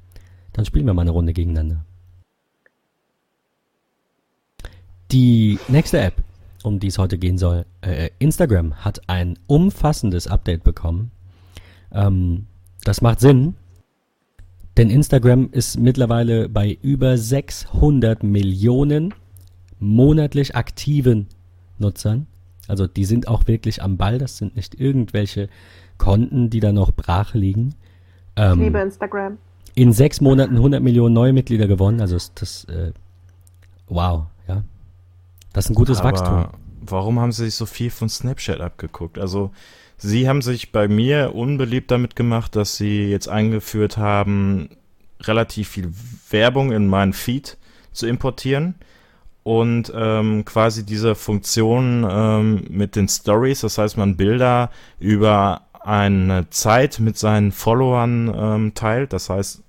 dann 0.55 0.65
spielen 0.65 0.87
wir 0.87 0.93
mal 0.93 1.03
eine 1.03 1.13
Runde 1.13 1.33
gegeneinander. 1.33 1.85
Die 5.13 5.61
nächste 5.69 6.01
App, 6.01 6.15
um 6.65 6.81
die 6.81 6.89
es 6.89 6.99
heute 6.99 7.17
gehen 7.17 7.39
soll, 7.39 7.65
äh, 7.81 8.11
Instagram 8.19 8.85
hat 8.85 9.03
ein 9.09 9.39
umfassendes 9.47 10.27
Update 10.27 10.65
bekommen. 10.65 11.13
Ähm, 11.93 12.47
das 12.83 13.03
macht 13.03 13.21
Sinn, 13.21 13.55
denn 14.77 14.91
Instagram 14.91 15.49
ist 15.53 15.79
mittlerweile 15.79 16.49
bei 16.49 16.79
über 16.83 17.19
600 17.19 18.23
Millionen 18.23 19.15
monatlich 19.79 20.55
aktiven 20.57 21.27
Nutzern. 21.79 22.27
Also 22.69 22.87
die 22.87 23.05
sind 23.05 23.27
auch 23.29 23.47
wirklich 23.47 23.83
am 23.83 23.97
Ball. 23.97 24.19
Das 24.19 24.37
sind 24.37 24.55
nicht 24.57 24.79
irgendwelche 24.79 25.49
Konten, 25.99 26.51
die 26.51 26.61
da 26.61 26.73
noch 26.73 26.93
brach 26.93 27.35
liegen. 27.35 27.75
Ich 28.37 28.43
Ähm, 28.43 28.61
liebe 28.61 28.79
Instagram. 28.79 29.39
in 29.75 29.93
sechs 29.93 30.21
Monaten 30.21 30.57
100 30.57 30.83
Millionen 30.83 31.15
neue 31.15 31.33
Mitglieder 31.33 31.67
gewonnen. 31.67 32.01
Also 32.01 32.17
ist 32.17 32.41
das, 32.41 32.65
äh, 32.65 32.93
wow, 33.89 34.27
ja. 34.47 34.63
Das 35.53 35.65
ist 35.67 35.71
ein 35.71 35.75
gutes 35.75 35.99
Aber 35.99 36.11
Wachstum. 36.11 36.47
Warum 36.83 37.19
haben 37.21 37.33
sie 37.33 37.45
sich 37.47 37.55
so 37.57 37.67
viel 37.67 37.91
von 37.91 38.09
Snapchat 38.09 38.61
abgeguckt? 38.61 39.19
Also, 39.19 39.51
sie 40.01 40.29
haben 40.29 40.43
sich 40.43 40.73
bei 40.73 40.89
mir 40.89 41.35
unbeliebt 41.35 41.91
damit 41.91 42.17
gemacht, 42.17 42.57
dass 42.57 42.77
sie 42.77 43.11
jetzt 43.11 43.29
eingeführt 43.29 43.97
haben, 43.97 44.71
relativ 45.21 45.69
viel 45.69 45.93
Werbung 46.31 46.73
in 46.73 46.89
meinen 46.89 47.13
Feed 47.13 47.59
zu 47.93 48.07
importieren 48.07 48.75
und 49.43 49.93
ähm, 49.95 50.45
quasi 50.45 50.85
diese 50.85 51.15
Funktion 51.15 52.07
ähm, 52.11 52.65
mit 52.69 52.97
den 52.97 53.09
Stories, 53.09 53.61
das 53.61 53.79
heißt, 53.79 53.97
man 53.97 54.17
Bilder 54.17 54.71
über 54.99 55.63
eine 55.81 56.49
Zeit 56.51 57.01
mit 57.01 57.17
seinen 57.17 57.53
Followern 57.53 58.33
ähm, 58.35 58.75
teilt, 58.75 59.13
das 59.13 59.31
heißt 59.31 59.63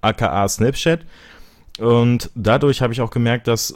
aka 0.00 0.48
Snapchat. 0.48 1.00
Und 1.78 2.30
dadurch 2.34 2.82
habe 2.82 2.92
ich 2.92 3.00
auch 3.00 3.10
gemerkt, 3.10 3.48
dass 3.48 3.74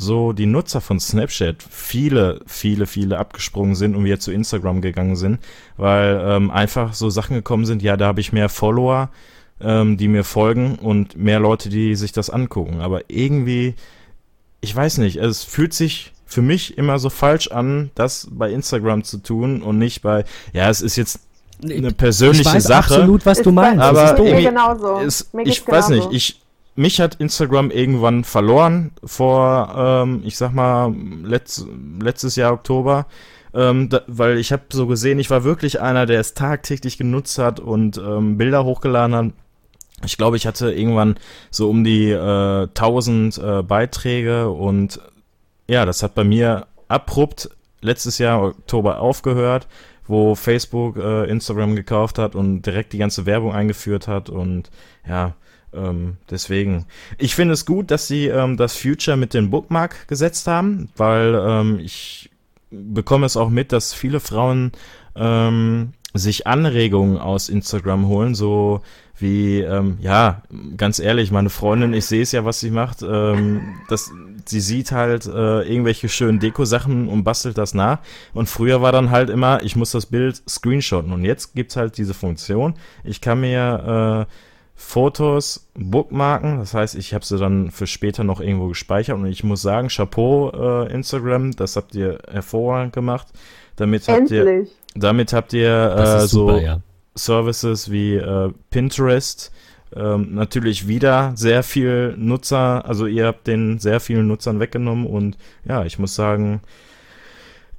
so 0.00 0.32
die 0.32 0.46
Nutzer 0.46 0.80
von 0.80 1.00
Snapchat 1.00 1.56
viele, 1.68 2.40
viele, 2.46 2.86
viele 2.86 3.18
abgesprungen 3.18 3.74
sind 3.74 3.96
und 3.96 4.04
wieder 4.04 4.20
zu 4.20 4.30
Instagram 4.30 4.80
gegangen 4.80 5.16
sind, 5.16 5.40
weil 5.76 6.22
ähm, 6.24 6.52
einfach 6.52 6.94
so 6.94 7.10
Sachen 7.10 7.34
gekommen 7.34 7.66
sind, 7.66 7.82
ja, 7.82 7.96
da 7.96 8.06
habe 8.06 8.20
ich 8.20 8.32
mehr 8.32 8.48
Follower, 8.48 9.10
ähm, 9.60 9.96
die 9.96 10.06
mir 10.06 10.22
folgen 10.22 10.76
und 10.76 11.16
mehr 11.16 11.40
Leute, 11.40 11.68
die 11.68 11.96
sich 11.96 12.12
das 12.12 12.30
angucken. 12.30 12.80
Aber 12.80 13.02
irgendwie, 13.08 13.74
ich 14.60 14.74
weiß 14.74 14.98
nicht, 14.98 15.16
es 15.16 15.42
fühlt 15.42 15.74
sich 15.74 16.12
für 16.24 16.42
mich 16.42 16.78
immer 16.78 17.00
so 17.00 17.10
falsch 17.10 17.48
an, 17.48 17.90
das 17.96 18.28
bei 18.30 18.52
Instagram 18.52 19.02
zu 19.02 19.18
tun 19.18 19.62
und 19.62 19.78
nicht 19.78 20.02
bei, 20.02 20.24
ja, 20.52 20.70
es 20.70 20.80
ist 20.80 20.94
jetzt 20.94 21.18
eine 21.60 21.90
persönliche 21.90 22.42
ich 22.42 22.54
weiß 22.54 22.62
Sache. 22.62 22.94
absolut, 22.94 23.26
was 23.26 23.42
du 23.42 23.50
meinst. 23.50 23.82
aber 23.82 24.22
Mir 24.22 24.42
genauso. 24.42 24.98
Ist, 24.98 25.34
Mir 25.34 25.44
ich 25.44 25.66
weiß 25.66 25.88
nicht, 25.88 26.06
ich, 26.12 26.40
mich 26.78 27.00
hat 27.00 27.16
Instagram 27.16 27.72
irgendwann 27.72 28.22
verloren 28.22 28.92
vor, 29.02 29.74
ähm, 29.76 30.22
ich 30.24 30.36
sag 30.36 30.52
mal, 30.52 30.94
letz, 31.24 31.66
letztes 32.00 32.36
Jahr 32.36 32.52
Oktober. 32.52 33.06
Ähm, 33.52 33.88
da, 33.88 34.02
weil 34.06 34.38
ich 34.38 34.52
habe 34.52 34.62
so 34.70 34.86
gesehen, 34.86 35.18
ich 35.18 35.28
war 35.28 35.42
wirklich 35.42 35.80
einer, 35.80 36.06
der 36.06 36.20
es 36.20 36.34
tagtäglich 36.34 36.96
genutzt 36.96 37.38
hat 37.38 37.58
und 37.58 37.98
ähm, 37.98 38.38
Bilder 38.38 38.64
hochgeladen 38.64 39.16
hat. 39.16 39.32
Ich 40.04 40.16
glaube, 40.16 40.36
ich 40.36 40.46
hatte 40.46 40.70
irgendwann 40.70 41.16
so 41.50 41.68
um 41.68 41.82
die 41.82 42.10
äh, 42.10 42.68
1000 42.68 43.38
äh, 43.38 43.62
Beiträge 43.62 44.48
und 44.48 45.00
ja, 45.66 45.84
das 45.84 46.04
hat 46.04 46.14
bei 46.14 46.22
mir 46.22 46.68
abrupt 46.86 47.50
letztes 47.80 48.18
Jahr 48.18 48.40
Oktober 48.40 49.00
aufgehört, 49.00 49.66
wo 50.06 50.36
Facebook 50.36 50.96
äh, 50.96 51.28
Instagram 51.28 51.74
gekauft 51.74 52.18
hat 52.18 52.36
und 52.36 52.62
direkt 52.62 52.92
die 52.92 52.98
ganze 52.98 53.26
Werbung 53.26 53.52
eingeführt 53.52 54.06
hat 54.06 54.30
und 54.30 54.70
ja, 55.08 55.34
ähm, 55.72 56.16
deswegen. 56.30 56.86
Ich 57.18 57.34
finde 57.34 57.54
es 57.54 57.66
gut, 57.66 57.90
dass 57.90 58.06
sie 58.06 58.26
ähm, 58.26 58.56
das 58.56 58.76
Future 58.76 59.16
mit 59.16 59.34
dem 59.34 59.50
Bookmark 59.50 60.08
gesetzt 60.08 60.46
haben, 60.46 60.88
weil 60.96 61.34
ähm, 61.34 61.78
ich 61.80 62.30
bekomme 62.70 63.26
es 63.26 63.36
auch 63.36 63.50
mit, 63.50 63.72
dass 63.72 63.94
viele 63.94 64.20
Frauen 64.20 64.72
ähm, 65.14 65.92
sich 66.14 66.46
Anregungen 66.46 67.18
aus 67.18 67.48
Instagram 67.48 68.08
holen, 68.08 68.34
so 68.34 68.80
wie, 69.20 69.60
ähm, 69.60 69.98
ja, 70.00 70.42
ganz 70.76 70.98
ehrlich, 71.00 71.30
meine 71.30 71.50
Freundin, 71.50 71.92
ich 71.92 72.06
sehe 72.06 72.22
es 72.22 72.32
ja, 72.32 72.44
was 72.44 72.60
sie 72.60 72.70
macht, 72.70 73.02
ähm, 73.02 73.76
das, 73.88 74.10
sie 74.44 74.60
sieht 74.60 74.92
halt 74.92 75.26
äh, 75.26 75.62
irgendwelche 75.62 76.08
schönen 76.08 76.38
Deko-Sachen 76.38 77.08
und 77.08 77.24
bastelt 77.24 77.58
das 77.58 77.74
nach. 77.74 77.98
Und 78.32 78.48
früher 78.48 78.80
war 78.80 78.92
dann 78.92 79.10
halt 79.10 79.28
immer, 79.28 79.62
ich 79.62 79.76
muss 79.76 79.90
das 79.90 80.06
Bild 80.06 80.42
screenshotten. 80.48 81.12
Und 81.12 81.24
jetzt 81.24 81.54
gibt's 81.54 81.76
halt 81.76 81.98
diese 81.98 82.14
Funktion. 82.14 82.74
Ich 83.02 83.20
kann 83.20 83.40
mir 83.40 84.26
äh, 84.28 84.32
Fotos 84.80 85.68
bookmarken, 85.74 86.60
das 86.60 86.72
heißt, 86.72 86.94
ich 86.94 87.12
habe 87.12 87.24
sie 87.24 87.36
dann 87.36 87.72
für 87.72 87.88
später 87.88 88.22
noch 88.22 88.40
irgendwo 88.40 88.68
gespeichert. 88.68 89.16
Und 89.16 89.26
ich 89.26 89.42
muss 89.42 89.60
sagen, 89.60 89.88
Chapeau 89.88 90.52
äh, 90.52 90.92
Instagram, 90.92 91.50
das 91.50 91.74
habt 91.74 91.96
ihr 91.96 92.20
hervorragend 92.30 92.92
gemacht. 92.92 93.26
Damit 93.74 94.06
habt 94.06 94.30
ihr, 94.30 94.46
Endlich. 94.46 94.70
damit 94.94 95.32
habt 95.32 95.52
ihr 95.52 95.96
äh, 95.98 96.24
ist 96.24 96.30
so 96.30 96.46
super, 96.46 96.60
ja. 96.62 96.80
Services 97.16 97.90
wie 97.90 98.14
äh, 98.14 98.52
Pinterest. 98.70 99.52
Ähm, 99.96 100.34
natürlich 100.36 100.86
wieder 100.86 101.32
sehr 101.34 101.64
viel 101.64 102.14
Nutzer, 102.16 102.86
also 102.86 103.06
ihr 103.06 103.26
habt 103.26 103.48
den 103.48 103.80
sehr 103.80 103.98
vielen 103.98 104.28
Nutzern 104.28 104.60
weggenommen 104.60 105.06
und 105.06 105.36
ja, 105.66 105.84
ich 105.84 105.98
muss 105.98 106.14
sagen, 106.14 106.60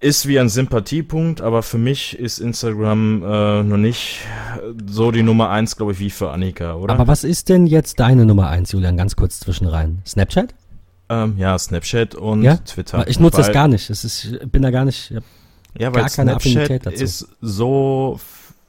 ist 0.02 0.28
wie 0.28 0.40
ein 0.40 0.48
Sympathiepunkt, 0.50 1.42
aber 1.42 1.62
für 1.64 1.78
mich 1.78 2.18
ist 2.18 2.40
Instagram 2.40 3.22
äh, 3.24 3.64
noch 3.64 3.78
nicht 3.78 4.20
so 4.90 5.12
die 5.12 5.24
Nummer 5.24 5.50
eins, 5.50 5.76
glaube 5.76 5.92
ich, 5.92 6.00
wie 6.00 6.10
für 6.10 6.32
Annika, 6.32 6.76
oder? 6.76 6.94
Aber 6.94 7.08
was 7.08 7.24
ist 7.24 7.50
denn 7.50 7.68
jetzt 7.68 8.00
deine 8.00 8.26
Nummer 8.26 8.50
eins, 8.50 8.72
Julian, 8.72 8.96
ganz 8.98 9.16
kurz 9.16 9.40
zwischenrein? 9.40 10.02
Snapchat? 10.06 10.54
ähm, 11.10 11.36
ja, 11.38 11.58
Snapchat 11.58 12.14
und 12.16 12.44
Ja? 12.44 12.58
Twitter. 12.58 13.08
ich 13.08 13.20
nutze 13.20 13.38
das 13.38 13.52
gar 13.52 13.68
nicht. 13.68 13.90
Es 13.90 14.04
ist, 14.04 14.26
ich 14.26 14.40
bin 14.52 14.62
da 14.62 14.70
gar 14.70 14.86
nicht. 14.86 15.10
Ja, 15.10 15.90
Gar 15.90 15.96
weil 15.96 16.10
keine 16.10 16.32
Snapchat 16.32 16.36
Affinität 16.36 16.86
dazu. 16.86 17.04
ist 17.04 17.28
so, 17.42 18.20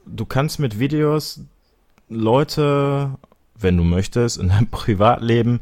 du 0.07 0.24
kannst 0.24 0.59
mit 0.59 0.78
Videos 0.78 1.41
Leute, 2.09 3.11
wenn 3.59 3.76
du 3.76 3.85
möchtest, 3.85 4.39
in 4.39 4.49
deinem 4.49 4.66
Privatleben 4.70 5.61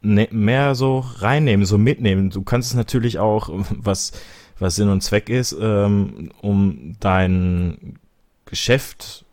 ne, 0.00 0.28
mehr 0.30 0.74
so 0.74 1.04
reinnehmen, 1.18 1.66
so 1.66 1.78
mitnehmen. 1.78 2.30
Du 2.30 2.42
kannst 2.42 2.70
es 2.70 2.76
natürlich 2.76 3.18
auch, 3.18 3.50
was, 3.70 4.12
was 4.60 4.76
Sinn 4.76 4.88
und 4.88 5.02
Zweck 5.02 5.28
ist, 5.28 5.56
ähm, 5.60 6.30
um 6.40 6.96
dein 7.00 7.98
Geschäft 8.46 9.24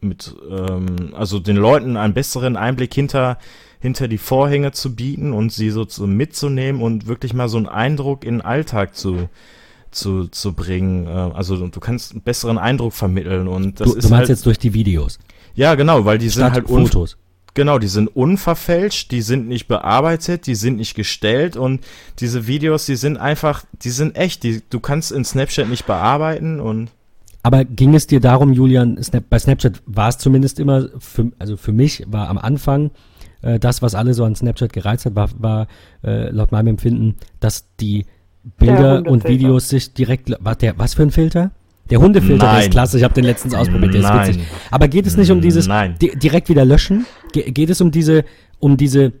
mit, 0.00 0.34
ähm, 0.50 1.14
also 1.14 1.38
den 1.38 1.56
Leuten 1.56 1.96
einen 1.96 2.14
besseren 2.14 2.56
Einblick 2.56 2.92
hinter, 2.94 3.38
hinter 3.80 4.08
die 4.08 4.18
Vorhänge 4.18 4.72
zu 4.72 4.94
bieten 4.94 5.32
und 5.32 5.52
sie 5.52 5.70
so 5.70 5.84
zu, 5.84 6.06
mitzunehmen 6.06 6.82
und 6.82 7.06
wirklich 7.06 7.34
mal 7.34 7.48
so 7.48 7.56
einen 7.58 7.66
Eindruck 7.68 8.24
in 8.24 8.36
den 8.36 8.40
Alltag 8.42 8.94
zu, 8.94 9.28
zu, 9.90 10.26
zu 10.28 10.52
bringen. 10.54 11.06
Äh, 11.06 11.10
Also 11.10 11.56
du 11.66 11.80
kannst 11.80 12.12
einen 12.12 12.22
besseren 12.22 12.58
Eindruck 12.58 12.92
vermitteln 12.92 13.48
und 13.48 13.80
das 13.80 13.88
Du, 13.88 13.92
du 13.94 13.98
ist 13.98 14.04
meinst 14.10 14.20
halt, 14.20 14.28
jetzt 14.30 14.46
durch 14.46 14.58
die 14.58 14.74
Videos. 14.74 15.18
ja 15.54 15.74
genau, 15.74 16.04
weil 16.04 16.18
die 16.18 16.28
sind 16.28 16.42
Statt 16.42 16.54
halt 16.54 16.68
un, 16.70 16.86
Fotos. 16.86 17.16
Genau, 17.56 17.80
die 17.80 17.88
sind 17.88 18.06
unverfälscht, 18.14 19.10
die 19.10 19.22
sind 19.22 19.48
nicht 19.48 19.66
bearbeitet, 19.66 20.46
die 20.46 20.54
sind 20.54 20.76
nicht 20.76 20.94
gestellt 20.94 21.56
und 21.56 21.80
diese 22.20 22.46
Videos, 22.46 22.86
die 22.86 22.94
sind 22.94 23.16
einfach, 23.16 23.64
die 23.82 23.90
sind 23.90 24.16
echt, 24.16 24.44
die, 24.44 24.62
du 24.70 24.78
kannst 24.78 25.10
in 25.10 25.24
Snapchat 25.24 25.68
nicht 25.68 25.86
bearbeiten 25.86 26.60
und 26.60 26.90
Aber 27.42 27.64
ging 27.64 27.94
es 27.94 28.06
dir 28.06 28.20
darum, 28.20 28.52
Julian, 28.52 29.02
Snap, 29.02 29.24
bei 29.28 29.40
Snapchat 29.40 29.82
war 29.86 30.08
es 30.08 30.18
zumindest 30.18 30.60
immer, 30.60 30.88
für, 31.00 31.32
also 31.40 31.56
für 31.56 31.72
mich 31.72 32.04
war 32.06 32.28
am 32.28 32.38
Anfang 32.38 32.92
äh, 33.42 33.58
das, 33.58 33.82
was 33.82 33.96
alle 33.96 34.14
so 34.14 34.24
an 34.24 34.36
Snapchat 34.36 34.72
gereizt 34.72 35.06
hat, 35.06 35.16
war, 35.16 35.30
war 35.38 35.66
äh, 36.04 36.30
laut 36.30 36.52
meinem 36.52 36.68
Empfinden, 36.68 37.16
dass 37.40 37.74
die 37.80 38.06
Bilder 38.58 39.04
und. 39.06 39.24
Videos 39.24 39.68
sich 39.68 39.92
direkt, 39.92 40.32
war 40.38 40.54
der, 40.54 40.78
was 40.78 40.94
für 40.94 41.02
ein 41.02 41.10
Filter? 41.10 41.50
Der 41.90 42.00
Hundefilter, 42.00 42.46
Nein. 42.46 42.62
ist 42.62 42.70
klasse. 42.70 42.98
Ich 42.98 43.04
habe 43.04 43.14
den 43.14 43.24
letztens 43.24 43.54
ausprobiert, 43.54 43.94
der 43.94 44.00
ist 44.00 44.08
Nein. 44.08 44.28
witzig. 44.28 44.42
Aber 44.70 44.88
geht 44.88 45.06
es 45.06 45.16
nicht 45.16 45.30
um 45.30 45.40
dieses 45.40 45.66
Nein. 45.68 45.94
di 46.00 46.16
direkt 46.16 46.48
wieder 46.48 46.64
löschen? 46.64 47.06
Ge 47.32 47.50
geht 47.50 47.70
es 47.70 47.80
um 47.80 47.90
diese, 47.90 48.24
um 48.58 48.76
diese 48.76 49.12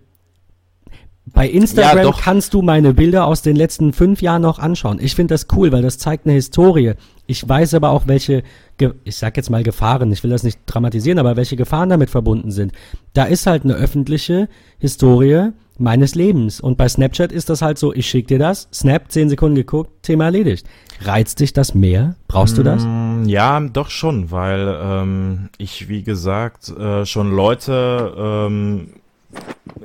bei 1.26 1.48
Instagram 1.48 2.06
Ja, 2.06 2.12
kannst 2.12 2.54
du 2.54 2.62
meine 2.62 2.94
Bilder 2.94 3.26
aus 3.26 3.42
den 3.42 3.56
letzten 3.56 3.92
fünf 3.92 4.22
Jahren 4.22 4.42
noch 4.42 4.60
anschauen. 4.60 4.98
Ich 5.00 5.14
finde 5.16 5.34
das 5.34 5.48
cool, 5.52 5.72
weil 5.72 5.82
das 5.82 5.98
zeigt 5.98 6.24
eine 6.24 6.34
Historie. 6.34 6.94
Ich 7.26 7.46
weiß 7.46 7.74
aber 7.74 7.90
auch, 7.90 8.06
welche, 8.06 8.42
Ge 8.78 8.92
ich 9.04 9.16
sag 9.16 9.36
jetzt 9.36 9.50
mal 9.50 9.62
Gefahren, 9.64 10.12
ich 10.12 10.22
will 10.22 10.30
das 10.30 10.44
nicht 10.44 10.60
dramatisieren, 10.66 11.18
aber 11.18 11.36
welche 11.36 11.56
Gefahren 11.56 11.88
damit 11.88 12.10
verbunden 12.10 12.52
sind. 12.52 12.72
Da 13.12 13.24
ist 13.24 13.46
halt 13.46 13.64
eine 13.64 13.74
öffentliche 13.74 14.48
Historie 14.78 15.50
meines 15.78 16.14
Lebens. 16.14 16.60
Und 16.60 16.76
bei 16.76 16.88
Snapchat 16.88 17.32
ist 17.32 17.50
das 17.50 17.62
halt 17.62 17.78
so, 17.78 17.92
ich 17.92 18.06
schick 18.08 18.28
dir 18.28 18.38
das, 18.38 18.68
Snap, 18.72 19.10
zehn 19.10 19.28
Sekunden 19.28 19.56
geguckt, 19.56 19.90
Thema 20.02 20.24
erledigt. 20.26 20.66
Reizt 21.00 21.40
dich 21.40 21.52
das 21.52 21.74
mehr? 21.74 22.16
Brauchst 22.28 22.56
du 22.58 22.62
das? 22.62 22.84
Mm, 22.84 23.24
Ja, 23.26 23.60
doch 23.60 23.90
schon, 23.90 24.30
weil 24.30 24.78
ähm, 24.82 25.48
ich, 25.58 25.88
wie 25.88 26.02
gesagt, 26.02 26.68
äh, 26.70 27.04
schon 27.04 27.30
Leute 27.34 28.14
ähm, 28.16 28.88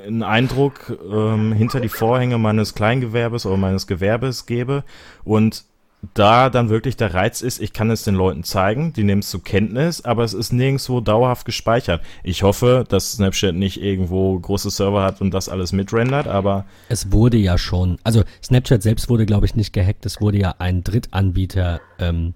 einen 0.06 0.24
Eindruck 0.24 0.98
ähm, 1.12 1.52
hinter 1.52 1.80
die 1.82 1.90
Vorhänge 1.90 2.38
meines 2.38 2.74
Kleingewerbes 2.76 3.46
oder 3.46 3.58
meines 3.58 3.88
Gewerbes 3.88 4.46
gebe 4.46 4.84
und 5.24 5.66
da 6.14 6.50
dann 6.50 6.70
wirklich 6.70 6.98
der 6.98 7.14
Reiz 7.14 7.42
ist, 7.42 7.62
ich 7.62 7.74
kann 7.74 7.92
es 7.92 8.04
den 8.04 8.16
Leuten 8.16 8.44
zeigen, 8.44 8.92
die 8.94 9.04
nehmen 9.04 9.20
es 9.20 9.30
zur 9.30 9.44
Kenntnis, 9.44 10.04
aber 10.04 10.24
es 10.24 10.34
ist 10.34 10.52
nirgendwo 10.52 11.00
dauerhaft 11.00 11.46
gespeichert. 11.46 12.02
Ich 12.24 12.42
hoffe, 12.44 12.86
dass 12.90 13.14
Snapchat 13.14 13.54
nicht 13.54 13.82
irgendwo 13.82 14.40
große 14.40 14.72
Server 14.72 15.04
hat 15.04 15.22
und 15.22 15.32
das 15.32 15.48
alles 15.48 15.74
mitrendert, 15.74 16.28
aber 16.28 16.66
Es 16.90 17.12
wurde 17.12 17.38
ja 17.38 17.58
schon, 17.58 18.00
also 18.04 18.24
Snapchat 18.44 18.82
selbst 18.82 19.10
wurde, 19.10 19.28
glaube 19.28 19.46
ich, 19.46 19.56
nicht 19.56 19.74
gehackt. 19.74 20.06
Es 20.06 20.20
wurde 20.22 20.40
ja 20.40 20.56
ein 20.58 20.84
Drittanbieter, 20.84 21.82
ähm, 22.00 22.34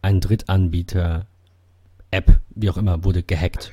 ein 0.00 0.20
Drittanbieter-App, 0.20 1.26
wie 2.54 2.70
auch 2.70 2.78
immer, 2.78 3.04
wurde 3.04 3.22
gehackt. 3.22 3.72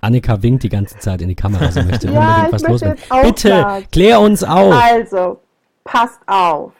Annika 0.00 0.42
winkt 0.42 0.62
die 0.62 0.68
ganze 0.68 0.96
Zeit 0.98 1.22
in 1.22 1.28
die 1.28 1.34
Kamera, 1.34 1.72
sie 1.72 1.82
möchte 1.82 2.06
Ja, 2.12 2.20
unbedingt 2.20 2.46
ich 2.46 2.52
was 2.52 2.62
möchte 2.62 2.88
loswerden. 2.90 3.32
Bitte, 3.32 3.84
klär 3.90 4.20
uns 4.20 4.44
auf. 4.44 4.74
Also, 4.74 5.40
passt 5.82 6.20
auf. 6.26 6.72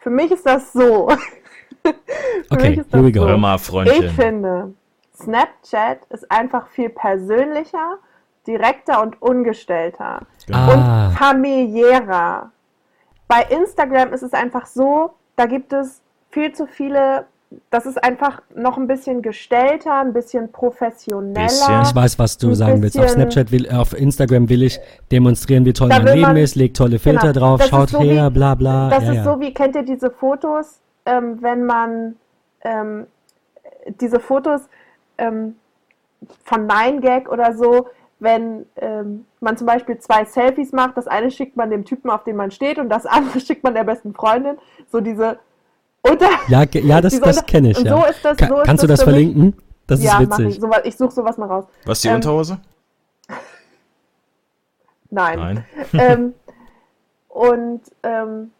Für 0.00 0.10
mich 0.10 0.30
ist 0.30 0.44
das 0.46 0.72
so. 0.72 1.08
Für 1.82 1.94
Okay, 2.50 2.70
mich 2.70 2.78
ist 2.80 2.92
here 2.92 3.04
we 3.04 3.12
das 3.12 3.22
go. 3.22 3.28
hör 3.28 3.38
mal, 3.38 3.56
Ich 3.56 3.62
Freundchen. 3.62 4.10
finde, 4.10 4.74
Snapchat 5.16 6.04
ist 6.10 6.30
einfach 6.30 6.66
viel 6.68 6.90
persönlicher, 6.90 7.98
direkter 8.46 9.02
und 9.02 9.20
ungestellter 9.22 10.22
Ah. 10.52 10.68
und 11.08 11.16
familiärer. 11.16 12.50
Bei 13.28 13.42
Instagram 13.44 14.12
ist 14.12 14.22
es 14.22 14.32
einfach 14.32 14.66
so, 14.66 15.14
da 15.36 15.46
gibt 15.46 15.72
es 15.72 16.02
viel 16.30 16.52
zu 16.52 16.66
viele, 16.66 17.26
das 17.70 17.84
ist 17.84 18.02
einfach 18.02 18.42
noch 18.54 18.78
ein 18.78 18.86
bisschen 18.86 19.22
gestellter, 19.22 20.00
ein 20.00 20.12
bisschen 20.12 20.52
professioneller. 20.52 21.46
Bisschen. 21.46 21.82
Ich 21.82 21.94
weiß, 21.94 22.18
was 22.18 22.38
du 22.38 22.54
sagen 22.54 22.80
willst. 22.82 22.98
Auf 22.98 23.08
Snapchat 23.10 23.50
will, 23.50 23.68
auf 23.70 23.92
Instagram 23.92 24.48
will 24.48 24.62
ich 24.62 24.78
demonstrieren, 25.10 25.64
wie 25.64 25.72
toll 25.72 25.88
mein 25.88 26.04
Leben 26.04 26.20
man- 26.22 26.36
ist, 26.36 26.54
leg 26.54 26.74
tolle 26.74 26.98
Filter 27.00 27.32
Genau. 27.32 27.56
drauf, 27.56 27.62
schaut 27.68 27.90
so 27.90 28.00
her, 28.00 28.28
wie- 28.30 28.34
bla 28.34 28.54
bla. 28.54 28.88
Das 28.90 29.04
ja, 29.04 29.10
ist 29.10 29.16
ja. 29.16 29.24
so 29.24 29.40
wie, 29.40 29.52
kennt 29.52 29.74
ihr 29.74 29.82
diese 29.82 30.10
Fotos, 30.10 30.80
ähm, 31.06 31.38
wenn 31.42 31.66
man 31.66 32.14
ähm, 32.62 33.06
diese 34.00 34.20
Fotos 34.20 34.62
ähm, 35.18 35.56
von 36.44 36.68
9gag 36.68 37.28
oder 37.28 37.54
so, 37.56 37.88
wenn 38.20 38.66
ähm, 38.76 39.24
man 39.40 39.56
zum 39.56 39.66
Beispiel 39.66 39.98
zwei 39.98 40.24
Selfies 40.24 40.72
macht, 40.72 40.96
das 40.98 41.08
eine 41.08 41.30
schickt 41.30 41.56
man 41.56 41.70
dem 41.70 41.84
Typen, 41.84 42.10
auf 42.10 42.22
den 42.22 42.36
man 42.36 42.50
steht, 42.50 42.78
und 42.78 42.90
das 42.90 43.06
andere 43.06 43.40
schickt 43.44 43.64
man 43.64 43.74
der 43.74 43.84
besten 43.84 44.14
Freundin. 44.14 44.56
So 44.92 45.00
diese 45.00 45.38
unter. 46.02 46.28
ja, 46.48 46.64
ja, 46.72 47.00
das, 47.00 47.18
das 47.20 47.44
kenne 47.46 47.70
ich. 47.70 47.78
und 47.78 47.86
Ja. 47.86 47.96
so 48.00 48.06
ist 48.06 48.24
das- 48.24 48.36
Ka- 48.36 48.48
so 48.48 48.58
ist 48.60 48.66
kannst 48.66 48.82
du 48.82 48.86
das 48.86 49.00
das 49.00 49.08
für 49.08 49.14
mich- 49.16 49.28
verlinken? 49.32 49.62
Das 49.86 50.02
ja, 50.02 50.20
ist 50.20 50.28
mach 50.28 50.38
witzig. 50.38 50.54
ich. 50.56 50.60
So, 50.60 50.70
ich 50.84 50.96
suche 50.96 51.10
sowas 51.12 51.36
mal 51.36 51.46
raus. 51.46 51.64
Was 51.84 52.00
die 52.00 52.08
Ähm, 52.08 52.14
Unterhose? 52.16 52.58
Nein. 55.10 55.38
Nein. 55.38 55.64
ähm, 55.94 56.34
und 57.28 57.80
ähm, 58.02 58.52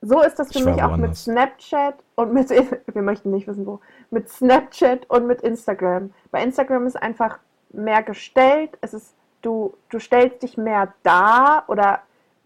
so 0.00 0.20
ist 0.22 0.38
das 0.38 0.52
für 0.52 0.58
Ich 0.60 0.64
mich 0.64 0.82
auch 0.82 0.96
mit. 0.96 1.14
Snapchat 1.16 1.94
und 2.14 2.32
mit, 2.32 2.50
wir 2.94 3.02
möchten 3.02 3.30
nicht 3.30 3.46
wissen 3.46 3.66
wo, 3.66 3.80
mit 4.10 4.28
Snapchat 4.28 5.08
und 5.10 5.26
mit 5.26 5.42
Instagram. 5.42 6.12
Bei 6.30 6.42
Instagram 6.42 6.86
ist 6.86 6.96
einfach 7.00 7.38
mehr 7.72 8.02
gestellt, 8.02 8.70
es 8.80 8.94
ist, 8.94 9.14
du, 9.42 9.74
du 9.90 9.98
stellst 9.98 10.42
dich 10.42 10.56
mehr 10.56 10.92
dar 11.02 11.64
oder 11.68 12.00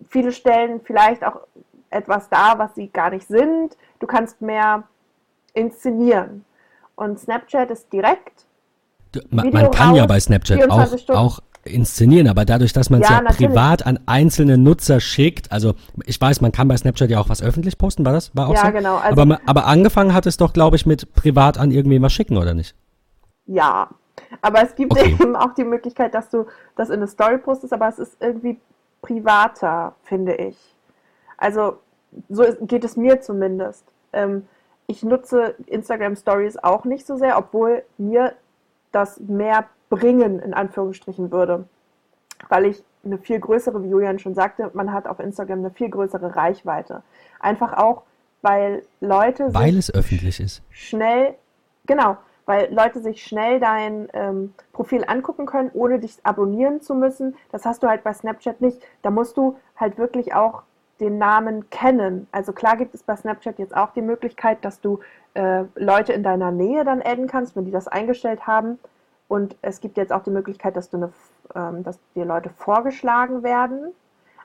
viele 0.09 0.32
stellen 0.32 0.80
vielleicht 0.84 1.24
auch 1.24 1.41
etwas 1.91 2.28
dar, 2.28 2.59
was 2.59 2.74
sie 2.74 2.89
gar 2.89 3.11
nicht 3.11 3.26
sind. 3.28 3.76
Du 4.01 4.07
kannst 4.07 4.41
mehr 4.41 4.84
inszenieren. 5.55 6.45
Und 6.95 7.18
Snapchat 7.18 7.70
ist 7.70 7.93
direkt. 7.93 8.47
Du, 9.12 9.20
man, 9.30 9.51
man 9.51 9.70
kann 9.70 9.95
ja 9.95 10.07
bei 10.07 10.18
Snapchat 10.20 10.59
auch, 10.59 10.64
24 10.64 11.01
Stunden. 11.03 11.20
auch 11.20 11.41
inszenieren, 11.64 12.28
aber 12.28 12.45
dadurch, 12.45 12.72
dass 12.72 12.91
man 12.91 13.01
es 13.03 13.09
Ja, 13.09 13.22
ja, 13.22 13.30
privat 13.32 13.84
an 13.87 13.99
einzelne 14.07 14.57
Nutzer 14.57 15.01
schickt, 15.01 15.51
also 15.51 15.74
ich 16.05 16.20
weiß, 16.20 16.41
man 16.41 16.53
kann 16.53 16.68
bei 16.68 16.76
Snapchat 16.76 17.11
ja 17.11 17.18
auch 17.18 17.28
was 17.28 17.43
öffentlich 17.43 17.76
posten, 17.76 18.05
war 18.05 18.12
das? 18.12 18.34
War 18.37 18.49
auch 18.49 18.55
Ja, 18.55 18.66
so? 18.66 18.72
genau, 18.72 18.97
also- 18.97 19.20
aber, 19.20 19.41
aber 19.47 19.66
angefangen 19.66 20.14
hat 20.14 20.26
es 20.26 20.37
doch, 20.37 20.53
glaube 20.53 20.76
ich, 20.76 20.87
mit 20.87 21.12
privat 21.14 21.59
an 21.59 21.70
irgendwem 21.72 22.03
was 22.03 22.12
schicken, 22.12 22.37
oder 22.37 22.55
nicht? 22.55 22.74
Ja, 23.47 23.91
aber 24.43 24.62
es 24.62 24.74
gibt 24.74 24.93
Okay. 24.93 25.16
eben 25.20 25.34
auch 25.37 25.55
die 25.55 25.64
Möglichkeit, 25.64 26.14
dass 26.14 26.30
du 26.30 26.47
das 26.76 26.89
in 26.89 26.97
eine 26.97 27.09
Story 27.09 27.39
postest, 27.39 27.72
aber 27.72 27.89
es 27.89 27.99
ist 27.99 28.16
irgendwie 28.20 28.61
privater, 29.03 29.95
finde 30.05 30.34
ich. 30.34 30.57
Also 31.37 31.78
so 32.28 32.45
geht 32.62 32.84
es 32.84 32.97
mir 32.97 33.20
zumindest. 33.20 33.84
Ähm, 34.12 34.47
ich 34.87 35.03
nutze 35.03 35.55
Instagram 35.66 36.16
Stories 36.16 36.57
auch 36.57 36.84
nicht 36.84 37.07
so 37.07 37.16
sehr, 37.16 37.39
obwohl 37.39 37.82
mir 37.99 38.34
das 38.93 39.20
mehr 39.20 39.66
bringen, 39.91 40.41
in 40.41 40.55
Anführungsstrichen, 40.55 41.30
würde. 41.30 41.68
Weil 42.49 42.66
ich 42.66 42.82
eine 43.05 43.18
viel 43.18 43.41
größere, 43.41 43.82
wie 43.82 43.89
Julian 43.89 44.18
schon 44.18 44.34
sagte, 44.34 44.70
man 44.74 44.93
hat 44.93 45.07
auf 45.07 45.20
Instagram 45.20 45.61
eine 45.61 45.70
viel 45.70 45.91
größere 45.91 46.37
Reichweite. 46.37 47.03
Einfach 47.41 47.76
auch, 47.76 48.03
weil 48.43 48.82
Leute 49.01 49.53
Weil 49.55 49.70
sich 49.70 49.78
es 49.78 49.95
öffentlich 49.95 50.41
ist. 50.41 50.62
schnell, 50.70 51.34
genau, 51.87 52.16
weil 52.47 52.72
Leute 52.72 53.01
sich 53.01 53.24
schnell 53.24 53.61
dein 53.61 54.09
ähm, 54.12 54.55
Profil 54.72 55.05
angucken 55.07 55.47
können, 55.47 55.70
ohne 55.72 55.99
dich 55.99 56.16
abonnieren 56.22 56.80
zu 56.80 56.95
müssen. 56.95 57.37
Das 57.51 57.64
hast 57.64 57.82
du 57.82 57.89
halt 57.89 58.05
bei 58.05 58.12
Snapchat 58.12 58.61
nicht. 58.61 58.80
Da 59.03 59.11
musst 59.11 59.37
du 59.37 59.57
halt 59.76 59.99
wirklich 59.99 60.34
auch 60.34 60.62
den 61.01 61.18
Namen 61.18 61.68
kennen. 61.70 62.26
Also 62.32 62.53
klar 62.53 62.76
gibt 62.76 62.94
es 62.94 63.03
bei 63.03 63.16
Snapchat 63.16 63.59
jetzt 63.59 63.76
auch 63.76 63.92
die 63.92 64.03
Möglichkeit, 64.03 64.64
dass 64.64 64.80
du 64.80 65.01
äh, 65.34 65.64
Leute 65.74 66.12
in 66.12 66.22
deiner 66.22 66.51
Nähe 66.51 66.84
dann 66.84 67.03
adden 67.03 67.26
kannst, 67.26 67.57
wenn 67.57 67.64
die 67.64 67.70
das 67.70 67.88
eingestellt 67.88 68.47
haben. 68.47 68.78
Und 69.28 69.57
es 69.62 69.80
gibt 69.80 69.97
jetzt 69.97 70.12
auch 70.12 70.22
die 70.22 70.30
Möglichkeit, 70.30 70.76
dass, 70.76 70.88
du 70.88 70.97
eine, 70.97 71.12
ähm, 71.55 71.82
dass 71.82 71.99
dir 72.14 72.24
Leute 72.24 72.51
vorgeschlagen 72.51 73.42
werden. 73.42 73.92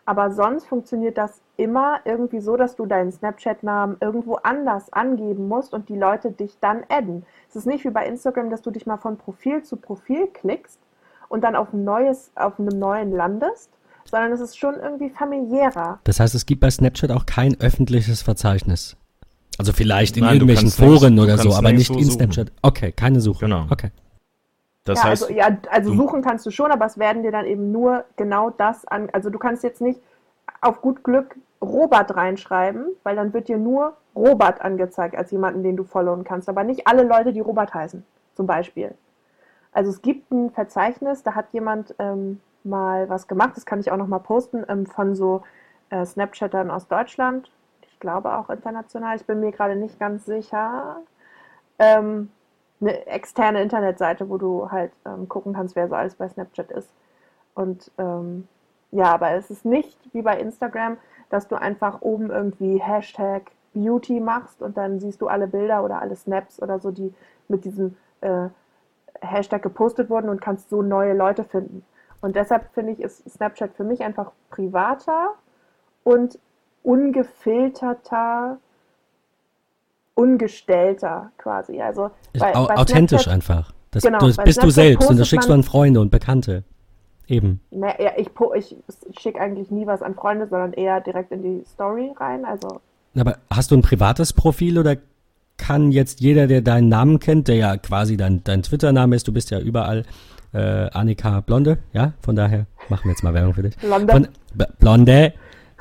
Aber 0.06 0.32
sonst 0.32 0.66
funktioniert 0.66 1.18
das 1.18 1.42
immer 1.58 2.00
irgendwie 2.06 2.40
so, 2.40 2.58
dass 2.58 2.76
du 2.76 2.86
deinen 2.86 3.12
Snapchat-Namen 3.12 3.98
irgendwo 4.02 4.36
anders 4.36 4.92
angeben 4.92 5.48
musst 5.48 5.74
und 5.74 5.90
die 5.90 5.98
Leute 5.98 6.32
dich 6.32 6.58
dann 6.60 6.84
adden. 6.90 7.26
Es 7.50 7.56
ist 7.56 7.68
nicht 7.68 7.86
wie 7.86 7.92
bei 7.92 8.06
Instagram, 8.08 8.50
dass 8.50 8.64
du 8.64 8.72
dich 8.72 8.88
mal 8.88 8.98
von 8.98 9.18
Profil 9.18 9.62
zu 9.62 9.78
Profil 9.78 10.28
klickst 10.28 10.80
und 11.30 11.44
dann 11.44 11.56
auf, 11.56 11.72
ein 11.72 11.84
neues, 11.84 12.32
auf 12.36 12.60
einem 12.60 12.78
neuen 12.80 13.12
landest, 13.12 13.70
sondern 14.06 14.32
es 14.32 14.40
ist 14.40 14.58
schon 14.58 14.76
irgendwie 14.76 15.10
familiärer. 15.10 16.00
Das 16.04 16.20
heißt, 16.20 16.36
es 16.36 16.46
gibt 16.46 16.62
bei 16.62 16.70
Snapchat 16.70 17.12
auch 17.12 17.26
kein 17.26 17.60
öffentliches 17.60 18.22
Verzeichnis. 18.22 18.96
Also 19.58 19.74
vielleicht 19.74 20.18
in 20.18 20.24
Nein, 20.24 20.34
irgendwelchen 20.36 20.70
Foren 20.70 21.16
du 21.16 21.24
oder 21.24 21.38
so, 21.38 21.54
aber 21.54 21.72
nicht 21.72 21.90
nirgendwo 21.90 22.00
in 22.00 22.06
suchen. 22.06 22.32
Snapchat. 22.32 22.52
Okay, 22.62 22.92
keine 22.92 23.22
Suche. 23.22 23.42
Genau. 23.42 23.66
Okay. 23.70 23.92
Das 24.86 25.00
ja, 25.00 25.10
heißt, 25.10 25.24
also, 25.24 25.36
ja, 25.36 25.58
also 25.70 25.92
du- 25.92 25.98
suchen 25.98 26.22
kannst 26.22 26.46
du 26.46 26.52
schon, 26.52 26.72
aber 26.72 26.86
es 26.86 26.98
werden 26.98 27.22
dir 27.24 27.32
dann 27.32 27.46
eben 27.46 27.72
nur 27.72 28.06
genau 28.16 28.50
das 28.50 28.86
an. 28.88 29.10
Also 29.12 29.30
du 29.30 29.38
kannst 29.38 29.64
jetzt 29.64 29.82
nicht 29.82 30.00
auf 30.62 30.82
gut 30.82 31.04
Glück 31.04 31.36
Robert 31.62 32.16
reinschreiben, 32.16 32.86
weil 33.04 33.16
dann 33.16 33.34
wird 33.34 33.48
dir 33.48 33.58
nur 33.58 33.96
Robert 34.16 34.62
angezeigt 34.62 35.16
als 35.16 35.32
jemanden, 35.32 35.64
den 35.64 35.78
du 35.78 35.84
followen 35.84 36.24
kannst, 36.24 36.50
aber 36.50 36.64
nicht 36.64 36.88
alle 36.88 37.04
Leute, 37.04 37.32
die 37.34 37.40
Robert 37.40 37.74
heißen, 37.74 38.04
zum 38.34 38.48
Beispiel. 38.48 38.96
Also 39.72 39.92
es 39.92 40.02
gibt 40.02 40.32
ein 40.32 40.50
Verzeichnis, 40.50 41.24
da 41.24 41.36
hat 41.36 41.54
jemand 41.54 41.94
ähm, 42.00 42.40
mal 42.64 43.10
was 43.10 43.28
gemacht, 43.28 43.56
das 43.56 43.66
kann 43.66 43.80
ich 43.80 43.92
auch 43.92 43.98
noch 43.98 44.08
mal 44.08 44.20
posten, 44.20 44.64
ähm, 44.68 44.86
von 44.86 45.16
so 45.16 45.44
äh, 45.90 46.06
Snapchattern 46.06 46.72
aus 46.72 46.88
Deutschland. 46.88 47.52
Ich 47.82 48.00
glaube 48.00 48.36
auch 48.38 48.50
international, 48.50 49.16
ich 49.16 49.26
bin 49.26 49.40
mir 49.40 49.52
gerade 49.52 49.76
nicht 49.76 50.00
ganz 50.00 50.26
sicher. 50.26 50.98
Ähm, 51.80 52.30
eine 52.80 53.06
externe 53.06 53.62
Internetseite, 53.62 54.30
wo 54.30 54.38
du 54.38 54.72
halt 54.72 54.92
ähm, 55.06 55.30
gucken 55.30 55.54
kannst, 55.54 55.76
wer 55.76 55.88
so 55.88 55.96
alles 55.96 56.16
bei 56.16 56.28
Snapchat 56.28 56.72
ist. 56.72 56.90
Und 57.54 57.92
ähm, 57.98 58.48
ja, 58.92 59.06
aber 59.06 59.32
es 59.32 59.52
ist 59.52 59.66
nicht 59.66 59.98
wie 60.14 60.22
bei 60.22 60.40
Instagram, 60.40 60.98
dass 61.30 61.48
du 61.48 61.56
einfach 61.56 62.02
oben 62.02 62.30
irgendwie 62.30 62.78
Hashtag 62.78 63.52
Beauty 63.74 64.20
machst 64.20 64.62
und 64.62 64.78
dann 64.78 65.00
siehst 65.00 65.22
du 65.22 65.28
alle 65.28 65.48
Bilder 65.48 65.84
oder 65.84 66.02
alle 66.02 66.16
Snaps 66.16 66.62
oder 66.62 66.80
so, 66.80 66.92
die 66.92 67.14
mit 67.48 67.64
diesem 67.64 67.96
äh, 68.22 68.48
Hashtag 69.22 69.62
gepostet 69.62 70.10
wurden 70.10 70.30
und 70.30 70.42
kannst 70.42 70.70
so 70.70 70.82
neue 70.82 71.14
Leute 71.14 71.44
finden. 71.44 71.86
Und 72.22 72.36
deshalb 72.36 72.74
finde 72.74 72.94
ich, 72.94 73.00
ist 73.00 73.30
Snapchat 73.30 73.74
für 73.76 73.84
mich 73.84 74.02
einfach 74.02 74.32
privater 74.50 75.34
und 76.04 76.38
ungefilterter 76.84 78.58
ungestellter 80.14 81.32
quasi. 81.38 81.82
Also 81.82 82.12
bei, 82.34 82.52
bei 82.52 82.78
authentisch 82.78 83.24
Snapchat, 83.24 83.34
einfach. 83.34 83.74
Das, 83.92 84.04
genau, 84.04 84.20
das 84.20 84.38
bist 84.38 84.64
du 84.64 84.70
selbst 84.70 85.10
und 85.10 85.18
das 85.18 85.28
schickst 85.28 85.50
du 85.50 85.54
an 85.54 85.64
Freunde 85.64 86.00
und 86.00 86.12
Bekannte. 86.12 86.64
Eben. 87.28 87.62
Na, 87.72 88.00
ja, 88.02 88.12
ich, 88.18 88.30
ich 88.56 88.76
schicke 89.20 89.40
eigentlich 89.40 89.72
nie 89.72 89.88
was 89.88 90.02
an 90.02 90.16
Freunde, 90.16 90.48
sondern 90.48 90.74
eher 90.74 91.00
direkt 91.00 91.32
in 91.32 91.42
die 91.42 91.64
Story 91.66 92.12
rein. 92.18 92.46
Also. 92.46 92.82
Aber 93.18 93.38
hast 93.50 93.72
du 93.72 93.76
ein 93.76 93.82
privates 93.82 94.34
Profil 94.34 94.78
oder 94.78 94.98
kann 95.58 95.92
jetzt 95.92 96.20
jeder, 96.20 96.48
der 96.48 96.62
deinen 96.62 96.90
Namen 96.90 97.20
kennt, 97.20 97.48
der 97.48 97.56
ja 97.56 97.78
quasi 97.78 98.18
dein, 98.18 98.44
dein 98.44 98.64
Twitter-Name 98.64 99.16
ist, 99.16 99.28
du 99.28 99.34
bist 99.34 99.52
ja 99.52 99.60
überall 99.60 100.04
äh, 100.54 100.90
Annika 100.92 101.42
Blonde, 101.42 101.78
ja, 101.94 102.14
von 102.22 102.36
daher 102.36 102.66
machen 102.90 103.06
wir 103.06 103.12
jetzt 103.12 103.24
mal 103.24 103.34
Werbung 103.34 103.54
für 103.54 103.64
dich. 103.64 103.78
Blonde. 103.78 104.12
Von, 104.12 104.28
Blonde, 104.80 105.34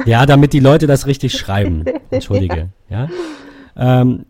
ja, 0.04 0.26
damit 0.26 0.52
die 0.52 0.60
Leute 0.60 0.86
das 0.86 1.06
richtig 1.06 1.36
schreiben. 1.36 1.84
Entschuldige, 2.10 2.68
ja. 2.88 3.08
ja? 3.76 4.00
Ähm, 4.02 4.26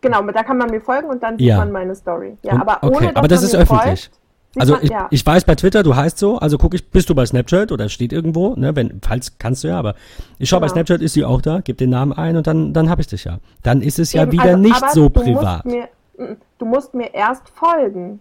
genau, 0.00 0.22
da 0.22 0.42
kann 0.42 0.58
man 0.58 0.70
mir 0.70 0.80
folgen 0.80 1.08
und 1.08 1.22
dann 1.22 1.38
sieht 1.38 1.48
ja. 1.48 1.58
man 1.58 1.72
meine 1.72 1.94
Story. 1.94 2.36
Ja, 2.42 2.54
und, 2.54 2.60
aber 2.60 2.78
okay, 2.82 3.06
ohne, 3.06 3.16
aber 3.16 3.28
das 3.28 3.42
ist 3.42 3.54
öffentlich. 3.54 4.10
Folgt, 4.10 4.10
also 4.58 4.74
man, 4.74 4.82
ich, 4.84 4.90
ja. 4.90 5.08
ich, 5.10 5.24
weiß 5.24 5.44
bei 5.44 5.54
Twitter, 5.54 5.82
du 5.82 5.94
heißt 5.94 6.18
so, 6.18 6.38
also 6.38 6.56
gucke 6.58 6.76
ich, 6.76 6.90
bist 6.90 7.10
du 7.10 7.14
bei 7.14 7.26
Snapchat 7.26 7.72
oder 7.72 7.88
steht 7.88 8.12
irgendwo, 8.12 8.54
ne, 8.56 8.74
wenn, 8.74 9.00
falls 9.02 9.38
kannst 9.38 9.64
du 9.64 9.68
ja, 9.68 9.78
aber 9.78 9.94
ich 10.38 10.48
schaue 10.48 10.60
genau. 10.60 10.68
bei 10.68 10.74
Snapchat, 10.74 11.02
ist 11.02 11.12
sie 11.12 11.24
auch 11.24 11.42
da, 11.42 11.60
gib 11.62 11.78
den 11.78 11.90
Namen 11.90 12.12
ein 12.12 12.36
und 12.36 12.46
dann, 12.46 12.72
dann 12.72 12.88
habe 12.88 13.02
ich 13.02 13.06
dich 13.06 13.24
ja. 13.24 13.38
Dann 13.62 13.82
ist 13.82 13.98
es 13.98 14.12
ja 14.12 14.22
Eben, 14.22 14.32
wieder 14.32 14.44
also, 14.44 14.58
nicht 14.58 14.90
so 14.90 15.10
privat. 15.10 15.64
Musst 15.64 15.76
mir, 15.76 15.88
mm, 16.18 16.36
du 16.58 16.64
musst 16.64 16.94
mir 16.94 17.14
erst 17.14 17.48
folgen. 17.50 18.20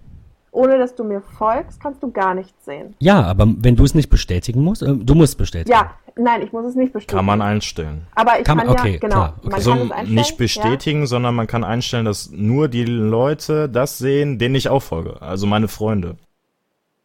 Ohne 0.56 0.78
dass 0.78 0.96
du 0.96 1.04
mir 1.04 1.20
folgst, 1.20 1.82
kannst 1.82 2.02
du 2.02 2.12
gar 2.12 2.34
nichts 2.34 2.64
sehen. 2.64 2.96
Ja, 3.00 3.22
aber 3.24 3.46
wenn 3.58 3.76
du 3.76 3.84
es 3.84 3.94
nicht 3.94 4.10
bestätigen 4.10 4.64
musst, 4.64 4.82
äh, 4.84 4.96
du 4.96 5.14
musst 5.14 5.38
bestätigen. 5.38 5.70
Ja, 5.70 5.92
nein, 6.16 6.44
ich 6.44 6.54
muss 6.54 6.66
es 6.66 6.76
nicht 6.76 6.94
bestätigen. 6.94 7.18
Kann 7.18 7.26
man 7.26 7.42
einstellen. 7.42 8.08
Aber 8.16 8.40
ich 8.40 8.46
kann, 8.46 8.60
kann 8.60 8.70
okay, 8.70 8.94
ja, 8.94 9.00
genau, 9.00 9.16
klar, 9.16 9.34
okay. 9.36 9.48
man 9.48 9.54
also 9.54 9.72
kann 9.72 9.82
es 9.82 9.92
einstellen, 9.92 10.16
nicht 10.16 10.38
bestätigen, 10.38 11.00
ja. 11.02 11.06
sondern 11.08 11.36
man 11.36 11.48
kann 11.48 11.66
einstellen, 11.66 12.06
dass 12.06 12.32
nur 12.32 12.70
die 12.70 12.86
Leute 12.86 13.68
das 13.68 13.98
sehen, 13.98 14.40
denen 14.40 14.56
ich 14.56 14.70
auch 14.70 14.82
folge. 14.82 15.22
Also 15.22 15.46
meine 15.46 15.68
Freunde. 15.68 16.16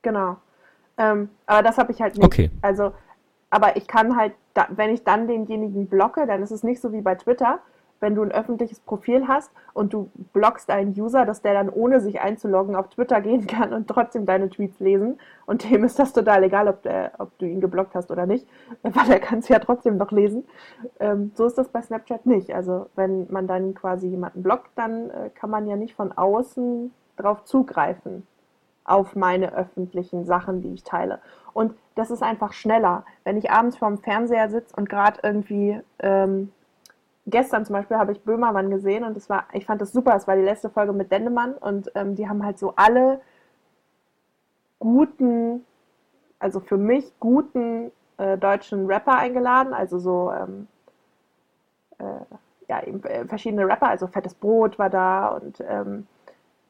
Genau. 0.03 0.37
Ähm, 0.97 1.29
aber 1.47 1.65
das 1.65 1.77
habe 1.77 1.91
ich 1.91 2.01
halt 2.01 2.15
nicht. 2.15 2.25
Okay. 2.25 2.51
Also, 2.63 2.93
aber 3.51 3.77
ich 3.77 3.89
kann 3.89 4.15
halt, 4.15 4.33
da, 4.55 4.69
wenn 4.71 4.91
ich 4.91 5.03
dann 5.03 5.27
denjenigen 5.27 5.89
blocke, 5.89 6.25
dann 6.29 6.41
ist 6.45 6.53
es 6.53 6.63
nicht 6.63 6.81
so 6.81 6.93
wie 6.93 7.01
bei 7.01 7.17
Twitter, 7.17 7.59
wenn 8.01 8.15
du 8.15 8.23
ein 8.23 8.33
öffentliches 8.33 8.81
Profil 8.81 9.29
hast 9.29 9.53
und 9.75 9.93
du 9.93 10.11
blockst 10.33 10.71
einen 10.71 10.99
User, 10.99 11.27
dass 11.27 11.43
der 11.43 11.55
dann 11.55 11.69
ohne 11.69 12.01
sich 12.01 12.21
einzuloggen 12.21 12.75
auf 12.75 12.89
Twitter 12.89 13.21
gehen 13.21 13.47
kann 13.47 13.73
und 13.73 13.89
trotzdem 13.89 14.27
deine 14.27 14.49
Tweets 14.49 14.81
lesen. 14.81 15.19
Und 15.47 15.71
dem 15.71 15.85
ist 15.85 15.99
das 15.99 16.13
total 16.13 16.45
egal, 16.45 16.69
ob, 16.69 16.83
der, 16.83 17.13
ob 17.19 17.37
du 17.39 17.47
ihn 17.47 17.61
geblockt 17.61 17.95
hast 17.95 18.11
oder 18.11 18.27
nicht, 18.27 18.47
weil 18.83 19.11
er 19.11 19.21
kann 19.21 19.41
es 19.41 19.49
ja 19.49 19.59
trotzdem 19.59 19.97
noch 19.97 20.11
lesen. 20.11 20.45
Ähm, 20.99 21.33
so 21.35 21.45
ist 21.47 21.59
das 21.59 21.69
bei 21.69 21.83
Snapchat 21.83 22.27
nicht. 22.27 22.55
Also 22.55 22.87
wenn 22.97 23.27
man 23.31 23.47
dann 23.47 23.75
quasi 23.75 24.09
jemanden 24.09 24.43
blockt, 24.43 24.71
dann 24.77 25.11
äh, 25.11 25.31
kann 25.35 25.51
man 25.51 25.67
ja 25.67 25.77
nicht 25.77 25.95
von 25.95 26.13
außen 26.13 26.93
drauf 27.17 27.45
zugreifen 27.45 28.27
auf 28.85 29.15
meine 29.15 29.55
öffentlichen 29.55 30.25
Sachen, 30.25 30.63
die 30.63 30.73
ich 30.73 30.83
teile. 30.83 31.21
Und 31.53 31.75
das 31.95 32.11
ist 32.11 32.23
einfach 32.23 32.53
schneller. 32.53 33.05
Wenn 33.25 33.37
ich 33.37 33.51
abends 33.51 33.77
vorm 33.77 33.99
Fernseher 33.99 34.49
sitze 34.49 34.75
und 34.77 34.89
gerade 34.89 35.21
irgendwie 35.23 35.81
ähm, 35.99 36.51
gestern 37.27 37.65
zum 37.65 37.75
Beispiel 37.75 37.97
habe 37.97 38.13
ich 38.13 38.23
Böhmermann 38.23 38.71
gesehen 38.71 39.05
und 39.05 39.17
das 39.17 39.29
war, 39.29 39.45
ich 39.53 39.67
fand 39.67 39.81
das 39.81 39.93
super, 39.93 40.15
es 40.17 40.27
war 40.27 40.37
die 40.37 40.43
letzte 40.43 40.71
Folge 40.71 40.93
mit 40.93 41.11
Dendemann 41.13 41.55
und 41.55 41.91
ähm, 41.95 42.17
die 42.17 42.29
haben 42.29 42.45
halt 42.45 42.59
so 42.59 42.75
alle 42.77 43.21
guten, 44.79 45.65
also 46.39 46.61
für 46.61 46.79
mich 46.79 47.13
guten 47.21 47.91
äh, 48.19 48.39
deutschen 48.39 48.87
Rapper 48.87 49.19
eingeladen, 49.19 49.75
also 49.75 49.99
so 49.99 50.33
ähm, 50.33 50.67
äh, 51.99 52.05
ja, 52.69 52.83
eben, 52.85 53.03
äh, 53.05 53.27
verschiedene 53.27 53.67
Rapper, 53.67 53.89
also 53.89 54.07
Fettes 54.07 54.35
Brot 54.35 54.79
war 54.79 54.91
da 54.91 55.29
und 55.29 55.63
ähm, 55.69 56.07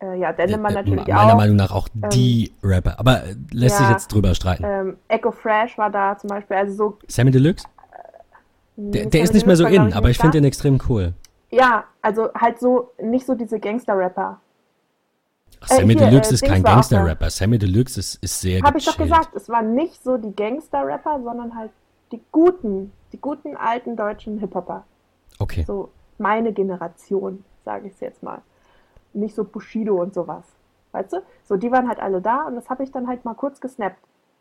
äh, 0.03 0.19
ja, 0.19 0.33
Dendemann 0.33 0.73
äh, 0.73 0.75
natürlich 0.77 1.07
meiner 1.07 1.21
auch. 1.21 1.25
Meiner 1.25 1.37
Meinung 1.37 1.57
nach 1.57 1.71
auch 1.73 1.89
die 2.13 2.53
Rapper, 2.63 2.99
aber 2.99 3.23
lässt 3.53 3.79
ja, 3.79 3.87
sich 3.87 3.91
jetzt 3.91 4.09
drüber 4.13 4.35
streiten. 4.35 4.65
Ähm, 4.67 4.97
Echo 5.09 5.31
Fresh 5.31 5.77
war 5.79 5.91
da 5.91 6.17
zum 6.17 6.29
Beispiel, 6.29 6.57
also 6.57 6.75
so. 6.75 6.99
Sammy 7.07 7.31
Deluxe? 7.31 7.67
Der, 8.81 9.07
der 9.07 9.23
ist 9.23 9.35
nicht 9.35 9.47
mehr 9.47 9.57
so 9.57 9.67
in, 9.67 9.93
aber 9.93 10.09
ich 10.09 10.19
finde 10.19 10.39
den 10.39 10.45
extrem 10.45 10.79
cool. 10.89 11.13
Ja, 11.51 11.85
also 12.01 12.33
halt 12.35 12.59
so, 12.61 12.93
nicht 13.03 13.27
so 13.27 13.35
diese 13.35 13.61
Gangster-Rapper. 13.61 14.41
Ach, 15.61 15.69
Sammy 15.69 15.95
äh, 15.95 15.99
hier, 15.99 16.07
Deluxe 16.09 16.31
äh, 16.31 16.35
ist 16.35 16.45
kein 16.45 16.63
Gangster-Rapper. 16.63 17.29
Sammy 17.29 17.59
Deluxe 17.59 18.01
ist, 18.01 18.15
ist 18.23 18.41
sehr 18.41 18.63
Habe 18.63 18.79
ich 18.79 18.87
doch 18.87 18.97
gesagt, 18.97 19.35
es 19.35 19.49
waren 19.49 19.75
nicht 19.75 20.03
so 20.03 20.17
die 20.17 20.35
Gangster-Rapper, 20.35 21.21
sondern 21.23 21.55
halt 21.55 21.71
die 22.13 22.21
guten, 22.33 22.93
die 23.13 23.21
guten 23.21 23.57
alten 23.57 23.97
deutschen 23.97 24.39
Hip-Hopper. 24.39 24.85
Okay. 25.39 25.65
So 25.67 25.91
meine 26.19 26.53
Generation, 26.53 27.45
sage 27.65 27.89
ich 27.89 27.95
es 27.95 28.01
jetzt 28.01 28.23
mal. 28.23 28.41
Nicht 29.13 29.35
so 29.35 29.45
Bushido 29.45 30.01
und 30.01 30.15
sowas. 30.15 30.45
Weißt 30.93 31.13
du? 31.13 31.23
So, 31.45 31.57
die 31.57 31.71
waren 31.71 31.89
halt 31.89 32.01
alle 32.01 32.21
da 32.21 32.45
und 32.45 32.55
das 32.55 32.71
habe 32.71 32.83
ich 32.83 32.91
dann 32.93 33.09
halt 33.09 33.25
mal 33.25 33.35
kurz 33.35 33.61
gesnappt, 33.61 33.99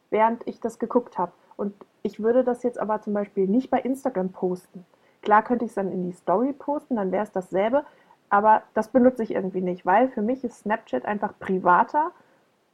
während 0.09 0.47
ich 0.47 0.59
das 0.59 0.79
geguckt 0.79 1.17
habe. 1.17 1.31
Und 1.59 1.75
ich 2.03 2.21
würde 2.21 2.45
das 2.45 2.63
jetzt 2.63 2.79
aber 2.79 3.01
zum 3.01 3.13
Beispiel 3.13 3.45
nicht 3.45 3.69
bei 3.69 3.81
Instagram 3.81 4.29
posten. 4.29 4.85
Klar 5.21 5.43
könnte 5.43 5.65
ich 5.65 5.71
es 5.71 5.75
dann 5.75 5.91
in 5.91 6.05
die 6.05 6.13
Story 6.13 6.53
posten, 6.53 6.95
dann 6.95 7.11
wäre 7.11 7.25
es 7.25 7.33
dasselbe, 7.33 7.83
aber 8.29 8.63
das 8.73 8.87
benutze 8.87 9.23
ich 9.23 9.31
irgendwie 9.31 9.59
nicht, 9.59 9.85
weil 9.85 10.07
für 10.07 10.21
mich 10.21 10.45
ist 10.45 10.59
Snapchat 10.59 11.03
einfach 11.03 11.37
privater 11.37 12.11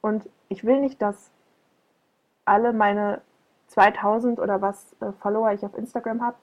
und 0.02 0.30
ich 0.50 0.64
will 0.64 0.82
nicht, 0.82 1.02
dass 1.02 1.32
alle 2.46 2.74
meine 2.74 3.22
2000 3.70 4.40
oder 4.40 4.62
was 4.62 4.96
äh, 5.02 5.12
Follower 5.14 5.52
ich 5.52 5.66
auf 5.66 5.76
Instagram 5.76 6.22
habe, 6.22 6.38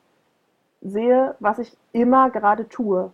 sehe, 0.81 1.37
was 1.39 1.61
ich 1.61 1.77
immer 1.93 2.31
gerade 2.31 2.69
tue. 2.69 3.13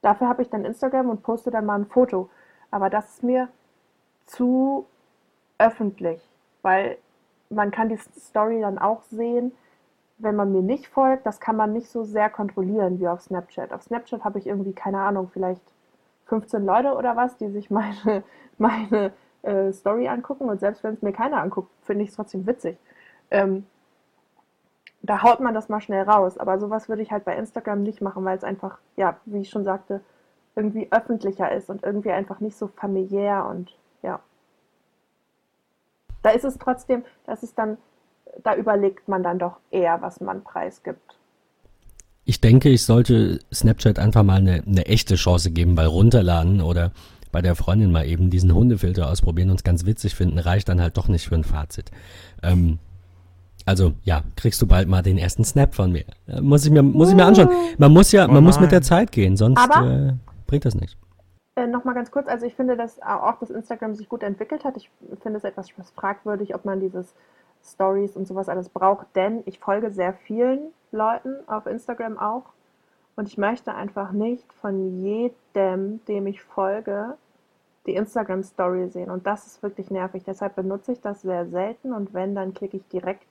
Dafür 0.00 0.28
habe 0.28 0.40
ich 0.40 0.48
dann 0.48 0.64
Instagram 0.64 1.10
und 1.10 1.22
poste 1.22 1.50
dann 1.50 1.66
mal 1.66 1.78
ein 1.78 1.84
Foto. 1.84 2.30
Aber 2.70 2.88
das 2.88 3.16
ist 3.16 3.22
mir 3.22 3.48
zu 4.24 4.86
öffentlich, 5.58 6.26
weil 6.62 6.96
man 7.50 7.70
kann 7.70 7.88
die 7.88 7.98
Story 8.18 8.60
dann 8.60 8.78
auch 8.78 9.02
sehen, 9.04 9.52
wenn 10.18 10.36
man 10.36 10.52
mir 10.52 10.62
nicht 10.62 10.88
folgt. 10.88 11.26
Das 11.26 11.40
kann 11.40 11.56
man 11.56 11.72
nicht 11.72 11.88
so 11.88 12.04
sehr 12.04 12.30
kontrollieren 12.30 13.00
wie 13.00 13.08
auf 13.08 13.22
Snapchat. 13.22 13.72
Auf 13.72 13.82
Snapchat 13.82 14.24
habe 14.24 14.38
ich 14.38 14.46
irgendwie, 14.46 14.72
keine 14.72 15.00
Ahnung, 15.00 15.30
vielleicht 15.32 15.62
15 16.26 16.64
Leute 16.64 16.94
oder 16.94 17.16
was, 17.16 17.36
die 17.36 17.48
sich 17.48 17.70
meine, 17.70 18.22
meine 18.58 19.12
äh, 19.42 19.72
Story 19.72 20.08
angucken. 20.08 20.48
Und 20.48 20.60
selbst 20.60 20.82
wenn 20.82 20.94
es 20.94 21.02
mir 21.02 21.12
keiner 21.12 21.40
anguckt, 21.42 21.70
finde 21.82 22.04
ich 22.04 22.10
es 22.10 22.16
trotzdem 22.16 22.46
witzig. 22.46 22.78
Ähm, 23.30 23.66
da 25.02 25.22
haut 25.22 25.40
man 25.40 25.54
das 25.54 25.68
mal 25.68 25.80
schnell 25.80 26.02
raus. 26.02 26.38
Aber 26.38 26.58
sowas 26.58 26.88
würde 26.88 27.02
ich 27.02 27.12
halt 27.12 27.24
bei 27.24 27.36
Instagram 27.36 27.82
nicht 27.82 28.00
machen, 28.00 28.24
weil 28.24 28.36
es 28.36 28.44
einfach, 28.44 28.78
ja, 28.96 29.16
wie 29.24 29.42
ich 29.42 29.50
schon 29.50 29.64
sagte, 29.64 30.00
irgendwie 30.56 30.88
öffentlicher 30.90 31.52
ist 31.52 31.68
und 31.68 31.84
irgendwie 31.84 32.10
einfach 32.10 32.40
nicht 32.40 32.56
so 32.56 32.66
familiär 32.66 33.46
und 33.46 33.76
ja. 34.02 34.20
Da 36.26 36.32
ist 36.32 36.44
es 36.44 36.58
trotzdem, 36.58 37.04
das 37.24 37.44
ist 37.44 37.56
dann, 37.56 37.78
da 38.42 38.56
überlegt 38.56 39.06
man 39.06 39.22
dann 39.22 39.38
doch 39.38 39.58
eher, 39.70 40.02
was 40.02 40.20
man 40.20 40.42
preisgibt. 40.42 41.16
Ich 42.24 42.40
denke, 42.40 42.68
ich 42.68 42.84
sollte 42.84 43.38
Snapchat 43.54 44.00
einfach 44.00 44.24
mal 44.24 44.38
eine, 44.38 44.60
eine 44.66 44.86
echte 44.86 45.14
Chance 45.14 45.52
geben, 45.52 45.76
weil 45.76 45.86
runterladen 45.86 46.60
oder 46.60 46.90
bei 47.30 47.42
der 47.42 47.54
Freundin 47.54 47.92
mal 47.92 48.06
eben 48.06 48.28
diesen 48.28 48.52
Hundefilter 48.52 49.08
ausprobieren 49.08 49.50
und 49.50 49.58
es 49.58 49.62
ganz 49.62 49.86
witzig 49.86 50.16
finden, 50.16 50.40
reicht 50.40 50.68
dann 50.68 50.80
halt 50.80 50.96
doch 50.96 51.06
nicht 51.06 51.28
für 51.28 51.36
ein 51.36 51.44
Fazit. 51.44 51.92
Ähm, 52.42 52.80
also 53.64 53.92
ja, 54.02 54.24
kriegst 54.34 54.60
du 54.60 54.66
bald 54.66 54.88
mal 54.88 55.02
den 55.02 55.18
ersten 55.18 55.44
Snap 55.44 55.76
von 55.76 55.92
mir. 55.92 56.06
Äh, 56.26 56.40
muss 56.40 56.64
ich 56.64 56.72
mir, 56.72 56.82
muss 56.82 57.10
ich 57.10 57.14
mir 57.14 57.24
anschauen. 57.24 57.50
Man 57.78 57.92
muss 57.92 58.10
ja, 58.10 58.26
oh 58.28 58.32
man 58.32 58.42
muss 58.42 58.58
mit 58.58 58.72
der 58.72 58.82
Zeit 58.82 59.12
gehen, 59.12 59.36
sonst 59.36 59.64
äh, 59.64 60.14
bringt 60.48 60.64
das 60.64 60.74
nicht. 60.74 60.98
Äh, 61.56 61.66
Nochmal 61.66 61.94
ganz 61.94 62.10
kurz, 62.10 62.28
also 62.28 62.46
ich 62.46 62.54
finde, 62.54 62.76
dass 62.76 63.00
auch 63.02 63.38
das 63.38 63.50
Instagram 63.50 63.94
sich 63.94 64.08
gut 64.08 64.22
entwickelt 64.22 64.64
hat. 64.64 64.76
Ich 64.76 64.90
finde 65.22 65.38
es 65.38 65.44
etwas 65.44 65.70
fragwürdig, 65.94 66.54
ob 66.54 66.64
man 66.64 66.80
dieses 66.80 67.14
Stories 67.64 68.14
und 68.14 68.28
sowas 68.28 68.48
alles 68.48 68.68
braucht, 68.68 69.06
denn 69.16 69.42
ich 69.46 69.58
folge 69.58 69.90
sehr 69.90 70.12
vielen 70.12 70.72
Leuten 70.92 71.36
auf 71.48 71.66
Instagram 71.66 72.18
auch 72.18 72.44
und 73.16 73.26
ich 73.26 73.38
möchte 73.38 73.74
einfach 73.74 74.12
nicht 74.12 74.52
von 74.52 75.02
jedem, 75.02 76.04
dem 76.06 76.26
ich 76.26 76.42
folge, 76.42 77.16
die 77.86 77.94
Instagram 77.94 78.42
Story 78.42 78.88
sehen 78.88 79.10
und 79.10 79.26
das 79.26 79.46
ist 79.46 79.62
wirklich 79.62 79.90
nervig. 79.90 80.24
Deshalb 80.24 80.56
benutze 80.56 80.92
ich 80.92 81.00
das 81.00 81.22
sehr 81.22 81.46
selten 81.46 81.92
und 81.92 82.12
wenn, 82.12 82.34
dann 82.34 82.52
klicke 82.52 82.76
ich 82.76 82.86
direkt 82.88 83.26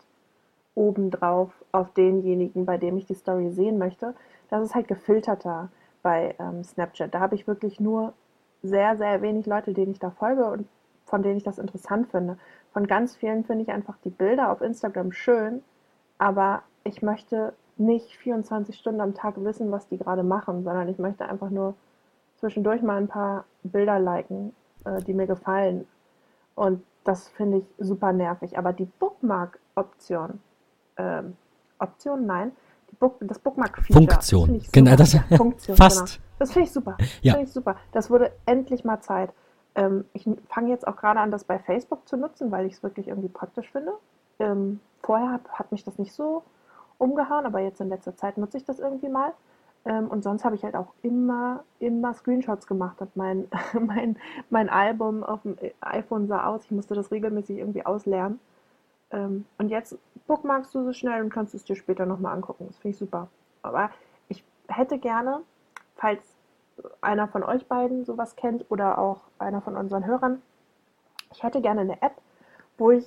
oben 0.73 1.11
drauf 1.11 1.51
auf 1.71 1.93
denjenigen, 1.93 2.65
bei 2.65 2.77
dem 2.77 2.97
ich 2.97 3.05
die 3.05 3.13
Story 3.13 3.51
sehen 3.51 3.77
möchte. 3.77 4.15
Das 4.49 4.63
ist 4.63 4.73
halt 4.73 4.87
gefilterter 4.87 5.69
bei 6.05 6.35
ähm, 6.37 6.63
Snapchat. 6.63 7.11
Da 7.15 7.19
habe 7.19 7.33
ich 7.33 7.47
wirklich 7.47 7.79
nur 7.79 8.13
sehr, 8.61 8.95
sehr 8.95 9.23
wenig 9.23 9.47
Leute, 9.47 9.73
denen 9.73 9.91
ich 9.91 9.97
da 9.97 10.11
folge 10.11 10.45
und 10.45 10.67
von 11.07 11.23
denen 11.23 11.37
ich 11.37 11.43
das 11.43 11.57
interessant 11.57 12.11
finde. 12.11 12.37
Von 12.73 12.85
ganz 12.85 13.15
vielen 13.15 13.43
finde 13.43 13.63
ich 13.63 13.71
einfach 13.71 13.97
die 14.03 14.11
Bilder 14.11 14.51
auf 14.51 14.61
Instagram 14.61 15.11
schön, 15.11 15.63
aber 16.19 16.61
ich 16.83 17.01
möchte 17.01 17.53
nicht 17.77 18.15
24 18.17 18.77
Stunden 18.77 19.01
am 19.01 19.15
Tag 19.15 19.43
wissen, 19.43 19.71
was 19.71 19.87
die 19.87 19.97
gerade 19.97 20.21
machen, 20.21 20.63
sondern 20.63 20.87
ich 20.89 20.99
möchte 20.99 21.27
einfach 21.27 21.49
nur 21.49 21.73
zwischendurch 22.35 22.83
mal 22.83 22.97
ein 22.97 23.07
paar 23.07 23.45
Bilder 23.63 23.99
liken, 23.99 24.55
äh, 24.85 25.01
die 25.01 25.13
mir 25.15 25.25
gefallen. 25.25 25.87
Und 26.53 26.83
das 27.03 27.29
finde 27.29 27.57
ich 27.57 27.65
super 27.79 28.13
nervig. 28.13 28.59
Aber 28.59 28.73
die 28.73 28.85
Bookmark-Option, 28.85 30.39
ähm, 30.97 31.35
Option, 31.79 32.27
nein, 32.27 32.51
Book, 32.99 33.17
das 33.21 33.39
Bookmark-Feature. 33.39 34.07
Funktion. 34.07 34.59
Das 34.59 34.71
genau, 34.71 34.95
das 34.95 35.15
Funktion, 35.37 35.77
fast. 35.77 36.05
Genau. 36.05 36.25
Das 36.39 36.51
finde 36.51 36.67
ich 36.67 36.73
super. 36.73 36.97
Ja. 37.21 37.33
Finde 37.33 37.47
ich 37.47 37.53
super. 37.53 37.75
Das 37.91 38.09
wurde 38.09 38.31
endlich 38.45 38.83
mal 38.83 38.99
Zeit. 39.01 39.31
Ähm, 39.75 40.05
ich 40.13 40.27
fange 40.49 40.69
jetzt 40.69 40.87
auch 40.87 40.95
gerade 40.95 41.19
an, 41.19 41.31
das 41.31 41.43
bei 41.43 41.59
Facebook 41.59 42.07
zu 42.07 42.17
nutzen, 42.17 42.51
weil 42.51 42.65
ich 42.65 42.73
es 42.73 42.83
wirklich 42.83 43.07
irgendwie 43.07 43.29
praktisch 43.29 43.71
finde. 43.71 43.93
Ähm, 44.39 44.79
vorher 45.01 45.31
hat, 45.31 45.49
hat, 45.51 45.71
mich 45.71 45.83
das 45.83 45.97
nicht 45.97 46.13
so 46.13 46.43
umgehauen, 46.97 47.45
aber 47.45 47.59
jetzt 47.59 47.81
in 47.81 47.89
letzter 47.89 48.15
Zeit 48.15 48.37
nutze 48.37 48.57
ich 48.57 48.65
das 48.65 48.79
irgendwie 48.79 49.09
mal. 49.09 49.33
Ähm, 49.85 50.07
und 50.07 50.23
sonst 50.23 50.43
habe 50.43 50.55
ich 50.55 50.63
halt 50.63 50.75
auch 50.75 50.93
immer, 51.03 51.63
immer 51.79 52.13
Screenshots 52.13 52.67
gemacht 52.67 53.01
und 53.01 53.15
mein, 53.15 53.47
mein, 53.79 54.17
mein 54.49 54.69
Album 54.69 55.23
auf 55.23 55.41
dem 55.43 55.57
iPhone 55.81 56.27
sah 56.27 56.47
aus. 56.47 56.65
Ich 56.65 56.71
musste 56.71 56.95
das 56.95 57.11
regelmäßig 57.11 57.57
irgendwie 57.57 57.85
auslernen. 57.85 58.39
Ähm, 59.15 59.45
und 59.57 59.69
jetzt 59.69 59.97
bookmarkst 60.27 60.75
du 60.75 60.83
so 60.83 60.93
schnell 60.93 61.23
und 61.23 61.29
kannst 61.29 61.55
es 61.55 61.63
dir 61.63 61.75
später 61.75 62.05
nochmal 62.05 62.35
angucken. 62.35 62.65
Das 62.67 62.77
finde 62.77 62.93
ich 62.93 62.97
super. 62.97 63.29
Aber 63.61 63.89
ich 64.27 64.43
hätte 64.67 64.99
gerne, 64.99 65.41
falls 65.95 66.21
einer 67.01 67.27
von 67.27 67.43
euch 67.43 67.65
beiden 67.67 68.03
sowas 68.03 68.35
kennt 68.35 68.69
oder 68.69 68.97
auch 68.97 69.21
einer 69.39 69.61
von 69.61 69.77
unseren 69.77 70.05
Hörern, 70.05 70.41
ich 71.31 71.41
hätte 71.43 71.61
gerne 71.61 71.81
eine 71.81 72.01
App, 72.01 72.15
wo 72.77 72.91
ich 72.91 73.05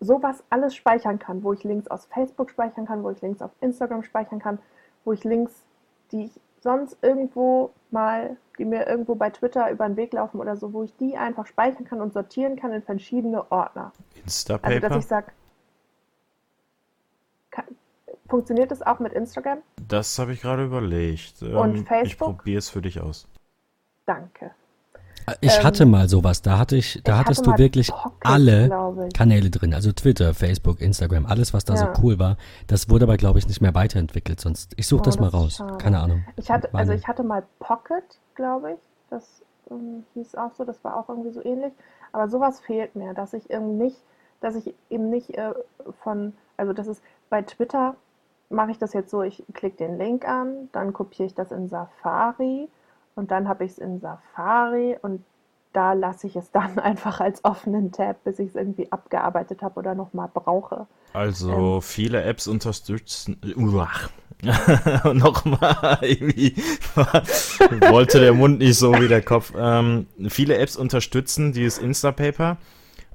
sowas 0.00 0.44
alles 0.48 0.76
speichern 0.76 1.18
kann, 1.18 1.42
wo 1.42 1.52
ich 1.52 1.64
Links 1.64 1.88
aus 1.88 2.06
Facebook 2.06 2.50
speichern 2.50 2.86
kann, 2.86 3.02
wo 3.02 3.10
ich 3.10 3.20
Links 3.20 3.42
auf 3.42 3.50
Instagram 3.60 4.04
speichern 4.04 4.38
kann, 4.38 4.60
wo 5.04 5.12
ich 5.12 5.24
Links, 5.24 5.64
die 6.12 6.26
ich 6.26 6.40
sonst 6.60 6.96
irgendwo 7.02 7.70
mal, 7.90 8.36
die 8.58 8.64
mir 8.64 8.86
irgendwo 8.86 9.16
bei 9.16 9.30
Twitter 9.30 9.70
über 9.70 9.86
den 9.86 9.96
Weg 9.96 10.12
laufen 10.12 10.40
oder 10.40 10.56
so, 10.56 10.72
wo 10.72 10.84
ich 10.84 10.96
die 10.96 11.16
einfach 11.16 11.46
speichern 11.46 11.84
kann 11.84 12.00
und 12.00 12.12
sortieren 12.12 12.56
kann 12.56 12.72
in 12.72 12.82
verschiedene 12.82 13.50
Ordner. 13.50 13.92
Instapaper? 14.22 14.68
Also, 14.68 14.88
dass 14.88 14.96
ich 14.98 15.06
sage, 15.06 15.32
Funktioniert 18.28 18.70
das 18.70 18.82
auch 18.82 18.98
mit 18.98 19.14
Instagram? 19.14 19.58
Das 19.88 20.18
habe 20.18 20.34
ich 20.34 20.42
gerade 20.42 20.64
überlegt. 20.64 21.42
Und 21.42 21.76
ähm, 21.76 21.86
Facebook? 21.86 22.06
Ich 22.06 22.18
probiere 22.18 22.58
es 22.58 22.68
für 22.68 22.82
dich 22.82 23.00
aus. 23.00 23.26
Danke. 24.04 24.50
Ich 25.40 25.58
ähm, 25.58 25.64
hatte 25.64 25.86
mal 25.86 26.08
sowas, 26.08 26.42
da 26.42 26.58
hatte 26.58 26.76
ich, 26.76 27.00
da 27.04 27.18
hattest 27.18 27.46
du 27.46 27.56
wirklich 27.58 27.88
Pocket, 27.88 28.12
alle 28.22 29.08
Kanäle 29.14 29.50
drin, 29.50 29.74
also 29.74 29.92
Twitter, 29.92 30.32
Facebook, 30.32 30.80
Instagram, 30.80 31.26
alles, 31.26 31.52
was 31.52 31.64
da 31.64 31.74
ja. 31.74 31.94
so 31.94 32.02
cool 32.02 32.18
war. 32.18 32.36
Das 32.66 32.88
wurde 32.88 33.04
aber, 33.04 33.16
glaube 33.16 33.38
ich, 33.38 33.46
nicht 33.46 33.60
mehr 33.60 33.74
weiterentwickelt, 33.74 34.40
sonst, 34.40 34.72
ich 34.76 34.86
suche 34.86 35.02
oh, 35.02 35.04
das 35.04 35.18
mal 35.18 35.28
raus, 35.28 35.56
schade. 35.56 35.76
keine 35.78 36.00
Ahnung. 36.00 36.24
Ich 36.36 36.50
hatte, 36.50 36.72
also 36.72 36.92
ich 36.92 37.06
hatte 37.06 37.22
mal 37.24 37.42
Pocket, 37.58 38.04
glaube 38.34 38.72
ich, 38.72 38.78
das 39.10 39.42
ähm, 39.70 40.04
hieß 40.14 40.34
auch 40.36 40.54
so, 40.54 40.64
das 40.64 40.82
war 40.82 40.96
auch 40.96 41.08
irgendwie 41.08 41.32
so 41.32 41.44
ähnlich, 41.44 41.72
aber 42.12 42.28
sowas 42.28 42.60
fehlt 42.60 42.96
mir, 42.96 43.12
dass 43.12 43.34
ich 43.34 43.50
eben 43.50 43.76
nicht, 43.76 43.98
dass 44.40 44.54
ich 44.54 44.74
eben 44.88 45.10
nicht 45.10 45.36
äh, 45.36 45.52
von, 46.02 46.32
also 46.56 46.72
das 46.72 46.86
ist 46.86 47.02
bei 47.28 47.42
Twitter 47.42 47.96
mache 48.50 48.70
ich 48.70 48.78
das 48.78 48.92
jetzt 48.92 49.10
so, 49.10 49.22
ich 49.22 49.42
klicke 49.52 49.76
den 49.76 49.98
Link 49.98 50.26
an, 50.26 50.68
dann 50.72 50.92
kopiere 50.92 51.26
ich 51.26 51.34
das 51.34 51.52
in 51.52 51.68
Safari 51.68 52.68
und 53.14 53.30
dann 53.30 53.48
habe 53.48 53.64
ich 53.64 53.72
es 53.72 53.78
in 53.78 54.00
Safari 54.00 54.96
und 55.02 55.24
da 55.72 55.92
lasse 55.92 56.26
ich 56.26 56.36
es 56.36 56.50
dann 56.52 56.78
einfach 56.78 57.20
als 57.20 57.44
offenen 57.44 57.92
Tab, 57.92 58.24
bis 58.24 58.38
ich 58.38 58.48
es 58.48 58.54
irgendwie 58.54 58.90
abgearbeitet 58.90 59.62
habe 59.62 59.78
oder 59.78 59.94
nochmal 59.94 60.28
brauche. 60.32 60.86
Also 61.12 61.76
ähm, 61.76 61.82
viele 61.82 62.22
Apps 62.22 62.46
unterstützen. 62.46 63.40
Uah. 63.56 63.88
nochmal, 65.14 65.98
irgendwie 66.00 66.54
wollte 67.90 68.20
der 68.20 68.34
Mund 68.34 68.60
nicht 68.60 68.78
so 68.78 68.92
wie 68.94 69.08
der 69.08 69.20
Kopf. 69.20 69.52
Ähm, 69.56 70.06
viele 70.28 70.58
Apps 70.58 70.76
unterstützen 70.76 71.52
dieses 71.52 71.78
Instapaper. 71.78 72.56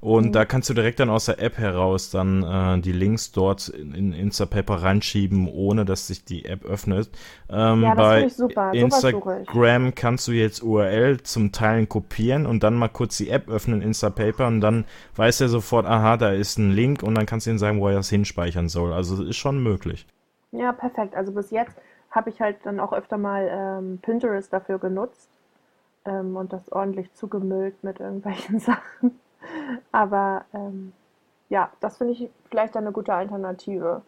Und 0.04 0.26
mhm. 0.26 0.32
da 0.32 0.44
kannst 0.44 0.68
du 0.68 0.74
direkt 0.74 1.00
dann 1.00 1.08
aus 1.08 1.24
der 1.24 1.38
App 1.38 1.56
heraus 1.56 2.10
dann 2.10 2.42
äh, 2.42 2.78
die 2.82 2.92
Links 2.92 3.32
dort 3.32 3.70
in, 3.70 3.94
in 3.94 4.12
Instapaper 4.12 4.82
reinschieben, 4.82 5.48
ohne 5.48 5.86
dass 5.86 6.08
sich 6.08 6.26
die 6.26 6.44
App 6.44 6.66
öffnet. 6.66 7.08
Ähm, 7.48 7.80
ja, 7.80 7.94
das 7.94 7.96
bei 7.96 8.26
ich 8.26 8.34
super. 8.34 8.74
Instagram 8.74 9.94
kannst 9.94 10.28
du 10.28 10.32
jetzt 10.32 10.62
URL 10.62 11.22
zum 11.22 11.52
Teilen 11.52 11.88
kopieren 11.88 12.44
und 12.44 12.62
dann 12.62 12.74
mal 12.74 12.88
kurz 12.88 13.16
die 13.16 13.30
App 13.30 13.48
öffnen, 13.48 13.80
Instapaper, 13.80 14.46
und 14.46 14.60
dann 14.60 14.84
weiß 15.16 15.40
er 15.40 15.48
sofort, 15.48 15.86
aha, 15.86 16.18
da 16.18 16.32
ist 16.32 16.58
ein 16.58 16.72
Link 16.72 17.02
und 17.02 17.14
dann 17.14 17.24
kannst 17.24 17.46
du 17.46 17.50
ihm 17.50 17.58
sagen, 17.58 17.80
wo 17.80 17.88
er 17.88 17.94
das 17.94 18.10
hinspeichern 18.10 18.68
soll. 18.68 18.92
Also 18.92 19.16
das 19.16 19.26
ist 19.30 19.36
schon 19.36 19.62
möglich. 19.62 20.06
Ja, 20.52 20.72
perfekt. 20.72 21.16
Also 21.16 21.32
bis 21.32 21.50
jetzt 21.50 21.78
habe 22.10 22.28
ich 22.28 22.42
halt 22.42 22.58
dann 22.64 22.78
auch 22.78 22.92
öfter 22.92 23.16
mal 23.16 23.48
ähm, 23.50 24.00
Pinterest 24.02 24.52
dafür 24.52 24.78
genutzt 24.78 25.30
ähm, 26.04 26.36
und 26.36 26.52
das 26.52 26.70
ordentlich 26.70 27.10
zugemüllt 27.14 27.82
mit 27.82 28.00
irgendwelchen 28.00 28.58
Sachen. 28.60 29.18
Aber 29.92 30.44
ähm, 30.54 30.92
ja, 31.48 31.70
das 31.80 31.98
finde 31.98 32.14
ich 32.14 32.30
vielleicht 32.50 32.76
eine 32.76 32.92
gute 32.92 33.14
Alternative. 33.14 34.02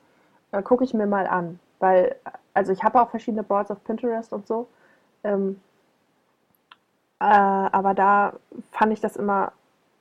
Äh, 0.52 0.62
Gucke 0.62 0.84
ich 0.84 0.94
mir 0.94 1.06
mal 1.06 1.26
an, 1.26 1.60
weil, 1.78 2.16
also 2.54 2.72
ich 2.72 2.82
habe 2.84 3.00
auch 3.00 3.10
verschiedene 3.10 3.42
Boards 3.42 3.70
auf 3.70 3.82
Pinterest 3.84 4.32
und 4.32 4.46
so. 4.46 4.68
Ähm, 5.24 5.60
äh, 7.20 7.24
aber 7.24 7.94
da 7.94 8.34
fand 8.72 8.92
ich 8.92 9.00
das 9.00 9.16
immer, 9.16 9.52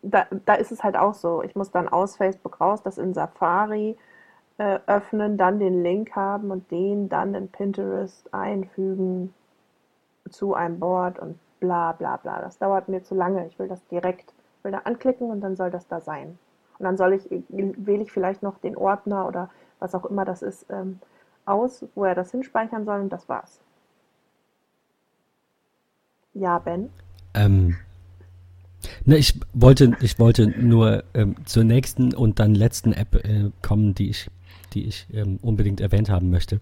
da, 0.01 0.27
da 0.45 0.55
ist 0.55 0.71
es 0.71 0.83
halt 0.83 0.97
auch 0.97 1.13
so. 1.13 1.43
Ich 1.43 1.55
muss 1.55 1.71
dann 1.71 1.89
aus 1.89 2.17
Facebook 2.17 2.61
raus, 2.61 2.83
das 2.83 2.97
in 2.97 3.13
Safari 3.13 3.97
äh, 4.57 4.79
öffnen, 4.87 5.37
dann 5.37 5.59
den 5.59 5.83
Link 5.83 6.15
haben 6.15 6.51
und 6.51 6.71
den 6.71 7.09
dann 7.09 7.33
in 7.35 7.49
Pinterest 7.49 8.33
einfügen 8.33 9.33
zu 10.29 10.53
einem 10.55 10.79
Board 10.79 11.19
und 11.19 11.39
bla 11.59 11.93
bla 11.93 12.17
bla. 12.17 12.41
Das 12.41 12.57
dauert 12.57 12.89
mir 12.89 13.03
zu 13.03 13.15
lange. 13.15 13.47
Ich 13.47 13.59
will 13.59 13.67
das 13.67 13.85
direkt 13.87 14.34
will 14.65 14.71
da 14.71 14.79
anklicken 14.79 15.29
und 15.29 15.39
dann 15.39 15.55
soll 15.55 15.71
das 15.71 15.87
da 15.87 16.01
sein. 16.01 16.37
Und 16.77 16.83
dann 16.83 16.97
soll 16.97 17.13
ich, 17.13 17.29
wähle 17.49 18.03
ich 18.03 18.11
vielleicht 18.11 18.43
noch 18.43 18.59
den 18.59 18.75
Ordner 18.75 19.25
oder 19.27 19.49
was 19.79 19.95
auch 19.95 20.05
immer 20.05 20.25
das 20.25 20.41
ist, 20.41 20.65
ähm, 20.69 20.99
aus, 21.45 21.85
wo 21.95 22.03
er 22.03 22.15
das 22.15 22.31
hinspeichern 22.31 22.83
soll 22.83 22.99
und 22.99 23.13
das 23.13 23.29
war's. 23.29 23.61
Ja, 26.33 26.59
Ben? 26.59 26.89
Ähm, 27.33 27.77
ne, 29.05 29.17
ich 29.17 29.39
wollte, 29.53 29.95
ich 30.01 30.19
wollte 30.19 30.47
nur 30.47 31.03
ähm, 31.13 31.35
zur 31.45 31.63
nächsten 31.63 32.13
und 32.13 32.39
dann 32.39 32.55
letzten 32.55 32.91
App 32.91 33.15
äh, 33.15 33.51
kommen, 33.61 33.93
die 33.95 34.09
ich, 34.09 34.29
die 34.73 34.85
ich 34.85 35.07
ähm, 35.13 35.39
unbedingt 35.41 35.79
erwähnt 35.79 36.09
haben 36.09 36.29
möchte. 36.29 36.59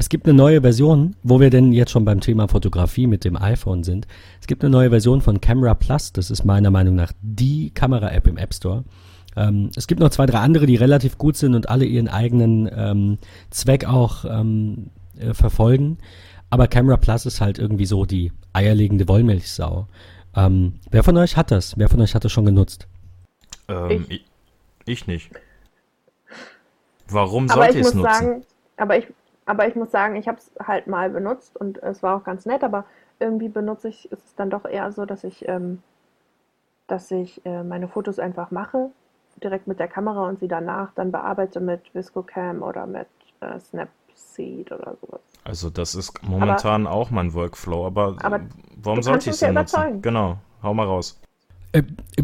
Es 0.00 0.08
gibt 0.08 0.24
eine 0.24 0.32
neue 0.32 0.62
Version, 0.62 1.14
wo 1.22 1.40
wir 1.40 1.50
denn 1.50 1.72
jetzt 1.72 1.90
schon 1.90 2.06
beim 2.06 2.20
Thema 2.20 2.48
Fotografie 2.48 3.06
mit 3.06 3.22
dem 3.22 3.36
iPhone 3.36 3.84
sind. 3.84 4.06
Es 4.40 4.46
gibt 4.46 4.64
eine 4.64 4.70
neue 4.70 4.88
Version 4.88 5.20
von 5.20 5.42
Camera 5.42 5.74
Plus. 5.74 6.14
Das 6.14 6.30
ist 6.30 6.42
meiner 6.42 6.70
Meinung 6.70 6.94
nach 6.94 7.12
die 7.20 7.70
Kamera-App 7.74 8.26
im 8.26 8.38
App 8.38 8.54
Store. 8.54 8.84
Ähm, 9.36 9.68
es 9.76 9.86
gibt 9.86 10.00
noch 10.00 10.08
zwei, 10.08 10.24
drei 10.24 10.38
andere, 10.38 10.64
die 10.64 10.76
relativ 10.76 11.18
gut 11.18 11.36
sind 11.36 11.54
und 11.54 11.68
alle 11.68 11.84
ihren 11.84 12.08
eigenen 12.08 12.70
ähm, 12.74 13.18
Zweck 13.50 13.84
auch 13.84 14.24
ähm, 14.24 14.88
äh, 15.18 15.34
verfolgen. 15.34 15.98
Aber 16.48 16.66
Camera 16.66 16.96
Plus 16.96 17.26
ist 17.26 17.42
halt 17.42 17.58
irgendwie 17.58 17.84
so 17.84 18.06
die 18.06 18.32
eierlegende 18.54 19.06
Wollmilchsau. 19.06 19.86
Ähm, 20.34 20.76
wer 20.90 21.04
von 21.04 21.18
euch 21.18 21.36
hat 21.36 21.50
das? 21.50 21.76
Wer 21.76 21.90
von 21.90 22.00
euch 22.00 22.14
hat 22.14 22.24
das 22.24 22.32
schon 22.32 22.46
genutzt? 22.46 22.88
Ähm, 23.68 24.06
ich. 24.08 24.24
ich. 24.86 25.06
nicht. 25.06 25.30
Warum 27.06 27.50
sollte 27.50 27.78
ich 27.78 27.86
es 27.86 27.92
nutzen? 27.92 28.10
Sagen, 28.10 28.42
aber 28.78 28.96
ich, 28.96 29.06
aber 29.50 29.66
ich 29.66 29.74
muss 29.74 29.90
sagen, 29.90 30.14
ich 30.14 30.28
habe 30.28 30.38
es 30.38 30.52
halt 30.64 30.86
mal 30.86 31.10
benutzt 31.10 31.56
und 31.56 31.82
es 31.82 32.04
war 32.04 32.16
auch 32.16 32.24
ganz 32.24 32.46
nett, 32.46 32.62
aber 32.62 32.84
irgendwie 33.18 33.48
benutze 33.48 33.88
ich, 33.88 34.10
ist 34.12 34.24
es 34.24 34.34
dann 34.36 34.48
doch 34.48 34.64
eher 34.64 34.92
so, 34.92 35.04
dass 35.06 35.24
ich, 35.24 35.46
ähm, 35.48 35.82
dass 36.86 37.10
ich 37.10 37.44
äh, 37.44 37.64
meine 37.64 37.88
Fotos 37.88 38.20
einfach 38.20 38.52
mache, 38.52 38.90
direkt 39.42 39.66
mit 39.66 39.80
der 39.80 39.88
Kamera 39.88 40.28
und 40.28 40.38
sie 40.38 40.46
danach 40.46 40.92
dann 40.94 41.10
bearbeite 41.10 41.58
mit 41.58 41.82
ViscoCam 41.92 42.62
oder 42.62 42.86
mit 42.86 43.08
äh, 43.40 43.58
Snapseed 43.58 44.70
oder 44.70 44.96
sowas. 45.00 45.20
Also 45.42 45.68
das 45.68 45.96
ist 45.96 46.22
momentan 46.22 46.86
aber, 46.86 46.94
auch 46.94 47.10
mein 47.10 47.34
Workflow, 47.34 47.86
aber, 47.86 48.16
aber 48.22 48.40
warum 48.76 49.02
sollte 49.02 49.30
ich 49.30 49.34
es 49.34 49.40
denn 49.40 49.54
nutzen? 49.54 49.74
Überzeugen. 49.74 50.02
Genau, 50.02 50.38
hau 50.62 50.74
mal 50.74 50.86
raus. 50.86 51.20
Äh, 51.72 51.82
äh, 52.16 52.22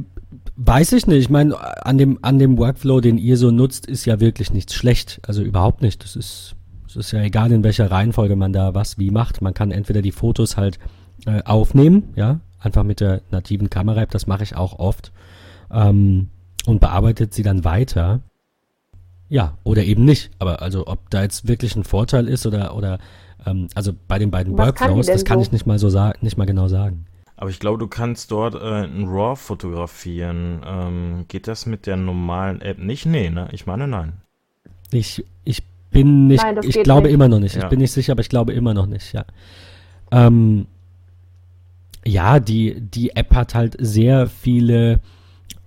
weiß 0.55 0.93
ich 0.93 1.09
nicht. 1.09 1.19
Ich 1.19 1.31
meine, 1.31 1.57
an 1.85 1.99
dem, 1.99 2.21
an 2.23 2.39
dem 2.39 2.57
Workflow, 2.57 3.01
den 3.01 3.19
ihr 3.19 3.37
so 3.37 3.51
nutzt, 3.51 3.87
ist 3.87 4.05
ja 4.05 4.21
wirklich 4.21 4.53
nichts 4.53 4.75
schlecht. 4.75 5.21
Also 5.27 5.43
überhaupt 5.43 5.83
nicht. 5.83 6.05
Das 6.05 6.15
ist 6.15 6.55
es 6.97 7.07
ist 7.07 7.13
ja 7.13 7.23
egal, 7.23 7.53
in 7.53 7.65
welcher 7.65 7.91
Reihenfolge 7.91 8.37
man 8.37 8.53
da 8.53 8.75
was 8.75 8.99
wie 8.99 9.11
macht. 9.11 9.43
Man 9.43 9.55
kann 9.55 9.71
entweder 9.71 10.03
die 10.03 10.13
Fotos 10.13 10.57
halt 10.57 10.79
äh, 11.27 11.43
aufnehmen, 11.45 12.13
ja, 12.17 12.41
einfach 12.61 12.85
mit 12.85 13.01
der 13.01 13.23
nativen 13.31 13.71
Kamera-App, 13.71 14.11
das 14.11 14.27
mache 14.27 14.43
ich 14.43 14.57
auch 14.57 14.79
oft, 14.79 15.13
ähm, 15.71 16.31
und 16.67 16.81
bearbeitet 16.81 17.33
sie 17.33 17.43
dann 17.43 17.65
weiter. 17.65 18.21
Ja, 19.29 19.59
oder 19.65 19.85
eben 19.85 20.05
nicht. 20.05 20.31
Aber 20.39 20.63
also, 20.63 20.87
ob 20.87 21.11
da 21.11 21.23
jetzt 21.23 21.49
wirklich 21.49 21.77
ein 21.77 21.85
Vorteil 21.85 22.29
ist 22.29 22.47
oder, 22.47 22.77
oder 22.77 22.99
ähm, 23.45 23.69
also 23.75 23.93
bei 24.09 24.19
den 24.19 24.31
beiden 24.31 24.57
was 24.57 24.67
Workflows, 24.67 25.07
das 25.07 25.25
kann 25.25 25.39
so? 25.39 25.43
ich 25.43 25.53
nicht 25.53 25.67
mal 25.67 25.79
so 25.79 25.89
sagen, 25.89 26.19
nicht 26.23 26.37
mal 26.37 26.45
genau 26.45 26.69
sagen. 26.69 27.07
Aber 27.37 27.51
ich 27.51 27.61
glaube, 27.61 27.79
du 27.79 27.87
kannst 27.87 28.31
dort 28.31 28.55
äh, 28.55 28.85
ein 28.85 29.07
RAW 29.07 29.37
fotografieren. 29.37 30.63
Ähm, 30.65 31.25
geht 31.29 31.49
das 31.49 31.67
mit 31.67 31.87
der 31.87 31.97
normalen 31.97 32.63
App 32.63 32.79
nicht? 32.79 33.05
Nee, 33.05 33.31
ne? 33.31 33.49
Ich 33.53 33.67
meine, 33.67 33.87
nein. 33.87 34.15
Ich 34.91 35.25
bin 35.97 36.27
nicht, 36.27 36.43
Nein, 36.43 36.59
ich 36.63 36.83
glaube 36.83 37.09
nicht. 37.09 37.15
immer 37.15 37.29
noch 37.29 37.41
nicht. 37.41 37.57
Ja. 37.57 37.63
Ich 37.63 37.69
bin 37.69 37.79
nicht 37.79 37.93
sicher, 37.93 38.13
aber 38.13 38.21
ich 38.21 38.29
glaube 38.29 38.53
immer 38.53 38.75
noch 38.75 38.87
nicht, 38.87 39.13
ja. 39.13 39.25
Ähm, 40.11 40.67
ja, 42.05 42.39
die, 42.39 42.81
die 42.81 43.17
App 43.17 43.35
hat 43.35 43.55
halt 43.55 43.77
sehr 43.79 44.29
viele, 44.29 45.01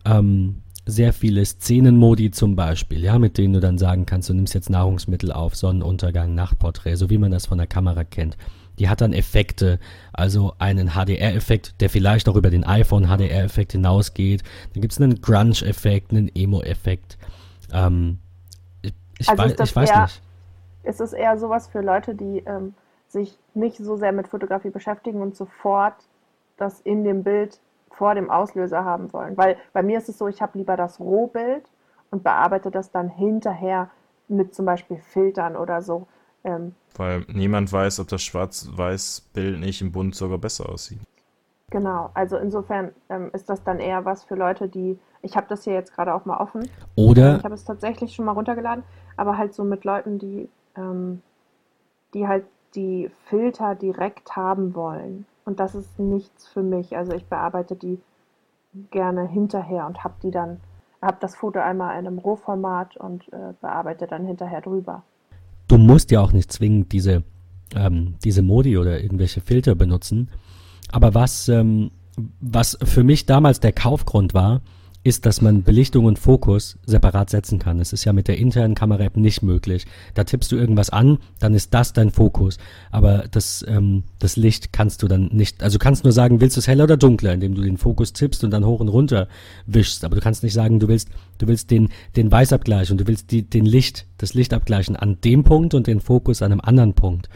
ähm, 0.05 0.61
sehr 0.85 1.13
viele 1.13 1.43
Szenenmodi 1.43 2.31
zum 2.31 2.55
Beispiel, 2.55 3.03
ja, 3.03 3.19
mit 3.19 3.37
denen 3.37 3.53
du 3.53 3.59
dann 3.59 3.77
sagen 3.77 4.05
kannst, 4.05 4.29
du 4.29 4.33
nimmst 4.33 4.53
jetzt 4.53 4.69
Nahrungsmittel 4.69 5.31
auf, 5.31 5.55
Sonnenuntergang, 5.55 6.35
Nachtporträt, 6.35 6.95
so 6.95 7.09
wie 7.09 7.17
man 7.17 7.31
das 7.31 7.47
von 7.47 7.57
der 7.57 7.67
Kamera 7.67 8.03
kennt. 8.03 8.37
Die 8.77 8.87
hat 8.87 9.01
dann 9.01 9.11
Effekte, 9.11 9.77
also 10.13 10.53
einen 10.57 10.91
HDR-Effekt, 10.91 11.81
der 11.81 11.89
vielleicht 11.89 12.29
auch 12.29 12.37
über 12.37 12.49
den 12.49 12.63
iPhone 12.63 13.07
HDR-Effekt 13.07 13.73
hinausgeht. 13.73 14.43
Dann 14.73 14.81
gibt 14.81 14.93
es 14.93 15.01
einen 15.01 15.19
Grunge-Effekt, 15.19 16.11
einen 16.11 16.33
Emo-Effekt. 16.33 17.17
Ähm, 17.73 18.19
ich, 19.19 19.29
Also 19.29 19.43
wei 19.43 19.47
ist 19.47 19.59
das 19.59 19.69
ich 19.69 19.75
weiß 19.75 19.89
eher- 19.91 20.01
nicht. 20.03 20.21
Ist 20.83 21.01
es 21.01 21.13
eher 21.13 21.37
sowas 21.37 21.67
für 21.67 21.81
Leute, 21.81 22.15
die 22.15 22.39
ähm, 22.45 22.73
sich 23.07 23.37
nicht 23.53 23.77
so 23.77 23.97
sehr 23.97 24.11
mit 24.13 24.27
Fotografie 24.29 24.69
beschäftigen 24.69 25.21
und 25.21 25.35
sofort 25.35 25.95
das 26.57 26.79
in 26.81 27.03
dem 27.03 27.23
Bild 27.23 27.59
vor 27.91 28.15
dem 28.15 28.31
Auslöser 28.31 28.85
haben 28.85 29.11
wollen? 29.13 29.37
Weil 29.37 29.57
bei 29.73 29.83
mir 29.83 29.97
ist 29.97 30.07
es 30.09 30.17
so, 30.17 30.27
ich 30.27 30.41
habe 30.41 30.57
lieber 30.57 30.77
das 30.77 30.99
Rohbild 30.99 31.63
und 32.11 32.23
bearbeite 32.23 32.71
das 32.71 32.91
dann 32.91 33.09
hinterher 33.09 33.89
mit 34.29 34.55
zum 34.55 34.65
Beispiel 34.65 34.97
Filtern 34.97 35.55
oder 35.57 35.81
so. 35.81 36.07
Ähm, 36.45 36.73
Weil 36.95 37.25
niemand 37.27 37.71
weiß, 37.73 37.99
ob 37.99 38.07
das 38.07 38.23
Schwarz-Weiß-Bild 38.23 39.59
nicht 39.59 39.81
im 39.81 39.91
Bund 39.91 40.15
sogar 40.15 40.37
besser 40.37 40.69
aussieht. 40.69 40.99
genau, 41.71 42.09
also 42.13 42.37
insofern 42.37 42.91
ähm, 43.09 43.29
ist 43.33 43.49
das 43.49 43.63
dann 43.63 43.79
eher 43.79 44.05
was 44.05 44.23
für 44.23 44.35
Leute, 44.35 44.69
die, 44.69 44.97
ich 45.21 45.35
habe 45.35 45.47
das 45.49 45.63
hier 45.63 45.73
jetzt 45.73 45.93
gerade 45.93 46.13
auch 46.13 46.25
mal 46.25 46.37
offen, 46.37 46.63
Ich 46.63 47.03
Oder, 47.03 47.43
habe 47.43 47.53
es 47.53 47.65
tatsächlich 47.65 48.13
schon 48.15 48.25
mal 48.25 48.31
runtergeladen, 48.31 48.83
aber 49.17 49.37
halt 49.37 49.53
so 49.53 49.63
mit 49.63 49.83
Leuten, 49.83 50.19
die, 50.19 50.49
ähm, 50.75 51.21
die 52.13 52.27
halt 52.27 52.45
die 52.75 53.09
Filter 53.25 53.75
direkt 53.75 54.35
haben 54.35 54.75
wollen. 54.75 55.25
Und 55.45 55.59
das 55.59 55.75
ist 55.75 55.97
nichts 55.99 56.47
für 56.47 56.61
mich. 56.61 56.95
Also 56.95 57.13
ich 57.13 57.25
bearbeite 57.25 57.75
die 57.75 57.99
gerne 58.91 59.27
hinterher 59.27 59.87
und 59.87 60.03
habe 60.03 60.13
die 60.21 60.31
dann, 60.31 60.59
habe 61.01 61.17
das 61.19 61.35
Foto 61.35 61.59
einmal 61.59 61.99
in 61.99 62.05
einem 62.05 62.19
Rohformat 62.19 62.97
und 62.97 63.27
äh, 63.33 63.53
bearbeite 63.59 64.05
dann 64.05 64.25
hinterher 64.25 64.61
drüber. 64.61 65.03
du 65.67 65.77
musst 65.77 66.11
ja 66.11 66.21
auch 66.21 66.33
nicht 66.33 66.51
zwingend 66.51 66.91
diese, 66.91 67.23
ähm, 67.75 68.15
diese 68.23 68.41
Modi 68.41 68.77
oder 68.77 69.01
irgendwelche 69.01 69.41
Filter 69.41 69.75
benutzen. 69.75 70.29
Aber 70.91 71.13
was, 71.13 71.47
ähm, 71.49 71.91
was 72.41 72.77
für 72.83 73.03
mich 73.03 73.25
damals 73.25 73.59
der 73.59 73.71
Kaufgrund 73.71 74.33
war, 74.33 74.61
ist, 75.03 75.25
dass 75.25 75.41
man 75.41 75.63
Belichtung 75.63 76.05
und 76.05 76.19
Fokus 76.19 76.77
separat 76.85 77.29
setzen 77.29 77.57
kann. 77.57 77.79
Es 77.79 77.93
ist 77.93 78.03
ja 78.03 78.11
mit 78.11 78.27
der 78.27 78.37
internen 78.37 78.75
Kamera-App 78.75 79.15
nicht 79.15 79.41
möglich. 79.41 79.85
Da 80.13 80.25
tippst 80.25 80.51
du 80.51 80.57
irgendwas 80.57 80.89
an, 80.89 81.19
dann 81.39 81.53
ist 81.53 81.73
das 81.73 81.93
dein 81.93 82.11
Fokus. 82.11 82.57
Aber 82.91 83.25
das, 83.31 83.63
ähm, 83.67 84.03
das 84.19 84.35
Licht 84.35 84.73
kannst 84.73 85.01
du 85.01 85.07
dann 85.07 85.27
nicht, 85.31 85.63
also 85.63 85.77
du 85.77 85.83
kannst 85.83 86.03
nur 86.03 86.11
sagen, 86.11 86.41
willst 86.41 86.57
du 86.57 86.59
es 86.59 86.67
heller 86.67 86.83
oder 86.83 86.97
dunkler, 86.97 87.33
indem 87.33 87.55
du 87.55 87.61
den 87.61 87.77
Fokus 87.77 88.11
tippst 88.11 88.43
und 88.43 88.51
dann 88.51 88.65
hoch 88.65 88.81
und 88.81 88.89
runter 88.89 89.29
wischst. 89.67 90.03
Aber 90.03 90.15
du 90.15 90.21
kannst 90.21 90.43
nicht 90.43 90.53
sagen, 90.53 90.79
du 90.79 90.89
willst, 90.89 91.09
du 91.37 91.47
willst 91.47 91.71
den, 91.71 91.89
den 92.17 92.29
Weißabgleich 92.29 92.91
und 92.91 92.99
du 92.99 93.07
willst 93.07 93.31
die, 93.31 93.43
den 93.43 93.65
Licht, 93.65 94.05
das 94.17 94.33
Licht 94.33 94.53
abgleichen 94.53 94.97
an 94.97 95.19
dem 95.23 95.43
Punkt 95.43 95.73
und 95.73 95.87
den 95.87 96.01
Fokus 96.01 96.41
an 96.41 96.51
einem 96.51 96.61
anderen 96.61 96.93
Punkt. 96.93 97.29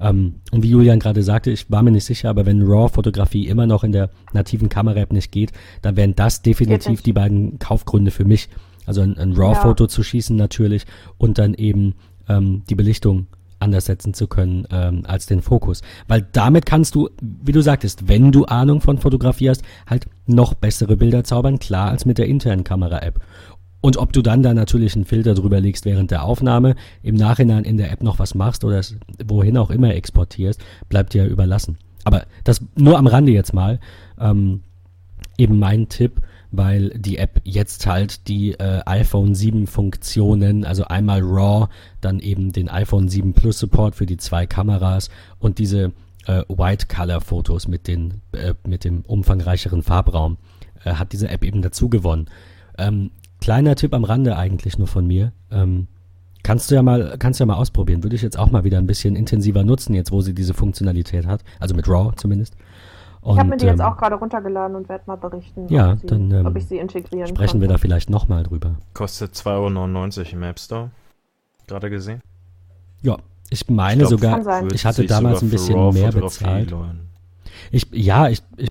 Ähm, 0.00 0.36
und 0.50 0.62
wie 0.62 0.70
Julian 0.70 0.98
gerade 0.98 1.22
sagte, 1.22 1.50
ich 1.50 1.70
war 1.70 1.82
mir 1.82 1.90
nicht 1.90 2.04
sicher, 2.04 2.30
aber 2.30 2.46
wenn 2.46 2.62
RAW-Fotografie 2.62 3.46
immer 3.46 3.66
noch 3.66 3.84
in 3.84 3.92
der 3.92 4.10
nativen 4.32 4.68
Kamera-App 4.68 5.12
nicht 5.12 5.30
geht, 5.30 5.52
dann 5.82 5.96
wären 5.96 6.14
das 6.14 6.42
definitiv 6.42 7.02
die 7.02 7.12
beiden 7.12 7.58
Kaufgründe 7.58 8.10
für 8.10 8.24
mich. 8.24 8.48
Also 8.86 9.02
ein, 9.02 9.18
ein 9.18 9.34
RAW-Foto 9.34 9.86
zu 9.86 10.02
schießen 10.02 10.36
natürlich 10.36 10.86
und 11.18 11.38
dann 11.38 11.54
eben 11.54 11.94
ähm, 12.28 12.62
die 12.68 12.74
Belichtung 12.74 13.26
anders 13.60 13.84
setzen 13.84 14.14
zu 14.14 14.26
können 14.26 14.66
ähm, 14.70 15.02
als 15.06 15.26
den 15.26 15.42
Fokus. 15.42 15.82
Weil 16.08 16.26
damit 16.32 16.66
kannst 16.66 16.94
du, 16.94 17.10
wie 17.20 17.52
du 17.52 17.60
sagtest, 17.60 18.08
wenn 18.08 18.32
du 18.32 18.46
Ahnung 18.46 18.80
von 18.80 18.98
Fotografie 18.98 19.50
hast, 19.50 19.62
halt 19.86 20.06
noch 20.26 20.54
bessere 20.54 20.96
Bilder 20.96 21.24
zaubern, 21.24 21.58
klar, 21.58 21.90
als 21.90 22.06
mit 22.06 22.18
der 22.18 22.26
internen 22.26 22.64
Kamera-App. 22.64 23.20
Und 23.80 23.96
ob 23.96 24.12
du 24.12 24.22
dann 24.22 24.42
da 24.42 24.52
natürlich 24.52 24.94
einen 24.94 25.06
Filter 25.06 25.34
drüber 25.34 25.60
legst 25.60 25.84
während 25.84 26.10
der 26.10 26.24
Aufnahme, 26.24 26.74
im 27.02 27.14
Nachhinein 27.14 27.64
in 27.64 27.78
der 27.78 27.90
App 27.90 28.02
noch 28.02 28.18
was 28.18 28.34
machst 28.34 28.64
oder 28.64 28.82
wohin 29.24 29.56
auch 29.56 29.70
immer 29.70 29.94
exportierst, 29.94 30.60
bleibt 30.88 31.14
dir 31.14 31.24
überlassen. 31.26 31.78
Aber 32.04 32.24
das 32.44 32.60
nur 32.76 32.98
am 32.98 33.06
Rande 33.06 33.32
jetzt 33.32 33.54
mal. 33.54 33.80
Ähm, 34.18 34.60
eben 35.38 35.58
mein 35.58 35.88
Tipp, 35.88 36.20
weil 36.50 36.90
die 36.90 37.18
App 37.18 37.40
jetzt 37.44 37.86
halt 37.86 38.28
die 38.28 38.52
äh, 38.52 38.82
iPhone 38.84 39.34
7 39.34 39.66
Funktionen, 39.66 40.64
also 40.64 40.84
einmal 40.84 41.20
RAW, 41.22 41.68
dann 42.00 42.18
eben 42.18 42.52
den 42.52 42.68
iPhone 42.68 43.08
7 43.08 43.32
Plus 43.34 43.58
Support 43.58 43.94
für 43.94 44.06
die 44.06 44.16
zwei 44.16 44.46
Kameras 44.46 45.10
und 45.38 45.58
diese 45.58 45.92
äh, 46.26 46.42
White 46.48 46.86
Color 46.94 47.20
Fotos 47.20 47.68
mit 47.68 47.86
den 47.86 48.20
äh, 48.32 48.54
mit 48.66 48.84
dem 48.84 49.02
umfangreicheren 49.02 49.82
Farbraum 49.82 50.36
äh, 50.84 50.94
hat 50.94 51.12
diese 51.12 51.28
App 51.28 51.44
eben 51.44 51.62
dazu 51.62 51.88
gewonnen. 51.88 52.26
Ähm, 52.78 53.10
kleiner 53.40 53.74
Tipp 53.76 53.94
am 53.94 54.04
Rande 54.04 54.36
eigentlich 54.36 54.78
nur 54.78 54.86
von 54.88 55.06
mir. 55.06 55.32
Ähm, 55.50 55.86
kannst 56.42 56.70
du 56.70 56.74
ja 56.74 56.82
mal 56.82 57.16
kannst 57.18 57.40
du 57.40 57.42
ja 57.42 57.46
mal 57.46 57.56
ausprobieren. 57.56 58.02
Würde 58.02 58.16
ich 58.16 58.22
jetzt 58.22 58.38
auch 58.38 58.50
mal 58.50 58.64
wieder 58.64 58.78
ein 58.78 58.86
bisschen 58.86 59.16
intensiver 59.16 59.64
nutzen, 59.64 59.94
jetzt 59.94 60.12
wo 60.12 60.20
sie 60.20 60.34
diese 60.34 60.54
Funktionalität 60.54 61.26
hat, 61.26 61.42
also 61.58 61.74
mit 61.74 61.88
RAW 61.88 62.14
zumindest. 62.16 62.54
Ich 63.22 63.28
habe 63.36 63.48
mir 63.48 63.52
Und, 63.52 63.60
die 63.60 63.66
jetzt 63.66 63.80
ähm, 63.80 63.86
auch 63.86 63.98
gerade 63.98 64.14
runtergeladen 64.14 64.76
und 64.76 64.88
werde 64.88 65.04
mal 65.06 65.16
berichten, 65.16 65.68
Ja, 65.68 65.92
ob, 65.92 66.00
sie, 66.00 66.06
dann, 66.06 66.30
ähm, 66.30 66.46
ob 66.46 66.56
ich 66.56 66.66
sie 66.66 66.78
integrieren 66.78 67.26
Sprechen 67.26 67.60
wir 67.60 67.68
da 67.68 67.74
konnte. 67.74 67.82
vielleicht 67.82 68.08
nochmal 68.08 68.44
drüber. 68.44 68.76
Kostet 68.94 69.34
2,99 69.34 70.18
Euro 70.18 70.32
im 70.32 70.42
App 70.42 70.58
Store. 70.58 70.90
Gerade 71.66 71.90
gesehen. 71.90 72.22
Ja, 73.02 73.18
ich 73.50 73.68
meine 73.68 74.04
Ich 74.04 74.08
glaub, 74.08 74.20
sogar, 74.20 74.72
ich 74.72 74.86
hatte 74.86 75.04
damals 75.04 75.42
ein 75.42 75.50
bisschen 75.50 75.92
mehr 75.92 76.12
bezahlt. 76.12 76.74
Ich, 77.70 77.86
ja, 77.92 78.28
ich, 78.28 78.42
ich, 78.56 78.70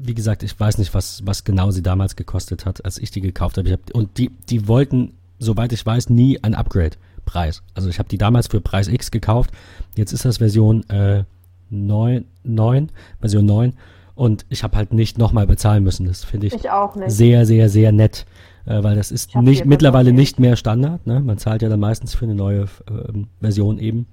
wie 0.00 0.14
gesagt, 0.14 0.42
ich 0.42 0.58
weiß 0.58 0.78
nicht, 0.78 0.94
was, 0.94 1.26
was 1.26 1.44
genau 1.44 1.70
sie 1.70 1.82
damals 1.82 2.16
gekostet 2.16 2.66
hat, 2.66 2.84
als 2.84 2.98
ich 2.98 3.10
die 3.10 3.20
gekauft 3.20 3.58
habe. 3.58 3.72
Hab, 3.72 3.80
und 3.92 4.18
die, 4.18 4.30
die 4.48 4.68
wollten, 4.68 5.14
soweit 5.38 5.72
ich 5.72 5.84
weiß, 5.84 6.10
nie 6.10 6.42
ein 6.42 6.54
Upgrade-Preis. 6.54 7.62
Also 7.74 7.88
ich 7.88 7.98
habe 7.98 8.08
die 8.08 8.18
damals 8.18 8.46
für 8.46 8.60
Preis 8.60 8.88
X 8.88 9.10
gekauft. 9.10 9.50
Jetzt 9.96 10.12
ist 10.12 10.24
das 10.24 10.38
Version 10.38 10.88
äh, 10.88 11.24
9, 11.70 12.24
9, 12.44 12.90
Version 13.20 13.46
9. 13.46 13.72
Und 14.14 14.46
ich 14.48 14.62
habe 14.62 14.76
halt 14.76 14.92
nicht 14.92 15.18
nochmal 15.18 15.46
bezahlen 15.46 15.84
müssen. 15.84 16.06
Das 16.06 16.24
finde 16.24 16.48
ich, 16.48 16.54
Ich 16.54 16.70
auch 16.70 16.96
nicht. 16.96 17.10
sehr, 17.10 17.46
sehr, 17.46 17.68
sehr 17.68 17.92
nett. 17.92 18.26
Äh, 18.66 18.82
weil 18.82 18.96
das 18.96 19.10
ist 19.10 19.34
nicht 19.36 19.64
mittlerweile 19.64 20.12
nicht 20.12 20.38
mehr 20.38 20.56
Standard. 20.56 21.06
Ne? 21.06 21.20
Man 21.20 21.38
zahlt 21.38 21.62
ja 21.62 21.68
dann 21.68 21.80
meistens 21.80 22.14
für 22.14 22.24
eine 22.24 22.34
neue 22.34 22.66
ähm, 22.88 23.28
Version 23.40 23.78
eben 23.78 24.06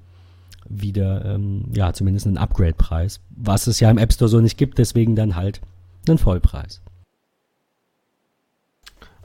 wieder, 0.67 1.25
ähm, 1.25 1.65
ja, 1.73 1.93
zumindest 1.93 2.25
einen 2.27 2.37
Upgrade-Preis. 2.37 3.19
Was 3.35 3.67
es 3.67 3.79
ja 3.79 3.91
im 3.91 3.97
App 3.97 4.13
Store 4.13 4.29
so 4.29 4.39
nicht 4.41 4.57
gibt, 4.57 4.77
deswegen 4.77 5.15
dann 5.15 5.35
halt 5.35 5.61
einen 6.11 6.19
Vollpreis. 6.19 6.81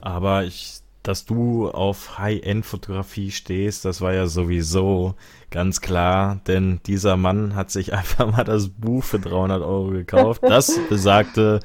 Aber 0.01 0.44
ich, 0.44 0.81
dass 1.02 1.24
du 1.24 1.69
auf 1.69 2.19
High-End-Fotografie 2.19 3.31
stehst, 3.31 3.85
das 3.85 4.01
war 4.01 4.15
ja 4.15 4.27
sowieso 4.27 5.15
ganz 5.51 5.81
klar, 5.81 6.40
denn 6.47 6.81
dieser 6.86 7.16
Mann 7.16 7.55
hat 7.55 7.70
sich 7.70 7.93
einfach 7.94 8.31
mal 8.31 8.44
das 8.44 8.69
Buch 8.69 9.05
für 9.05 9.19
300 9.19 9.62
Euro 9.62 9.90
gekauft, 9.90 10.43
das 10.43 10.78
besagte 10.89 11.61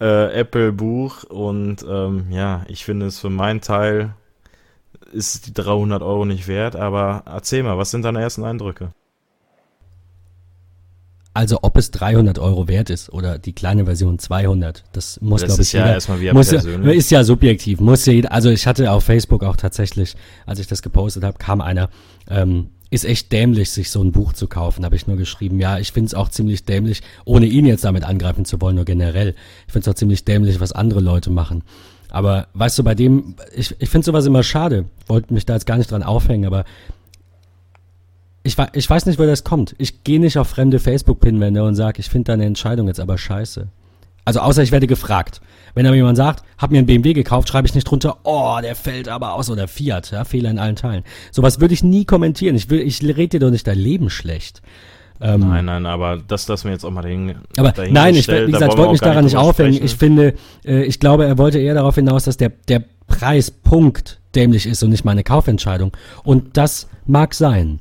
äh, 0.00 0.32
Apple-Buch 0.32 1.24
und 1.24 1.84
ähm, 1.88 2.26
ja, 2.30 2.64
ich 2.68 2.84
finde 2.84 3.06
es 3.06 3.18
für 3.18 3.30
meinen 3.30 3.60
Teil 3.60 4.14
ist 5.12 5.46
die 5.46 5.54
300 5.54 6.02
Euro 6.02 6.24
nicht 6.24 6.48
wert, 6.48 6.74
aber 6.74 7.22
erzähl 7.26 7.62
mal, 7.62 7.78
was 7.78 7.90
sind 7.90 8.02
deine 8.02 8.20
ersten 8.20 8.44
Eindrücke? 8.44 8.92
Also 11.34 11.58
ob 11.62 11.76
es 11.76 11.90
300 11.90 12.38
Euro 12.38 12.68
wert 12.68 12.90
ist 12.90 13.12
oder 13.12 13.38
die 13.38 13.52
kleine 13.52 13.86
Version 13.86 14.20
200, 14.20 14.84
das 14.92 15.20
muss, 15.20 15.42
glaube 15.42 15.54
ich, 15.54 15.60
ist 15.60 15.72
ja 15.72 15.80
jeder, 15.80 15.94
erstmal 15.94 16.20
wieder 16.20 16.32
muss 16.32 16.48
persönlich. 16.50 16.96
ist 16.96 17.10
ja 17.10 17.24
subjektiv. 17.24 17.80
Muss 17.80 18.06
ja 18.06 18.12
jeder, 18.12 18.30
also 18.30 18.50
ich 18.50 18.68
hatte 18.68 18.92
auf 18.92 19.02
Facebook 19.02 19.42
auch 19.42 19.56
tatsächlich, 19.56 20.14
als 20.46 20.60
ich 20.60 20.68
das 20.68 20.80
gepostet 20.80 21.24
habe, 21.24 21.36
kam 21.38 21.60
einer, 21.60 21.90
ähm, 22.30 22.68
ist 22.88 23.04
echt 23.04 23.32
dämlich, 23.32 23.72
sich 23.72 23.90
so 23.90 24.00
ein 24.00 24.12
Buch 24.12 24.32
zu 24.32 24.46
kaufen, 24.46 24.84
habe 24.84 24.94
ich 24.94 25.08
nur 25.08 25.16
geschrieben. 25.16 25.58
Ja, 25.58 25.80
ich 25.80 25.90
finde 25.90 26.06
es 26.06 26.14
auch 26.14 26.28
ziemlich 26.28 26.64
dämlich, 26.66 27.02
ohne 27.24 27.46
ihn 27.46 27.66
jetzt 27.66 27.82
damit 27.82 28.04
angreifen 28.04 28.44
zu 28.44 28.60
wollen, 28.60 28.76
nur 28.76 28.84
generell. 28.84 29.34
Ich 29.66 29.72
finde 29.72 29.90
es 29.90 29.92
auch 29.92 29.98
ziemlich 29.98 30.24
dämlich, 30.24 30.60
was 30.60 30.70
andere 30.70 31.00
Leute 31.00 31.30
machen. 31.30 31.64
Aber 32.10 32.46
weißt 32.54 32.78
du, 32.78 32.84
bei 32.84 32.94
dem, 32.94 33.34
ich, 33.56 33.74
ich 33.80 33.90
finde 33.90 34.04
sowas 34.04 34.24
immer 34.24 34.44
schade. 34.44 34.84
Wollte 35.08 35.34
mich 35.34 35.46
da 35.46 35.54
jetzt 35.54 35.66
gar 35.66 35.78
nicht 35.78 35.90
dran 35.90 36.04
aufhängen, 36.04 36.46
aber 36.46 36.64
ich, 38.58 38.68
ich 38.72 38.90
weiß 38.90 39.06
nicht, 39.06 39.18
woher 39.18 39.30
das 39.30 39.44
kommt. 39.44 39.74
Ich 39.78 40.04
gehe 40.04 40.20
nicht 40.20 40.38
auf 40.38 40.48
fremde 40.48 40.78
Facebook-Pinwände 40.78 41.62
und 41.62 41.74
sage, 41.74 42.00
ich 42.00 42.08
finde 42.08 42.32
deine 42.32 42.44
Entscheidung 42.44 42.88
jetzt 42.88 43.00
aber 43.00 43.18
scheiße. 43.18 43.68
Also 44.24 44.40
außer 44.40 44.62
ich 44.62 44.72
werde 44.72 44.86
gefragt. 44.86 45.40
Wenn 45.74 45.86
aber 45.86 45.96
jemand 45.96 46.16
sagt, 46.16 46.44
hab 46.56 46.70
mir 46.70 46.78
einen 46.78 46.86
BMW 46.86 47.12
gekauft, 47.12 47.48
schreibe 47.48 47.66
ich 47.66 47.74
nicht 47.74 47.84
drunter, 47.84 48.18
oh, 48.22 48.58
der 48.62 48.74
fällt 48.74 49.08
aber 49.08 49.34
aus 49.34 49.50
oder 49.50 49.68
Fiat, 49.68 50.12
ja, 50.12 50.24
Fehler 50.24 50.50
in 50.50 50.58
allen 50.58 50.76
Teilen. 50.76 51.04
Sowas 51.30 51.60
würde 51.60 51.74
ich 51.74 51.82
nie 51.82 52.04
kommentieren. 52.04 52.56
Ich 52.56 52.70
will, 52.70 52.80
ich 52.80 53.02
rede 53.02 53.28
dir 53.28 53.40
doch 53.40 53.50
nicht 53.50 53.66
dein 53.66 53.78
Leben 53.78 54.08
schlecht. 54.08 54.62
Ähm, 55.20 55.40
Nein, 55.40 55.64
nein, 55.66 55.86
aber 55.86 56.18
das 56.26 56.48
lassen 56.48 56.64
wir 56.64 56.72
jetzt 56.72 56.84
auch 56.84 56.90
mal 56.90 57.02
dahin. 57.02 57.36
aber 57.56 57.72
nein, 57.88 58.16
ich, 58.16 58.26
wie 58.26 58.50
gesagt, 58.50 58.72
ich 58.72 58.78
wollte 58.78 58.92
mich 58.92 59.00
daran 59.00 59.24
nicht 59.24 59.36
aufhängen. 59.36 59.80
Ich 59.82 59.94
finde, 59.94 60.34
äh, 60.64 60.82
ich 60.82 60.98
glaube, 60.98 61.24
er 61.24 61.38
wollte 61.38 61.60
eher 61.60 61.74
darauf 61.74 61.94
hinaus, 61.94 62.24
dass 62.24 62.36
der, 62.36 62.50
der 62.68 62.82
Preispunkt 63.06 64.20
dämlich 64.34 64.66
ist 64.66 64.82
und 64.82 64.90
nicht 64.90 65.04
meine 65.04 65.22
Kaufentscheidung. 65.22 65.92
Und 66.24 66.56
das 66.56 66.88
mag 67.06 67.34
sein. 67.34 67.80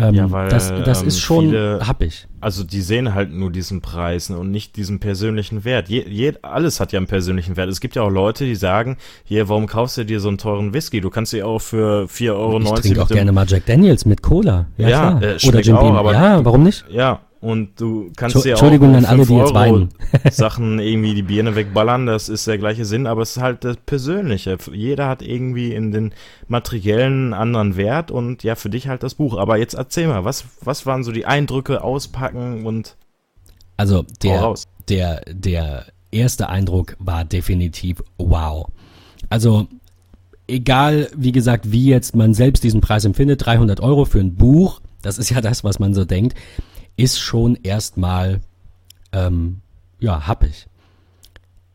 Ähm, 0.00 0.14
Ja, 0.14 0.30
weil, 0.30 0.48
das, 0.48 0.72
das 0.84 1.02
ähm, 1.02 1.08
ist 1.08 1.20
schon 1.20 1.46
viele- 1.46 1.80
happig. 1.86 2.26
also 2.40 2.64
die 2.64 2.80
sehen 2.80 3.14
halt 3.14 3.32
nur 3.32 3.50
diesen 3.50 3.80
Preis 3.80 4.30
ne, 4.30 4.38
und 4.38 4.50
nicht 4.50 4.76
diesen 4.76 5.00
persönlichen 5.00 5.64
Wert. 5.64 5.88
Je, 5.88 6.04
je, 6.08 6.34
alles 6.42 6.80
hat 6.80 6.92
ja 6.92 6.98
einen 6.98 7.06
persönlichen 7.06 7.56
Wert. 7.56 7.68
Es 7.68 7.80
gibt 7.80 7.96
ja 7.96 8.02
auch 8.02 8.10
Leute, 8.10 8.44
die 8.44 8.54
sagen, 8.54 8.96
hier, 9.24 9.48
warum 9.48 9.66
kaufst 9.66 9.96
du 9.96 10.04
dir 10.04 10.20
so 10.20 10.28
einen 10.28 10.38
teuren 10.38 10.72
Whisky? 10.74 11.00
Du 11.00 11.10
kannst 11.10 11.32
dir 11.32 11.46
auch 11.46 11.60
für 11.60 12.04
4,90 12.04 12.30
Euro... 12.30 12.60
Ich 12.60 12.80
trinke 12.80 13.02
auch 13.02 13.08
gerne 13.08 13.32
mal 13.32 13.46
Jack 13.48 13.66
Daniels 13.66 14.04
mit 14.04 14.22
Cola. 14.22 14.66
Ja, 14.76 14.88
ja 14.88 15.20
äh, 15.20 15.36
Oder 15.46 15.60
Jim 15.60 15.76
Beam. 15.76 15.94
Ja, 15.94 16.44
warum 16.44 16.62
nicht? 16.62 16.84
Ja, 16.90 17.20
und 17.40 17.80
du 17.80 18.10
kannst 18.16 18.34
ja 18.36 18.40
auch 18.40 18.46
Entschuldigung 18.46 18.96
an 18.96 19.04
alle, 19.04 19.24
die 19.24 19.34
jetzt 19.34 19.54
weinen. 19.54 19.90
Sachen 20.30 20.80
irgendwie 20.80 21.14
die 21.14 21.22
Birne 21.22 21.54
wegballern, 21.54 22.06
das 22.06 22.28
ist 22.28 22.48
der 22.48 22.58
gleiche 22.58 22.84
Sinn, 22.84 23.06
aber 23.06 23.22
es 23.22 23.36
ist 23.36 23.42
halt 23.42 23.62
das 23.62 23.76
Persönliche. 23.76 24.58
Jeder 24.72 25.08
hat 25.08 25.22
irgendwie 25.22 25.72
in 25.72 25.92
den 25.92 26.12
materiellen 26.48 27.34
anderen 27.34 27.76
Wert 27.76 28.10
und 28.10 28.42
ja, 28.42 28.56
für 28.56 28.70
dich 28.70 28.88
halt 28.88 29.04
das 29.04 29.14
Buch. 29.14 29.38
Aber 29.38 29.56
jetzt 29.56 29.74
erzähl 29.74 30.08
mal, 30.08 30.24
was, 30.24 30.46
was 30.62 30.84
waren 30.84 31.04
so 31.04 31.12
die 31.12 31.26
Eindrücke, 31.26 31.84
auspacken 31.84 32.66
und 32.66 32.96
Also 33.76 34.04
der, 34.22 34.54
der, 34.88 35.22
der 35.28 35.86
erste 36.10 36.48
Eindruck 36.48 36.96
war 36.98 37.24
definitiv 37.24 38.02
wow. 38.16 38.66
Also 39.30 39.68
egal, 40.48 41.08
wie 41.14 41.32
gesagt, 41.32 41.70
wie 41.70 41.86
jetzt 41.86 42.16
man 42.16 42.34
selbst 42.34 42.64
diesen 42.64 42.80
Preis 42.80 43.04
empfindet, 43.04 43.46
300 43.46 43.80
Euro 43.80 44.06
für 44.06 44.18
ein 44.18 44.34
Buch, 44.34 44.80
das 45.02 45.18
ist 45.18 45.30
ja 45.30 45.40
das, 45.40 45.62
was 45.62 45.78
man 45.78 45.94
so 45.94 46.04
denkt 46.04 46.34
ist 46.98 47.18
schon 47.18 47.56
erstmal, 47.62 48.40
ähm, 49.12 49.60
ja, 50.00 50.26
happig. 50.26 50.66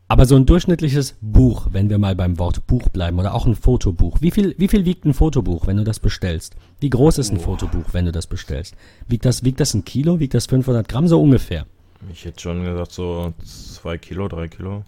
Aber 0.06 0.26
so 0.26 0.36
ein 0.36 0.44
durchschnittliches 0.44 1.16
Buch, 1.22 1.68
wenn 1.72 1.88
wir 1.88 1.98
mal 1.98 2.14
beim 2.14 2.38
Wort 2.38 2.66
Buch 2.66 2.90
bleiben, 2.90 3.18
oder 3.18 3.34
auch 3.34 3.46
ein 3.46 3.56
Fotobuch. 3.56 4.20
Wie 4.20 4.30
viel, 4.30 4.54
wie 4.58 4.68
viel 4.68 4.84
wiegt 4.84 5.06
ein 5.06 5.14
Fotobuch, 5.14 5.66
wenn 5.66 5.78
du 5.78 5.84
das 5.84 5.98
bestellst? 5.98 6.54
Wie 6.78 6.90
groß 6.90 7.18
ist 7.18 7.30
ein 7.30 7.38
Boah. 7.38 7.44
Fotobuch, 7.44 7.86
wenn 7.92 8.04
du 8.04 8.12
das 8.12 8.26
bestellst? 8.26 8.76
Wiegt 9.08 9.24
das, 9.24 9.44
wiegt 9.44 9.60
das 9.60 9.72
ein 9.72 9.84
Kilo? 9.84 10.20
Wiegt 10.20 10.34
das 10.34 10.46
500 10.46 10.86
Gramm? 10.86 11.08
So 11.08 11.20
ungefähr. 11.20 11.66
Ich 12.12 12.26
hätte 12.26 12.40
schon 12.40 12.62
gesagt, 12.62 12.92
so 12.92 13.32
zwei 13.42 13.96
Kilo, 13.96 14.28
drei 14.28 14.48
Kilo. 14.48 14.84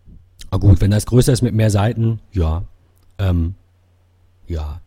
Ah 0.51 0.59
gut, 0.59 0.83
wenn 0.83 0.91
das 0.91 1.07
größer 1.07 1.33
ist 1.33 1.43
mit 1.43 1.55
mehr 1.55 1.71
Seiten, 1.71 2.21
ja. 2.31 2.65
Ähm, 3.19 3.55
ja. 4.47 4.83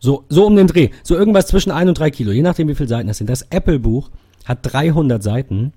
So, 0.00 0.24
so 0.28 0.44
um 0.44 0.56
den 0.56 0.66
Dreh. 0.66 0.90
So 1.04 1.16
irgendwas 1.16 1.46
zwischen 1.46 1.70
ein 1.70 1.88
und 1.88 1.98
drei 1.98 2.10
Kilo, 2.10 2.32
je 2.32 2.42
nachdem, 2.42 2.66
wie 2.66 2.74
viele 2.74 2.88
Seiten 2.88 3.06
das 3.06 3.18
sind. 3.18 3.30
Das 3.30 3.42
Apple-Buch 3.42 4.10
hat 4.48 4.60
300 4.62 5.22
Seiten 5.22 5.72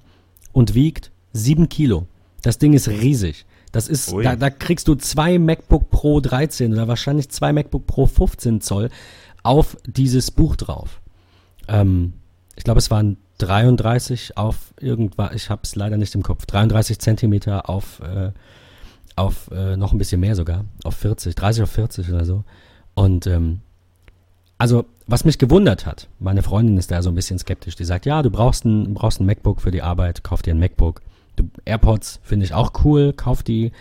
und 0.53 0.73
wiegt 0.73 1.11
7 1.33 1.69
Kilo. 1.69 2.07
Das 2.41 2.57
Ding 2.57 2.73
ist 2.73 2.87
riesig. 2.87 3.45
Das 3.71 3.87
ist, 3.87 4.13
da, 4.23 4.35
da 4.35 4.49
kriegst 4.49 4.87
du 4.87 4.95
zwei 4.95 5.39
MacBook 5.39 5.89
Pro 5.91 6.19
13 6.19 6.73
oder 6.73 6.87
wahrscheinlich 6.87 7.29
zwei 7.29 7.53
MacBook 7.53 7.87
Pro 7.87 8.05
15 8.05 8.59
Zoll 8.61 8.89
auf 9.43 9.77
dieses 9.85 10.31
Buch 10.31 10.55
drauf. 10.55 11.01
Ähm, 11.67 12.13
ich 12.55 12.63
glaube, 12.63 12.79
es 12.79 12.91
waren 12.91 13.17
33 13.37 14.37
auf 14.37 14.73
irgendwas, 14.79 15.33
ich 15.35 15.49
habe 15.49 15.61
es 15.63 15.75
leider 15.75 15.97
nicht 15.97 16.13
im 16.15 16.23
Kopf, 16.23 16.45
33 16.45 16.99
Zentimeter 16.99 17.69
auf, 17.69 18.01
äh, 18.01 18.31
auf 19.15 19.49
äh, 19.51 19.77
noch 19.77 19.93
ein 19.93 19.97
bisschen 19.97 20.19
mehr 20.19 20.35
sogar, 20.35 20.65
auf 20.83 20.95
40, 20.95 21.33
30 21.35 21.63
auf 21.63 21.71
40 21.71 22.09
oder 22.09 22.25
so. 22.25 22.43
Und 22.93 23.25
ähm, 23.25 23.61
also 24.61 24.85
was 25.07 25.25
mich 25.25 25.39
gewundert 25.39 25.87
hat, 25.87 26.07
meine 26.19 26.43
Freundin 26.43 26.77
ist 26.77 26.91
da 26.91 27.01
so 27.01 27.09
ein 27.09 27.15
bisschen 27.15 27.39
skeptisch. 27.39 27.75
Die 27.75 27.83
sagt, 27.83 28.05
ja, 28.05 28.21
du 28.21 28.29
brauchst 28.29 28.63
ein, 28.63 28.93
brauchst 28.93 29.19
ein 29.19 29.25
MacBook 29.25 29.59
für 29.59 29.71
die 29.71 29.81
Arbeit, 29.81 30.23
kauf 30.23 30.43
dir 30.43 30.53
ein 30.53 30.59
MacBook. 30.59 31.01
Du, 31.35 31.49
AirPods 31.65 32.19
finde 32.21 32.45
ich 32.45 32.53
auch 32.53 32.71
cool, 32.85 33.11
kauf 33.11 33.41
die. 33.41 33.71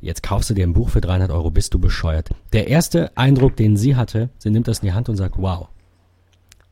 Jetzt 0.00 0.22
kaufst 0.22 0.48
du 0.48 0.54
dir 0.54 0.64
ein 0.64 0.74
Buch 0.74 0.90
für 0.90 1.00
300 1.00 1.32
Euro, 1.32 1.50
bist 1.50 1.74
du 1.74 1.80
bescheuert. 1.80 2.30
Der 2.52 2.68
erste 2.68 3.10
Eindruck, 3.16 3.56
den 3.56 3.76
sie 3.76 3.96
hatte, 3.96 4.28
sie 4.38 4.50
nimmt 4.50 4.68
das 4.68 4.78
in 4.78 4.86
die 4.86 4.92
Hand 4.92 5.08
und 5.08 5.16
sagt, 5.16 5.34
wow, 5.38 5.66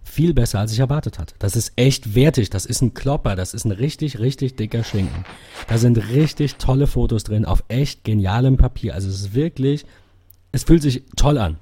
viel 0.05 0.33
besser, 0.33 0.61
als 0.61 0.73
ich 0.73 0.79
erwartet 0.79 1.19
hatte. 1.19 1.35
Das 1.41 1.57
ist 1.57 1.73
echt 1.75 2.15
wertig, 2.15 2.51
das 2.51 2.67
ist 2.67 2.83
ein 2.83 2.95
Klopper, 2.95 3.35
das 3.35 3.53
ist 3.53 3.65
ein 3.65 3.73
richtig, 3.73 4.21
richtig 4.21 4.55
dicker 4.55 4.85
Schinken. 4.85 5.25
Da 5.67 5.77
sind 5.77 5.99
richtig 6.11 6.55
tolle 6.55 6.87
Fotos 6.87 7.25
drin, 7.25 7.45
auf 7.45 7.65
echt 7.67 8.05
genialem 8.05 8.59
Papier. 8.59 8.95
Also 8.95 9.09
es 9.09 9.21
ist 9.21 9.35
wirklich, 9.35 9.87
es 10.53 10.63
fühlt 10.63 10.83
sich 10.83 11.03
toll 11.17 11.37
an 11.37 11.59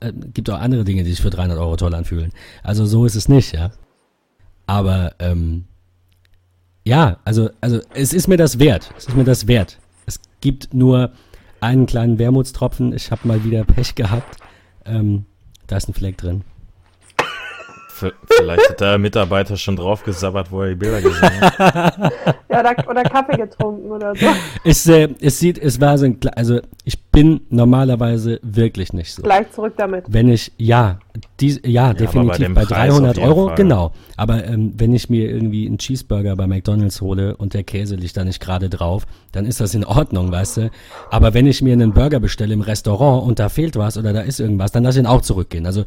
äh, 0.00 0.12
gibt 0.12 0.50
auch 0.50 0.58
andere 0.58 0.84
Dinge, 0.84 1.04
die 1.04 1.10
sich 1.10 1.20
für 1.20 1.30
300 1.30 1.58
Euro 1.58 1.76
toll 1.76 1.94
anfühlen. 1.94 2.32
Also 2.62 2.86
so 2.86 3.04
ist 3.04 3.14
es 3.14 3.28
nicht, 3.28 3.52
ja. 3.52 3.70
Aber 4.66 5.12
ähm, 5.18 5.64
ja, 6.84 7.18
also, 7.24 7.50
also 7.60 7.80
es 7.94 8.12
ist 8.12 8.28
mir 8.28 8.36
das 8.36 8.58
wert. 8.58 8.92
Es 8.96 9.06
ist 9.06 9.16
mir 9.16 9.24
das 9.24 9.46
wert. 9.46 9.78
Es 10.06 10.20
gibt 10.40 10.72
nur 10.72 11.12
einen 11.60 11.86
kleinen 11.86 12.18
Wermutstropfen. 12.18 12.92
Ich 12.92 13.10
habe 13.10 13.26
mal 13.26 13.44
wieder 13.44 13.64
Pech 13.64 13.94
gehabt. 13.94 14.38
Ähm, 14.84 15.26
da 15.66 15.76
ist 15.76 15.88
ein 15.88 15.94
Fleck 15.94 16.16
drin. 16.16 16.44
Vielleicht 18.26 18.70
hat 18.70 18.80
der 18.80 18.98
Mitarbeiter 18.98 19.56
schon 19.56 19.76
drauf 19.76 20.04
gesabbert, 20.04 20.50
wo 20.50 20.62
er 20.62 20.70
die 20.70 20.74
Bilder 20.76 21.02
gesehen 21.02 21.40
hat. 21.40 22.12
ja, 22.48 22.60
oder, 22.60 22.88
oder, 22.88 23.02
Kaffee 23.02 23.36
getrunken 23.36 23.90
oder 23.90 24.14
so. 24.14 24.26
Es, 24.64 24.86
äh, 24.86 25.08
es 25.20 25.38
sieht, 25.38 25.58
es 25.58 25.80
war 25.80 25.98
so 25.98 26.06
ein, 26.06 26.18
also 26.34 26.60
ich 26.84 27.02
bin 27.04 27.40
normalerweise 27.50 28.38
wirklich 28.42 28.92
nicht 28.92 29.12
so. 29.12 29.22
Gleich 29.22 29.50
zurück 29.52 29.74
damit. 29.76 30.04
Wenn 30.08 30.28
ich, 30.28 30.52
ja, 30.56 30.98
die, 31.40 31.60
ja, 31.64 31.88
ja 31.88 31.94
definitiv 31.94 32.54
bei, 32.54 32.64
bei 32.64 32.64
300 32.64 33.18
Euro, 33.18 33.48
Fall. 33.48 33.56
genau. 33.56 33.92
Aber 34.16 34.44
ähm, 34.44 34.74
wenn 34.76 34.94
ich 34.94 35.10
mir 35.10 35.30
irgendwie 35.30 35.66
einen 35.66 35.78
Cheeseburger 35.78 36.36
bei 36.36 36.46
McDonalds 36.46 37.00
hole 37.00 37.36
und 37.36 37.54
der 37.54 37.64
Käse 37.64 37.96
liegt 37.96 38.16
da 38.16 38.24
nicht 38.24 38.40
gerade 38.40 38.68
drauf, 38.68 39.06
dann 39.32 39.46
ist 39.46 39.60
das 39.60 39.74
in 39.74 39.84
Ordnung, 39.84 40.30
weißt 40.30 40.56
du. 40.58 40.70
Aber 41.10 41.34
wenn 41.34 41.46
ich 41.46 41.62
mir 41.62 41.72
einen 41.72 41.92
Burger 41.92 42.20
bestelle 42.20 42.54
im 42.54 42.60
Restaurant 42.60 43.26
und 43.26 43.38
da 43.38 43.48
fehlt 43.48 43.76
was 43.76 43.96
oder 43.98 44.12
da 44.12 44.20
ist 44.20 44.40
irgendwas, 44.40 44.72
dann 44.72 44.84
lass 44.84 44.96
ich 44.96 45.02
ihn 45.02 45.06
auch 45.06 45.22
zurückgehen. 45.22 45.66
Also 45.66 45.84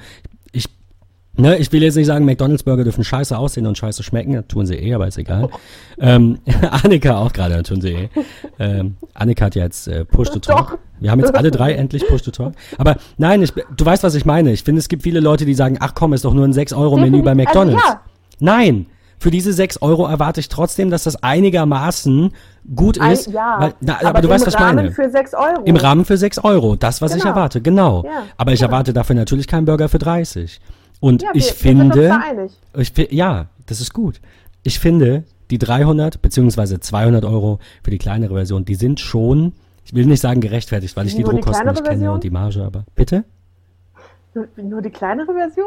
Ne, 1.37 1.57
ich 1.57 1.71
will 1.71 1.81
jetzt 1.81 1.95
nicht 1.95 2.07
sagen, 2.07 2.25
McDonalds-Burger 2.25 2.83
dürfen 2.83 3.05
scheiße 3.05 3.37
aussehen 3.37 3.65
und 3.65 3.77
scheiße 3.77 4.03
schmecken, 4.03 4.33
das 4.33 4.47
tun 4.47 4.65
sie 4.65 4.75
eh, 4.75 4.93
aber 4.93 5.07
ist 5.07 5.17
egal. 5.17 5.49
ähm, 5.97 6.39
Annika 6.83 7.17
auch 7.17 7.31
gerade, 7.31 7.63
tun 7.63 7.79
sie 7.79 7.93
eh. 7.93 8.09
Ähm, 8.59 8.97
Annika 9.13 9.45
hat 9.45 9.55
ja 9.55 9.63
jetzt 9.63 9.87
äh, 9.87 10.03
Push 10.03 10.29
to 10.31 10.39
Talk. 10.39 10.77
Wir 10.99 11.09
haben 11.09 11.19
jetzt 11.19 11.33
alle 11.33 11.49
drei 11.49 11.73
endlich 11.73 12.05
Push 12.05 12.23
to 12.23 12.31
Talk. 12.31 12.53
Aber 12.77 12.97
nein, 13.17 13.41
ich, 13.41 13.53
du 13.53 13.85
weißt, 13.85 14.03
was 14.03 14.13
ich 14.15 14.25
meine. 14.25 14.51
Ich 14.51 14.63
finde, 14.63 14.79
es 14.79 14.89
gibt 14.89 15.03
viele 15.03 15.21
Leute, 15.21 15.45
die 15.45 15.53
sagen, 15.53 15.77
ach 15.79 15.93
komm, 15.95 16.11
ist 16.11 16.25
doch 16.25 16.33
nur 16.33 16.45
ein 16.45 16.53
6-Euro-Menü 16.53 17.21
bei 17.23 17.33
McDonalds. 17.33 17.81
Also, 17.81 17.93
ja. 17.93 18.01
Nein, 18.39 18.87
für 19.17 19.31
diese 19.31 19.53
6 19.53 19.81
Euro 19.83 20.07
erwarte 20.07 20.39
ich 20.41 20.49
trotzdem, 20.49 20.89
dass 20.89 21.03
das 21.03 21.23
einigermaßen 21.23 22.33
gut 22.75 22.97
ist. 22.97 23.27
Ein, 23.27 23.33
ja, 23.33 23.55
weil, 23.59 23.73
na, 23.79 23.99
aber, 23.99 24.09
aber 24.09 24.21
du 24.21 24.29
weißt, 24.29 24.47
was 24.47 24.55
ich 24.55 24.59
meine. 24.59 24.81
Im 24.81 24.87
Rahmen 24.87 24.95
für 24.95 25.09
6 25.09 25.33
Euro. 25.35 25.63
Im 25.63 25.75
Rahmen 25.75 26.05
für 26.05 26.17
6 26.17 26.39
Euro. 26.39 26.75
Das, 26.75 27.01
was 27.01 27.11
genau. 27.11 27.23
ich 27.23 27.29
erwarte, 27.29 27.61
genau. 27.61 28.03
Ja, 28.03 28.23
aber 28.35 28.51
ich 28.51 28.59
ja. 28.59 28.67
erwarte 28.67 28.93
dafür 28.93 29.15
natürlich 29.15 29.47
keinen 29.47 29.65
Burger 29.65 29.89
für 29.89 29.99
30. 29.99 30.59
Und 31.01 31.23
ja, 31.23 31.31
ich 31.33 31.47
wir, 31.47 31.53
finde, 31.53 32.31
wir 32.73 32.81
ich, 32.81 33.11
ja, 33.11 33.47
das 33.65 33.81
ist 33.81 33.91
gut. 33.91 34.21
Ich 34.63 34.79
finde, 34.79 35.25
die 35.49 35.57
300 35.57 36.21
beziehungsweise 36.21 36.79
200 36.79 37.25
Euro 37.25 37.59
für 37.83 37.89
die 37.91 37.97
kleinere 37.97 38.35
Version, 38.35 38.63
die 38.63 38.75
sind 38.75 38.99
schon, 38.99 39.53
ich 39.83 39.93
will 39.93 40.05
nicht 40.05 40.21
sagen 40.21 40.39
gerechtfertigt, 40.41 40.95
weil 40.95 41.07
ich 41.07 41.15
die 41.15 41.23
Druckkosten 41.23 41.65
nicht 41.65 41.79
Version? 41.79 41.99
kenne 41.99 42.11
und 42.13 42.23
die 42.23 42.29
Marge, 42.29 42.63
aber 42.63 42.85
bitte? 42.95 43.25
Nur, 44.35 44.47
nur 44.55 44.81
die 44.81 44.91
kleinere 44.91 45.33
Version? 45.33 45.65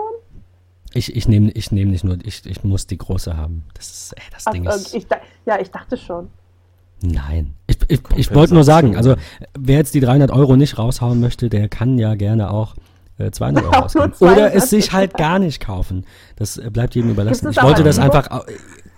Ich, 0.95 1.15
ich 1.15 1.27
nehme 1.27 1.51
ich 1.51 1.73
nehm 1.73 1.91
nicht 1.91 2.05
nur, 2.05 2.17
ich, 2.25 2.47
ich 2.47 2.63
muss 2.63 2.87
die 2.87 2.97
große 2.97 3.37
haben. 3.37 3.65
Das 3.75 3.89
ist, 3.89 4.13
ey, 4.17 4.23
das 4.31 4.47
Ach, 4.47 4.53
Ding 4.53 4.65
ist. 4.67 4.95
Ich, 4.95 5.07
ja, 5.45 5.59
ich 5.61 5.71
dachte 5.73 5.97
schon. 5.97 6.31
Nein. 7.03 7.55
Ich, 7.67 7.79
ich, 7.89 8.01
ich 8.15 8.35
wollte 8.35 8.55
nur 8.55 8.63
sagen, 8.63 8.97
also 8.97 9.17
wer 9.59 9.79
jetzt 9.79 9.95
die 9.95 10.01
300 10.01 10.31
Euro 10.31 10.57
nicht 10.57 10.79
raushauen 10.79 11.19
möchte, 11.21 11.51
der 11.51 11.69
kann 11.69 11.99
ja 11.99 12.15
gerne 12.15 12.51
auch 12.51 12.77
200 13.19 13.65
äh, 13.65 13.67
Euro 13.67 13.85
ausgeben. 13.85 14.13
Oder 14.21 14.55
es 14.55 14.71
sich 14.71 14.93
halt 14.93 15.15
gar 15.15 15.39
nicht 15.39 15.61
kaufen. 15.61 16.05
Das 16.37 16.57
äh, 16.57 16.71
bleibt 16.71 16.95
jedem 16.95 17.11
überlassen. 17.11 17.51
Ich 17.51 17.63
wollte 17.63 17.85
das 17.85 17.99
einfach, 17.99 18.45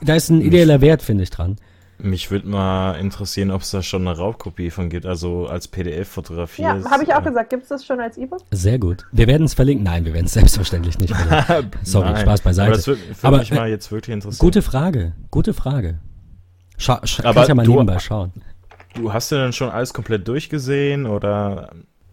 da 0.02 0.14
ist 0.14 0.30
ein 0.30 0.40
ideeller 0.40 0.80
Wert, 0.80 1.02
finde 1.02 1.24
ich, 1.24 1.30
dran. 1.30 1.56
Mich 1.98 2.30
würde 2.30 2.46
mal 2.46 2.92
interessieren, 2.94 3.50
ob 3.50 3.62
es 3.62 3.70
da 3.70 3.82
schon 3.82 4.06
eine 4.06 4.16
Raubkopie 4.16 4.70
von 4.70 4.90
gibt, 4.90 5.06
also 5.06 5.46
als 5.46 5.66
PDF 5.66 6.08
fotografiert. 6.08 6.84
Ja, 6.84 6.90
habe 6.90 7.04
ich 7.04 7.14
auch 7.14 7.22
gesagt. 7.22 7.48
Gibt 7.48 7.62
es 7.62 7.70
das 7.70 7.86
schon 7.86 8.00
als 8.00 8.18
E-Book? 8.18 8.40
Sehr 8.50 8.78
gut. 8.78 9.06
Wir 9.12 9.26
werden 9.26 9.44
es 9.44 9.54
verlinken. 9.54 9.84
Nein, 9.84 10.04
wir 10.04 10.12
werden 10.12 10.26
es 10.26 10.32
selbstverständlich 10.34 10.98
nicht 10.98 11.14
verlinken. 11.14 11.70
Sorry, 11.84 12.10
Nein. 12.10 12.22
Spaß 12.22 12.42
beiseite. 12.42 12.68
Aber 12.68 12.76
das 12.76 12.86
würde 12.86 13.00
würd 13.22 13.38
mich 13.38 13.50
mal 13.50 13.68
jetzt 13.68 13.90
wirklich 13.90 14.12
interessieren. 14.12 14.46
Gute 14.46 14.60
Frage, 14.60 15.12
gute 15.30 15.54
Frage. 15.54 15.98
Scha 16.76 17.00
Aber 17.22 17.34
kannst 17.34 17.48
ja 17.48 17.54
mal 17.54 17.66
nebenbei 17.66 17.98
schauen. 17.98 18.32
Du 18.94 19.12
hast 19.12 19.30
ja 19.30 19.38
dann 19.38 19.54
schon 19.54 19.70
alles 19.70 19.94
komplett 19.94 20.28
durchgesehen 20.28 21.06
oder 21.06 21.70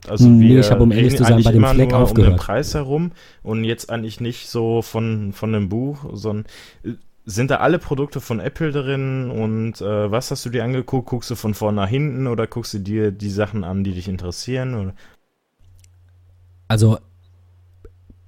also 0.08 0.28
nee, 0.28 0.50
wir 0.50 0.60
ich 0.60 0.72
habe 0.72 0.84
um 0.84 0.92
ehrlich 0.92 1.16
zu 1.16 1.24
sein 1.24 1.42
bei 1.44 1.52
dem 1.52 1.66
Fleck 1.66 1.94
aufgehört. 1.94 2.32
um 2.32 2.38
den 2.38 2.40
Preis 2.40 2.74
herum 2.74 3.12
und 3.42 3.64
jetzt 3.64 3.90
eigentlich 3.90 4.20
nicht 4.20 4.50
so 4.50 4.82
von, 4.82 5.34
von 5.34 5.54
dem 5.54 5.70
Buch, 5.70 6.06
sondern 6.14 6.46
äh, 6.84 6.94
sind 7.26 7.52
da 7.52 7.58
alle 7.58 7.80
Produkte 7.80 8.20
von 8.20 8.40
Apple 8.40 8.72
drin 8.72 9.30
und 9.30 9.80
äh, 9.80 10.12
was 10.12 10.30
hast 10.30 10.46
du 10.46 10.50
dir 10.50 10.64
angeguckt? 10.64 11.10
Guckst 11.10 11.30
du 11.32 11.36
von 11.36 11.54
vorne 11.54 11.78
nach 11.78 11.88
hinten 11.88 12.28
oder 12.28 12.48
guckst 12.48 12.74
du 12.74 12.80
dir 12.80 13.12
die 13.12 13.30
Sachen 13.30 13.64
an, 13.64 13.84
die 13.84 13.94
dich 13.94 14.10
interessieren? 14.10 14.76
Oder? 14.76 14.94
Also, 16.68 16.98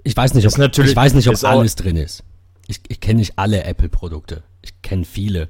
ich 0.03 0.15
weiß 0.15 0.34
nicht, 0.34 0.47
ob, 0.47 0.77
ich 0.77 0.95
weiß 0.95 1.14
nicht, 1.14 1.27
ob 1.27 1.43
alles 1.43 1.76
drin 1.76 1.97
ist. 1.97 2.23
Ich, 2.68 2.80
ich 2.88 3.02
kenne 3.02 3.19
nicht 3.19 3.38
alle 3.38 3.64
Apple-Produkte. 3.64 4.43
Ich 4.61 4.81
kenne 4.81 5.03
viele. 5.03 5.49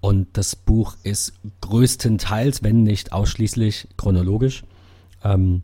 Und 0.00 0.36
das 0.36 0.54
Buch 0.54 0.96
ist 1.04 1.32
größtenteils, 1.62 2.62
wenn 2.62 2.82
nicht 2.82 3.12
ausschließlich 3.12 3.88
chronologisch. 3.96 4.64
Ähm, 5.24 5.62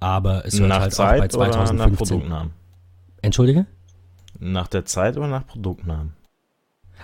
aber 0.00 0.44
es 0.46 0.58
hört 0.58 0.68
nach 0.68 0.80
halt 0.80 0.92
Zeit 0.94 1.34
auch 1.34 1.38
bei 1.38 1.48
2015. 1.50 1.76
Oder 1.78 1.90
nach 1.90 1.96
Produktnamen? 1.98 2.52
Entschuldige? 3.22 3.66
Nach 4.38 4.66
der 4.68 4.84
Zeit 4.84 5.16
oder 5.16 5.28
nach 5.28 5.46
Produktnamen? 5.46 6.12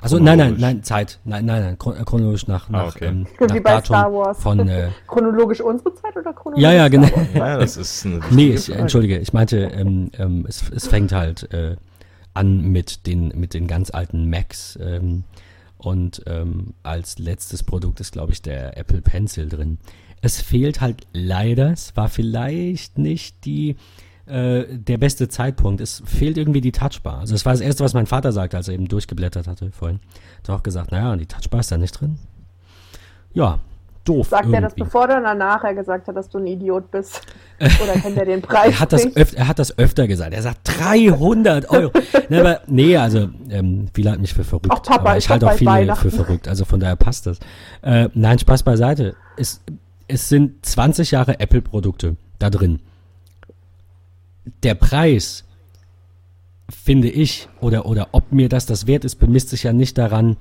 Also 0.01 0.19
nein, 0.19 0.39
nein, 0.39 0.57
nein, 0.59 0.83
Zeit. 0.83 1.21
Nein, 1.25 1.45
nein, 1.45 1.63
nein, 1.63 1.79
chron- 1.79 2.03
chronologisch 2.05 2.47
nach, 2.49 2.69
Ah, 2.71 2.73
nach, 2.73 2.97
okay. 2.97 3.07
ähm, 3.07 3.27
Wie 3.39 3.45
nach 3.45 3.55
bei 3.55 3.61
Datum 3.61 3.85
Star 3.85 4.13
Wars. 4.13 4.43
von 4.43 4.69
äh, 4.69 4.89
Chronologisch 5.07 5.61
unsere 5.61 5.95
Zeit 5.95 6.17
oder 6.17 6.33
chronologisch? 6.33 6.63
Ja, 6.63 6.73
ja, 6.73 6.89
genau. 6.89 7.09
Ja, 7.35 7.59
das 7.59 7.77
ist 7.77 8.05
eine 8.07 8.21
Nee, 8.31 8.55
ich, 8.55 8.67
Frage. 8.67 8.81
entschuldige, 8.81 9.19
ich 9.19 9.33
meinte, 9.33 9.59
ähm, 9.59 10.11
ähm, 10.19 10.45
es, 10.49 10.69
es 10.71 10.89
fängt 10.89 11.13
halt 11.13 11.53
äh, 11.53 11.77
an 12.35 12.63
mit 12.63 13.07
den, 13.07 13.29
mit 13.39 13.55
den 13.55 13.67
ganz 13.69 13.91
alten 13.91 14.29
Macs 14.31 14.79
ähm, 14.83 15.25
und 15.79 16.23
ähm, 16.27 16.75
als 16.83 17.19
letztes 17.19 17.63
Produkt 17.63 18.01
ist, 18.01 18.13
glaube 18.13 18.33
ich, 18.33 18.41
der 18.43 18.77
Apple 18.79 19.03
Pencil 19.03 19.49
drin. 19.49 19.79
Es 20.23 20.41
fehlt 20.41 20.81
halt 20.81 21.07
leider, 21.13 21.73
es 21.73 21.95
war 21.97 22.09
vielleicht 22.09 22.97
nicht 22.97 23.45
die 23.45 23.77
äh, 24.25 24.65
der 24.71 24.99
beste 24.99 25.29
Zeitpunkt. 25.29 25.81
Es 25.81 26.03
fehlt 26.07 26.39
irgendwie 26.39 26.61
die 26.61 26.73
Touchbar. 26.73 27.19
Also 27.19 27.35
das 27.35 27.45
war 27.45 27.53
das 27.53 27.61
Erste, 27.61 27.83
was 27.85 27.93
mein 27.93 28.07
Vater 28.07 28.33
sagte, 28.33 28.57
als 28.57 28.69
er 28.69 28.75
eben 28.75 28.87
durchgeblättert 28.87 29.49
hatte 29.49 29.73
vorhin. 29.73 30.01
Hat 30.39 30.51
auch 30.51 30.63
gesagt, 30.63 30.93
naja, 30.93 31.17
die 31.17 31.27
Touchbar 31.27 31.61
ist 31.61 31.73
da 31.73 31.77
nicht 31.77 32.01
drin. 32.01 32.19
Ja, 33.35 33.59
doof 34.05 34.29
Sagt 34.29 34.47
er 34.53 34.61
das 34.61 34.73
irgendwie. 34.73 34.85
bevor 34.85 35.05
oder 35.05 35.21
danach 35.21 35.65
er 35.65 35.75
gesagt 35.75 36.09
hat, 36.09 36.17
dass 36.17 36.29
du 36.29 36.39
ein 36.39 36.47
Idiot 36.47 36.91
bist? 36.91 37.21
Oder 37.59 37.95
kennt 38.01 38.17
er 38.17 38.25
den 38.25 38.43
Preis 38.43 38.75
Er 38.75 38.81
hat, 38.81 38.93
das 38.93 39.05
nicht? 39.05 39.17
öf 39.17 39.35
er 39.37 39.49
hat 39.49 39.59
das 39.59 39.77
öfter 39.79 40.07
gesagt. 40.07 40.35
Er 40.35 40.43
sagt 40.43 40.61
300 40.65 41.71
Euro. 41.71 41.93
ne, 42.29 42.41
aber, 42.41 42.61
nee, 42.67 42.97
also 42.97 43.29
ähm, 43.51 43.89
viele 43.93 44.11
halten 44.11 44.23
mich 44.23 44.35
für 44.35 44.45
verrückt. 44.45 44.69
Ach, 44.71 44.83
Papa, 44.83 45.11
aber 45.11 45.19
ich 45.19 45.29
halte 45.29 45.47
auch 45.47 45.55
viele 45.55 45.97
für 45.97 46.11
verrückt. 46.11 46.49
Also 46.49 46.65
von 46.65 46.81
daher 46.81 46.97
passt 46.97 47.27
das. 47.27 47.39
Äh, 47.83 48.09
nein, 48.15 48.39
Spaß 48.39 48.63
beiseite. 48.63 49.15
Es, 49.37 49.61
es 50.09 50.29
sind 50.29 50.65
20 50.65 51.11
Jahre 51.11 51.41
Apple-Produkte 51.41 52.17
da 52.39 52.51
drin. 52.51 52.81
Der 54.63 54.75
Preis, 54.75 55.45
finde 56.71 57.09
ich, 57.09 57.49
oder, 57.61 57.87
oder 57.87 58.09
ob 58.13 58.33
mir 58.33 58.49
das 58.49 58.67
das 58.67 58.87
wert 58.87 59.05
ist, 59.05 59.17
bemisst 59.17 59.51
sich 59.51 59.63
ja 59.63 59.73
nicht 59.73 59.99
daran, 59.99 60.37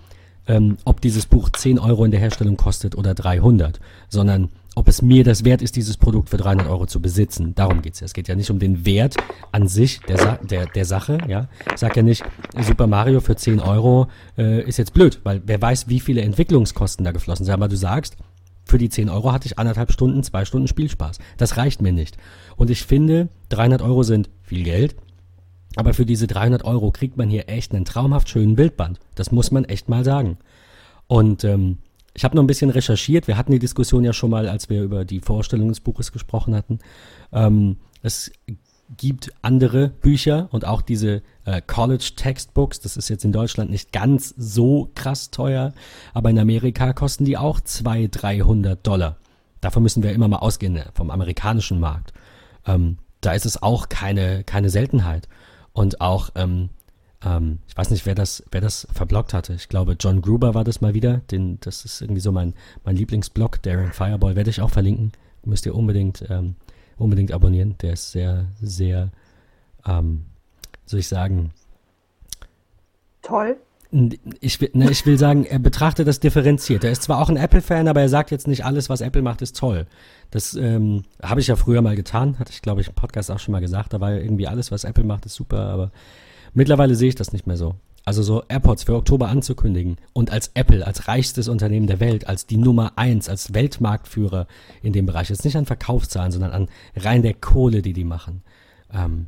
ähm, 0.48 0.78
ob 0.86 1.02
dieses 1.02 1.26
Buch 1.26 1.50
10 1.50 1.80
Euro 1.80 2.04
in 2.06 2.12
der 2.12 2.20
Herstellung 2.20 2.58
kostet 2.58 2.96
oder 2.96 3.14
300, 3.14 3.80
sondern 4.10 4.50
ob 4.74 4.88
es 4.88 5.02
mir 5.02 5.24
das 5.24 5.44
wert 5.44 5.62
ist, 5.62 5.76
dieses 5.76 5.98
Produkt 5.98 6.30
für 6.30 6.38
300 6.38 6.68
Euro 6.68 6.86
zu 6.86 7.02
besitzen. 7.02 7.54
Darum 7.56 7.82
geht's 7.82 8.00
ja. 8.00 8.06
Es 8.06 8.14
geht 8.14 8.30
ja 8.30 8.36
nicht 8.36 8.50
um 8.50 8.60
den 8.60 8.86
Wert 8.86 9.18
an 9.52 9.68
sich 9.68 10.00
der, 10.02 10.18
Sa 10.18 10.38
der, 10.38 10.66
der 10.66 10.86
Sache. 10.86 11.18
Ja, 11.28 11.50
Ich 11.74 11.80
sag 11.80 11.96
ja 11.98 12.04
nicht, 12.04 12.24
Super 12.62 12.88
Mario 12.88 13.20
für 13.20 13.36
10 13.36 13.60
Euro 13.60 14.08
äh, 14.38 14.64
ist 14.64 14.78
jetzt 14.78 14.94
blöd, 14.94 15.20
weil 15.24 15.42
wer 15.46 15.62
weiß, 15.62 15.90
wie 15.90 16.00
viele 16.00 16.22
Entwicklungskosten 16.22 17.04
da 17.04 17.12
geflossen 17.12 17.46
sind. 17.46 17.54
Aber 17.54 17.68
du 17.68 17.76
sagst, 17.76 18.16
für 18.66 18.78
die 18.78 18.90
10 18.90 19.10
Euro 19.10 19.32
hatte 19.32 19.48
ich 19.48 19.60
anderthalb 19.60 19.92
Stunden, 19.92 20.24
zwei 20.24 20.46
Stunden 20.46 20.68
Spielspaß. 20.68 21.20
Das 21.38 21.58
reicht 21.58 21.82
mir 21.82 21.92
nicht. 21.92 22.18
Und 22.56 22.70
ich 22.70 22.84
finde, 22.84 23.30
300 23.50 23.82
Euro 23.82 24.04
sind 24.04 24.30
viel 24.44 24.64
Geld. 24.64 24.96
Aber 25.76 25.94
für 25.94 26.06
diese 26.06 26.28
300 26.28 26.66
Euro 26.66 26.92
kriegt 26.92 27.18
man 27.18 27.30
hier 27.30 27.48
echt 27.48 27.74
einen 27.74 27.86
traumhaft 27.86 28.30
schönen 28.30 28.56
Bildband. 28.56 29.00
Das 29.16 29.32
muss 29.32 29.52
man 29.52 29.66
echt 29.66 29.90
mal 29.90 30.04
sagen. 30.04 30.38
Und 31.08 31.44
ähm, 31.44 31.78
ich 32.14 32.24
habe 32.24 32.36
noch 32.36 32.44
ein 32.44 32.48
bisschen 32.48 32.70
recherchiert. 32.70 33.28
Wir 33.28 33.38
hatten 33.38 33.54
die 33.54 33.60
Diskussion 33.60 34.04
ja 34.04 34.14
schon 34.14 34.30
mal, 34.30 34.48
als 34.48 34.70
wir 34.70 34.84
über 34.84 35.06
die 35.06 35.22
Vorstellung 35.22 35.70
des 35.70 35.80
Buches 35.80 36.12
gesprochen 36.12 36.56
hatten. 36.56 36.80
Ähm, 37.32 37.78
es 38.04 38.32
gibt 38.98 39.32
andere 39.42 39.90
Bücher 39.90 40.50
und 40.52 40.66
auch 40.66 40.82
diese 40.82 41.22
äh, 41.46 41.62
College 41.66 42.12
Textbooks. 42.16 42.80
Das 42.80 42.98
ist 42.98 43.10
jetzt 43.10 43.26
in 43.26 43.32
Deutschland 43.32 43.70
nicht 43.70 43.92
ganz 43.92 44.34
so 44.38 44.90
krass 44.96 45.32
teuer, 45.32 45.74
aber 46.14 46.30
in 46.30 46.40
Amerika 46.40 46.94
kosten 46.94 47.26
die 47.26 47.38
auch 47.38 47.60
200, 47.60 48.22
300 48.22 48.88
Dollar. 48.88 49.18
Davon 49.62 49.84
müssen 49.84 50.04
wir 50.04 50.12
immer 50.12 50.28
mal 50.28 50.38
ausgehen 50.38 50.76
äh, 50.76 50.86
vom 50.94 51.10
amerikanischen 51.10 51.80
Markt. 51.80 52.14
Ähm, 52.66 52.98
da 53.22 53.34
ist 53.34 53.46
es 53.46 53.62
auch 53.62 53.90
keine, 53.90 54.44
keine 54.44 54.70
Seltenheit. 54.70 55.28
Und 55.74 56.02
auch, 56.02 56.32
ähm, 56.36 56.70
ähm, 57.24 57.60
ich 57.68 57.78
weiß 57.78 57.92
nicht, 57.92 58.06
wer 58.06 58.16
das, 58.16 58.44
wer 58.52 58.62
das 58.62 58.88
verblockt 58.92 59.34
hatte. 59.34 59.54
Ich 59.54 59.70
glaube, 59.70 59.96
John 60.00 60.22
Gruber 60.22 60.54
war 60.54 60.64
das 60.64 60.82
mal 60.82 60.94
wieder. 60.94 61.18
Den, 61.32 61.60
das 61.62 61.86
ist 61.86 62.02
irgendwie 62.02 62.22
so 62.22 62.32
mein, 62.32 62.56
mein 62.84 62.96
Lieblingsblog, 62.96 63.62
Daring 63.62 63.94
Fireball, 63.94 64.36
werde 64.36 64.50
ich 64.50 64.62
auch 64.62 64.72
verlinken. 64.72 65.12
Müsst 65.46 65.66
ihr 65.66 65.76
unbedingt, 65.76 66.26
ähm, 66.30 66.56
unbedingt 66.98 67.32
abonnieren. 67.32 67.76
Der 67.82 67.94
ist 67.94 68.12
sehr, 68.12 68.48
sehr, 68.60 69.12
ähm, 69.86 70.26
soll 70.92 71.00
ich 71.00 71.08
sagen, 71.08 71.52
Toll. 73.22 73.58
ich 74.40 74.62
will, 74.62 74.70
ne, 74.74 74.90
ich 74.90 75.06
will 75.06 75.18
sagen, 75.18 75.46
er 75.46 75.60
betrachtet 75.60 76.08
das 76.08 76.20
differenziert. 76.20 76.84
Er 76.84 76.92
ist 76.92 77.04
zwar 77.04 77.20
auch 77.20 77.30
ein 77.30 77.38
Apple-Fan, 77.38 77.88
aber 77.88 78.02
er 78.02 78.10
sagt 78.10 78.32
jetzt 78.32 78.48
nicht, 78.48 78.66
alles, 78.66 78.90
was 78.90 79.02
Apple 79.02 79.22
macht, 79.22 79.42
ist 79.42 79.58
toll. 79.58 79.88
Das 80.32 80.54
ähm, 80.54 81.04
habe 81.22 81.40
ich 81.40 81.48
ja 81.48 81.56
früher 81.56 81.82
mal 81.82 81.96
getan, 81.96 82.40
hatte 82.40 82.52
ich, 82.52 82.62
glaube 82.62 82.82
ich, 82.82 82.88
im 82.88 82.94
Podcast 82.94 83.32
auch 83.32 83.40
schon 83.40 83.52
mal 83.52 83.60
gesagt. 83.60 83.94
Da 83.94 84.00
war 84.00 84.12
ja 84.12 84.18
irgendwie 84.18 84.48
alles, 84.48 84.72
was 84.72 84.84
Apple 84.84 85.04
macht, 85.04 85.26
ist 85.26 85.36
super, 85.36 85.60
aber 85.60 85.92
mittlerweile 86.54 86.96
sehe 86.96 87.10
ich 87.10 87.16
das 87.16 87.34
nicht 87.34 87.48
mehr 87.48 87.58
so. 87.58 87.76
Also 88.04 88.24
so 88.24 88.44
AirPods 88.48 88.84
für 88.84 88.96
Oktober 88.96 89.28
anzukündigen 89.28 89.98
und 90.14 90.32
als 90.32 90.52
Apple, 90.56 90.86
als 90.88 91.08
reichstes 91.08 91.48
Unternehmen 91.48 91.86
der 91.86 92.00
Welt, 92.00 92.28
als 92.28 92.48
die 92.48 92.58
Nummer 92.58 92.94
eins, 92.96 93.30
als 93.30 93.54
Weltmarktführer 93.54 94.48
in 94.82 94.92
dem 94.92 95.06
Bereich, 95.06 95.30
jetzt 95.30 95.46
nicht 95.46 95.56
an 95.56 95.68
Verkaufszahlen, 95.68 96.32
sondern 96.32 96.52
an 96.52 96.70
rein 96.96 97.22
der 97.22 97.36
Kohle, 97.36 97.84
die 97.84 97.94
die 97.94 98.04
machen. 98.04 98.42
Ähm, 98.92 99.28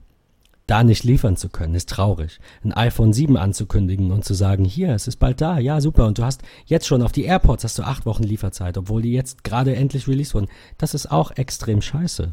da 0.68 0.84
nicht 0.84 1.04
liefern 1.04 1.36
zu 1.36 1.50
können, 1.50 1.76
ist 1.76 1.90
traurig. 1.90 2.40
Ein 2.64 2.72
iPhone 2.72 3.12
7 3.12 3.38
anzukündigen 3.38 4.12
und 4.12 4.24
zu 4.24 4.34
sagen, 4.34 4.64
hier, 4.64 4.94
es 4.94 5.08
ist 5.08 5.18
bald 5.18 5.42
da, 5.42 5.60
ja, 5.60 5.82
super, 5.82 6.08
und 6.08 6.18
du 6.18 6.24
hast 6.24 6.42
jetzt 6.66 6.88
schon 6.88 7.02
auf 7.02 7.12
die 7.12 7.26
AirPods 7.26 7.64
hast 7.64 7.78
du 7.78 7.84
acht 7.84 8.06
Wochen 8.06 8.24
Lieferzeit, 8.24 8.78
obwohl 8.78 9.02
die 9.02 9.12
jetzt 9.12 9.44
gerade 9.44 9.76
endlich 9.76 10.08
released 10.08 10.34
wurden. 10.34 10.48
Das 10.78 10.94
ist 10.94 11.12
auch 11.12 11.32
extrem 11.32 11.82
scheiße. 11.82 12.32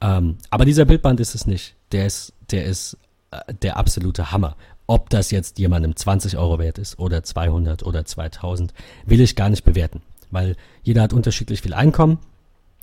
Ähm, 0.00 0.38
aber 0.50 0.64
dieser 0.64 0.84
Bildband 0.84 1.20
ist 1.20 1.34
es 1.34 1.46
nicht. 1.46 1.74
Der 1.92 2.06
ist, 2.06 2.32
der 2.50 2.64
ist 2.64 2.96
äh, 3.30 3.52
der 3.62 3.76
absolute 3.76 4.32
Hammer. 4.32 4.56
Ob 4.86 5.10
das 5.10 5.30
jetzt 5.30 5.58
jemandem 5.58 5.94
20 5.94 6.38
Euro 6.38 6.58
wert 6.58 6.78
ist 6.78 6.98
oder 6.98 7.22
200 7.22 7.84
oder 7.84 8.04
2000, 8.04 8.72
will 9.04 9.20
ich 9.20 9.36
gar 9.36 9.50
nicht 9.50 9.64
bewerten, 9.64 10.00
weil 10.30 10.56
jeder 10.82 11.02
hat 11.02 11.12
unterschiedlich 11.12 11.60
viel 11.60 11.74
Einkommen 11.74 12.18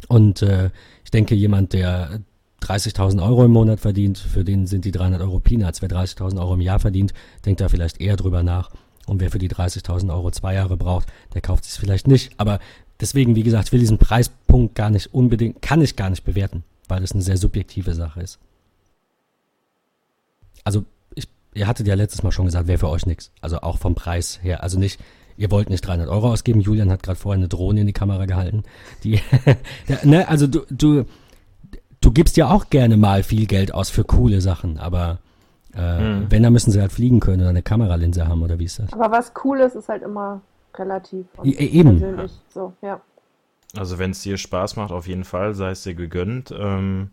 und 0.07 0.43
äh, 0.43 0.69
ich 1.03 1.11
denke, 1.11 1.33
jemand, 1.33 1.73
der 1.73 2.19
30.000 2.65 3.23
Euro 3.23 3.45
im 3.45 3.51
Monat 3.51 3.79
verdient, 3.79 4.17
für 4.17 4.43
den 4.43 4.65
sind 4.65 4.85
die 4.85 4.91
300 4.91 5.21
Euro 5.21 5.39
Peanuts. 5.39 5.81
Wer 5.81 5.89
30.000 5.89 6.39
Euro 6.39 6.55
im 6.55 6.61
Jahr 6.61 6.79
verdient, 6.79 7.13
denkt 7.45 7.61
da 7.61 7.69
vielleicht 7.69 8.01
eher 8.01 8.15
drüber 8.15 8.43
nach. 8.43 8.71
Und 9.05 9.21
wer 9.21 9.29
für 9.29 9.37
die 9.37 9.49
30.000 9.49 10.11
Euro 10.11 10.31
zwei 10.31 10.55
Jahre 10.55 10.77
braucht, 10.77 11.07
der 11.33 11.41
kauft 11.41 11.65
es 11.65 11.77
vielleicht 11.77 12.07
nicht. 12.07 12.33
Aber 12.37 12.59
deswegen, 12.99 13.35
wie 13.35 13.43
gesagt, 13.43 13.71
will 13.71 13.79
diesen 13.79 13.99
Preispunkt 13.99 14.73
gar 14.73 14.89
nicht 14.89 15.13
unbedingt, 15.13 15.61
kann 15.61 15.81
ich 15.81 15.95
gar 15.95 16.09
nicht 16.09 16.23
bewerten, 16.23 16.63
weil 16.87 17.03
es 17.03 17.11
eine 17.11 17.21
sehr 17.21 17.37
subjektive 17.37 17.93
Sache 17.93 18.21
ist. 18.21 18.39
Also, 20.63 20.85
ich, 21.13 21.27
ihr 21.53 21.67
hattet 21.67 21.85
ja 21.87 21.93
letztes 21.93 22.23
Mal 22.23 22.31
schon 22.31 22.45
gesagt, 22.45 22.67
wäre 22.67 22.79
für 22.79 22.89
euch 22.89 23.05
nichts. 23.05 23.31
Also 23.41 23.59
auch 23.59 23.77
vom 23.77 23.93
Preis 23.93 24.39
her. 24.41 24.63
Also 24.63 24.79
nicht, 24.79 24.99
ihr 25.37 25.51
wollt 25.51 25.69
nicht 25.69 25.81
300 25.81 26.09
Euro 26.09 26.31
ausgeben. 26.31 26.61
Julian 26.61 26.89
hat 26.89 27.03
gerade 27.03 27.19
vorher 27.19 27.37
eine 27.37 27.47
Drohne 27.47 27.81
in 27.81 27.87
die 27.87 27.93
Kamera 27.93 28.25
gehalten. 28.25 28.63
Die, 29.03 29.19
ne, 30.03 30.27
also 30.27 30.47
du, 30.47 30.65
du, 30.71 31.05
du 32.05 32.11
gibst 32.11 32.37
ja 32.37 32.49
auch 32.49 32.69
gerne 32.69 32.97
mal 32.97 33.23
viel 33.23 33.45
Geld 33.47 33.73
aus 33.73 33.89
für 33.89 34.03
coole 34.03 34.41
Sachen, 34.41 34.77
aber 34.77 35.19
äh, 35.73 35.77
Mhm. 35.79 36.27
wenn, 36.29 36.43
dann 36.43 36.53
müssen 36.53 36.71
sie 36.71 36.79
halt 36.79 36.91
fliegen 36.91 37.19
können 37.19 37.41
oder 37.41 37.49
eine 37.49 37.63
Kameralinse 37.63 38.27
haben 38.27 38.43
oder 38.43 38.59
wie 38.59 38.65
ist 38.65 38.79
das? 38.79 38.93
Aber 38.93 39.11
was 39.11 39.31
cool 39.43 39.59
ist, 39.59 39.75
ist 39.75 39.89
halt 39.89 40.03
immer 40.03 40.41
relativ 40.75 41.25
und 41.37 41.57
E- 41.59 41.65
eben. 41.65 41.99
persönlich. 41.99 42.31
So, 42.49 42.73
ja. 42.81 43.01
Also 43.75 43.97
wenn 43.99 44.11
es 44.11 44.21
dir 44.21 44.37
Spaß 44.37 44.77
macht, 44.77 44.91
auf 44.91 45.07
jeden 45.07 45.25
Fall, 45.25 45.53
sei 45.53 45.71
es 45.71 45.83
dir 45.83 45.95
gegönnt. 45.95 46.53
Ähm, 46.57 47.09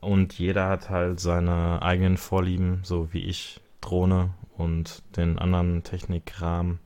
und 0.00 0.38
jeder 0.38 0.68
hat 0.68 0.90
halt 0.90 1.20
seine 1.20 1.80
eigenen 1.82 2.16
Vorlieben, 2.16 2.80
so 2.84 3.12
wie 3.12 3.20
ich, 3.24 3.60
Drohne 3.80 4.30
und 4.56 5.02
den 5.16 5.38
anderen 5.38 5.82
Technikkram. 5.82 6.78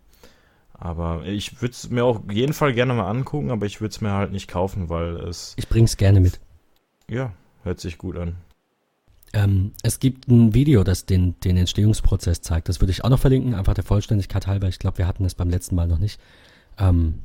Aber 0.74 1.24
ich 1.24 1.62
würde 1.62 1.72
es 1.72 1.88
mir 1.90 2.04
auch 2.04 2.18
auf 2.18 2.32
jeden 2.32 2.52
Fall 2.52 2.74
gerne 2.74 2.94
mal 2.94 3.08
angucken, 3.08 3.50
aber 3.50 3.66
ich 3.66 3.80
würde 3.80 3.92
es 3.92 4.00
mir 4.02 4.12
halt 4.12 4.32
nicht 4.32 4.48
kaufen, 4.48 4.88
weil 4.90 5.16
es, 5.16 5.54
Ich 5.56 5.68
bring's 5.68 5.96
gerne 5.96 6.20
mit. 6.20 6.38
Ja, 7.10 7.32
hört 7.62 7.80
sich 7.80 7.98
gut 7.98 8.16
an. 8.16 8.36
Ähm, 9.32 9.72
es 9.82 9.98
gibt 9.98 10.28
ein 10.28 10.54
Video, 10.54 10.84
das 10.84 11.04
den, 11.04 11.38
den 11.40 11.56
Entstehungsprozess 11.56 12.40
zeigt. 12.40 12.68
Das 12.68 12.80
würde 12.80 12.92
ich 12.92 13.04
auch 13.04 13.10
noch 13.10 13.18
verlinken, 13.18 13.54
einfach 13.54 13.74
der 13.74 13.84
Vollständigkeit 13.84 14.46
halber. 14.46 14.68
Ich 14.68 14.78
glaube, 14.78 14.98
wir 14.98 15.06
hatten 15.06 15.24
das 15.24 15.34
beim 15.34 15.50
letzten 15.50 15.74
Mal 15.74 15.88
noch 15.88 15.98
nicht. 15.98 16.20
Ähm, 16.78 17.20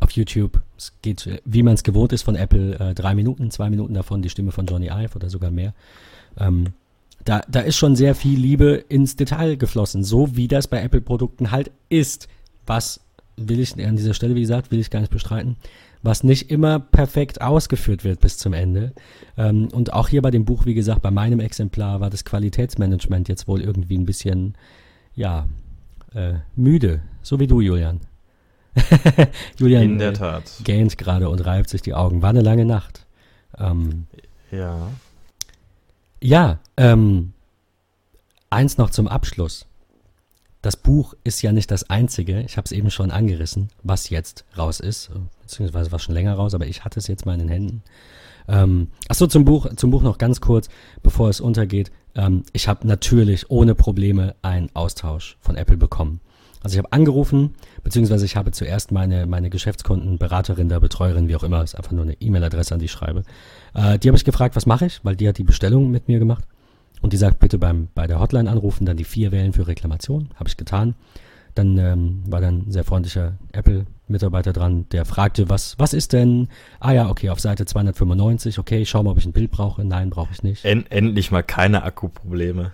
auf 0.00 0.12
YouTube. 0.12 0.62
Es 0.76 0.92
geht, 1.02 1.42
wie 1.44 1.62
man 1.62 1.74
es 1.74 1.82
gewohnt 1.82 2.12
ist 2.12 2.22
von 2.22 2.36
Apple, 2.36 2.78
äh, 2.78 2.94
drei 2.94 3.14
Minuten, 3.14 3.50
zwei 3.50 3.70
Minuten 3.70 3.94
davon 3.94 4.22
die 4.22 4.30
Stimme 4.30 4.52
von 4.52 4.66
Johnny 4.66 4.86
Ive 4.86 5.16
oder 5.16 5.30
sogar 5.30 5.50
mehr. 5.50 5.74
Ähm, 6.38 6.74
da, 7.24 7.42
da 7.48 7.60
ist 7.60 7.76
schon 7.76 7.96
sehr 7.96 8.14
viel 8.14 8.38
Liebe 8.38 8.84
ins 8.88 9.16
Detail 9.16 9.56
geflossen, 9.56 10.04
so 10.04 10.36
wie 10.36 10.48
das 10.48 10.68
bei 10.68 10.80
Apple-Produkten 10.80 11.50
halt 11.50 11.70
ist. 11.88 12.28
Was 12.66 13.00
will 13.36 13.60
ich 13.60 13.74
an 13.84 13.96
dieser 13.96 14.14
Stelle, 14.14 14.34
wie 14.34 14.42
gesagt, 14.42 14.70
will 14.70 14.80
ich 14.80 14.90
gar 14.90 15.00
nicht 15.00 15.12
bestreiten, 15.12 15.56
was 16.02 16.22
nicht 16.22 16.50
immer 16.50 16.78
perfekt 16.78 17.40
ausgeführt 17.40 18.04
wird 18.04 18.20
bis 18.20 18.38
zum 18.38 18.52
Ende. 18.52 18.92
Ähm, 19.36 19.68
und 19.72 19.92
auch 19.92 20.08
hier 20.08 20.22
bei 20.22 20.30
dem 20.30 20.44
Buch, 20.44 20.64
wie 20.66 20.74
gesagt, 20.74 21.02
bei 21.02 21.10
meinem 21.10 21.40
Exemplar 21.40 22.00
war 22.00 22.10
das 22.10 22.24
Qualitätsmanagement 22.24 23.28
jetzt 23.28 23.48
wohl 23.48 23.60
irgendwie 23.60 23.98
ein 23.98 24.06
bisschen, 24.06 24.54
ja, 25.14 25.46
äh, 26.14 26.34
müde. 26.56 27.00
So 27.22 27.38
wie 27.40 27.46
du, 27.46 27.60
Julian. 27.60 28.00
Julian 29.58 29.82
In 29.82 29.98
der 29.98 30.10
äh, 30.10 30.14
Tat. 30.14 30.44
gähnt 30.64 30.96
gerade 30.98 31.28
und 31.28 31.40
reibt 31.44 31.68
sich 31.68 31.82
die 31.82 31.94
Augen. 31.94 32.22
War 32.22 32.30
eine 32.30 32.42
lange 32.42 32.64
Nacht. 32.64 33.06
Ähm, 33.58 34.06
Ja. 34.50 34.88
ja, 36.22 36.58
ähm, 36.76 37.32
eins 38.50 38.78
noch 38.78 38.90
zum 38.90 39.08
Abschluss. 39.08 39.66
das 40.62 40.76
Buch 40.76 41.14
ist 41.24 41.42
ja 41.42 41.52
nicht 41.52 41.70
das 41.70 41.88
einzige, 41.90 42.40
ich 42.42 42.56
habe 42.56 42.64
es 42.66 42.72
eben 42.72 42.90
schon 42.90 43.10
angerissen, 43.10 43.68
was 43.82 44.10
jetzt 44.10 44.44
raus 44.56 44.80
ist, 44.80 45.10
beziehungsweise 45.48 45.90
was 45.90 46.02
schon 46.02 46.14
länger 46.14 46.34
raus, 46.34 46.54
aber 46.54 46.66
ich 46.66 46.84
hatte 46.84 47.00
es 47.00 47.06
jetzt 47.06 47.26
mal 47.26 47.32
in 47.32 47.40
den 47.40 47.48
Händen. 47.48 47.82
Ähm, 48.48 48.88
achso, 49.08 49.26
zum 49.26 49.44
Buch, 49.44 49.66
zum 49.76 49.90
Buch 49.90 50.02
noch 50.02 50.18
ganz 50.18 50.40
kurz, 50.40 50.68
bevor 51.02 51.28
es 51.28 51.40
untergeht. 51.40 51.90
Ähm, 52.14 52.42
ich 52.52 52.68
habe 52.68 52.86
natürlich 52.86 53.50
ohne 53.50 53.74
Probleme 53.74 54.34
einen 54.42 54.70
Austausch 54.74 55.36
von 55.40 55.56
Apple 55.56 55.76
bekommen. 55.76 56.20
Also 56.60 56.74
ich 56.74 56.78
habe 56.78 56.92
angerufen, 56.92 57.54
beziehungsweise 57.82 58.24
ich 58.24 58.36
habe 58.36 58.50
zuerst 58.50 58.90
meine, 58.90 59.26
meine 59.26 59.48
Geschäftskundenberaterin, 59.48 60.68
der 60.68 60.80
Betreuerin, 60.80 61.28
wie 61.28 61.36
auch 61.36 61.44
immer, 61.44 61.62
ist 61.62 61.76
einfach 61.76 61.92
nur 61.92 62.02
eine 62.02 62.20
E-Mail-Adresse, 62.20 62.74
an 62.74 62.80
die 62.80 62.86
ich 62.86 62.92
schreibe. 62.92 63.22
Äh, 63.74 63.98
die 63.98 64.08
habe 64.08 64.16
ich 64.16 64.24
gefragt, 64.24 64.56
was 64.56 64.66
mache 64.66 64.86
ich, 64.86 65.00
weil 65.04 65.16
die 65.16 65.28
hat 65.28 65.38
die 65.38 65.44
Bestellung 65.44 65.90
mit 65.90 66.08
mir 66.08 66.18
gemacht. 66.18 66.44
Und 67.00 67.12
die 67.12 67.16
sagt, 67.16 67.38
bitte 67.38 67.58
beim, 67.58 67.88
bei 67.94 68.06
der 68.06 68.18
Hotline 68.18 68.50
anrufen, 68.50 68.84
dann 68.84 68.96
die 68.96 69.04
vier 69.04 69.30
wählen 69.30 69.52
für 69.52 69.66
Reklamation. 69.66 70.30
Habe 70.34 70.48
ich 70.48 70.56
getan. 70.56 70.94
Dann 71.54 71.78
ähm, 71.78 72.22
war 72.26 72.40
dann 72.40 72.66
ein 72.66 72.72
sehr 72.72 72.84
freundlicher 72.84 73.38
Apple-Mitarbeiter 74.08 74.52
dran, 74.52 74.86
der 74.90 75.04
fragte, 75.04 75.50
was, 75.50 75.74
was 75.78 75.92
ist 75.92 76.14
denn? 76.14 76.48
Ah 76.80 76.92
ja, 76.92 77.10
okay, 77.10 77.28
auf 77.28 77.40
Seite 77.40 77.66
295, 77.66 78.58
okay, 78.58 78.80
ich 78.80 78.88
schau 78.88 79.02
mal, 79.02 79.10
ob 79.10 79.18
ich 79.18 79.26
ein 79.26 79.32
Bild 79.32 79.50
brauche. 79.50 79.84
Nein, 79.84 80.10
brauche 80.10 80.30
ich 80.32 80.42
nicht. 80.42 80.64
End, 80.64 80.90
endlich 80.90 81.30
mal 81.30 81.42
keine 81.42 81.82
Akkuprobleme. 81.82 82.72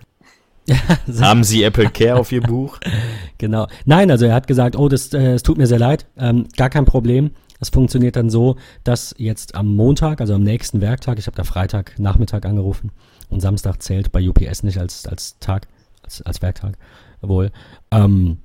Haben 1.20 1.44
Sie 1.44 1.62
Apple 1.64 1.90
Care 1.90 2.18
auf 2.18 2.32
Ihr 2.32 2.40
Buch? 2.40 2.78
Genau. 3.36 3.66
Nein, 3.84 4.10
also 4.10 4.24
er 4.24 4.34
hat 4.34 4.46
gesagt, 4.46 4.76
oh, 4.76 4.88
das, 4.88 5.12
äh, 5.12 5.32
es 5.32 5.42
tut 5.42 5.58
mir 5.58 5.66
sehr 5.66 5.80
leid, 5.80 6.06
ähm, 6.16 6.46
gar 6.56 6.70
kein 6.70 6.84
Problem. 6.84 7.32
Es 7.60 7.68
funktioniert 7.68 8.16
dann 8.16 8.30
so, 8.30 8.56
dass 8.84 9.14
jetzt 9.18 9.54
am 9.54 9.74
Montag, 9.74 10.20
also 10.20 10.34
am 10.34 10.42
nächsten 10.42 10.80
Werktag, 10.80 11.18
ich 11.18 11.26
habe 11.26 11.36
da 11.36 11.44
Freitag 11.44 11.98
Nachmittag 11.98 12.46
angerufen 12.46 12.90
und 13.28 13.40
Samstag 13.40 13.82
zählt 13.82 14.12
bei 14.12 14.26
UPS 14.26 14.62
nicht 14.62 14.78
als, 14.78 15.06
als 15.06 15.38
Tag, 15.40 15.66
als, 16.02 16.22
als 16.22 16.40
Werktag 16.40 16.78
wohl, 17.20 17.50
ähm, 17.90 18.38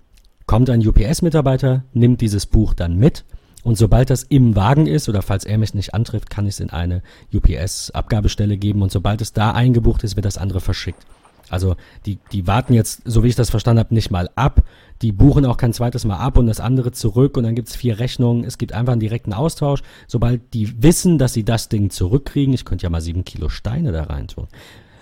kommt 0.49 0.71
ein 0.71 0.81
UPS-Mitarbeiter, 0.81 1.84
nimmt 1.93 2.21
dieses 2.21 2.47
Buch 2.47 2.73
dann 2.73 2.97
mit 2.97 3.23
und 3.61 3.77
sobald 3.77 4.09
das 4.09 4.23
im 4.23 4.55
Wagen 4.55 4.88
ist 4.88 5.07
oder 5.07 5.21
falls 5.21 5.45
er 5.45 5.59
mich 5.59 5.76
nicht 5.76 5.93
antrifft, 5.93 6.31
kann 6.31 6.47
ich 6.47 6.55
es 6.55 6.59
in 6.59 6.71
eine 6.71 7.03
UPS-Abgabestelle 7.31 8.57
geben 8.57 8.81
und 8.81 8.91
sobald 8.91 9.21
es 9.21 9.31
da 9.31 9.51
eingebucht 9.51 10.03
ist, 10.03 10.15
wird 10.15 10.26
das 10.26 10.39
andere 10.39 10.59
verschickt. 10.59 11.05
Also 11.51 11.76
die, 12.07 12.17
die 12.31 12.47
warten 12.47 12.73
jetzt, 12.73 13.03
so 13.05 13.23
wie 13.23 13.27
ich 13.27 13.35
das 13.35 13.51
verstanden 13.51 13.77
habe, 13.77 13.93
nicht 13.93 14.09
mal 14.09 14.31
ab. 14.34 14.63
Die 15.03 15.11
buchen 15.11 15.45
auch 15.45 15.57
kein 15.57 15.71
zweites 15.71 16.03
Mal 16.03 16.17
ab 16.17 16.35
und 16.35 16.47
das 16.47 16.59
andere 16.59 16.93
zurück 16.93 17.38
und 17.38 17.43
dann 17.43 17.53
gibt 17.53 17.67
es 17.67 17.76
vier 17.76 17.99
Rechnungen. 17.99 18.43
Es 18.43 18.57
gibt 18.57 18.73
einfach 18.73 18.93
einen 18.93 19.01
direkten 19.01 19.34
Austausch. 19.34 19.84
Sobald 20.07 20.55
die 20.55 20.81
wissen, 20.81 21.19
dass 21.19 21.34
sie 21.34 21.43
das 21.43 21.69
Ding 21.69 21.91
zurückkriegen, 21.91 22.55
ich 22.55 22.65
könnte 22.65 22.85
ja 22.85 22.89
mal 22.89 23.01
sieben 23.01 23.23
Kilo 23.23 23.49
Steine 23.49 23.91
da 23.91 24.05
rein 24.05 24.27
tun. 24.27 24.47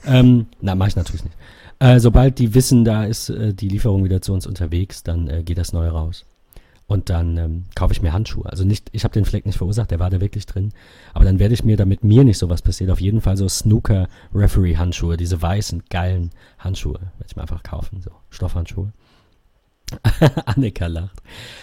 Ähm, 0.05 0.47
na, 0.59 0.75
mache 0.75 0.89
ich 0.89 0.95
natürlich 0.97 1.23
nicht. 1.23 1.37
Äh, 1.79 1.99
sobald 1.99 2.39
die 2.39 2.53
wissen, 2.53 2.85
da 2.85 3.03
ist 3.03 3.29
äh, 3.29 3.53
die 3.53 3.69
Lieferung 3.69 4.03
wieder 4.03 4.21
zu 4.21 4.33
uns 4.33 4.47
unterwegs, 4.47 5.03
dann 5.03 5.27
äh, 5.27 5.43
geht 5.43 5.57
das 5.57 5.73
neu 5.73 5.87
raus. 5.87 6.25
Und 6.87 7.09
dann 7.09 7.37
ähm, 7.37 7.63
kaufe 7.75 7.91
ich 7.91 8.01
mir 8.01 8.13
Handschuhe. 8.13 8.45
Also 8.45 8.63
nicht, 8.63 8.87
ich 8.93 9.03
habe 9.03 9.13
den 9.13 9.25
Fleck 9.25 9.45
nicht 9.45 9.57
verursacht, 9.57 9.91
der 9.91 9.99
war 9.99 10.09
da 10.09 10.21
wirklich 10.21 10.45
drin. 10.45 10.71
Aber 11.13 11.25
dann 11.25 11.37
werde 11.37 11.53
ich 11.53 11.65
mir, 11.65 11.75
damit 11.75 12.03
mir 12.03 12.23
nicht 12.23 12.37
sowas 12.37 12.61
passiert, 12.61 12.89
auf 12.89 13.01
jeden 13.01 13.19
Fall 13.19 13.35
so 13.35 13.47
Snooker-Referee-Handschuhe, 13.47 15.17
diese 15.17 15.41
weißen, 15.41 15.83
geilen 15.89 16.31
Handschuhe, 16.57 16.93
werde 16.93 17.25
ich 17.27 17.35
mir 17.35 17.41
einfach 17.41 17.61
kaufen, 17.61 18.01
so 18.01 18.11
Stoffhandschuhe. 18.29 18.93
Annika 20.45 20.87
lacht. 20.87 21.21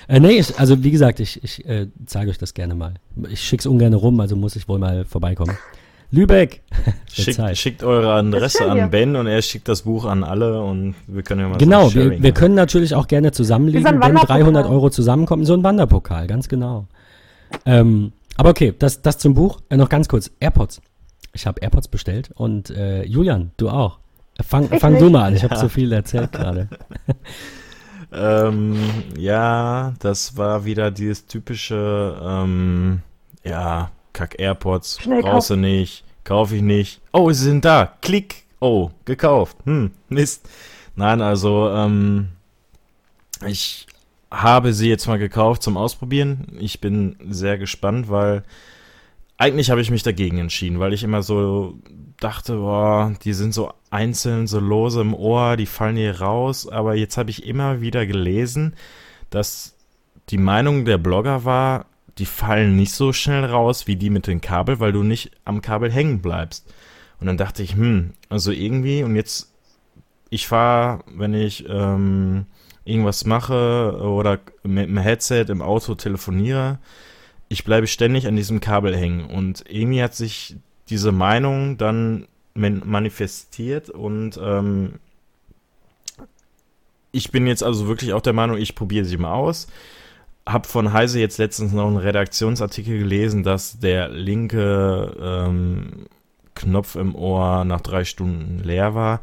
Äh, 0.09 0.21
nee, 0.21 0.39
ich, 0.39 0.59
also 0.59 0.85
wie 0.85 0.91
gesagt, 0.91 1.21
ich, 1.21 1.43
ich 1.43 1.65
äh, 1.67 1.89
zeige 2.07 2.31
euch 2.31 2.39
das 2.39 2.53
gerne 2.53 2.75
mal. 2.75 2.95
Ich 3.31 3.41
schick's 3.41 3.67
ungern 3.67 3.95
rum, 3.95 4.21
also 4.21 4.37
muss 4.37 4.57
ich 4.57 4.69
wohl 4.69 4.79
mal 4.79 5.07
vorbeikommen. 5.07 5.57
Lübeck. 6.11 6.63
Schickt, 7.13 7.57
schickt 7.57 7.85
eure 7.85 8.13
Adresse 8.15 8.69
an 8.69 8.91
Ben 8.91 9.15
und 9.15 9.29
er 9.29 9.41
schickt 9.41 9.69
das 9.69 9.83
Buch 9.83 10.05
an 10.05 10.25
alle 10.25 10.61
und 10.61 10.97
wir 11.07 11.23
können 11.23 11.43
ja 11.43 11.49
mal 11.49 11.59
Genau, 11.59 11.89
so 11.89 11.95
wir, 11.95 12.21
wir 12.21 12.33
können 12.33 12.57
natürlich 12.57 12.97
auch 12.97 13.07
gerne 13.07 13.31
zusammenlegen, 13.31 13.85
wenn 13.85 14.17
300 14.17 14.67
Euro 14.67 14.91
zusammenkommen. 14.91 15.45
So 15.45 15.55
ein 15.55 15.63
Wanderpokal, 15.63 16.27
ganz 16.27 16.49
genau. 16.49 16.87
Ähm, 17.67 18.13
aber 18.37 18.51
okay, 18.51 18.75
das, 18.77 19.01
das 19.03 19.19
zum 19.19 19.35
Buch. 19.35 19.61
Äh, 19.69 19.77
noch 19.77 19.89
ganz 19.89 20.09
kurz, 20.09 20.33
AirPods. 20.41 20.81
Ich 21.35 21.47
habe 21.47 21.61
AirPods 21.61 21.87
bestellt 21.87 22.31
und 22.35 22.71
äh, 22.71 23.05
Julian, 23.05 23.53
du 23.57 23.69
auch. 23.71 23.99
Fang, 24.43 24.69
fang 24.81 24.99
du 24.99 25.11
mal 25.11 25.27
an, 25.27 25.37
ich 25.37 25.43
ja. 25.43 25.51
habe 25.51 25.61
so 25.61 25.69
viel 25.69 25.93
erzählt 25.93 26.33
gerade. 26.33 26.69
ähm, 28.13 28.77
ja, 29.17 29.95
das 30.01 30.37
war 30.37 30.65
wieder 30.65 30.91
dieses 30.91 31.27
typische, 31.27 32.21
ähm, 32.21 33.03
ja, 33.45 33.91
Kack 34.15 34.39
AirPods, 34.39 35.01
brauchst 35.05 35.51
du 35.51 35.57
nicht, 35.57 36.05
kaufe 36.25 36.57
ich 36.57 36.63
nicht. 36.63 37.03
Oh, 37.13 37.31
sie 37.31 37.45
sind 37.45 37.67
da, 37.67 37.93
klick. 38.01 38.45
Oh, 38.61 38.91
gekauft. 39.05 39.59
Hm, 39.65 39.91
Mist. 40.09 40.49
Nein, 40.97 41.21
also, 41.21 41.69
ähm, 41.69 42.29
ich 43.47 43.87
habe 44.31 44.73
sie 44.73 44.89
jetzt 44.89 45.07
mal 45.07 45.19
gekauft 45.19 45.63
zum 45.63 45.77
Ausprobieren. 45.77 46.57
Ich 46.59 46.81
bin 46.81 47.17
sehr 47.29 47.59
gespannt, 47.59 48.09
weil 48.09 48.45
eigentlich 49.37 49.71
habe 49.71 49.81
ich 49.81 49.91
mich 49.91 50.03
dagegen 50.03 50.39
entschieden, 50.39 50.81
weil 50.81 50.93
ich 50.93 51.03
immer 51.03 51.23
so 51.23 51.77
dachte, 52.19 52.57
boah, 52.57 53.13
die 53.23 53.33
sind 53.33 53.53
so 53.53 53.73
einzeln, 53.91 54.47
so 54.47 54.61
lose 54.61 55.01
im 55.01 55.15
Ohr, 55.15 55.57
die 55.57 55.67
fallen 55.67 55.97
hier 55.97 56.21
raus. 56.21 56.69
Aber 56.69 56.95
jetzt 56.95 57.17
habe 57.17 57.31
ich 57.31 57.47
immer 57.47 57.81
wieder 57.81 58.07
gelesen, 58.07 58.75
dass 59.31 59.77
die 60.31 60.39
Meinung 60.39 60.85
der 60.85 60.99
Blogger 60.99 61.45
war, 61.45 61.87
die 62.19 62.27
fallen 62.27 62.77
nicht 62.77 62.93
so 62.93 63.13
schnell 63.13 63.45
raus 63.45 63.87
wie 63.87 63.97
die 63.97 64.11
mit 64.11 64.27
dem 64.27 64.41
Kabel, 64.41 64.81
weil 64.81 64.93
du 64.93 65.03
nicht 65.03 65.33
am 65.45 65.61
Kabel 65.61 65.91
hängen 65.91 66.21
bleibst. 66.21 66.73
Und 67.21 67.27
dann 67.27 67.37
dachte 67.37 67.63
ich, 67.63 67.75
hm, 67.75 68.13
also 68.29 68.51
irgendwie, 68.51 69.03
und 69.03 69.17
jetzt, 69.17 69.53
ich 70.31 70.47
fahre, 70.47 71.05
wenn 71.07 71.35
ich 71.35 71.65
ähm, 71.69 72.47
irgendwas 72.85 73.25
mache 73.25 73.99
oder 74.01 74.41
mit 74.63 74.89
dem 74.89 74.99
Headset 74.99 75.47
im 75.49 75.63
Auto 75.63 75.95
telefoniere, 75.95 76.79
ich 77.49 77.65
bleibe 77.65 77.87
ständig 77.87 78.27
an 78.27 78.37
diesem 78.37 78.61
Kabel 78.61 78.97
hängen. 78.97 79.27
Und 79.27 79.65
irgendwie 79.69 80.03
hat 80.03 80.15
sich 80.15 80.57
diese 80.89 81.13
Meinung 81.13 81.79
dann 81.79 82.27
manifestiert 82.55 83.91
und 83.91 84.39
ähm, 84.41 85.01
ich 87.11 87.33
bin 87.33 87.47
jetzt 87.49 87.65
also 87.65 87.89
wirklich 87.89 88.13
auch 88.13 88.21
der 88.21 88.33
Meinung, 88.33 88.59
ich 88.59 88.77
probiere 88.77 89.05
sie 89.05 89.17
mal 89.17 89.33
aus 89.33 89.67
habe 90.47 90.69
von 90.69 90.93
Heise 90.93 91.21
jetzt 91.21 91.39
letztens 91.39 91.73
noch 91.73 91.87
einen 91.87 91.97
Redaktionsartikel 91.97 92.99
gelesen, 92.99 93.43
dass 93.43 93.79
der 93.79 94.09
linke 94.09 95.17
ähm, 95.21 96.07
Knopf 96.55 96.97
im 96.97 97.15
Ohr 97.15 97.65
nach 97.65 97.81
drei 97.81 98.05
Stunden 98.05 98.61
leer 98.63 98.95
war. 98.95 99.21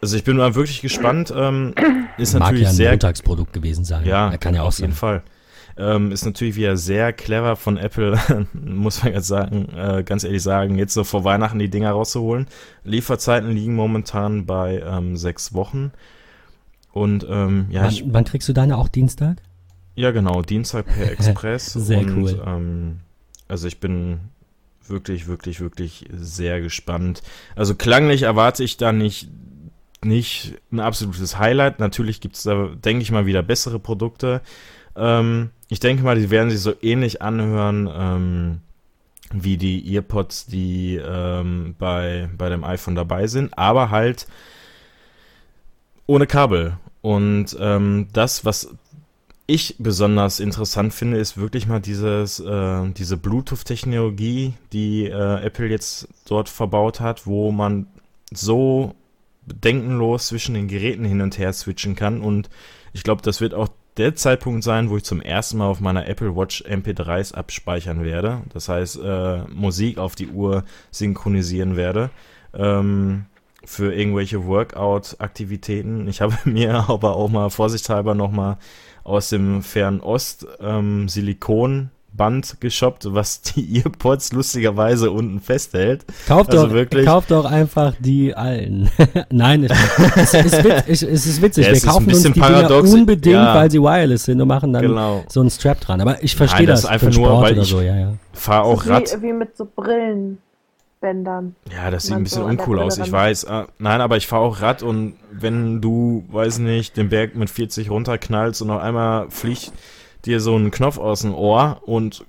Also 0.00 0.16
ich 0.16 0.24
bin 0.24 0.36
mal 0.36 0.54
wirklich 0.54 0.82
gespannt. 0.82 1.32
Ähm, 1.34 1.74
ist 2.18 2.34
Mag 2.34 2.40
natürlich 2.40 2.64
ja 2.64 2.68
ein 2.68 2.74
sehr 2.74 2.90
Montagsprodukt 2.90 3.52
gewesen 3.52 3.84
sein. 3.84 4.04
Ja, 4.04 4.30
er 4.30 4.38
kann 4.38 4.54
ja 4.54 4.62
auch 4.62 4.68
auf 4.68 4.74
sein. 4.74 4.88
jeden 4.88 4.96
Fall. 4.96 5.22
Ähm, 5.78 6.12
ist 6.12 6.26
natürlich 6.26 6.56
wieder 6.56 6.76
sehr 6.76 7.14
clever 7.14 7.56
von 7.56 7.78
Apple, 7.78 8.18
muss 8.52 9.02
man 9.02 9.14
jetzt 9.14 9.26
sagen, 9.26 9.70
äh, 9.74 10.02
ganz 10.04 10.22
ehrlich 10.22 10.42
sagen, 10.42 10.76
jetzt 10.76 10.92
so 10.92 11.02
vor 11.02 11.24
Weihnachten 11.24 11.58
die 11.58 11.70
Dinger 11.70 11.92
rauszuholen. 11.92 12.46
Lieferzeiten 12.84 13.50
liegen 13.52 13.74
momentan 13.74 14.44
bei 14.44 14.82
ähm, 14.86 15.16
sechs 15.16 15.54
Wochen. 15.54 15.92
Und 16.92 17.26
ähm, 17.28 17.68
ja. 17.70 17.84
Wann, 17.84 18.12
wann 18.12 18.24
kriegst 18.24 18.48
du 18.50 18.52
deine 18.52 18.76
auch 18.76 18.88
Dienstag? 18.88 19.38
Ja, 19.94 20.10
genau, 20.10 20.42
Dienstag 20.42 20.86
per 20.86 21.10
Express. 21.12 21.72
sehr 21.72 21.98
und, 21.98 22.16
cool. 22.16 22.42
Ähm, 22.46 23.00
also 23.48 23.68
ich 23.68 23.80
bin 23.80 24.20
wirklich, 24.88 25.26
wirklich, 25.26 25.60
wirklich 25.60 26.06
sehr 26.12 26.60
gespannt. 26.60 27.22
Also 27.54 27.74
klanglich 27.74 28.22
erwarte 28.22 28.64
ich 28.64 28.76
da 28.76 28.92
nicht, 28.92 29.28
nicht 30.04 30.54
ein 30.72 30.80
absolutes 30.80 31.38
Highlight. 31.38 31.78
Natürlich 31.78 32.20
gibt 32.20 32.36
es 32.36 32.42
da, 32.42 32.68
denke 32.74 33.02
ich 33.02 33.12
mal, 33.12 33.26
wieder 33.26 33.42
bessere 33.42 33.78
Produkte. 33.78 34.40
Ähm, 34.96 35.50
ich 35.68 35.80
denke 35.80 36.02
mal, 36.02 36.16
die 36.16 36.30
werden 36.30 36.50
sich 36.50 36.60
so 36.60 36.74
ähnlich 36.82 37.22
anhören 37.22 37.88
ähm, 37.92 38.60
wie 39.32 39.56
die 39.56 39.94
Earpods, 39.94 40.46
die 40.46 40.96
ähm, 40.96 41.74
bei, 41.78 42.28
bei 42.36 42.48
dem 42.48 42.64
iPhone 42.64 42.94
dabei 42.94 43.26
sind, 43.26 43.56
aber 43.56 43.90
halt 43.90 44.26
ohne 46.06 46.26
Kabel. 46.26 46.76
Und 47.00 47.56
ähm, 47.58 48.08
das, 48.12 48.44
was 48.44 48.74
ich 49.46 49.76
besonders 49.78 50.40
interessant 50.40 50.94
finde, 50.94 51.18
ist 51.18 51.36
wirklich 51.36 51.66
mal 51.66 51.80
dieses, 51.80 52.40
äh, 52.40 52.90
diese 52.92 53.16
Bluetooth-Technologie, 53.16 54.54
die 54.72 55.06
äh, 55.06 55.44
Apple 55.44 55.66
jetzt 55.66 56.08
dort 56.26 56.48
verbaut 56.48 57.00
hat, 57.00 57.26
wo 57.26 57.50
man 57.50 57.86
so 58.32 58.94
bedenkenlos 59.46 60.28
zwischen 60.28 60.54
den 60.54 60.68
Geräten 60.68 61.04
hin 61.04 61.20
und 61.20 61.38
her 61.38 61.52
switchen 61.52 61.96
kann. 61.96 62.20
Und 62.20 62.48
ich 62.92 63.02
glaube, 63.02 63.22
das 63.22 63.40
wird 63.40 63.54
auch 63.54 63.68
der 63.96 64.14
Zeitpunkt 64.14 64.64
sein, 64.64 64.88
wo 64.88 64.96
ich 64.96 65.04
zum 65.04 65.20
ersten 65.20 65.58
Mal 65.58 65.66
auf 65.66 65.80
meiner 65.80 66.08
Apple 66.08 66.34
Watch 66.34 66.62
MP3s 66.62 67.34
abspeichern 67.34 68.04
werde. 68.04 68.42
Das 68.52 68.68
heißt, 68.68 69.00
äh, 69.02 69.42
Musik 69.48 69.98
auf 69.98 70.14
die 70.14 70.28
Uhr 70.28 70.64
synchronisieren 70.90 71.76
werde. 71.76 72.10
Ähm, 72.54 73.26
für 73.64 73.94
irgendwelche 73.94 74.46
Workout-Aktivitäten. 74.46 76.08
Ich 76.08 76.20
habe 76.20 76.34
mir 76.44 76.88
aber 76.88 77.16
auch 77.16 77.28
mal 77.28 77.50
vorsichtshalber 77.50 78.14
nochmal 78.14 78.58
aus 79.04 79.30
dem 79.30 79.62
Fernost 79.62 80.46
ähm, 80.60 81.08
Silikon 81.08 81.90
Band 82.14 82.58
geshoppt, 82.60 83.06
was 83.14 83.40
die 83.56 83.78
Earpods 83.82 84.32
lustigerweise 84.32 85.10
unten 85.10 85.40
festhält. 85.40 86.04
Kauf 86.28 86.46
Also 86.50 86.66
doch, 86.66 86.72
wirklich- 86.74 87.06
kauf 87.06 87.24
doch 87.26 87.46
einfach 87.46 87.94
die 87.98 88.34
allen. 88.34 88.90
Nein, 89.30 89.64
es, 89.64 90.34
ist 90.34 90.62
witz, 90.62 90.84
es 90.86 91.02
ist 91.26 91.40
witzig. 91.40 91.64
Ja, 91.64 91.70
Wir 91.70 91.72
es 91.72 91.78
ist 91.78 91.84
ein 91.88 91.90
kaufen 91.90 92.08
uns 92.10 92.22
die 92.22 92.32
Dinger 92.32 92.70
unbedingt, 92.82 93.34
ja. 93.34 93.54
weil 93.54 93.70
sie 93.70 93.80
wireless 93.80 94.24
sind 94.24 94.42
und 94.42 94.48
machen 94.48 94.74
dann 94.74 94.82
Genau. 94.82 95.24
so 95.28 95.40
einen 95.40 95.48
Strap 95.48 95.80
dran. 95.80 96.02
Aber 96.02 96.22
ich 96.22 96.36
verstehe 96.36 96.66
Nein, 96.66 96.66
das 96.66 96.82
das, 96.82 96.90
ist 96.90 97.02
einfach 97.06 97.16
nur, 97.18 97.40
weil 97.40 97.52
oder 97.54 97.62
ich- 97.62 97.68
so, 97.68 97.80
ja, 97.80 97.96
ja. 97.96 98.12
Fahr 98.34 98.64
auch 98.64 98.86
Rad. 98.86 99.16
wie, 99.22 99.28
wie 99.28 99.32
mit 99.32 99.56
so 99.56 99.64
Brillenbändern. 101.02 101.56
Ja, 101.70 101.90
das 101.90 102.04
sieht 102.04 102.14
ein 102.14 102.22
bisschen 102.22 102.42
so 102.42 102.48
uncool 102.48 102.78
aus, 102.80 102.98
ich 102.98 103.10
weiß. 103.10 103.44
Äh, 103.44 103.64
nein, 103.78 104.00
aber 104.00 104.16
ich 104.16 104.26
fahre 104.26 104.42
auch 104.42 104.60
Rad 104.60 104.82
und 104.82 105.14
wenn 105.30 105.80
du, 105.80 106.24
weiß 106.30 106.58
nicht, 106.58 106.96
den 106.96 107.08
Berg 107.08 107.34
mit 107.34 107.50
40 107.50 107.90
runterknallst 107.90 108.62
und 108.62 108.70
auf 108.70 108.80
einmal 108.80 109.30
fliegt 109.30 109.72
dir 110.24 110.40
so 110.40 110.56
ein 110.56 110.70
Knopf 110.70 110.98
aus 110.98 111.22
dem 111.22 111.34
Ohr 111.34 111.82
und 111.84 112.24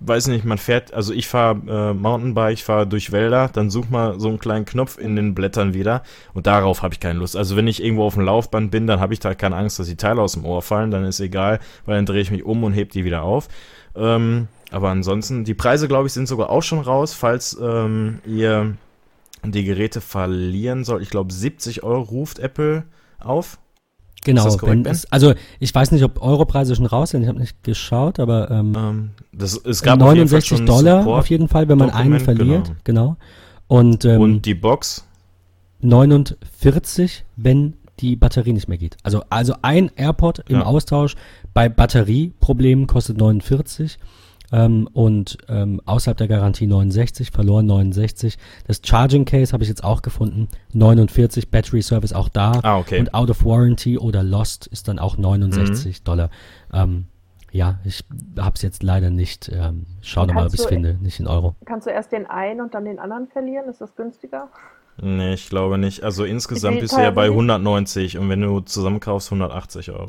weiß 0.00 0.26
nicht, 0.26 0.44
man 0.44 0.58
fährt, 0.58 0.92
also 0.92 1.14
ich 1.14 1.26
fahre 1.26 1.62
äh, 1.66 1.94
Mountainbike, 1.94 2.52
ich 2.52 2.64
fahre 2.64 2.86
durch 2.86 3.12
Wälder, 3.12 3.48
dann 3.50 3.70
such 3.70 3.88
mal 3.88 4.20
so 4.20 4.28
einen 4.28 4.38
kleinen 4.38 4.66
Knopf 4.66 4.98
in 4.98 5.16
den 5.16 5.34
Blättern 5.34 5.72
wieder 5.72 6.02
und 6.34 6.46
darauf 6.46 6.82
habe 6.82 6.92
ich 6.92 7.00
keine 7.00 7.20
Lust. 7.20 7.34
Also 7.34 7.56
wenn 7.56 7.66
ich 7.66 7.82
irgendwo 7.82 8.04
auf 8.04 8.14
dem 8.14 8.24
Laufband 8.24 8.70
bin, 8.70 8.86
dann 8.86 9.00
habe 9.00 9.14
ich 9.14 9.20
da 9.20 9.34
keine 9.34 9.56
Angst, 9.56 9.78
dass 9.78 9.86
die 9.86 9.96
Teile 9.96 10.20
aus 10.20 10.32
dem 10.32 10.44
Ohr 10.44 10.60
fallen, 10.60 10.90
dann 10.90 11.04
ist 11.04 11.20
egal, 11.20 11.60
weil 11.86 11.96
dann 11.96 12.04
drehe 12.04 12.20
ich 12.20 12.30
mich 12.30 12.44
um 12.44 12.62
und 12.64 12.74
heb 12.74 12.90
die 12.90 13.04
wieder 13.04 13.22
auf. 13.22 13.48
Ähm, 13.94 14.48
aber 14.70 14.90
ansonsten, 14.90 15.44
die 15.44 15.54
Preise, 15.54 15.88
glaube 15.88 16.06
ich, 16.06 16.12
sind 16.12 16.26
sogar 16.28 16.50
auch 16.50 16.62
schon 16.62 16.80
raus, 16.80 17.12
falls 17.14 17.56
ähm, 17.60 18.18
ihr 18.26 18.74
die 19.44 19.64
Geräte 19.64 20.00
verlieren 20.00 20.84
sollt. 20.84 21.02
Ich 21.02 21.10
glaube, 21.10 21.32
70 21.32 21.82
Euro 21.84 22.02
ruft 22.02 22.38
Apple 22.38 22.84
auf. 23.20 23.58
Genau. 24.24 24.42
das 24.44 24.58
korrekt, 24.58 24.88
es, 24.88 25.10
also 25.12 25.34
ich 25.60 25.72
weiß 25.72 25.92
nicht, 25.92 26.02
ob 26.02 26.20
Europreise 26.20 26.74
schon 26.74 26.86
raus 26.86 27.10
sind. 27.10 27.22
Ich 27.22 27.28
habe 27.28 27.38
nicht 27.38 27.62
geschaut, 27.62 28.18
aber 28.18 28.50
ähm, 28.50 28.74
Ähm, 28.76 29.10
das, 29.32 29.56
es 29.56 29.82
gab 29.82 30.02
auf 30.02 30.14
jeden 30.16 30.26
Fall 30.28 30.40
69 30.40 30.48
schon 30.48 30.66
Dollar 30.66 31.02
Support. 31.02 31.18
auf 31.20 31.30
jeden 31.30 31.48
Fall, 31.48 31.68
wenn 31.68 31.78
man 31.78 31.90
einen 31.90 32.18
Dokument, 32.18 32.22
verliert. 32.24 32.72
Genau. 32.82 33.16
Und, 33.68 34.04
ähm, 34.04 34.20
Und 34.20 34.42
die 34.42 34.54
Box, 34.54 35.06
49, 35.80 37.24
wenn 37.36 37.74
die 38.00 38.16
Batterie 38.16 38.52
nicht 38.52 38.68
mehr 38.68 38.78
geht. 38.78 38.96
Also, 39.04 39.22
also 39.30 39.54
ein 39.62 39.90
AirPod 39.96 40.42
im 40.48 40.56
Ja. 40.56 40.64
Austausch 40.64 41.14
bei 41.54 41.68
Batterieproblemen 41.68 42.86
kostet 42.86 43.16
49 43.18 43.98
ähm, 44.52 44.88
und 44.92 45.38
ähm, 45.48 45.80
außerhalb 45.84 46.16
der 46.16 46.28
Garantie 46.28 46.66
69, 46.66 47.30
verloren 47.30 47.66
69. 47.66 48.36
Das 48.66 48.80
Charging 48.84 49.24
Case 49.24 49.52
habe 49.52 49.62
ich 49.62 49.68
jetzt 49.68 49.84
auch 49.84 50.02
gefunden, 50.02 50.48
49, 50.72 51.50
Battery 51.50 51.82
Service 51.82 52.12
auch 52.12 52.28
da. 52.28 52.60
Ah, 52.62 52.78
okay. 52.78 53.00
Und 53.00 53.14
Out 53.14 53.30
of 53.30 53.44
Warranty 53.44 53.98
oder 53.98 54.22
Lost 54.22 54.66
ist 54.66 54.88
dann 54.88 54.98
auch 54.98 55.16
69 55.16 56.02
Dollar. 56.02 56.30
Ähm, 56.72 57.06
ja, 57.52 57.78
ich 57.84 58.04
habe 58.38 58.54
es 58.54 58.62
jetzt 58.62 58.82
leider 58.82 59.10
nicht. 59.10 59.50
Ähm, 59.52 59.86
schau 60.02 60.22
Und 60.22 60.28
noch 60.28 60.34
mal, 60.34 60.46
ob 60.46 60.54
ich 60.54 60.60
es 60.60 60.66
finde, 60.66 60.98
nicht 61.00 61.20
in 61.20 61.26
Euro. 61.26 61.54
Kannst 61.64 61.86
du 61.86 61.90
erst 61.90 62.12
den 62.12 62.26
einen 62.26 62.60
und 62.60 62.74
dann 62.74 62.84
den 62.84 62.98
anderen 62.98 63.28
verlieren? 63.28 63.68
Ist 63.68 63.80
das 63.80 63.94
günstiger? 63.96 64.48
nee, 65.00 65.34
ich 65.34 65.48
glaube 65.48 65.78
nicht. 65.78 66.02
Also 66.02 66.24
insgesamt 66.24 66.80
bist 66.80 66.96
du 66.96 67.00
ja 67.00 67.10
bei 67.10 67.26
sind 67.26 67.34
die? 67.34 67.38
190 67.38 68.18
und 68.18 68.28
wenn 68.28 68.40
du 68.40 68.60
zusammenkaufst, 68.60 69.28
180 69.28 69.90
Euro. 69.90 70.08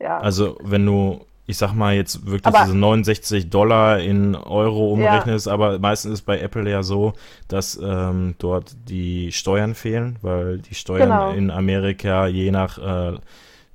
Ja. 0.00 0.18
Also 0.18 0.58
wenn 0.62 0.86
du, 0.86 1.20
ich 1.50 1.58
sag 1.58 1.72
mal 1.74 1.94
jetzt 1.94 2.24
wirklich 2.26 2.46
Aber- 2.46 2.64
diese 2.64 2.76
69 2.76 3.50
Dollar 3.50 3.98
in 4.00 4.34
Euro 4.34 4.92
umrechnest, 4.92 5.48
aber 5.48 5.78
meistens 5.78 6.12
ist 6.14 6.22
bei 6.22 6.38
Apple 6.40 6.70
ja 6.70 6.82
so, 6.82 7.12
dass 7.48 7.78
ähm, 7.82 8.34
dort 8.38 8.74
die 8.88 9.32
Steuern 9.32 9.74
fehlen, 9.74 10.16
weil 10.22 10.58
die 10.58 10.74
Steuern 10.74 11.08
Genau. 11.10 11.30
in 11.32 11.50
Amerika 11.50 12.26
je 12.26 12.50
nach 12.50 12.78
äh, 12.78 13.18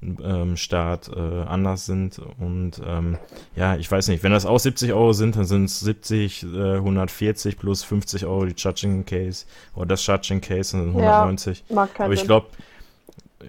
ähm, 0.01 0.55
Staat 0.55 1.09
äh, 1.15 1.19
anders 1.47 1.85
sind. 1.85 2.21
Und 2.39 2.81
ähm, 2.85 3.17
ja, 3.55 3.75
ich 3.75 3.89
weiß 3.89 4.07
nicht, 4.09 4.23
wenn 4.23 4.31
das 4.31 4.45
auch 4.45 4.59
70 4.59 4.93
Euro 4.93 5.13
sind, 5.13 5.35
dann 5.35 5.45
sind 5.45 5.65
es 5.65 5.79
70, 5.79 6.43
äh, 6.43 6.75
140 6.75 7.57
plus 7.57 7.83
50 7.83 8.25
Euro 8.25 8.45
die 8.45 8.53
Charging 8.55 9.05
Case. 9.05 9.45
Oder 9.75 9.87
das 9.87 10.03
Charging 10.03 10.41
Case 10.41 10.71
sind 10.71 10.93
Ja, 10.97 11.21
190. 11.23 11.63
Mag 11.69 11.93
keinen 11.93 12.05
aber 12.05 12.13
ich 12.13 12.23
glaube, 12.23 12.47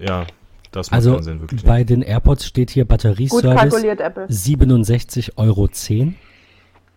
ja, 0.03 0.25
das 0.71 0.91
macht 0.91 0.95
Also 0.97 1.13
keinen 1.13 1.23
Sinn 1.23 1.41
wirklich. 1.41 1.63
bei 1.63 1.83
den 1.83 2.01
AirPods 2.01 2.45
steht 2.45 2.69
hier 2.71 2.85
Batterieservice 2.85 3.55
kalkuliert, 3.55 3.99
Apple. 4.01 4.25
67,10 4.25 5.31
Euro. 5.37 5.69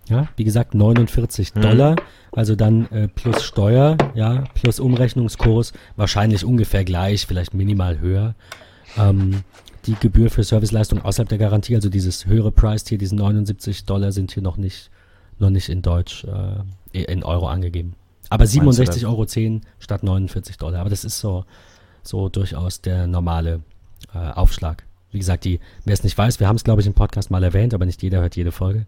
Ja, 0.08 0.28
wie 0.36 0.44
gesagt, 0.44 0.74
49 0.74 1.54
Mhm. 1.54 1.60
Dollar. 1.60 1.96
Also 2.32 2.56
dann 2.56 2.86
äh, 2.90 3.08
plus 3.08 3.42
Steuer, 3.44 3.96
ja, 4.14 4.44
plus 4.54 4.80
Umrechnungskurs, 4.80 5.72
wahrscheinlich 5.96 6.44
ungefähr 6.44 6.84
gleich, 6.84 7.26
vielleicht 7.26 7.54
minimal 7.54 7.98
höher. 8.00 8.34
Ähm, 8.98 9.42
die 9.86 9.94
Gebühr 9.94 10.30
für 10.30 10.42
Serviceleistung 10.44 11.00
außerhalb 11.02 11.28
der 11.28 11.38
Garantie, 11.38 11.74
also 11.74 11.88
dieses 11.88 12.26
höhere 12.26 12.52
Preis 12.52 12.84
hier, 12.86 12.98
diese 12.98 13.14
79 13.16 13.84
Dollar 13.84 14.12
sind 14.12 14.32
hier 14.32 14.42
noch 14.42 14.56
nicht, 14.56 14.90
noch 15.38 15.50
nicht 15.50 15.68
in 15.68 15.80
Deutsch, 15.82 16.24
äh, 16.24 17.02
in 17.02 17.22
Euro 17.22 17.48
angegeben. 17.48 17.94
Aber 18.28 18.42
Meinst 18.44 18.54
du 18.56 18.60
67,10 18.60 18.84
das? 18.86 19.04
Euro 19.04 19.26
statt 19.78 20.02
49 20.02 20.58
Dollar. 20.58 20.80
Aber 20.80 20.90
das 20.90 21.04
ist 21.04 21.18
so, 21.18 21.44
so 22.02 22.28
durchaus 22.28 22.80
der 22.80 23.06
normale 23.06 23.60
äh, 24.14 24.18
Aufschlag. 24.18 24.84
Wie 25.12 25.18
gesagt, 25.18 25.44
die, 25.44 25.60
wer 25.84 25.94
es 25.94 26.04
nicht 26.04 26.16
weiß, 26.16 26.40
wir 26.40 26.48
haben 26.48 26.56
es, 26.56 26.64
glaube 26.64 26.80
ich, 26.80 26.86
im 26.86 26.94
Podcast 26.94 27.30
mal 27.30 27.42
erwähnt, 27.42 27.74
aber 27.74 27.86
nicht 27.86 28.02
jeder 28.02 28.20
hört 28.20 28.36
jede 28.36 28.52
Folge. 28.52 28.86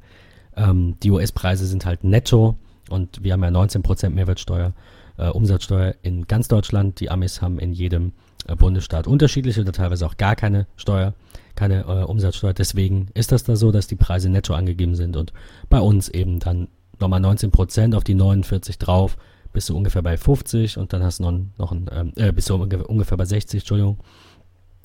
Ähm, 0.56 0.96
die 1.02 1.10
US-Preise 1.10 1.66
sind 1.66 1.84
halt 1.84 2.04
netto 2.04 2.56
und 2.88 3.22
wir 3.22 3.32
haben 3.32 3.42
ja 3.42 3.48
19% 3.48 4.10
Mehrwertsteuer, 4.10 4.72
äh, 5.18 5.28
Umsatzsteuer 5.28 5.94
in 6.02 6.26
ganz 6.26 6.48
Deutschland. 6.48 7.00
Die 7.00 7.10
Amis 7.10 7.42
haben 7.42 7.58
in 7.58 7.72
jedem 7.72 8.12
äh, 8.46 8.54
Bundesstaat 8.54 9.06
unterschiedliche 9.06 9.62
oder 9.62 9.72
teilweise 9.72 10.06
auch 10.06 10.16
gar 10.16 10.36
keine 10.36 10.66
Steuer, 10.76 11.14
keine 11.54 11.82
äh, 11.82 12.04
Umsatzsteuer. 12.04 12.54
Deswegen 12.54 13.08
ist 13.14 13.32
das 13.32 13.44
da 13.44 13.56
so, 13.56 13.72
dass 13.72 13.86
die 13.86 13.96
Preise 13.96 14.28
netto 14.28 14.54
angegeben 14.54 14.94
sind 14.94 15.16
und 15.16 15.32
bei 15.68 15.80
uns 15.80 16.08
eben 16.08 16.38
dann 16.38 16.68
nochmal 17.00 17.20
19% 17.20 17.96
auf 17.96 18.04
die 18.04 18.14
49 18.14 18.78
drauf, 18.78 19.16
bist 19.52 19.68
du 19.68 19.76
ungefähr 19.76 20.02
bei 20.02 20.16
50 20.16 20.78
und 20.78 20.92
dann 20.92 21.02
hast 21.02 21.20
du 21.20 21.24
noch, 21.24 21.44
noch 21.58 21.72
ein, 21.72 21.88
ähm, 21.92 22.12
äh, 22.16 22.32
bist 22.32 22.48
du 22.50 22.54
ungefähr, 22.54 23.16
bei 23.16 23.24
60, 23.24 23.60
Entschuldigung. 23.60 23.98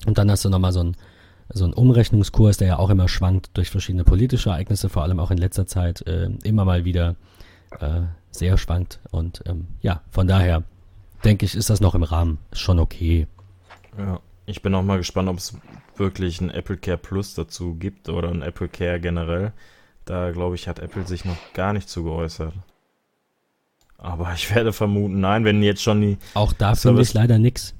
Und 0.06 0.18
dann 0.18 0.30
hast 0.30 0.44
du 0.44 0.50
nochmal 0.50 0.72
so 0.72 0.80
ein 0.80 0.96
so 1.50 1.64
ein 1.64 1.72
Umrechnungskurs, 1.72 2.58
der 2.58 2.68
ja 2.68 2.78
auch 2.78 2.90
immer 2.90 3.08
schwankt 3.08 3.56
durch 3.56 3.70
verschiedene 3.70 4.04
politische 4.04 4.50
Ereignisse, 4.50 4.88
vor 4.88 5.02
allem 5.02 5.18
auch 5.18 5.30
in 5.30 5.38
letzter 5.38 5.66
Zeit 5.66 6.06
äh, 6.06 6.28
immer 6.44 6.64
mal 6.64 6.84
wieder 6.84 7.16
äh, 7.80 8.02
sehr 8.30 8.58
schwankt. 8.58 9.00
Und 9.10 9.42
ähm, 9.46 9.68
ja, 9.80 10.02
von 10.10 10.26
daher 10.26 10.62
denke 11.24 11.46
ich, 11.46 11.54
ist 11.54 11.70
das 11.70 11.80
noch 11.80 11.94
im 11.94 12.02
Rahmen. 12.02 12.38
Schon 12.52 12.78
okay. 12.78 13.26
Ja, 13.96 14.20
ich 14.46 14.62
bin 14.62 14.74
auch 14.74 14.82
mal 14.82 14.98
gespannt, 14.98 15.28
ob 15.28 15.38
es 15.38 15.56
wirklich 15.96 16.40
ein 16.40 16.50
Apple 16.50 16.76
Care 16.76 16.98
Plus 16.98 17.34
dazu 17.34 17.74
gibt 17.74 18.08
oder 18.08 18.28
ein 18.28 18.42
Apple 18.42 18.68
Care 18.68 19.00
generell. 19.00 19.52
Da 20.04 20.30
glaube 20.30 20.54
ich, 20.54 20.68
hat 20.68 20.78
Apple 20.78 21.06
sich 21.06 21.24
noch 21.24 21.36
gar 21.54 21.72
nicht 21.72 21.88
zu 21.88 22.04
geäußert. 22.04 22.54
Aber 23.98 24.32
ich 24.34 24.54
werde 24.54 24.72
vermuten, 24.72 25.20
nein, 25.20 25.44
wenn 25.44 25.62
jetzt 25.62 25.82
schon 25.82 26.00
die, 26.00 26.18
Auch 26.34 26.52
da 26.52 26.74
finde 26.74 27.02
ich 27.02 27.12
leider 27.14 27.38
nichts. 27.38 27.74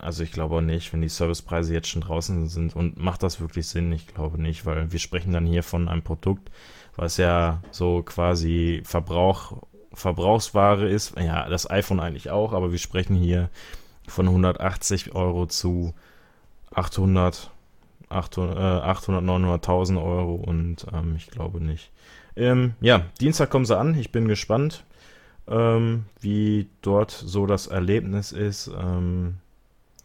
also 0.00 0.22
ich 0.24 0.32
glaube 0.32 0.56
auch 0.56 0.60
nicht, 0.60 0.92
wenn 0.92 1.00
die 1.00 1.08
Servicepreise 1.08 1.72
jetzt 1.72 1.88
schon 1.88 2.02
draußen 2.02 2.48
sind 2.48 2.74
und 2.74 2.98
macht 2.98 3.22
das 3.22 3.40
wirklich 3.40 3.68
Sinn? 3.68 3.92
Ich 3.92 4.08
glaube 4.08 4.40
nicht, 4.40 4.66
weil 4.66 4.90
wir 4.90 4.98
sprechen 4.98 5.32
dann 5.32 5.46
hier 5.46 5.62
von 5.62 5.88
einem 5.88 6.02
Produkt, 6.02 6.50
was 6.96 7.16
ja 7.18 7.62
so 7.70 8.02
quasi 8.02 8.82
Verbrauch, 8.84 9.62
Verbrauchsware 9.92 10.88
ist. 10.88 11.16
Ja, 11.18 11.48
das 11.48 11.70
iPhone 11.70 12.00
eigentlich 12.00 12.30
auch, 12.30 12.52
aber 12.52 12.72
wir 12.72 12.78
sprechen 12.78 13.14
hier 13.16 13.48
von 14.08 14.26
180 14.26 15.14
Euro 15.14 15.46
zu 15.46 15.94
800, 16.74 17.50
800, 18.08 18.56
äh, 18.56 18.60
800 18.86 19.22
900.000 19.22 20.02
Euro 20.02 20.34
und 20.34 20.84
ähm, 20.92 21.14
ich 21.16 21.28
glaube 21.28 21.60
nicht. 21.62 21.90
Ähm, 22.36 22.74
ja, 22.80 23.06
Dienstag 23.20 23.50
kommen 23.50 23.64
sie 23.64 23.76
an. 23.76 23.94
Ich 23.98 24.12
bin 24.12 24.28
gespannt, 24.28 24.84
ähm, 25.48 26.04
wie 26.20 26.68
dort 26.82 27.10
so 27.10 27.46
das 27.46 27.66
Erlebnis 27.66 28.32
ist. 28.32 28.70
Ähm, 28.78 29.36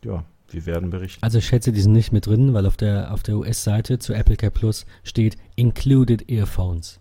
ja, 0.03 0.23
wir 0.49 0.65
werden 0.65 0.89
berichten. 0.89 1.23
Also 1.23 1.37
ich 1.39 1.45
schätze, 1.47 1.71
die 1.71 1.81
sind 1.81 1.91
nicht 1.93 2.11
mit 2.11 2.25
drin, 2.27 2.53
weil 2.53 2.65
auf 2.65 2.77
der, 2.77 3.11
auf 3.13 3.23
der 3.23 3.37
US-Seite 3.37 3.99
zu 3.99 4.13
Apple 4.13 4.35
Care 4.37 4.51
Plus 4.51 4.85
steht 5.03 5.37
Included 5.55 6.29
Earphones 6.29 6.99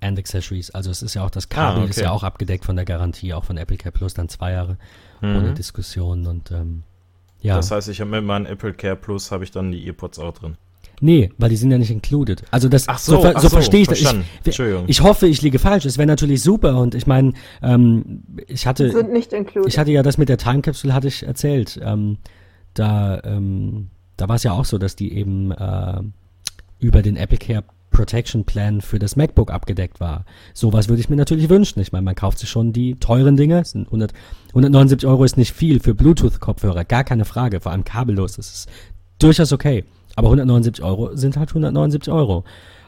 and 0.00 0.18
Accessories. 0.18 0.70
Also 0.70 0.90
es 0.90 1.02
ist 1.02 1.14
ja 1.14 1.24
auch 1.24 1.30
das 1.30 1.48
Kabel, 1.48 1.80
Ah, 1.80 1.82
okay. 1.82 1.90
ist 1.90 2.00
ja 2.00 2.10
auch 2.10 2.22
abgedeckt 2.22 2.64
von 2.64 2.76
der 2.76 2.84
Garantie, 2.84 3.32
auch 3.34 3.44
von 3.44 3.56
Apple 3.56 3.76
Care 3.76 3.92
Plus, 3.92 4.14
dann 4.14 4.28
zwei 4.28 4.52
Jahre 4.52 4.78
ohne 5.22 5.50
Mhm. 5.50 5.54
Diskussion 5.54 6.26
und 6.26 6.50
ähm, 6.50 6.82
ja. 7.40 7.56
Das 7.56 7.70
heißt, 7.70 7.88
ich 7.88 8.00
habe 8.00 8.10
mit 8.10 8.24
meinem 8.24 8.44
Apple 8.46 8.74
Care 8.74 8.96
Plus 8.96 9.30
habe 9.30 9.44
ich 9.44 9.50
dann 9.50 9.70
die 9.72 9.86
Earpods 9.86 10.18
auch 10.18 10.32
drin. 10.34 10.56
Nee, 11.00 11.30
weil 11.38 11.50
die 11.50 11.56
sind 11.56 11.70
ja 11.70 11.78
nicht 11.78 11.90
included. 11.90 12.42
Also 12.50 12.68
das 12.68 12.88
Ach 12.88 12.98
so, 12.98 13.20
ver- 13.20 13.32
ach 13.36 13.40
so 13.42 13.48
so, 13.48 13.56
verstehe 13.56 13.82
ich 13.82 13.88
das. 13.88 14.00
Ich, 14.00 14.08
Entschuldigung. 14.44 14.84
ich 14.86 15.02
hoffe, 15.02 15.26
ich 15.26 15.42
liege 15.42 15.58
falsch. 15.58 15.84
Es 15.84 15.98
wäre 15.98 16.06
natürlich 16.06 16.42
super 16.42 16.78
und 16.80 16.94
ich 16.94 17.06
meine, 17.06 17.32
ähm, 17.62 18.22
ich 18.46 18.66
hatte 18.66 18.90
Sind 18.90 19.12
nicht 19.12 19.32
included. 19.32 19.68
ich 19.68 19.78
hatte 19.78 19.90
ja 19.92 20.02
das 20.02 20.16
mit 20.18 20.28
der 20.28 20.38
Time 20.38 20.62
Capsule 20.62 20.94
hatte 20.94 21.08
ich 21.08 21.22
erzählt. 21.22 21.78
Ähm, 21.82 22.18
da 22.74 23.20
ähm, 23.24 23.88
da 24.16 24.28
war 24.28 24.36
es 24.36 24.42
ja 24.42 24.52
auch 24.52 24.64
so, 24.64 24.78
dass 24.78 24.96
die 24.96 25.12
eben 25.12 25.52
äh, 25.52 26.00
über 26.78 27.02
den 27.02 27.16
Apple 27.16 27.38
Care 27.38 27.64
Protection 27.90 28.44
Plan 28.44 28.80
für 28.82 28.98
das 28.98 29.16
MacBook 29.16 29.50
abgedeckt 29.50 30.00
war. 30.00 30.24
Sowas 30.52 30.88
würde 30.88 31.00
ich 31.00 31.08
mir 31.08 31.16
natürlich 31.16 31.48
wünschen. 31.48 31.80
Ich 31.80 31.92
meine, 31.92 32.02
man 32.04 32.14
kauft 32.14 32.38
sich 32.38 32.48
schon 32.50 32.72
die 32.72 32.96
teuren 32.96 33.36
Dinge. 33.36 33.60
Es 33.60 33.70
Sind 33.70 33.86
100, 33.86 34.12
179 34.48 35.08
Euro 35.08 35.24
ist 35.24 35.36
nicht 35.38 35.52
viel 35.54 35.80
für 35.80 35.94
Bluetooth-Kopfhörer, 35.94 36.84
gar 36.84 37.04
keine 37.04 37.24
Frage. 37.24 37.60
Vor 37.60 37.72
allem 37.72 37.84
kabellos. 37.84 38.36
Das 38.36 38.52
ist 38.52 38.68
durchaus 39.18 39.52
okay. 39.52 39.84
Aber 40.16 40.28
179 40.28 40.82
Euro 40.84 41.14
sind 41.14 41.36
halt 41.36 41.50
179 41.50 42.12
Euro. 42.12 42.44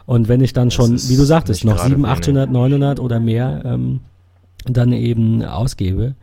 Und 0.06 0.26
wenn 0.28 0.40
ich 0.40 0.52
dann 0.54 0.68
Das 0.68 0.74
schon, 0.74 0.92
wie 1.08 1.16
du 1.16 1.24
sagtest, 1.24 1.64
noch 1.64 1.76
gerade 1.76 1.90
700, 1.90 2.18
800, 2.18 2.48
wenig. 2.48 2.52
900 2.54 3.00
oder 3.00 3.20
mehr 3.20 3.62
ähm, 3.64 4.00
dann 4.64 4.92
eben 4.92 5.44
ausgebe, 5.44 6.14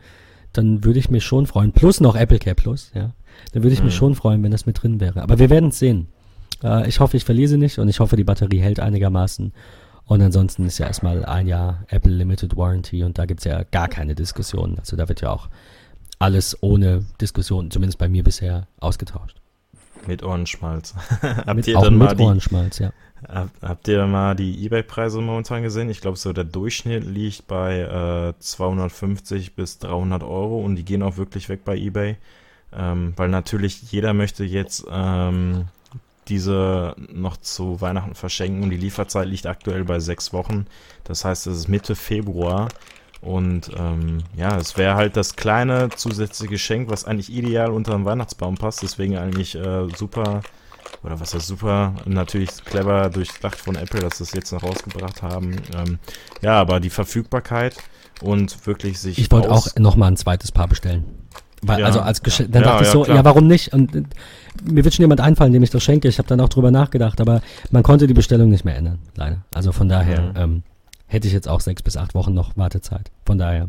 dann 0.52 0.84
würde 0.84 0.98
ich 0.98 1.08
mich 1.10 1.24
schon 1.24 1.46
freuen. 1.46 1.72
Plus 1.72 2.00
noch 2.00 2.16
Apple 2.16 2.38
Care 2.38 2.56
Plus, 2.56 2.90
ja. 2.94 3.12
Dann 3.52 3.62
würde 3.62 3.74
ich 3.74 3.82
mich 3.82 3.94
Mhm. 3.94 3.98
schon 3.98 4.14
freuen, 4.14 4.42
wenn 4.42 4.50
das 4.50 4.66
mit 4.66 4.82
drin 4.82 4.98
wäre. 5.00 5.22
Aber 5.22 5.38
wir 5.38 5.50
werden 5.50 5.68
es 5.68 5.78
sehen. 5.78 6.08
Äh, 6.64 6.88
ich 6.88 7.00
hoffe, 7.00 7.16
ich 7.16 7.24
verliere 7.24 7.48
sie 7.48 7.58
nicht 7.58 7.78
und 7.78 7.88
ich 7.88 8.00
hoffe, 8.00 8.16
die 8.16 8.24
Batterie 8.24 8.58
hält 8.58 8.80
einigermaßen. 8.80 9.52
Und 10.06 10.22
ansonsten 10.22 10.64
ist 10.66 10.78
ja 10.78 10.86
erstmal 10.86 11.24
ein 11.24 11.46
Jahr 11.46 11.84
Apple 11.88 12.12
Limited 12.12 12.56
Warranty 12.56 13.04
und 13.04 13.18
da 13.18 13.26
gibt 13.26 13.40
es 13.40 13.44
ja 13.44 13.62
gar 13.64 13.88
keine 13.88 14.14
Diskussion. 14.14 14.78
Also 14.78 14.96
da 14.96 15.08
wird 15.08 15.20
ja 15.20 15.30
auch 15.30 15.48
alles 16.18 16.56
ohne 16.62 17.04
Diskussion, 17.20 17.70
zumindest 17.70 17.98
bei 17.98 18.08
mir 18.08 18.22
bisher, 18.24 18.66
ausgetauscht. 18.80 19.36
Mit 20.06 20.22
Ohrenschmalz. 20.22 20.94
habt, 21.22 21.54
Mit, 21.54 21.66
ihr 21.66 21.78
auch 21.78 21.82
dann 21.84 21.96
mal 21.96 22.10
mit 22.10 22.20
die, 22.20 22.24
Ohrenschmalz, 22.24 22.78
ja. 22.78 22.92
hab, 23.28 23.50
habt 23.62 23.88
ihr 23.88 24.06
mal 24.06 24.34
die 24.34 24.64
Ebay-Preise 24.64 25.20
momentan 25.20 25.62
gesehen? 25.62 25.90
Ich 25.90 26.00
glaube, 26.00 26.16
so 26.16 26.32
der 26.32 26.44
Durchschnitt 26.44 27.04
liegt 27.04 27.46
bei 27.46 27.80
äh, 27.80 28.38
250 28.38 29.54
bis 29.54 29.78
300 29.78 30.22
Euro 30.22 30.60
und 30.60 30.76
die 30.76 30.84
gehen 30.84 31.02
auch 31.02 31.16
wirklich 31.16 31.48
weg 31.48 31.64
bei 31.64 31.76
Ebay. 31.76 32.16
Ähm, 32.72 33.14
weil 33.16 33.28
natürlich 33.28 33.90
jeder 33.92 34.12
möchte 34.12 34.44
jetzt 34.44 34.86
ähm, 34.90 35.66
diese 36.28 36.96
noch 37.12 37.36
zu 37.36 37.80
Weihnachten 37.80 38.14
verschenken 38.14 38.62
und 38.62 38.70
die 38.70 38.76
Lieferzeit 38.76 39.28
liegt 39.28 39.46
aktuell 39.46 39.84
bei 39.84 40.00
sechs 40.00 40.32
Wochen. 40.32 40.66
Das 41.04 41.24
heißt, 41.24 41.46
es 41.46 41.58
ist 41.58 41.68
Mitte 41.68 41.94
Februar. 41.94 42.68
Und 43.20 43.70
ähm, 43.76 44.18
ja, 44.36 44.56
es 44.58 44.76
wäre 44.76 44.94
halt 44.94 45.16
das 45.16 45.36
kleine 45.36 45.88
zusätzliche 45.96 46.50
Geschenk, 46.50 46.90
was 46.90 47.04
eigentlich 47.04 47.32
ideal 47.32 47.70
unter 47.70 47.92
den 47.92 48.04
Weihnachtsbaum 48.04 48.56
passt. 48.56 48.82
Deswegen 48.82 49.16
eigentlich 49.16 49.54
äh, 49.54 49.88
super, 49.96 50.42
oder 51.02 51.18
was 51.18 51.34
heißt 51.34 51.46
super, 51.46 51.94
natürlich 52.04 52.50
clever 52.64 53.08
durchdacht 53.10 53.56
von 53.58 53.74
Apple, 53.76 54.00
dass 54.00 54.18
sie 54.18 54.24
es 54.24 54.32
jetzt 54.32 54.52
noch 54.52 54.62
rausgebracht 54.62 55.22
haben. 55.22 55.56
Ähm, 55.76 55.98
ja, 56.42 56.60
aber 56.60 56.78
die 56.78 56.90
Verfügbarkeit 56.90 57.74
und 58.22 58.66
wirklich 58.66 58.98
sich. 59.00 59.18
Ich 59.18 59.30
wollte 59.32 59.50
auch 59.50 59.66
nochmal 59.76 60.10
ein 60.12 60.16
zweites 60.16 60.52
Paar 60.52 60.68
bestellen. 60.68 61.04
Weil, 61.62 61.80
Ja, 61.80 61.86
also 61.86 62.00
als 62.00 62.22
Geschenk, 62.22 62.52
dann 62.52 62.62
Ja, 62.62 62.68
dachte 62.68 62.82
ich 62.82 62.88
ja, 62.88 62.92
so, 62.92 63.02
klar. 63.02 63.16
ja, 63.16 63.24
warum 63.24 63.46
nicht? 63.46 63.72
Und 63.72 63.96
äh, 63.96 64.02
mir 64.62 64.84
wird 64.84 64.94
schon 64.94 65.02
jemand 65.02 65.20
einfallen, 65.20 65.52
dem 65.52 65.62
ich 65.62 65.70
das 65.70 65.82
schenke. 65.82 66.06
Ich 66.06 66.18
habe 66.18 66.28
dann 66.28 66.40
auch 66.40 66.50
drüber 66.50 66.70
nachgedacht, 66.70 67.20
aber 67.20 67.40
man 67.70 67.82
konnte 67.82 68.06
die 68.06 68.14
Bestellung 68.14 68.50
nicht 68.50 68.64
mehr 68.64 68.76
ändern, 68.76 68.98
leider. 69.16 69.42
Also 69.54 69.72
von 69.72 69.88
daher 69.88 70.20
Mhm. 70.20 70.32
ähm, 70.36 70.62
hätte 71.06 71.26
ich 71.28 71.34
jetzt 71.34 71.48
auch 71.48 71.60
sechs 71.60 71.82
bis 71.82 71.96
acht 71.96 72.14
Wochen 72.14 72.34
noch 72.34 72.56
Wartezeit. 72.56 73.10
Von 73.24 73.38
daher 73.38 73.68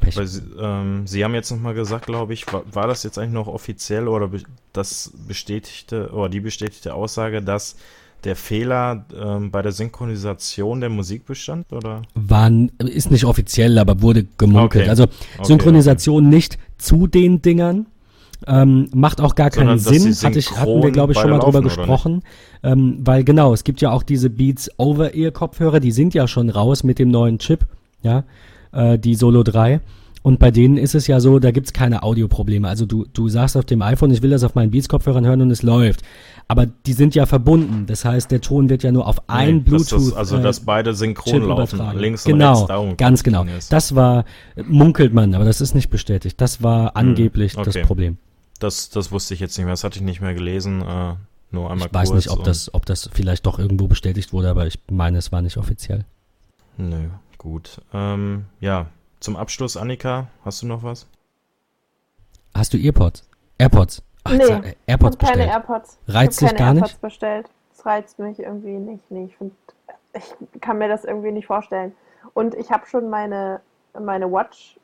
Pech. 0.00 0.18
Sie, 0.24 0.42
ähm, 0.58 1.06
Sie 1.06 1.24
haben 1.24 1.34
jetzt 1.34 1.50
nochmal 1.50 1.74
gesagt, 1.74 2.06
glaube 2.06 2.32
ich, 2.32 2.50
war, 2.52 2.62
war 2.72 2.86
das 2.86 3.02
jetzt 3.02 3.18
eigentlich 3.18 3.32
noch 3.32 3.46
offiziell 3.46 4.08
oder 4.08 4.28
be 4.28 4.42
das 4.72 5.12
bestätigte 5.26 6.10
oder 6.12 6.28
die 6.28 6.40
bestätigte 6.40 6.94
Aussage, 6.94 7.42
dass 7.42 7.76
der 8.24 8.36
Fehler 8.36 9.04
ähm, 9.18 9.50
bei 9.50 9.62
der 9.62 9.72
Synchronisation 9.72 10.80
der 10.80 10.90
Musik 10.90 11.26
bestand, 11.26 11.72
oder? 11.72 12.02
Waren, 12.14 12.70
ist 12.78 13.10
nicht 13.10 13.24
offiziell, 13.24 13.78
aber 13.78 14.00
wurde 14.00 14.26
gemunkelt. 14.38 14.82
Okay. 14.82 14.90
Also 14.90 15.04
Okay, 15.04 15.44
Synchronisation 15.44 16.28
nicht 16.28 16.58
zu 16.78 17.06
den 17.06 17.42
Dingern. 17.42 17.86
Ähm, 18.46 18.88
macht 18.94 19.20
auch 19.20 19.34
gar 19.34 19.50
keinen 19.50 19.78
Sinn, 19.78 20.14
hatte 20.14 20.38
ich, 20.38 20.56
hatten 20.56 20.82
wir, 20.82 20.90
glaube 20.90 21.12
ich, 21.12 21.18
schon 21.18 21.30
mal 21.30 21.38
drüber 21.38 21.60
gesprochen. 21.60 22.22
Ähm, 22.62 22.98
weil 23.00 23.24
genau, 23.24 23.52
es 23.52 23.64
gibt 23.64 23.80
ja 23.80 23.90
auch 23.90 24.02
diese 24.02 24.30
Beats 24.30 24.70
Over-Ear-Kopfhörer, 24.78 25.80
die 25.80 25.92
sind 25.92 26.14
ja 26.14 26.26
schon 26.26 26.50
raus 26.50 26.82
mit 26.82 26.98
dem 26.98 27.10
neuen 27.10 27.38
Chip, 27.38 27.66
ja, 28.02 28.24
äh, 28.72 28.98
die 28.98 29.14
Solo 29.14 29.42
3. 29.42 29.80
Und 30.22 30.38
bei 30.38 30.50
denen 30.50 30.76
ist 30.76 30.94
es 30.94 31.06
ja 31.06 31.18
so, 31.18 31.38
da 31.38 31.50
gibt's 31.50 31.72
keine 31.72 32.02
Audioprobleme. 32.02 32.68
Also 32.68 32.84
du, 32.84 33.06
du 33.10 33.28
sagst 33.28 33.56
auf 33.56 33.64
dem 33.64 33.80
iPhone, 33.80 34.10
ich 34.10 34.20
will 34.20 34.28
das 34.28 34.44
auf 34.44 34.54
meinen 34.54 34.70
Beats-Kopfhörern 34.70 35.24
hören 35.24 35.40
und 35.40 35.50
es 35.50 35.62
läuft. 35.62 36.02
Aber 36.46 36.66
die 36.66 36.92
sind 36.92 37.14
ja 37.14 37.24
verbunden. 37.24 37.86
Das 37.86 38.04
heißt, 38.04 38.30
der 38.30 38.42
Ton 38.42 38.68
wird 38.68 38.82
ja 38.82 38.92
nur 38.92 39.06
auf 39.06 39.28
ein 39.28 39.46
Nee, 39.46 39.78
dass 39.78 39.88
Bluetooth. 39.88 40.10
Das, 40.10 40.16
also, 40.16 40.36
äh, 40.36 40.42
dass 40.42 40.60
beide 40.60 40.92
synchron 40.92 41.32
Chip 41.32 41.42
laufen, 41.42 41.76
übertragen. 41.76 41.98
links 41.98 42.26
und 42.26 42.32
genau, 42.32 42.52
rechts. 42.52 42.66
darum 42.66 42.96
ganz 42.98 43.22
genau. 43.22 43.46
es. 43.46 43.70
Das 43.70 43.94
war, 43.94 44.26
munkelt 44.66 45.14
man, 45.14 45.34
aber 45.34 45.44
das 45.44 45.62
ist 45.62 45.74
nicht 45.74 45.88
bestätigt. 45.88 46.38
Das 46.38 46.62
war 46.62 46.96
angeblich 46.96 47.54
das 47.54 47.68
okay. 47.68 47.82
Problem. 47.82 48.18
Das, 48.60 48.90
das 48.90 49.10
wusste 49.10 49.34
ich 49.34 49.40
jetzt 49.40 49.56
nicht 49.58 49.64
mehr, 49.64 49.72
das 49.72 49.82
hatte 49.84 49.96
ich 49.98 50.02
nicht 50.04 50.20
mehr 50.20 50.34
gelesen. 50.34 50.82
Äh, 50.82 51.14
nur 51.50 51.70
einmal 51.70 51.88
Ich 51.88 51.94
weiß 51.94 52.10
kurz 52.10 52.26
nicht, 52.26 52.30
ob 52.30 52.44
das, 52.44 52.72
ob 52.74 52.86
das 52.86 53.10
vielleicht 53.12 53.46
doch 53.46 53.58
irgendwo 53.58 53.88
bestätigt 53.88 54.32
wurde, 54.32 54.50
aber 54.50 54.66
ich 54.66 54.78
meine, 54.90 55.18
es 55.18 55.32
war 55.32 55.42
nicht 55.42 55.56
offiziell. 55.56 56.04
Nö, 56.76 57.08
gut. 57.38 57.80
Ähm, 57.92 58.44
ja, 58.60 58.86
zum 59.18 59.36
Abschluss, 59.36 59.76
Annika, 59.76 60.28
hast 60.44 60.62
du 60.62 60.66
noch 60.66 60.82
was? 60.82 61.06
Hast 62.54 62.72
du 62.72 62.78
Earpods? 62.78 63.28
AirPods? 63.58 64.02
Ach, 64.24 64.32
Nee, 64.32 64.42
äh, 64.44 64.74
AirPods 64.86 65.16
ich 65.16 65.22
habe 65.22 65.32
keine 65.32 65.44
bestellt. 65.44 65.50
AirPods. 65.50 65.98
Reizt 66.08 66.32
ich 66.34 66.38
dich 66.38 66.48
habe 66.48 66.58
gar 66.58 66.66
keine 66.68 66.80
nicht? 66.80 66.90
AirPods 66.90 67.00
bestellt. 67.00 67.50
Das 67.76 67.86
reizt 67.86 68.18
mich 68.18 68.38
irgendwie 68.38 68.78
nicht. 68.78 69.10
Nee, 69.10 69.24
ich, 69.26 69.36
find, 69.36 69.52
ich 70.14 70.60
kann 70.60 70.78
mir 70.78 70.88
das 70.88 71.04
irgendwie 71.04 71.32
nicht 71.32 71.46
vorstellen. 71.46 71.92
Und 72.34 72.54
ich 72.54 72.70
habe 72.70 72.86
schon 72.86 73.08
meine, 73.08 73.60
meine 73.98 74.30
Watch 74.30 74.78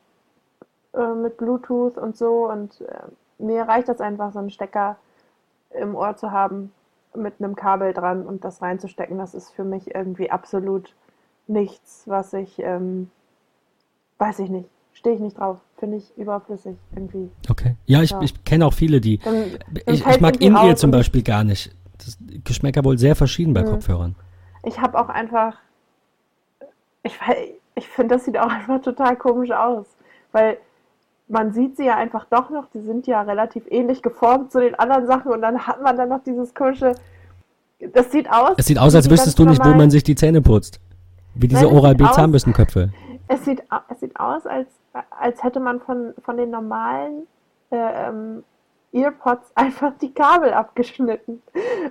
äh, 0.95 1.15
mit 1.15 1.37
Bluetooth 1.37 1.99
und 1.99 2.17
so. 2.17 2.51
Und 2.51 2.81
äh, 2.81 3.03
mir 3.39 3.63
reicht 3.63 3.89
das 3.89 4.01
einfach, 4.01 4.33
so 4.33 4.39
einen 4.39 4.51
Stecker 4.51 4.97
im 5.71 5.95
Ohr 5.95 6.17
zu 6.17 6.31
haben 6.31 6.73
mit 7.15 7.35
einem 7.39 7.57
Kabel 7.57 7.93
dran 7.93 8.27
und 8.27 8.45
das 8.45 8.61
reinzustecken. 8.63 9.19
Das 9.19 9.35
ist 9.35 9.51
für 9.51 9.65
mich 9.65 9.95
irgendwie 9.95 10.31
absolut 10.31 10.95
nichts, 11.47 12.03
was 12.07 12.33
ich, 12.35 12.59
ähm, 12.59 13.11
weiß 14.19 14.39
ich 14.41 14.51
nicht, 14.51 14.69
stehe 14.93 15.15
ich 15.15 15.21
nicht 15.21 15.39
drauf. 15.39 15.59
Finde 15.79 15.97
ich 15.99 16.17
überflüssig 16.17 16.77
irgendwie. 16.95 17.31
Okay. 17.51 17.77
Ja, 17.87 18.03
ich, 18.03 18.11
Ja. 18.11 18.21
ich 18.23 18.45
kenne 18.45 18.67
auch 18.67 18.73
viele, 18.73 19.01
die. 19.01 19.19
Dann, 19.19 19.59
Ich, 19.87 20.07
ich 20.07 20.21
mag 20.21 20.41
In-Ear 20.41 20.71
raus 20.71 20.81
zum 20.81 20.91
Beispiel 20.91 21.23
gar 21.23 21.45
nicht. 21.45 21.75
Das 21.99 22.19
Geschmäcker 22.45 22.85
wohl 22.85 22.99
sehr 22.99 23.17
verschieden 23.17 23.55
bei 23.55 23.63
Mhm. 23.63 23.67
Kopfhörern. 23.71 24.15
Ich 24.65 24.81
habe 24.81 24.99
auch 24.99 25.09
einfach, 25.09 25.57
ich, 27.03 27.19
ich 27.75 27.89
finde, 27.89 28.15
das 28.17 28.25
sieht 28.25 28.39
auch 28.39 28.49
einfach 28.51 28.81
total 28.83 29.17
komisch 29.17 29.51
aus, 29.51 29.87
weil 30.33 30.59
man 31.29 31.53
sieht 31.53 31.77
sie 31.77 31.85
ja 31.85 31.97
einfach 31.97 32.27
doch 32.27 32.51
noch, 32.51 32.67
die 32.73 32.81
sind 32.81 33.07
ja 33.07 33.23
relativ 33.23 33.65
ähnlich 33.71 34.03
geformt 34.03 34.53
zu 34.53 34.61
den 34.61 34.75
anderen 34.77 35.07
Sachen 35.07 35.33
und 35.33 35.43
dann 35.43 35.67
hat 35.67 35.83
man 35.83 35.97
dann 35.97 36.09
noch 36.09 36.23
dieses 36.23 36.55
komische, 36.55 36.95
das 37.81 38.13
sieht 38.13 38.31
aus. 38.31 38.55
Es 38.57 38.67
sieht 38.67 38.79
aus, 38.79 38.95
als 38.95 39.11
wüsstest 39.11 39.39
du 39.39 39.45
nicht, 39.45 39.65
wo 39.65 39.71
man 39.71 39.91
sich 39.91 40.05
die 40.05 40.15
Zähne 40.15 40.41
putzt. 40.41 40.81
Wie 41.35 41.49
diese 41.49 41.67
Nein, 41.67 41.75
es 43.29 43.45
sieht 43.45 43.63
es 43.89 44.01
sieht 44.01 44.19
aus, 44.19 44.47
als, 44.47 44.69
als 45.19 45.43
hätte 45.43 45.61
man 45.61 45.81
von, 45.81 46.15
von 46.25 46.37
den 46.37 46.51
normalen 46.51 47.27
äh, 47.71 48.09
ähm, 48.09 48.45
Earpods 48.93 49.51
einfach 49.55 49.93
die 50.01 50.13
Kabel 50.13 50.53
abgeschnitten. 50.53 51.43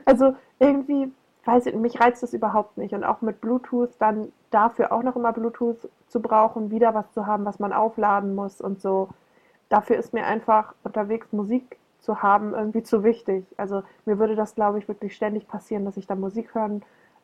Also 0.06 0.36
irgendwie, 0.60 1.12
weiß 1.46 1.68
ich, 1.68 1.76
mich 1.76 2.00
reizt 2.00 2.24
das 2.24 2.34
überhaupt 2.34 2.78
nicht. 2.78 2.94
Und 2.94 3.04
auch 3.04 3.22
mit 3.22 3.42
Bluetooth 3.42 3.90
dann 4.00 4.32
dafür 4.50 4.92
auch 4.92 5.04
noch 5.04 5.16
immer 5.16 5.34
Bluetooth 5.34 5.90
zu 6.08 6.20
brauchen, 6.22 6.72
wieder 6.72 6.94
was 6.94 7.12
zu 7.14 7.28
haben, 7.28 7.46
was 7.46 7.60
man 7.60 7.74
aufladen 7.74 8.36
muss 8.36 8.62
und 8.62 8.82
so. 8.82 9.10
Dafür 9.70 9.98
ist 9.98 10.14
mir 10.14 10.26
einfach 10.26 10.74
unterwegs 10.84 11.32
Musik 11.32 11.78
zu 12.00 12.22
haben 12.22 12.54
irgendwie 12.54 12.84
zu 12.84 13.04
wichtig. 13.04 13.46
Also 13.58 13.84
mir 14.06 14.20
würde 14.20 14.36
das, 14.36 14.56
glaube 14.56 14.78
ich, 14.78 14.88
wirklich 14.88 15.16
ständig 15.16 15.48
passieren, 15.48 15.86
dass 15.86 15.98
ich 15.98 16.08
da 16.08 16.16
Musik 16.16 16.54
hören 16.54 16.84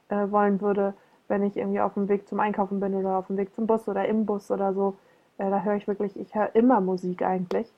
äh, 0.09 0.30
wollen 0.31 0.59
würde, 0.59 0.93
wenn 1.27 1.43
ich 1.43 1.55
irgendwie 1.55 1.81
auf 1.81 1.93
dem 1.93 2.09
Weg 2.09 2.27
zum 2.27 2.39
Einkaufen 2.39 2.80
bin 2.80 2.95
oder 2.95 3.18
auf 3.18 3.27
dem 3.27 3.38
Weg 3.38 3.53
zum 3.53 3.68
Bus 3.68 3.88
oder 3.88 4.07
im 4.07 4.26
Bus 4.26 4.49
oder 4.49 4.73
so. 4.73 4.95
Äh, 5.38 5.49
da 5.49 5.61
höre 5.61 5.76
ich 5.76 5.88
wirklich, 5.88 6.19
ich 6.19 6.34
höre 6.34 6.53
immer 6.55 6.81
Musik 6.81 7.22
eigentlich. 7.22 7.72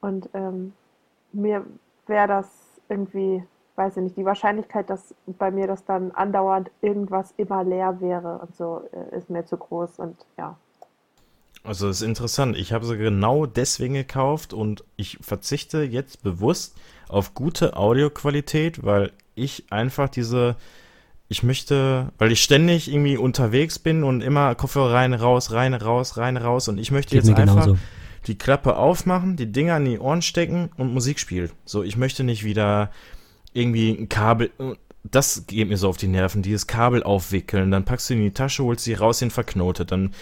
Und 0.00 0.30
ähm, 0.34 0.72
mir 1.32 1.64
wäre 2.06 2.28
das 2.28 2.80
irgendwie, 2.88 3.42
weiß 3.76 3.98
ich 3.98 4.02
nicht, 4.02 4.16
die 4.16 4.24
Wahrscheinlichkeit, 4.24 4.88
dass 4.88 5.14
bei 5.26 5.50
mir 5.50 5.66
das 5.66 5.84
dann 5.84 6.10
andauernd 6.12 6.70
irgendwas 6.80 7.34
immer 7.36 7.64
leer 7.64 8.00
wäre 8.00 8.38
und 8.38 8.56
so, 8.56 8.82
äh, 8.92 9.16
ist 9.16 9.28
mir 9.28 9.44
zu 9.44 9.56
groß 9.58 9.98
und 9.98 10.16
ja. 10.38 10.56
Also 11.66 11.88
das 11.88 12.00
ist 12.00 12.06
interessant. 12.06 12.56
Ich 12.56 12.72
habe 12.72 12.86
sie 12.86 12.96
genau 12.96 13.46
deswegen 13.46 13.94
gekauft 13.94 14.52
und 14.52 14.84
ich 14.96 15.18
verzichte 15.20 15.82
jetzt 15.82 16.22
bewusst 16.22 16.76
auf 17.08 17.34
gute 17.34 17.76
Audioqualität, 17.76 18.84
weil 18.84 19.12
ich 19.34 19.64
einfach 19.70 20.08
diese, 20.08 20.56
ich 21.28 21.42
möchte, 21.42 22.12
weil 22.18 22.32
ich 22.32 22.42
ständig 22.42 22.90
irgendwie 22.90 23.16
unterwegs 23.16 23.78
bin 23.78 24.04
und 24.04 24.22
immer 24.22 24.54
Kopfhörer 24.54 24.94
rein, 24.94 25.12
raus, 25.12 25.52
rein, 25.52 25.74
raus, 25.74 26.16
rein, 26.16 26.36
raus 26.36 26.68
und 26.68 26.78
ich 26.78 26.90
möchte 26.90 27.16
Geht 27.16 27.24
jetzt 27.24 27.36
einfach 27.36 27.64
genauso. 27.64 27.78
die 28.26 28.38
Klappe 28.38 28.76
aufmachen, 28.76 29.36
die 29.36 29.50
Dinger 29.50 29.74
an 29.74 29.84
die 29.84 29.98
Ohren 29.98 30.22
stecken 30.22 30.70
und 30.76 30.94
Musik 30.94 31.18
spielen. 31.18 31.50
So, 31.64 31.82
ich 31.82 31.96
möchte 31.96 32.24
nicht 32.24 32.44
wieder 32.44 32.90
irgendwie 33.52 33.90
ein 33.90 34.08
Kabel, 34.08 34.50
das 35.04 35.46
geht 35.46 35.68
mir 35.68 35.76
so 35.76 35.88
auf 35.88 35.96
die 35.96 36.08
Nerven, 36.08 36.42
dieses 36.42 36.66
Kabel 36.66 37.02
aufwickeln, 37.02 37.70
dann 37.70 37.84
packst 37.84 38.10
du 38.10 38.14
in 38.14 38.22
die 38.22 38.32
Tasche, 38.32 38.64
holst 38.64 38.84
sie 38.84 38.94
raus, 38.94 39.18
den 39.18 39.30
verknotet, 39.30 39.92
dann 39.92 40.12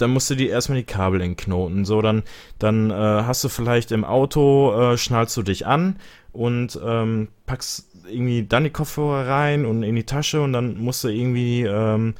dann 0.00 0.10
musst 0.10 0.30
du 0.30 0.34
dir 0.34 0.50
erstmal 0.50 0.78
die 0.78 0.84
Kabel 0.84 1.20
entknoten. 1.20 1.84
So, 1.84 2.02
dann, 2.02 2.22
dann 2.58 2.90
äh, 2.90 2.94
hast 2.94 3.44
du 3.44 3.48
vielleicht 3.48 3.92
im 3.92 4.04
Auto, 4.04 4.72
äh, 4.72 4.98
schnallst 4.98 5.36
du 5.36 5.42
dich 5.42 5.66
an 5.66 5.96
und 6.32 6.78
ähm, 6.84 7.28
packst 7.46 7.88
irgendwie 8.08 8.44
dann 8.44 8.64
die 8.64 8.70
Kopfhörer 8.70 9.28
rein 9.28 9.64
und 9.66 9.82
in 9.82 9.96
die 9.96 10.04
Tasche 10.04 10.40
und 10.40 10.52
dann 10.52 10.78
musst 10.78 11.04
du 11.04 11.08
irgendwie 11.08 11.62
ähm, 11.62 12.14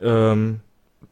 ähm, 0.00 0.60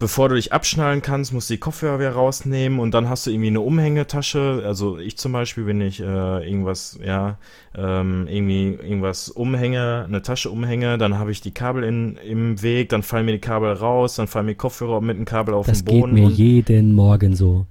bevor 0.03 0.29
du 0.29 0.35
dich 0.35 0.53
abschnallen 0.53 1.01
kannst, 1.01 1.33
musst 1.33 1.49
du 1.49 1.55
die 1.55 1.61
Kopfhörer 1.61 2.01
wieder 2.01 2.11
rausnehmen 2.11 2.81
und 2.81 2.93
dann 2.93 3.09
hast 3.09 3.25
du 3.25 3.31
irgendwie 3.31 3.51
eine 3.51 3.61
Umhängetasche. 3.61 4.65
Also 4.67 4.99
ich 4.99 5.17
zum 5.17 5.31
Beispiel, 5.31 5.65
wenn 5.65 5.81
ich 5.81 6.01
äh, 6.01 6.05
irgendwas, 6.05 6.99
ja, 7.07 7.39
ähm, 7.77 8.27
irgendwie 8.29 8.73
irgendwas 8.83 9.29
umhänge, 9.29 10.05
eine 10.09 10.21
Tasche 10.21 10.51
umhänge, 10.51 10.99
dann 10.99 11.21
habe 11.21 11.31
ich 11.31 11.41
die 11.41 11.53
Kabel 11.53 11.85
in, 11.85 12.17
im 12.17 12.61
Weg, 12.63 12.89
dann 12.89 13.05
fallen 13.05 13.27
mir 13.27 13.33
die 13.33 13.39
Kabel 13.39 13.73
raus, 13.75 14.17
dann 14.17 14.27
fallen 14.27 14.47
mir 14.47 14.57
Kopfhörer 14.57 15.01
mit 15.01 15.17
dem 15.17 15.25
Kabel 15.25 15.55
auf 15.55 15.67
das 15.67 15.85
den 15.85 16.01
Boden. 16.01 16.17
Das 16.17 16.31
geht 16.31 16.39
mir 16.39 16.45
jeden 16.45 16.95
Morgen 16.95 17.37
so. 17.37 17.67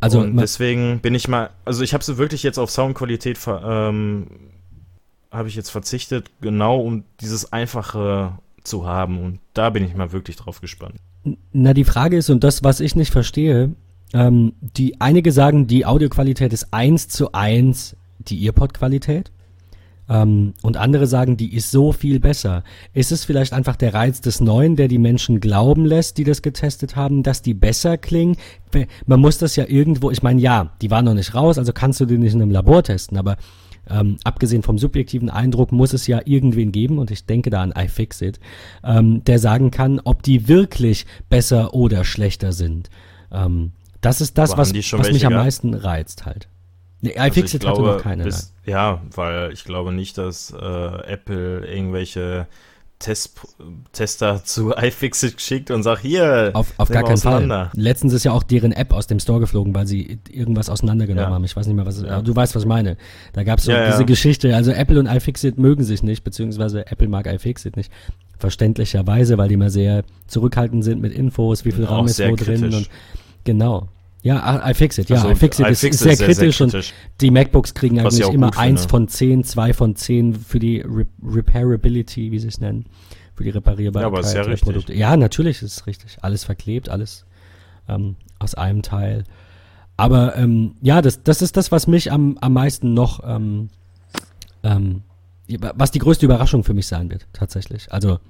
Also 0.00 0.20
und 0.20 0.38
deswegen 0.38 1.00
bin 1.00 1.14
ich 1.14 1.28
mal, 1.28 1.50
also 1.66 1.84
ich 1.84 1.92
habe 1.92 2.02
sie 2.02 2.16
wirklich 2.16 2.42
jetzt 2.42 2.58
auf 2.58 2.70
Soundqualität 2.70 3.38
ähm, 3.46 4.26
habe 5.30 5.48
ich 5.48 5.54
jetzt 5.54 5.68
verzichtet, 5.68 6.30
genau 6.40 6.80
um 6.80 7.04
dieses 7.20 7.52
einfache 7.52 8.38
zu 8.64 8.86
haben 8.86 9.18
und 9.22 9.40
da 9.52 9.70
bin 9.70 9.84
ich 9.84 9.94
mal 9.94 10.12
wirklich 10.12 10.36
drauf 10.36 10.60
gespannt. 10.60 10.96
Na, 11.52 11.72
die 11.72 11.84
Frage 11.84 12.16
ist, 12.16 12.30
und 12.30 12.44
das, 12.44 12.64
was 12.64 12.80
ich 12.80 12.96
nicht 12.96 13.12
verstehe, 13.12 13.74
ähm, 14.12 14.54
die 14.60 15.00
einige 15.00 15.32
sagen, 15.32 15.66
die 15.66 15.86
Audioqualität 15.86 16.52
ist 16.52 16.72
eins 16.72 17.08
zu 17.08 17.32
eins 17.32 17.96
die 18.18 18.44
Earpod-Qualität. 18.44 19.30
Ähm, 20.08 20.52
und 20.62 20.76
andere 20.76 21.06
sagen, 21.06 21.36
die 21.36 21.54
ist 21.54 21.70
so 21.70 21.92
viel 21.92 22.20
besser. 22.20 22.62
Ist 22.92 23.10
es 23.10 23.24
vielleicht 23.24 23.54
einfach 23.54 23.76
der 23.76 23.94
Reiz 23.94 24.20
des 24.20 24.40
Neuen, 24.40 24.76
der 24.76 24.88
die 24.88 24.98
Menschen 24.98 25.40
glauben 25.40 25.86
lässt, 25.86 26.18
die 26.18 26.24
das 26.24 26.42
getestet 26.42 26.94
haben, 26.94 27.22
dass 27.22 27.40
die 27.40 27.54
besser 27.54 27.96
klingen? 27.96 28.36
Man 29.06 29.20
muss 29.20 29.38
das 29.38 29.56
ja 29.56 29.64
irgendwo, 29.66 30.10
ich 30.10 30.22
meine, 30.22 30.40
ja, 30.40 30.72
die 30.82 30.90
waren 30.90 31.06
noch 31.06 31.14
nicht 31.14 31.34
raus, 31.34 31.58
also 31.58 31.72
kannst 31.72 32.00
du 32.00 32.06
die 32.06 32.18
nicht 32.18 32.34
in 32.34 32.42
einem 32.42 32.50
Labor 32.50 32.82
testen, 32.82 33.16
aber 33.16 33.36
ähm, 33.88 34.16
abgesehen 34.24 34.62
vom 34.62 34.78
subjektiven 34.78 35.30
Eindruck 35.30 35.72
muss 35.72 35.92
es 35.92 36.06
ja 36.06 36.20
irgendwen 36.24 36.72
geben, 36.72 36.98
und 36.98 37.10
ich 37.10 37.26
denke 37.26 37.50
da 37.50 37.62
an 37.62 37.72
iFixit, 37.72 38.40
ähm, 38.82 39.22
der 39.24 39.38
sagen 39.38 39.70
kann, 39.70 40.00
ob 40.04 40.22
die 40.22 40.48
wirklich 40.48 41.06
besser 41.28 41.74
oder 41.74 42.04
schlechter 42.04 42.52
sind. 42.52 42.90
Ähm, 43.30 43.72
das 44.00 44.20
ist 44.20 44.38
das, 44.38 44.56
was, 44.56 44.74
was 44.74 45.12
mich 45.12 45.26
am 45.26 45.34
meisten 45.34 45.74
reizt 45.74 46.26
halt. 46.26 46.48
Nee, 47.00 47.16
also 47.16 47.38
iFixit 47.38 47.60
glaube, 47.60 47.82
hatte 47.82 47.96
noch 47.96 48.02
keine. 48.02 48.24
Bis, 48.24 48.54
ja, 48.64 49.02
weil 49.14 49.52
ich 49.52 49.64
glaube 49.64 49.92
nicht, 49.92 50.16
dass 50.16 50.50
äh, 50.50 50.56
Apple 50.56 51.66
irgendwelche 51.66 52.46
Test, 53.04 53.38
Tester 53.92 54.42
zu 54.44 54.72
iFixit 54.76 55.36
geschickt 55.36 55.70
und 55.70 55.82
sagt, 55.82 56.00
hier, 56.00 56.50
auf, 56.54 56.72
auf 56.78 56.88
gar 56.88 57.04
keinen 57.04 57.18
Fall. 57.18 57.70
Letztens 57.74 58.14
ist 58.14 58.24
ja 58.24 58.32
auch 58.32 58.42
deren 58.42 58.72
App 58.72 58.92
aus 58.94 59.06
dem 59.06 59.20
Store 59.20 59.40
geflogen, 59.40 59.74
weil 59.74 59.86
sie 59.86 60.18
irgendwas 60.30 60.70
auseinandergenommen 60.70 61.28
ja. 61.28 61.34
haben. 61.34 61.44
Ich 61.44 61.54
weiß 61.54 61.66
nicht 61.66 61.76
mehr, 61.76 61.84
was 61.84 62.00
ja. 62.00 62.22
du 62.22 62.34
weißt, 62.34 62.54
was 62.54 62.62
ich 62.62 62.68
meine. 62.68 62.96
Da 63.34 63.44
gab 63.44 63.58
es 63.58 63.66
so 63.66 63.72
ja, 63.72 63.90
diese 63.90 64.06
Geschichte. 64.06 64.56
Also 64.56 64.70
Apple 64.70 64.98
und 64.98 65.06
iFixit 65.06 65.58
mögen 65.58 65.84
sich 65.84 66.02
nicht, 66.02 66.24
beziehungsweise 66.24 66.86
Apple 66.86 67.08
mag 67.08 67.26
iFixit 67.26 67.76
nicht. 67.76 67.92
Verständlicherweise, 68.38 69.36
weil 69.36 69.48
die 69.48 69.54
immer 69.54 69.70
sehr 69.70 70.04
zurückhaltend 70.26 70.82
sind 70.82 71.02
mit 71.02 71.12
Infos, 71.12 71.64
wie 71.64 71.72
viel 71.72 71.84
Raum 71.84 72.06
ist 72.06 72.20
wo 72.20 72.34
drin 72.36 72.64
und 72.64 72.88
genau. 73.44 73.88
Ja, 74.24 74.70
iFixit, 74.70 75.10
ja, 75.10 75.16
also, 75.16 75.28
iFixit 75.28 75.68
ist, 75.68 75.84
ist, 75.84 75.98
sehr, 75.98 76.16
sehr, 76.16 76.26
kritisch 76.26 76.56
sehr, 76.56 76.66
kritisch 76.66 76.92
und 76.92 77.20
die 77.20 77.30
MacBooks 77.30 77.74
kriegen 77.74 78.00
eigentlich 78.00 78.26
immer 78.30 78.56
eins 78.56 78.86
von 78.86 79.06
zehn, 79.06 79.44
zwei 79.44 79.74
von 79.74 79.96
zehn 79.96 80.34
für 80.34 80.58
die 80.58 80.80
Re 80.80 81.04
Repairability, 81.22 82.32
wie 82.32 82.38
sie 82.38 82.48
es 82.48 82.58
nennen, 82.58 82.86
für 83.34 83.44
die 83.44 83.50
Reparierbarkeit 83.50 84.02
ja, 84.02 84.06
aber 84.06 84.20
ist 84.20 84.32
ja 84.32 84.42
der 84.42 84.56
Produkte. 84.56 84.94
Ja, 84.94 85.14
natürlich 85.18 85.60
ist 85.60 85.76
es 85.76 85.86
richtig. 85.86 86.16
Alles 86.22 86.42
verklebt, 86.42 86.88
alles 86.88 87.26
ähm, 87.86 88.16
aus 88.38 88.54
einem 88.54 88.80
Teil. 88.80 89.24
Aber 89.98 90.34
ähm, 90.36 90.76
ja, 90.80 91.02
das, 91.02 91.22
das 91.22 91.42
ist 91.42 91.58
das, 91.58 91.70
was 91.70 91.86
mich 91.86 92.10
am, 92.10 92.38
am 92.40 92.54
meisten 92.54 92.94
noch, 92.94 93.20
ähm, 93.26 93.68
ähm, 94.62 95.02
was 95.74 95.90
die 95.90 95.98
größte 95.98 96.24
Überraschung 96.24 96.64
für 96.64 96.72
mich 96.72 96.86
sein 96.86 97.10
wird, 97.10 97.26
tatsächlich. 97.34 97.92
Also 97.92 98.20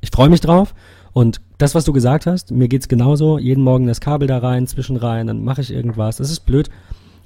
ich 0.00 0.10
freue 0.10 0.28
mich 0.28 0.40
drauf 0.40 0.74
und 1.12 1.40
das, 1.58 1.74
was 1.74 1.84
du 1.84 1.92
gesagt 1.92 2.26
hast, 2.26 2.50
mir 2.50 2.68
geht's 2.68 2.88
genauso. 2.88 3.38
Jeden 3.38 3.62
Morgen 3.62 3.86
das 3.86 4.00
Kabel 4.00 4.28
da 4.28 4.38
rein, 4.38 4.66
zwischen 4.66 4.96
rein, 4.96 5.26
dann 5.26 5.44
mache 5.44 5.60
ich 5.60 5.72
irgendwas. 5.72 6.16
Das 6.16 6.30
ist 6.30 6.40
blöd. 6.40 6.70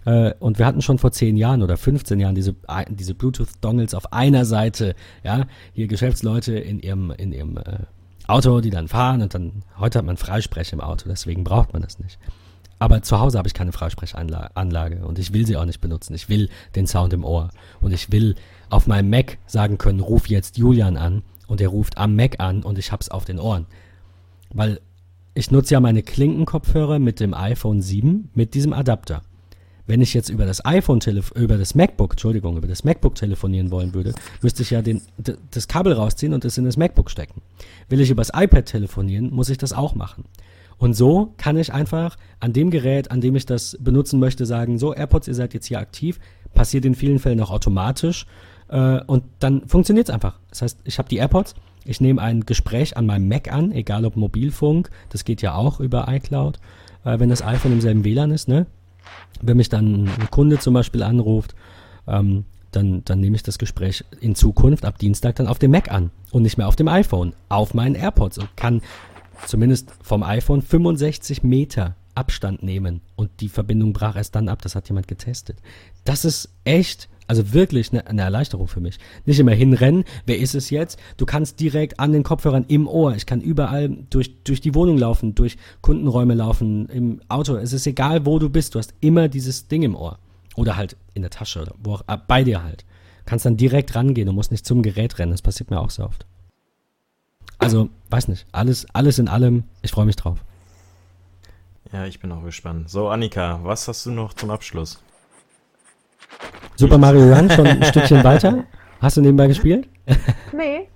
Äh, 0.07 0.35
und 0.39 0.59
wir 0.59 0.67
hatten 0.67 0.83
schon 0.83 0.99
vor 0.99 1.13
10 1.13 1.37
Jahren 1.37 1.63
oder 1.63 1.77
15 1.77 2.19
Jahren 2.19 2.35
diese, 2.35 2.55
diese 2.89 3.15
Bluetooth-Dongles 3.15 3.95
auf 3.95 4.13
einer 4.13 4.45
Seite. 4.45 4.95
Ja, 5.23 5.45
hier 5.73 5.87
Geschäftsleute 5.87 6.59
in 6.59 6.81
ihrem, 6.81 7.11
in 7.11 7.33
ihrem 7.33 7.57
äh, 7.59 7.79
Auto, 8.27 8.61
die 8.61 8.71
dann 8.71 8.89
fahren 8.89 9.23
und 9.23 9.35
dann, 9.35 9.63
heute 9.79 9.99
hat 9.99 10.07
man 10.07 10.17
Freisprech 10.17 10.73
im 10.73 10.81
Auto, 10.81 11.09
deswegen 11.09 11.45
braucht 11.45 11.73
man 11.73 11.83
das 11.83 11.99
nicht. 11.99 12.19
Aber 12.79 13.03
zu 13.03 13.21
Hause 13.21 13.39
habe 13.39 13.47
ich 13.47 13.55
keine 13.55 13.73
Freisprechanlage 13.73 15.07
und 15.07 15.19
ich 15.19 15.33
will 15.33 15.47
sie 15.47 15.57
auch 15.57 15.65
nicht 15.65 15.81
benutzen. 15.81 16.15
Ich 16.15 16.29
will 16.29 16.49
den 16.75 16.87
Sound 16.87 17.13
im 17.13 17.25
Ohr 17.25 17.51
und 17.81 17.93
ich 17.93 18.11
will 18.11 18.35
auf 18.69 18.87
meinem 18.87 19.11
Mac 19.11 19.39
sagen 19.47 19.79
können, 19.79 20.01
ruf 20.01 20.29
jetzt 20.29 20.59
Julian 20.59 20.97
an 20.97 21.23
und 21.47 21.61
er 21.61 21.69
ruft 21.69 21.99
am 21.99 22.17
Mac 22.17 22.41
an 22.41 22.63
und 22.63 22.79
ich 22.79 22.93
hab's 22.93 23.09
auf 23.09 23.25
den 23.25 23.39
Ohren. 23.39 23.67
Weil 24.53 24.81
ich 25.35 25.51
nutze 25.51 25.75
ja 25.75 25.81
meine 25.81 26.03
Klinkenkopfhörer 26.03 26.99
mit 26.99 27.21
dem 27.21 27.35
iPhone 27.35 27.83
7 27.83 28.31
mit 28.35 28.55
diesem 28.55 28.73
Adapter. 28.73 29.23
Wenn 29.87 30.01
ich 30.01 30.15
jetzt 30.15 30.31
über 30.31 30.47
das 30.47 30.65
iPhone 30.65 31.01
über 31.35 31.59
das 31.59 31.75
MacBook, 31.75 32.13
Entschuldigung, 32.13 32.57
über 32.57 32.69
das 32.69 32.85
MacBook 32.85 33.17
telefonieren 33.17 33.71
wollen 33.71 33.93
würde, 33.93 34.15
müsste 34.41 34.63
ich 34.63 34.71
ja 34.71 34.81
den, 34.81 35.03
das 35.51 35.69
Kabel 35.69 35.93
rausziehen 35.93 36.33
und 36.33 36.45
es 36.45 36.57
in 36.57 36.65
das 36.65 36.79
MacBook 36.79 37.11
stecken. 37.11 37.43
Will 37.91 38.01
ich 38.01 38.11
über 38.11 38.23
das 38.23 38.31
iPad 38.35 38.65
telefonieren, 38.65 39.31
muss 39.31 39.51
ich 39.51 39.59
das 39.59 39.75
auch 39.75 39.95
machen. 39.95 40.25
Und 40.79 40.95
so 40.95 41.35
kann 41.37 41.59
ich 41.59 41.73
einfach 41.73 42.17
an 42.41 42.53
dem 42.53 42.71
Gerät, 42.71 43.11
an 43.11 43.21
dem 43.21 43.37
ich 43.37 43.45
das 43.45 43.77
benutzen 43.79 44.19
möchte, 44.21 44.47
sagen, 44.47 44.79
so 44.79 44.95
AirPods, 44.95 45.29
ihr 45.29 45.35
seid 45.35 45.53
jetzt 45.53 45.67
hier 45.67 45.79
aktiv, 45.79 46.19
passiert 46.55 46.85
in 46.85 46.95
vielen 46.95 47.19
Fällen 47.19 47.41
auch 47.41 47.51
automatisch 47.51 48.27
äh, 48.75 49.01
und 49.07 49.23
dann 49.39 49.67
funktioniert 49.69 50.09
es 50.09 50.15
einfach. 50.15 50.41
Das 50.51 50.63
heißt, 50.63 50.81
ich 50.83 50.99
habe 50.99 51.09
die 51.09 51.19
AirPods, 51.19 51.55
ich 51.85 52.01
nehme 52.01 52.21
ein 52.21 52.45
Gespräch 52.45 52.97
an 52.97 53.07
meinem 53.07 53.29
Mac 53.29 53.53
an, 53.53 53.71
egal 53.71 54.05
ob 54.05 54.17
Mobilfunk, 54.17 54.91
das 55.11 55.25
geht 55.25 55.43
ja 55.43 55.55
auch 55.55 55.79
über 55.79 56.09
iCloud, 56.09 56.59
äh, 57.05 57.19
wenn 57.21 57.29
das 57.29 57.45
iPhone 57.45 57.73
im 57.73 57.81
selben 57.81 58.05
WLAN 58.05 58.33
ist, 58.33 58.49
ne? 58.49 58.67
Wenn 59.41 59.59
mich 59.59 59.69
dann 59.69 60.09
ein 60.09 60.31
Kunde 60.31 60.59
zum 60.59 60.75
Beispiel 60.75 61.05
anruft, 61.05 61.55
ähm, 62.09 62.47
dann, 62.73 63.05
dann 63.05 63.21
nehme 63.21 63.37
ich 63.37 63.45
das 63.45 63.59
Gespräch 63.59 64.05
in 64.21 64.35
Zukunft 64.35 64.85
ab 64.85 64.99
Dienstag 64.99 65.37
dann 65.37 65.47
auf 65.47 65.61
dem 65.61 65.71
Mac 65.71 65.93
an 65.93 66.11
und 66.33 66.43
nicht 66.43 66.59
mehr 66.59 66.67
auf 66.67 66.75
dem 66.75 66.89
iPhone, 66.89 67.35
auf 67.49 67.75
meinen 67.75 67.95
AirPods 67.95 68.39
und 68.39 68.57
kann 68.57 68.83
zumindest 69.47 69.93
vom 70.03 70.25
iPhone 70.25 70.63
65 70.63 71.45
Meter 71.45 71.95
Abstand 72.17 72.63
nehmen 72.63 73.03
und 73.15 73.31
die 73.41 73.49
Verbindung 73.49 73.93
brach 73.93 74.17
erst 74.17 74.35
dann 74.35 74.49
ab. 74.49 74.63
Das 74.63 74.75
hat 74.75 74.89
jemand 74.89 75.07
getestet. 75.07 75.59
Das 76.05 76.25
ist 76.25 76.49
echt 76.65 77.09
also 77.27 77.53
wirklich 77.53 77.93
eine, 77.93 78.07
eine, 78.07 78.23
Erleichterung 78.23 78.69
für 78.69 78.81
mich. 78.81 78.99
Nicht 79.25 79.39
immer 79.39 79.53
hinrennen, 79.53 80.05
wer 80.27 80.39
ist 80.39 80.55
es 80.55 80.71
jetzt? 80.71 80.99
Du 81.17 81.27
kannst 81.27 81.61
direkt 81.61 82.01
an 82.01 82.13
den 82.13 82.23
Kopfhörern 82.23 82.65
im 82.69 82.87
Ohr. 82.87 83.15
Ich 83.15 83.27
kann 83.27 83.41
überall 83.41 83.89
durch, 84.11 84.43
durch 84.45 84.61
die 84.61 84.75
Wohnung 84.75 84.99
laufen, 84.99 85.35
durch 85.35 85.57
Kundenräume 85.81 86.35
laufen, 86.35 86.87
im 86.89 87.21
Auto. 87.29 87.57
Es 87.57 87.73
ist 87.73 87.87
egal, 87.87 88.27
wo 88.27 88.39
du 88.39 88.51
bist. 88.51 88.75
Du 88.75 88.79
hast 88.79 88.95
immer 89.01 89.29
dieses 89.29 89.69
Ding 89.69 89.83
im 89.83 89.97
Ohr. 89.97 90.19
Oder 90.57 90.77
halt 90.77 90.97
in 91.15 91.23
der 91.23 91.31
Tasche 91.31 91.63
oder 91.63 91.75
wo 91.83 91.95
auch, 91.95 92.03
äh, 92.07 92.19
bei 92.27 92.45
dir 92.45 92.63
halt. 92.63 92.85
Kannst 93.25 93.47
dann 93.47 93.57
direkt 93.57 93.95
rangehen 93.95 94.29
und 94.29 94.35
musst 94.35 94.51
nicht 94.51 94.67
zum 94.67 94.83
Gerät 94.83 95.19
rennen. 95.19 95.33
Das 95.33 95.43
passiert 95.43 95.71
mir 95.71 95.81
auch 95.81 95.91
so 95.91 96.05
oft. 96.05 96.27
Also, 97.59 97.89
weiß 98.11 98.29
nicht. 98.29 98.47
Alles, 98.53 98.87
alles 98.93 99.19
in 99.19 99.29
allem. 99.29 99.65
Ich 99.83 99.93
freue 99.93 100.05
mich 100.05 100.17
drauf. 100.17 100.45
Ja, 101.93 102.07
ich 102.07 102.21
bin 102.21 102.33
auch 102.33 102.43
gespannt. 102.43 102.91
So, 102.91 103.09
Annika, 103.09 103.61
was 103.63 103.89
hast 103.89 104.05
du 104.05 104.11
noch 104.11 104.35
zum 104.35 104.51
Abschluss? 104.51 105.01
Super 106.77 106.99
Mario 106.99 107.33
Run 107.33 107.51
schon 107.51 107.67
ein 107.67 107.83
Stückchen 107.85 108.23
weiter? 108.25 108.65
Hast 109.01 109.17
du 109.17 109.21
nebenbei 109.21 109.47
gespielt? 109.47 109.89
nee. 110.53 110.89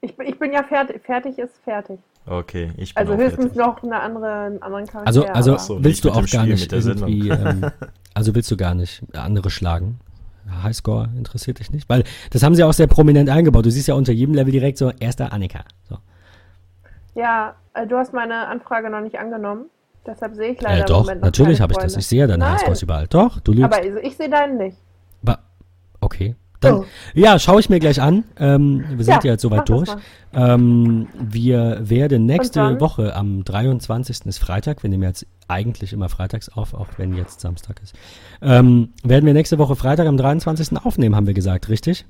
Ich, 0.00 0.16
ich 0.18 0.38
bin 0.38 0.52
ja 0.52 0.62
fertig. 0.62 1.02
Fertig 1.04 1.38
ist 1.38 1.58
fertig. 1.64 1.98
Okay, 2.26 2.72
ich 2.76 2.94
bin 2.94 3.00
Also 3.00 3.16
höchstens 3.16 3.52
fertig. 3.52 3.58
noch 3.58 3.82
eine 3.82 4.00
andere, 4.00 4.32
einen 4.46 4.62
anderen 4.62 4.86
Charakter. 4.86 5.06
Also, 5.06 5.24
also 5.26 5.56
so, 5.56 5.84
willst 5.84 6.04
du 6.04 6.10
auch 6.10 6.26
gar 6.26 6.42
Spiel 6.42 6.54
nicht 6.54 6.72
irgendwie, 6.72 7.28
ähm, 7.28 7.70
also 8.14 8.34
willst 8.34 8.50
du 8.50 8.56
gar 8.56 8.74
nicht 8.74 9.02
andere 9.14 9.50
schlagen? 9.50 10.00
Highscore 10.62 11.08
interessiert 11.16 11.58
dich 11.58 11.72
nicht? 11.72 11.88
Weil 11.88 12.04
das 12.30 12.42
haben 12.42 12.54
sie 12.54 12.62
auch 12.62 12.72
sehr 12.72 12.86
prominent 12.86 13.28
eingebaut. 13.30 13.66
Du 13.66 13.70
siehst 13.70 13.88
ja 13.88 13.94
unter 13.94 14.12
jedem 14.12 14.34
Level 14.34 14.52
direkt 14.52 14.78
so, 14.78 14.92
erster 15.00 15.32
Annika. 15.32 15.64
So. 15.88 15.98
Ja, 17.14 17.54
äh, 17.74 17.86
du 17.86 17.96
hast 17.96 18.12
meine 18.12 18.46
Anfrage 18.46 18.90
noch 18.90 19.00
nicht 19.00 19.18
angenommen. 19.18 19.66
Deshalb 20.06 20.36
sehe 20.36 20.52
ich 20.52 20.60
leider 20.60 20.84
äh, 20.84 20.86
doch, 20.86 21.12
natürlich 21.14 21.60
habe 21.60 21.72
ich 21.72 21.78
das. 21.78 21.96
Ich 21.96 22.06
sehe 22.06 22.20
ja 22.20 22.26
deine 22.28 22.48
Highscores 22.52 22.82
überall. 22.82 23.06
Doch, 23.08 23.40
du 23.40 23.52
lügst. 23.52 23.64
Aber 23.64 23.82
also 23.82 23.98
ich 23.98 24.16
sehe 24.16 24.30
deinen 24.30 24.56
nicht. 24.58 24.78
Okay. 26.06 26.36
Dann, 26.60 26.74
oh. 26.74 26.84
Ja, 27.14 27.38
schaue 27.38 27.58
ich 27.58 27.68
mir 27.68 27.80
gleich 27.80 28.00
an. 28.00 28.22
Ähm, 28.38 28.84
wir 28.88 29.04
sind 29.04 29.16
ja, 29.16 29.20
ja 29.24 29.32
jetzt 29.32 29.42
soweit 29.42 29.68
durch. 29.68 29.90
Ähm, 30.32 31.08
wir 31.18 31.80
werden 31.82 32.26
nächste 32.26 32.80
Woche 32.80 33.14
am 33.14 33.44
23. 33.44 34.26
ist 34.26 34.38
Freitag, 34.38 34.84
wir 34.84 34.88
nehmen 34.88 35.02
jetzt 35.02 35.26
eigentlich 35.48 35.92
immer 35.92 36.08
freitags 36.08 36.48
auf, 36.48 36.74
auch 36.74 36.86
wenn 36.96 37.14
jetzt 37.14 37.40
Samstag 37.40 37.82
ist. 37.82 37.94
Ähm, 38.40 38.90
werden 39.02 39.26
wir 39.26 39.34
nächste 39.34 39.58
Woche 39.58 39.74
Freitag 39.74 40.06
am 40.06 40.16
23. 40.16 40.78
aufnehmen, 40.78 41.16
haben 41.16 41.26
wir 41.26 41.34
gesagt, 41.34 41.68
richtig? 41.68 42.06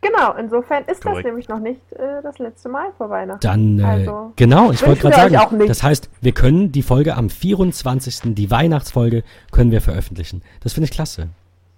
Genau, 0.00 0.34
insofern 0.34 0.84
ist 0.84 1.02
Correct. 1.02 1.18
das 1.18 1.24
nämlich 1.24 1.48
noch 1.48 1.58
nicht 1.58 1.80
äh, 1.92 2.22
das 2.22 2.38
letzte 2.38 2.68
Mal 2.68 2.88
vor 2.96 3.10
Weihnachten. 3.10 3.40
Dann, 3.40 3.78
äh, 3.78 3.84
also, 3.84 4.32
genau, 4.36 4.70
ich 4.70 4.86
wollte 4.86 5.02
gerade 5.02 5.30
sagen, 5.30 5.66
das 5.66 5.82
heißt, 5.82 6.10
wir 6.20 6.32
können 6.32 6.72
die 6.72 6.82
Folge 6.82 7.14
am 7.14 7.28
24., 7.30 8.34
die 8.34 8.50
Weihnachtsfolge, 8.50 9.22
können 9.52 9.70
wir 9.70 9.80
veröffentlichen. 9.80 10.42
Das 10.62 10.72
finde 10.72 10.86
ich 10.86 10.90
klasse. 10.90 11.28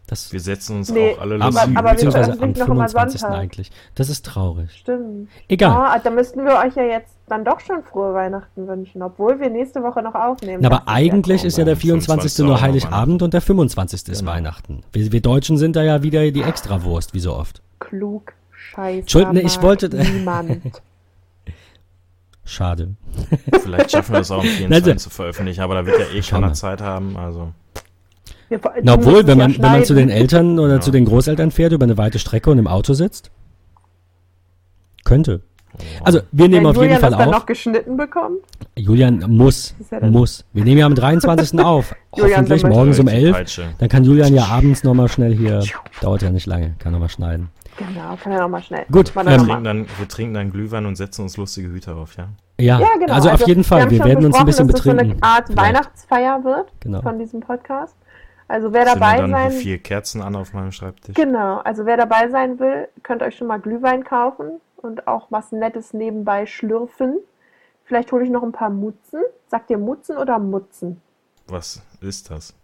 Das 0.08 0.32
Wir 0.32 0.40
setzen 0.40 0.78
uns 0.78 0.90
Nee, 0.90 1.12
auch 1.14 1.20
alle 1.20 1.34
am, 1.36 1.42
aber- 1.42 1.60
aber 1.60 1.74
wir 1.74 1.82
beziehungsweise 1.92 2.32
am 2.32 2.38
veröffentlichen 2.38 2.66
noch 2.68 2.74
immer 2.74 2.88
25. 2.88 3.20
Sonntag. 3.20 3.38
eigentlich. 3.38 3.70
Das 3.94 4.08
ist 4.08 4.24
traurig. 4.24 4.70
Stimmt. 4.72 5.28
Egal. 5.48 5.96
Oh, 5.96 6.00
da 6.02 6.10
müssten 6.10 6.44
wir 6.46 6.56
euch 6.56 6.74
ja 6.76 6.82
jetzt 6.84 7.14
dann 7.28 7.44
doch 7.44 7.60
schon 7.60 7.82
frohe 7.84 8.14
Weihnachten 8.14 8.66
wünschen, 8.66 9.02
obwohl 9.02 9.38
wir 9.38 9.50
nächste 9.50 9.82
Woche 9.82 10.02
noch 10.02 10.14
aufnehmen. 10.14 10.60
Na, 10.62 10.68
aber 10.70 10.78
ist 10.78 10.88
eigentlich 10.88 11.44
ist 11.44 11.58
ja 11.58 11.64
der 11.66 11.76
24. 11.76 12.32
25. 12.32 12.46
nur 12.46 12.60
Heiligabend 12.62 13.22
und 13.22 13.34
der 13.34 13.42
25. 13.42 14.08
ist 14.08 14.18
Genau. 14.20 14.32
Weihnachten. 14.32 14.82
Wir, 14.92 15.12
wir 15.12 15.20
Deutschen 15.20 15.58
sind 15.58 15.76
da 15.76 15.82
ja 15.82 16.02
wieder 16.02 16.30
die 16.30 16.42
Extrawurst, 16.42 17.12
wie 17.14 17.20
so 17.20 17.34
oft. 17.34 17.60
klug. 17.78 18.32
Scheiße. 18.50 19.00
Entschuldigung, 19.00 19.36
ich 19.46 19.60
wollte- 19.62 19.88
Niemand. 19.94 20.62
Schade. 22.44 22.94
Vielleicht 23.62 23.90
schaffen 23.90 24.14
wir 24.14 24.20
es 24.20 24.30
auch 24.30 24.38
am 24.40 24.46
24. 24.46 24.70
Also- 24.94 24.94
zu 24.94 25.10
veröffentlichen, 25.10 25.60
aber 25.60 25.74
da 25.74 25.84
wird 25.86 25.98
ja 25.98 26.06
eh 26.16 26.20
keiner 26.22 26.54
Zeit 26.54 26.80
haben. 26.80 27.16
Also 27.18 27.52
Wir, 28.48 28.60
Na, 28.82 28.94
obwohl, 28.94 29.26
wenn 29.26 29.38
ja 29.38 29.48
man, 29.48 29.54
wenn 29.56 29.72
man 29.72 29.84
zu 29.84 29.94
den. 29.94 30.08
Eltern 30.10 30.58
oder 30.58 30.74
Ja. 30.74 30.80
zu 30.80 30.90
den 30.90 31.04
Großeltern 31.04 31.50
fährt 31.50 31.72
über 31.72 31.84
eine 31.84 31.98
weite 31.98 32.18
Strecke 32.18 32.50
und 32.50 32.58
im 32.58 32.66
Auto 32.66 32.94
sitzt, 32.94 33.30
könnte. 35.04 35.42
Also, 36.02 36.20
wir 36.32 36.48
nehmen 36.48 36.64
Wenn 36.64 36.66
auf 36.70 36.74
jeden 36.76 36.84
Julian 36.86 37.00
Fall 37.00 37.10
das 37.10 37.18
dann 37.18 37.28
auf. 37.28 37.34
noch 37.34 37.46
geschnitten 37.46 37.96
bekommt. 37.96 38.38
Julian 38.76 39.22
muss, 39.28 39.74
ja 39.90 40.00
muss. 40.00 40.44
Wir 40.52 40.64
nehmen 40.64 40.78
ja 40.78 40.86
am 40.86 40.94
23. 40.94 41.60
auf. 41.64 41.94
Julian 42.16 42.40
Hoffentlich 42.40 42.64
morgens 42.64 42.98
um 42.98 43.06
die 43.06 43.12
11. 43.12 43.32
Peitsche. 43.32 43.64
Dann 43.78 43.88
kann 43.88 44.02
Julian 44.02 44.34
ja 44.34 44.46
abends 44.46 44.82
nochmal 44.82 45.08
schnell 45.08 45.34
hier, 45.34 45.62
dauert 46.00 46.22
ja 46.22 46.30
nicht 46.30 46.46
lange, 46.46 46.74
kann 46.78 46.92
nochmal 46.92 47.10
schneiden. 47.10 47.50
Genau, 47.76 48.16
kann 48.20 48.32
er 48.32 48.40
nochmal 48.40 48.62
schnell. 48.62 48.86
Gut, 48.90 49.12
ähm, 49.14 49.26
Wir 49.26 49.36
noch 49.36 49.38
mal. 49.38 49.44
trinken, 49.46 49.64
dann, 49.64 49.86
wir 49.98 50.08
trinken 50.08 50.34
dann 50.34 50.50
Glühwein 50.50 50.84
und 50.86 50.96
setzen 50.96 51.22
uns 51.22 51.36
lustige 51.36 51.68
Hüte 51.68 51.94
auf, 51.94 52.16
ja? 52.16 52.28
Ja, 52.58 52.80
Ja, 52.80 52.88
genau. 52.98 53.12
also 53.12 53.30
auf 53.30 53.46
jeden 53.46 53.62
Fall, 53.62 53.88
wir 53.88 53.98
schon 53.98 54.06
werden 54.08 54.24
uns 54.26 54.34
ein 54.36 54.46
bisschen 54.46 54.66
besprochen, 54.66 54.96
dass 54.96 55.06
betrinken. 55.06 55.20
Das 55.20 55.28
so 55.28 55.32
eine 55.32 55.36
Art 55.36 55.46
Vielleicht. 55.46 55.68
Weihnachtsfeier 55.68 56.44
wird 56.44 56.72
Genau. 56.80 57.02
von 57.02 57.18
diesem 57.20 57.38
Podcast. 57.40 57.94
Also 58.48 58.72
wer 58.72 58.84
dabei 58.86 59.18
dann 59.18 59.30
sein, 59.30 59.50
vier 59.50 59.78
Kerzen 59.78 60.22
an 60.22 60.34
auf 60.34 60.54
meinem 60.54 60.72
Schreibtisch. 60.72 61.14
genau, 61.14 61.58
also 61.58 61.84
wer 61.84 61.96
dabei 61.98 62.30
sein 62.30 62.58
will, 62.58 62.88
könnt 63.02 63.22
euch 63.22 63.36
schon 63.36 63.46
mal 63.46 63.58
Glühwein 63.60 64.04
kaufen 64.04 64.60
und 64.78 65.06
auch 65.06 65.26
was 65.30 65.52
Nettes 65.52 65.92
nebenbei 65.92 66.46
schlürfen. 66.46 67.18
Vielleicht 67.84 68.10
hole 68.12 68.24
ich 68.24 68.30
noch 68.30 68.42
ein 68.42 68.52
paar 68.52 68.70
Mutzen. 68.70 69.20
Sagt 69.48 69.70
ihr 69.70 69.78
Mutzen 69.78 70.16
oder 70.16 70.38
Mutzen? 70.38 71.00
Was 71.46 71.82
ist 72.00 72.30
das? 72.30 72.54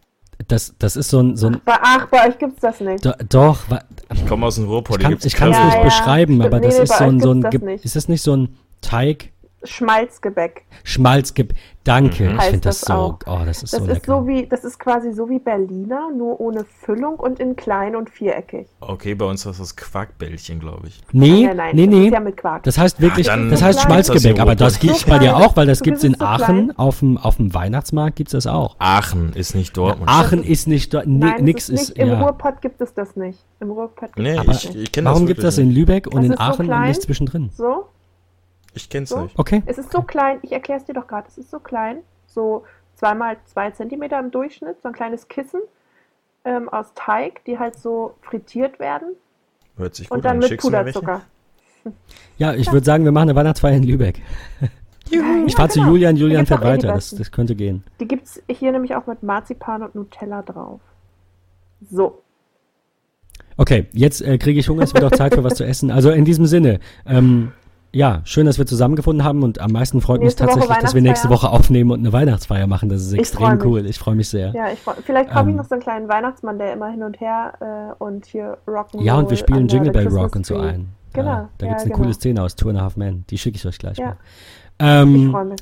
Das, 0.48 0.74
das 0.78 0.96
ist 0.96 1.08
so 1.10 1.20
ein, 1.22 1.36
so 1.36 1.46
ein 1.48 1.60
Bei, 1.64 1.76
ach, 1.80 2.06
bei 2.08 2.28
euch 2.28 2.38
gibt's 2.38 2.60
das 2.60 2.80
nicht. 2.80 3.04
do, 3.04 3.12
doch, 3.28 3.70
wa- 3.70 3.82
Ich 4.12 4.26
komme 4.26 4.46
aus 4.46 4.56
dem 4.56 4.64
Ruhrpott, 4.66 4.98
ich 4.98 5.34
kann 5.36 5.52
es 5.52 5.58
nicht. 5.64 5.74
Ja, 5.76 5.82
beschreiben, 5.82 6.34
Stimmt, 6.34 6.46
aber 6.46 6.60
nee, 6.60 6.66
das 6.66 6.76
nee, 6.76 6.82
ist 6.84 6.90
bei 6.90 6.96
so 6.98 7.04
ein, 7.04 7.20
so 7.20 7.30
ein, 7.30 7.68
ist 7.78 7.96
das 7.96 8.08
nicht 8.08 8.22
so 8.22 8.36
ein 8.36 8.56
Teig, 8.80 9.30
Schmalzgebäck 9.64 10.62
Schmalzgebäck? 10.84 11.56
Danke, 11.84 12.24
Mhm. 12.30 12.36
ich 12.38 12.42
finde 12.44 12.60
das 12.60 12.80
das 12.80 12.88
so, 12.88 13.18
oh, 13.26 13.38
das 13.44 13.62
ist 13.62 13.74
Das 13.74 13.84
so 13.84 13.90
ist 13.92 14.06
so 14.06 14.26
wie, 14.26 14.46
das 14.46 14.64
ist 14.64 14.78
quasi 14.78 15.12
so 15.12 15.28
wie 15.28 15.38
Berliner, 15.38 16.08
nur 16.16 16.40
ohne 16.40 16.64
Füllung 16.64 17.16
und 17.16 17.38
in 17.40 17.56
klein 17.56 17.94
und 17.94 18.08
viereckig. 18.08 18.66
Okay, 18.80 19.14
bei 19.14 19.26
uns 19.26 19.44
ist 19.44 19.60
das 19.60 19.76
Quarkbällchen, 19.76 20.60
glaube 20.60 20.86
ich. 20.88 21.02
nee, 21.12 21.44
nein, 21.46 21.56
nein, 21.58 21.76
nee, 21.76 21.84
das 21.86 21.94
nee, 21.94 22.06
ist 22.06 22.12
ja 22.14 22.20
mit 22.20 22.36
Quark. 22.38 22.62
das 22.62 22.78
heißt 22.78 23.02
wirklich, 23.02 23.26
dann 23.26 23.50
das 23.50 23.60
heißt 23.62 23.80
das 23.80 23.84
Schmalzgebäck, 23.84 24.40
aber 24.40 24.54
das 24.54 24.74
rot. 24.76 24.80
gibt's 24.80 25.00
So 25.00 25.10
bei 25.10 25.18
dir 25.18 25.36
auch, 25.36 25.56
weil 25.56 25.66
das 25.66 25.82
gibt's 25.82 26.00
bist 26.00 26.14
in 26.14 26.18
so 26.18 26.24
Aachen 26.24 26.68
klein. 26.68 26.78
auf 26.78 27.00
dem, 27.00 27.18
auf 27.18 27.36
dem 27.36 27.52
Weihnachtsmarkt 27.52 28.16
gibt's 28.16 28.32
das 28.32 28.46
auch. 28.46 28.76
Aachen 28.78 29.34
ist 29.34 29.54
nicht 29.54 29.76
Dortmund. 29.76 30.08
Aachen 30.10 30.42
ist 30.42 30.66
nicht, 30.66 30.94
do- 30.94 31.02
ni- 31.04 31.18
Nein, 31.18 31.44
nix 31.44 31.68
ist 31.68 31.82
ist, 31.82 31.88
nicht, 31.90 31.98
im 31.98 32.08
ja. 32.08 32.20
Ruhrpott 32.22 32.62
gibt 32.62 32.80
es 32.80 32.94
das 32.94 33.14
nicht. 33.14 33.40
Im 33.60 33.70
Ruhrpott 33.70 34.14
gibt 34.14 34.18
Nee, 34.26 34.38
es 34.38 34.46
das 34.46 34.74
nicht. 34.74 34.96
ich 34.96 35.04
Warum 35.04 35.26
gibt's 35.26 35.42
das 35.42 35.58
in 35.58 35.70
Lübeck 35.70 36.06
und 36.06 36.24
in 36.24 36.38
Aachen 36.38 36.60
und 36.62 36.66
klein. 36.68 36.88
nicht 36.88 37.02
zwischendrin? 37.02 37.50
So. 37.54 37.84
Ich 38.74 38.88
kenn's 38.88 39.10
So? 39.10 39.22
nicht. 39.22 39.38
Okay. 39.38 39.62
es 39.66 39.78
ist 39.78 39.92
so 39.92 40.02
klein, 40.02 40.38
ich 40.42 40.52
erkläre 40.52 40.80
es 40.80 40.86
dir 40.86 40.94
doch 40.94 41.06
gerade, 41.06 41.26
es 41.28 41.38
ist 41.38 41.50
so 41.50 41.58
klein, 41.60 41.98
so 42.26 42.64
zweimal 42.94 43.36
zwei 43.44 43.70
Zentimeter 43.70 44.18
im 44.18 44.30
Durchschnitt, 44.30 44.80
so 44.82 44.88
ein 44.88 44.94
kleines 44.94 45.28
Kissen 45.28 45.60
ähm, 46.44 46.68
aus 46.68 46.92
Teig, 46.94 47.44
die 47.44 47.58
halt 47.58 47.76
so 47.76 48.14
frittiert 48.22 48.78
werden 48.78 49.08
Hört 49.76 49.94
sich 49.94 50.08
gut 50.08 50.16
und 50.18 50.24
dann 50.24 50.32
an. 50.32 50.38
mit 50.38 50.48
Schickst? 50.48 50.66
Puderzucker. 50.66 51.22
Ja, 52.38 52.54
ich 52.54 52.72
würde 52.72 52.84
sagen, 52.84 53.04
wir 53.04 53.12
machen 53.12 53.28
eine 53.28 53.36
Weihnachtsfeier 53.36 53.76
in 53.76 53.82
Lübeck. 53.82 54.22
Ich 55.46 55.54
fahre 55.54 55.68
zu 55.68 55.80
genau. 55.80 55.92
Julian, 55.92 56.16
Da 56.16 56.20
Julian 56.22 56.38
gibt's 56.40 56.48
fährt 56.48 56.62
weiter. 56.62 56.88
Das, 56.94 57.10
das 57.10 57.30
könnte 57.30 57.54
gehen. 57.54 57.84
Die 58.00 58.08
gibt 58.08 58.24
es 58.24 58.42
hier 58.48 58.72
nämlich 58.72 58.94
auch 58.96 59.06
mit 59.06 59.22
Marzipan 59.22 59.82
und 59.82 59.94
Nutella 59.94 60.40
drauf. 60.40 60.80
So, 61.90 62.22
Okay, 63.56 63.86
jetzt 63.92 64.20
äh, 64.22 64.38
kriege 64.38 64.58
ich 64.58 64.68
Hunger, 64.68 64.82
es 64.82 64.94
wird 64.94 65.04
auch 65.04 65.12
Zeit 65.12 65.34
für 65.34 65.44
was 65.44 65.54
zu 65.54 65.64
essen. 65.64 65.90
Also 65.90 66.10
in 66.10 66.24
diesem 66.24 66.46
Sinne, 66.46 66.80
ähm, 67.06 67.52
ja, 67.94 68.20
schön, 68.24 68.44
dass 68.46 68.58
wir 68.58 68.66
zusammengefunden 68.66 69.24
haben 69.24 69.42
und 69.42 69.60
am 69.60 69.72
meisten 69.72 70.00
freut 70.00 70.20
mich 70.20 70.26
Nächste 70.26 70.44
Woche 70.44 70.52
tatsächlich, 70.58 70.78
dass 70.82 70.94
wir 70.94 71.02
nächste 71.02 71.28
Woche 71.30 71.48
aufnehmen 71.50 71.90
und 71.92 72.00
eine 72.00 72.12
Weihnachtsfeier 72.12 72.66
machen. 72.66 72.88
Das 72.88 73.00
ist 73.02 73.12
Ich 73.12 73.18
extrem 73.20 73.56
mich. 73.56 73.64
cool. 73.64 73.86
Ich 73.86 73.98
freue 73.98 74.14
mich 74.14 74.28
sehr. 74.28 74.52
ja, 74.54 74.70
ich 74.72 74.80
freu, 74.80 74.92
vielleicht 75.04 75.30
kaufe 75.30 75.44
ich 75.48 75.52
Ähm. 75.52 75.56
noch 75.56 75.64
so 75.64 75.74
einen 75.74 75.82
kleinen 75.82 76.08
Weihnachtsmann, 76.08 76.58
der 76.58 76.72
immer 76.72 76.90
hin 76.90 77.02
und 77.02 77.20
her 77.20 77.94
äh, 77.98 78.02
und 78.02 78.26
hier 78.26 78.58
Rock'n'Roll. 78.66 79.02
Ja, 79.02 79.16
und 79.16 79.30
wir 79.30 79.36
spielen 79.36 79.68
Jingle 79.68 79.92
Bell 79.92 80.08
Rock 80.08 80.36
und 80.36 80.44
so 80.44 80.56
ein. 80.58 80.88
Genau, 81.12 81.28
Ja, 81.28 81.48
da 81.58 81.66
ja, 81.66 81.70
gibt's 81.72 81.84
eine 81.84 81.92
genau. 81.92 82.02
coole 82.02 82.14
Szene 82.14 82.42
aus 82.42 82.56
Two 82.56 82.68
and 82.70 82.78
a 82.78 82.82
Half 82.82 82.96
Men. 82.96 83.24
Die 83.30 83.38
schicke 83.38 83.56
ich 83.56 83.66
euch 83.66 83.78
gleich 83.78 83.96
Ja. 83.98 84.06
mal. 84.06 84.16
Ich 84.78 84.86
Ähm, 84.86 85.30
freue 85.30 85.44
mich. 85.44 85.60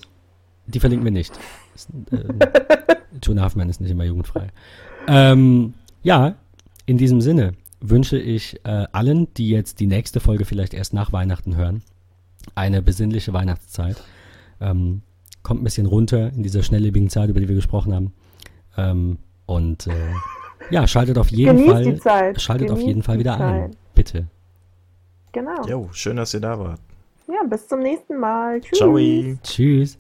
die 0.67 0.81
verlinken 0.81 1.05
wir 1.05 1.13
nicht. 1.13 1.39
Ist, 1.75 1.89
ähm, 2.13 2.39
Two 3.21 3.33
and 3.33 3.41
a 3.41 3.43
Half 3.45 3.57
Men 3.57 3.69
ist 3.69 3.81
nicht 3.81 3.91
immer 3.91 4.05
jugendfrei. 4.05 4.49
Ähm, 5.07 5.75
ja, 6.03 6.35
in 6.87 6.97
diesem 6.99 7.21
Sinne 7.21 7.53
wünsche 7.81 8.17
ich 8.19 8.61
äh, 8.65 8.87
allen, 8.93 9.33
die 9.35 9.51
jetzt 9.51 9.81
die 9.81 9.87
nächste 9.87 10.21
Folge 10.21 10.45
vielleicht 10.45 10.73
erst 10.73 10.95
nach 10.95 11.13
Weihnachten 11.13 11.57
hören, 11.57 11.83
eine 12.55 12.82
besinnliche 12.82 13.32
Weihnachtszeit. 13.32 14.02
Ähm, 14.60 15.02
kommt 15.43 15.60
ein 15.60 15.64
bisschen 15.64 15.86
runter 15.86 16.32
in 16.32 16.43
dieser 16.43 16.62
schnelllebigen 16.62 17.10
Zeit, 17.10 17.28
über 17.28 17.40
die 17.40 17.48
wir 17.48 17.55
gesprochen 17.55 17.94
haben. 17.94 18.12
Ähm, 18.77 19.19
und 19.47 19.86
äh, 19.86 19.93
ja, 20.70 20.86
schaltet 20.86 21.19
auf 21.19 21.31
jeden 21.31 21.56
Genießt 21.56 21.73
Fall, 21.73 21.85
die 21.85 21.98
Zeit. 21.98 22.40
schaltet 22.40 22.70
auf 22.70 22.77
Genießt 22.78 22.89
jeden 22.89 23.02
Fall 23.02 23.19
wieder 23.19 23.35
ein. 23.35 23.73
Zeit. 23.73 23.77
Bitte. 23.94 24.27
Genau. 25.32 25.66
Jo, 25.66 25.89
schön, 25.93 26.16
dass 26.16 26.35
ihr 26.35 26.40
da 26.40 26.59
wart. 26.59 26.81
Ja, 27.27 27.43
bis 27.48 27.66
zum 27.66 27.81
nächsten 27.81 28.19
Mal. 28.19 28.60
Tschüss. 28.60 28.78
Ciao. 28.78 28.98
Tschüss. 29.43 29.98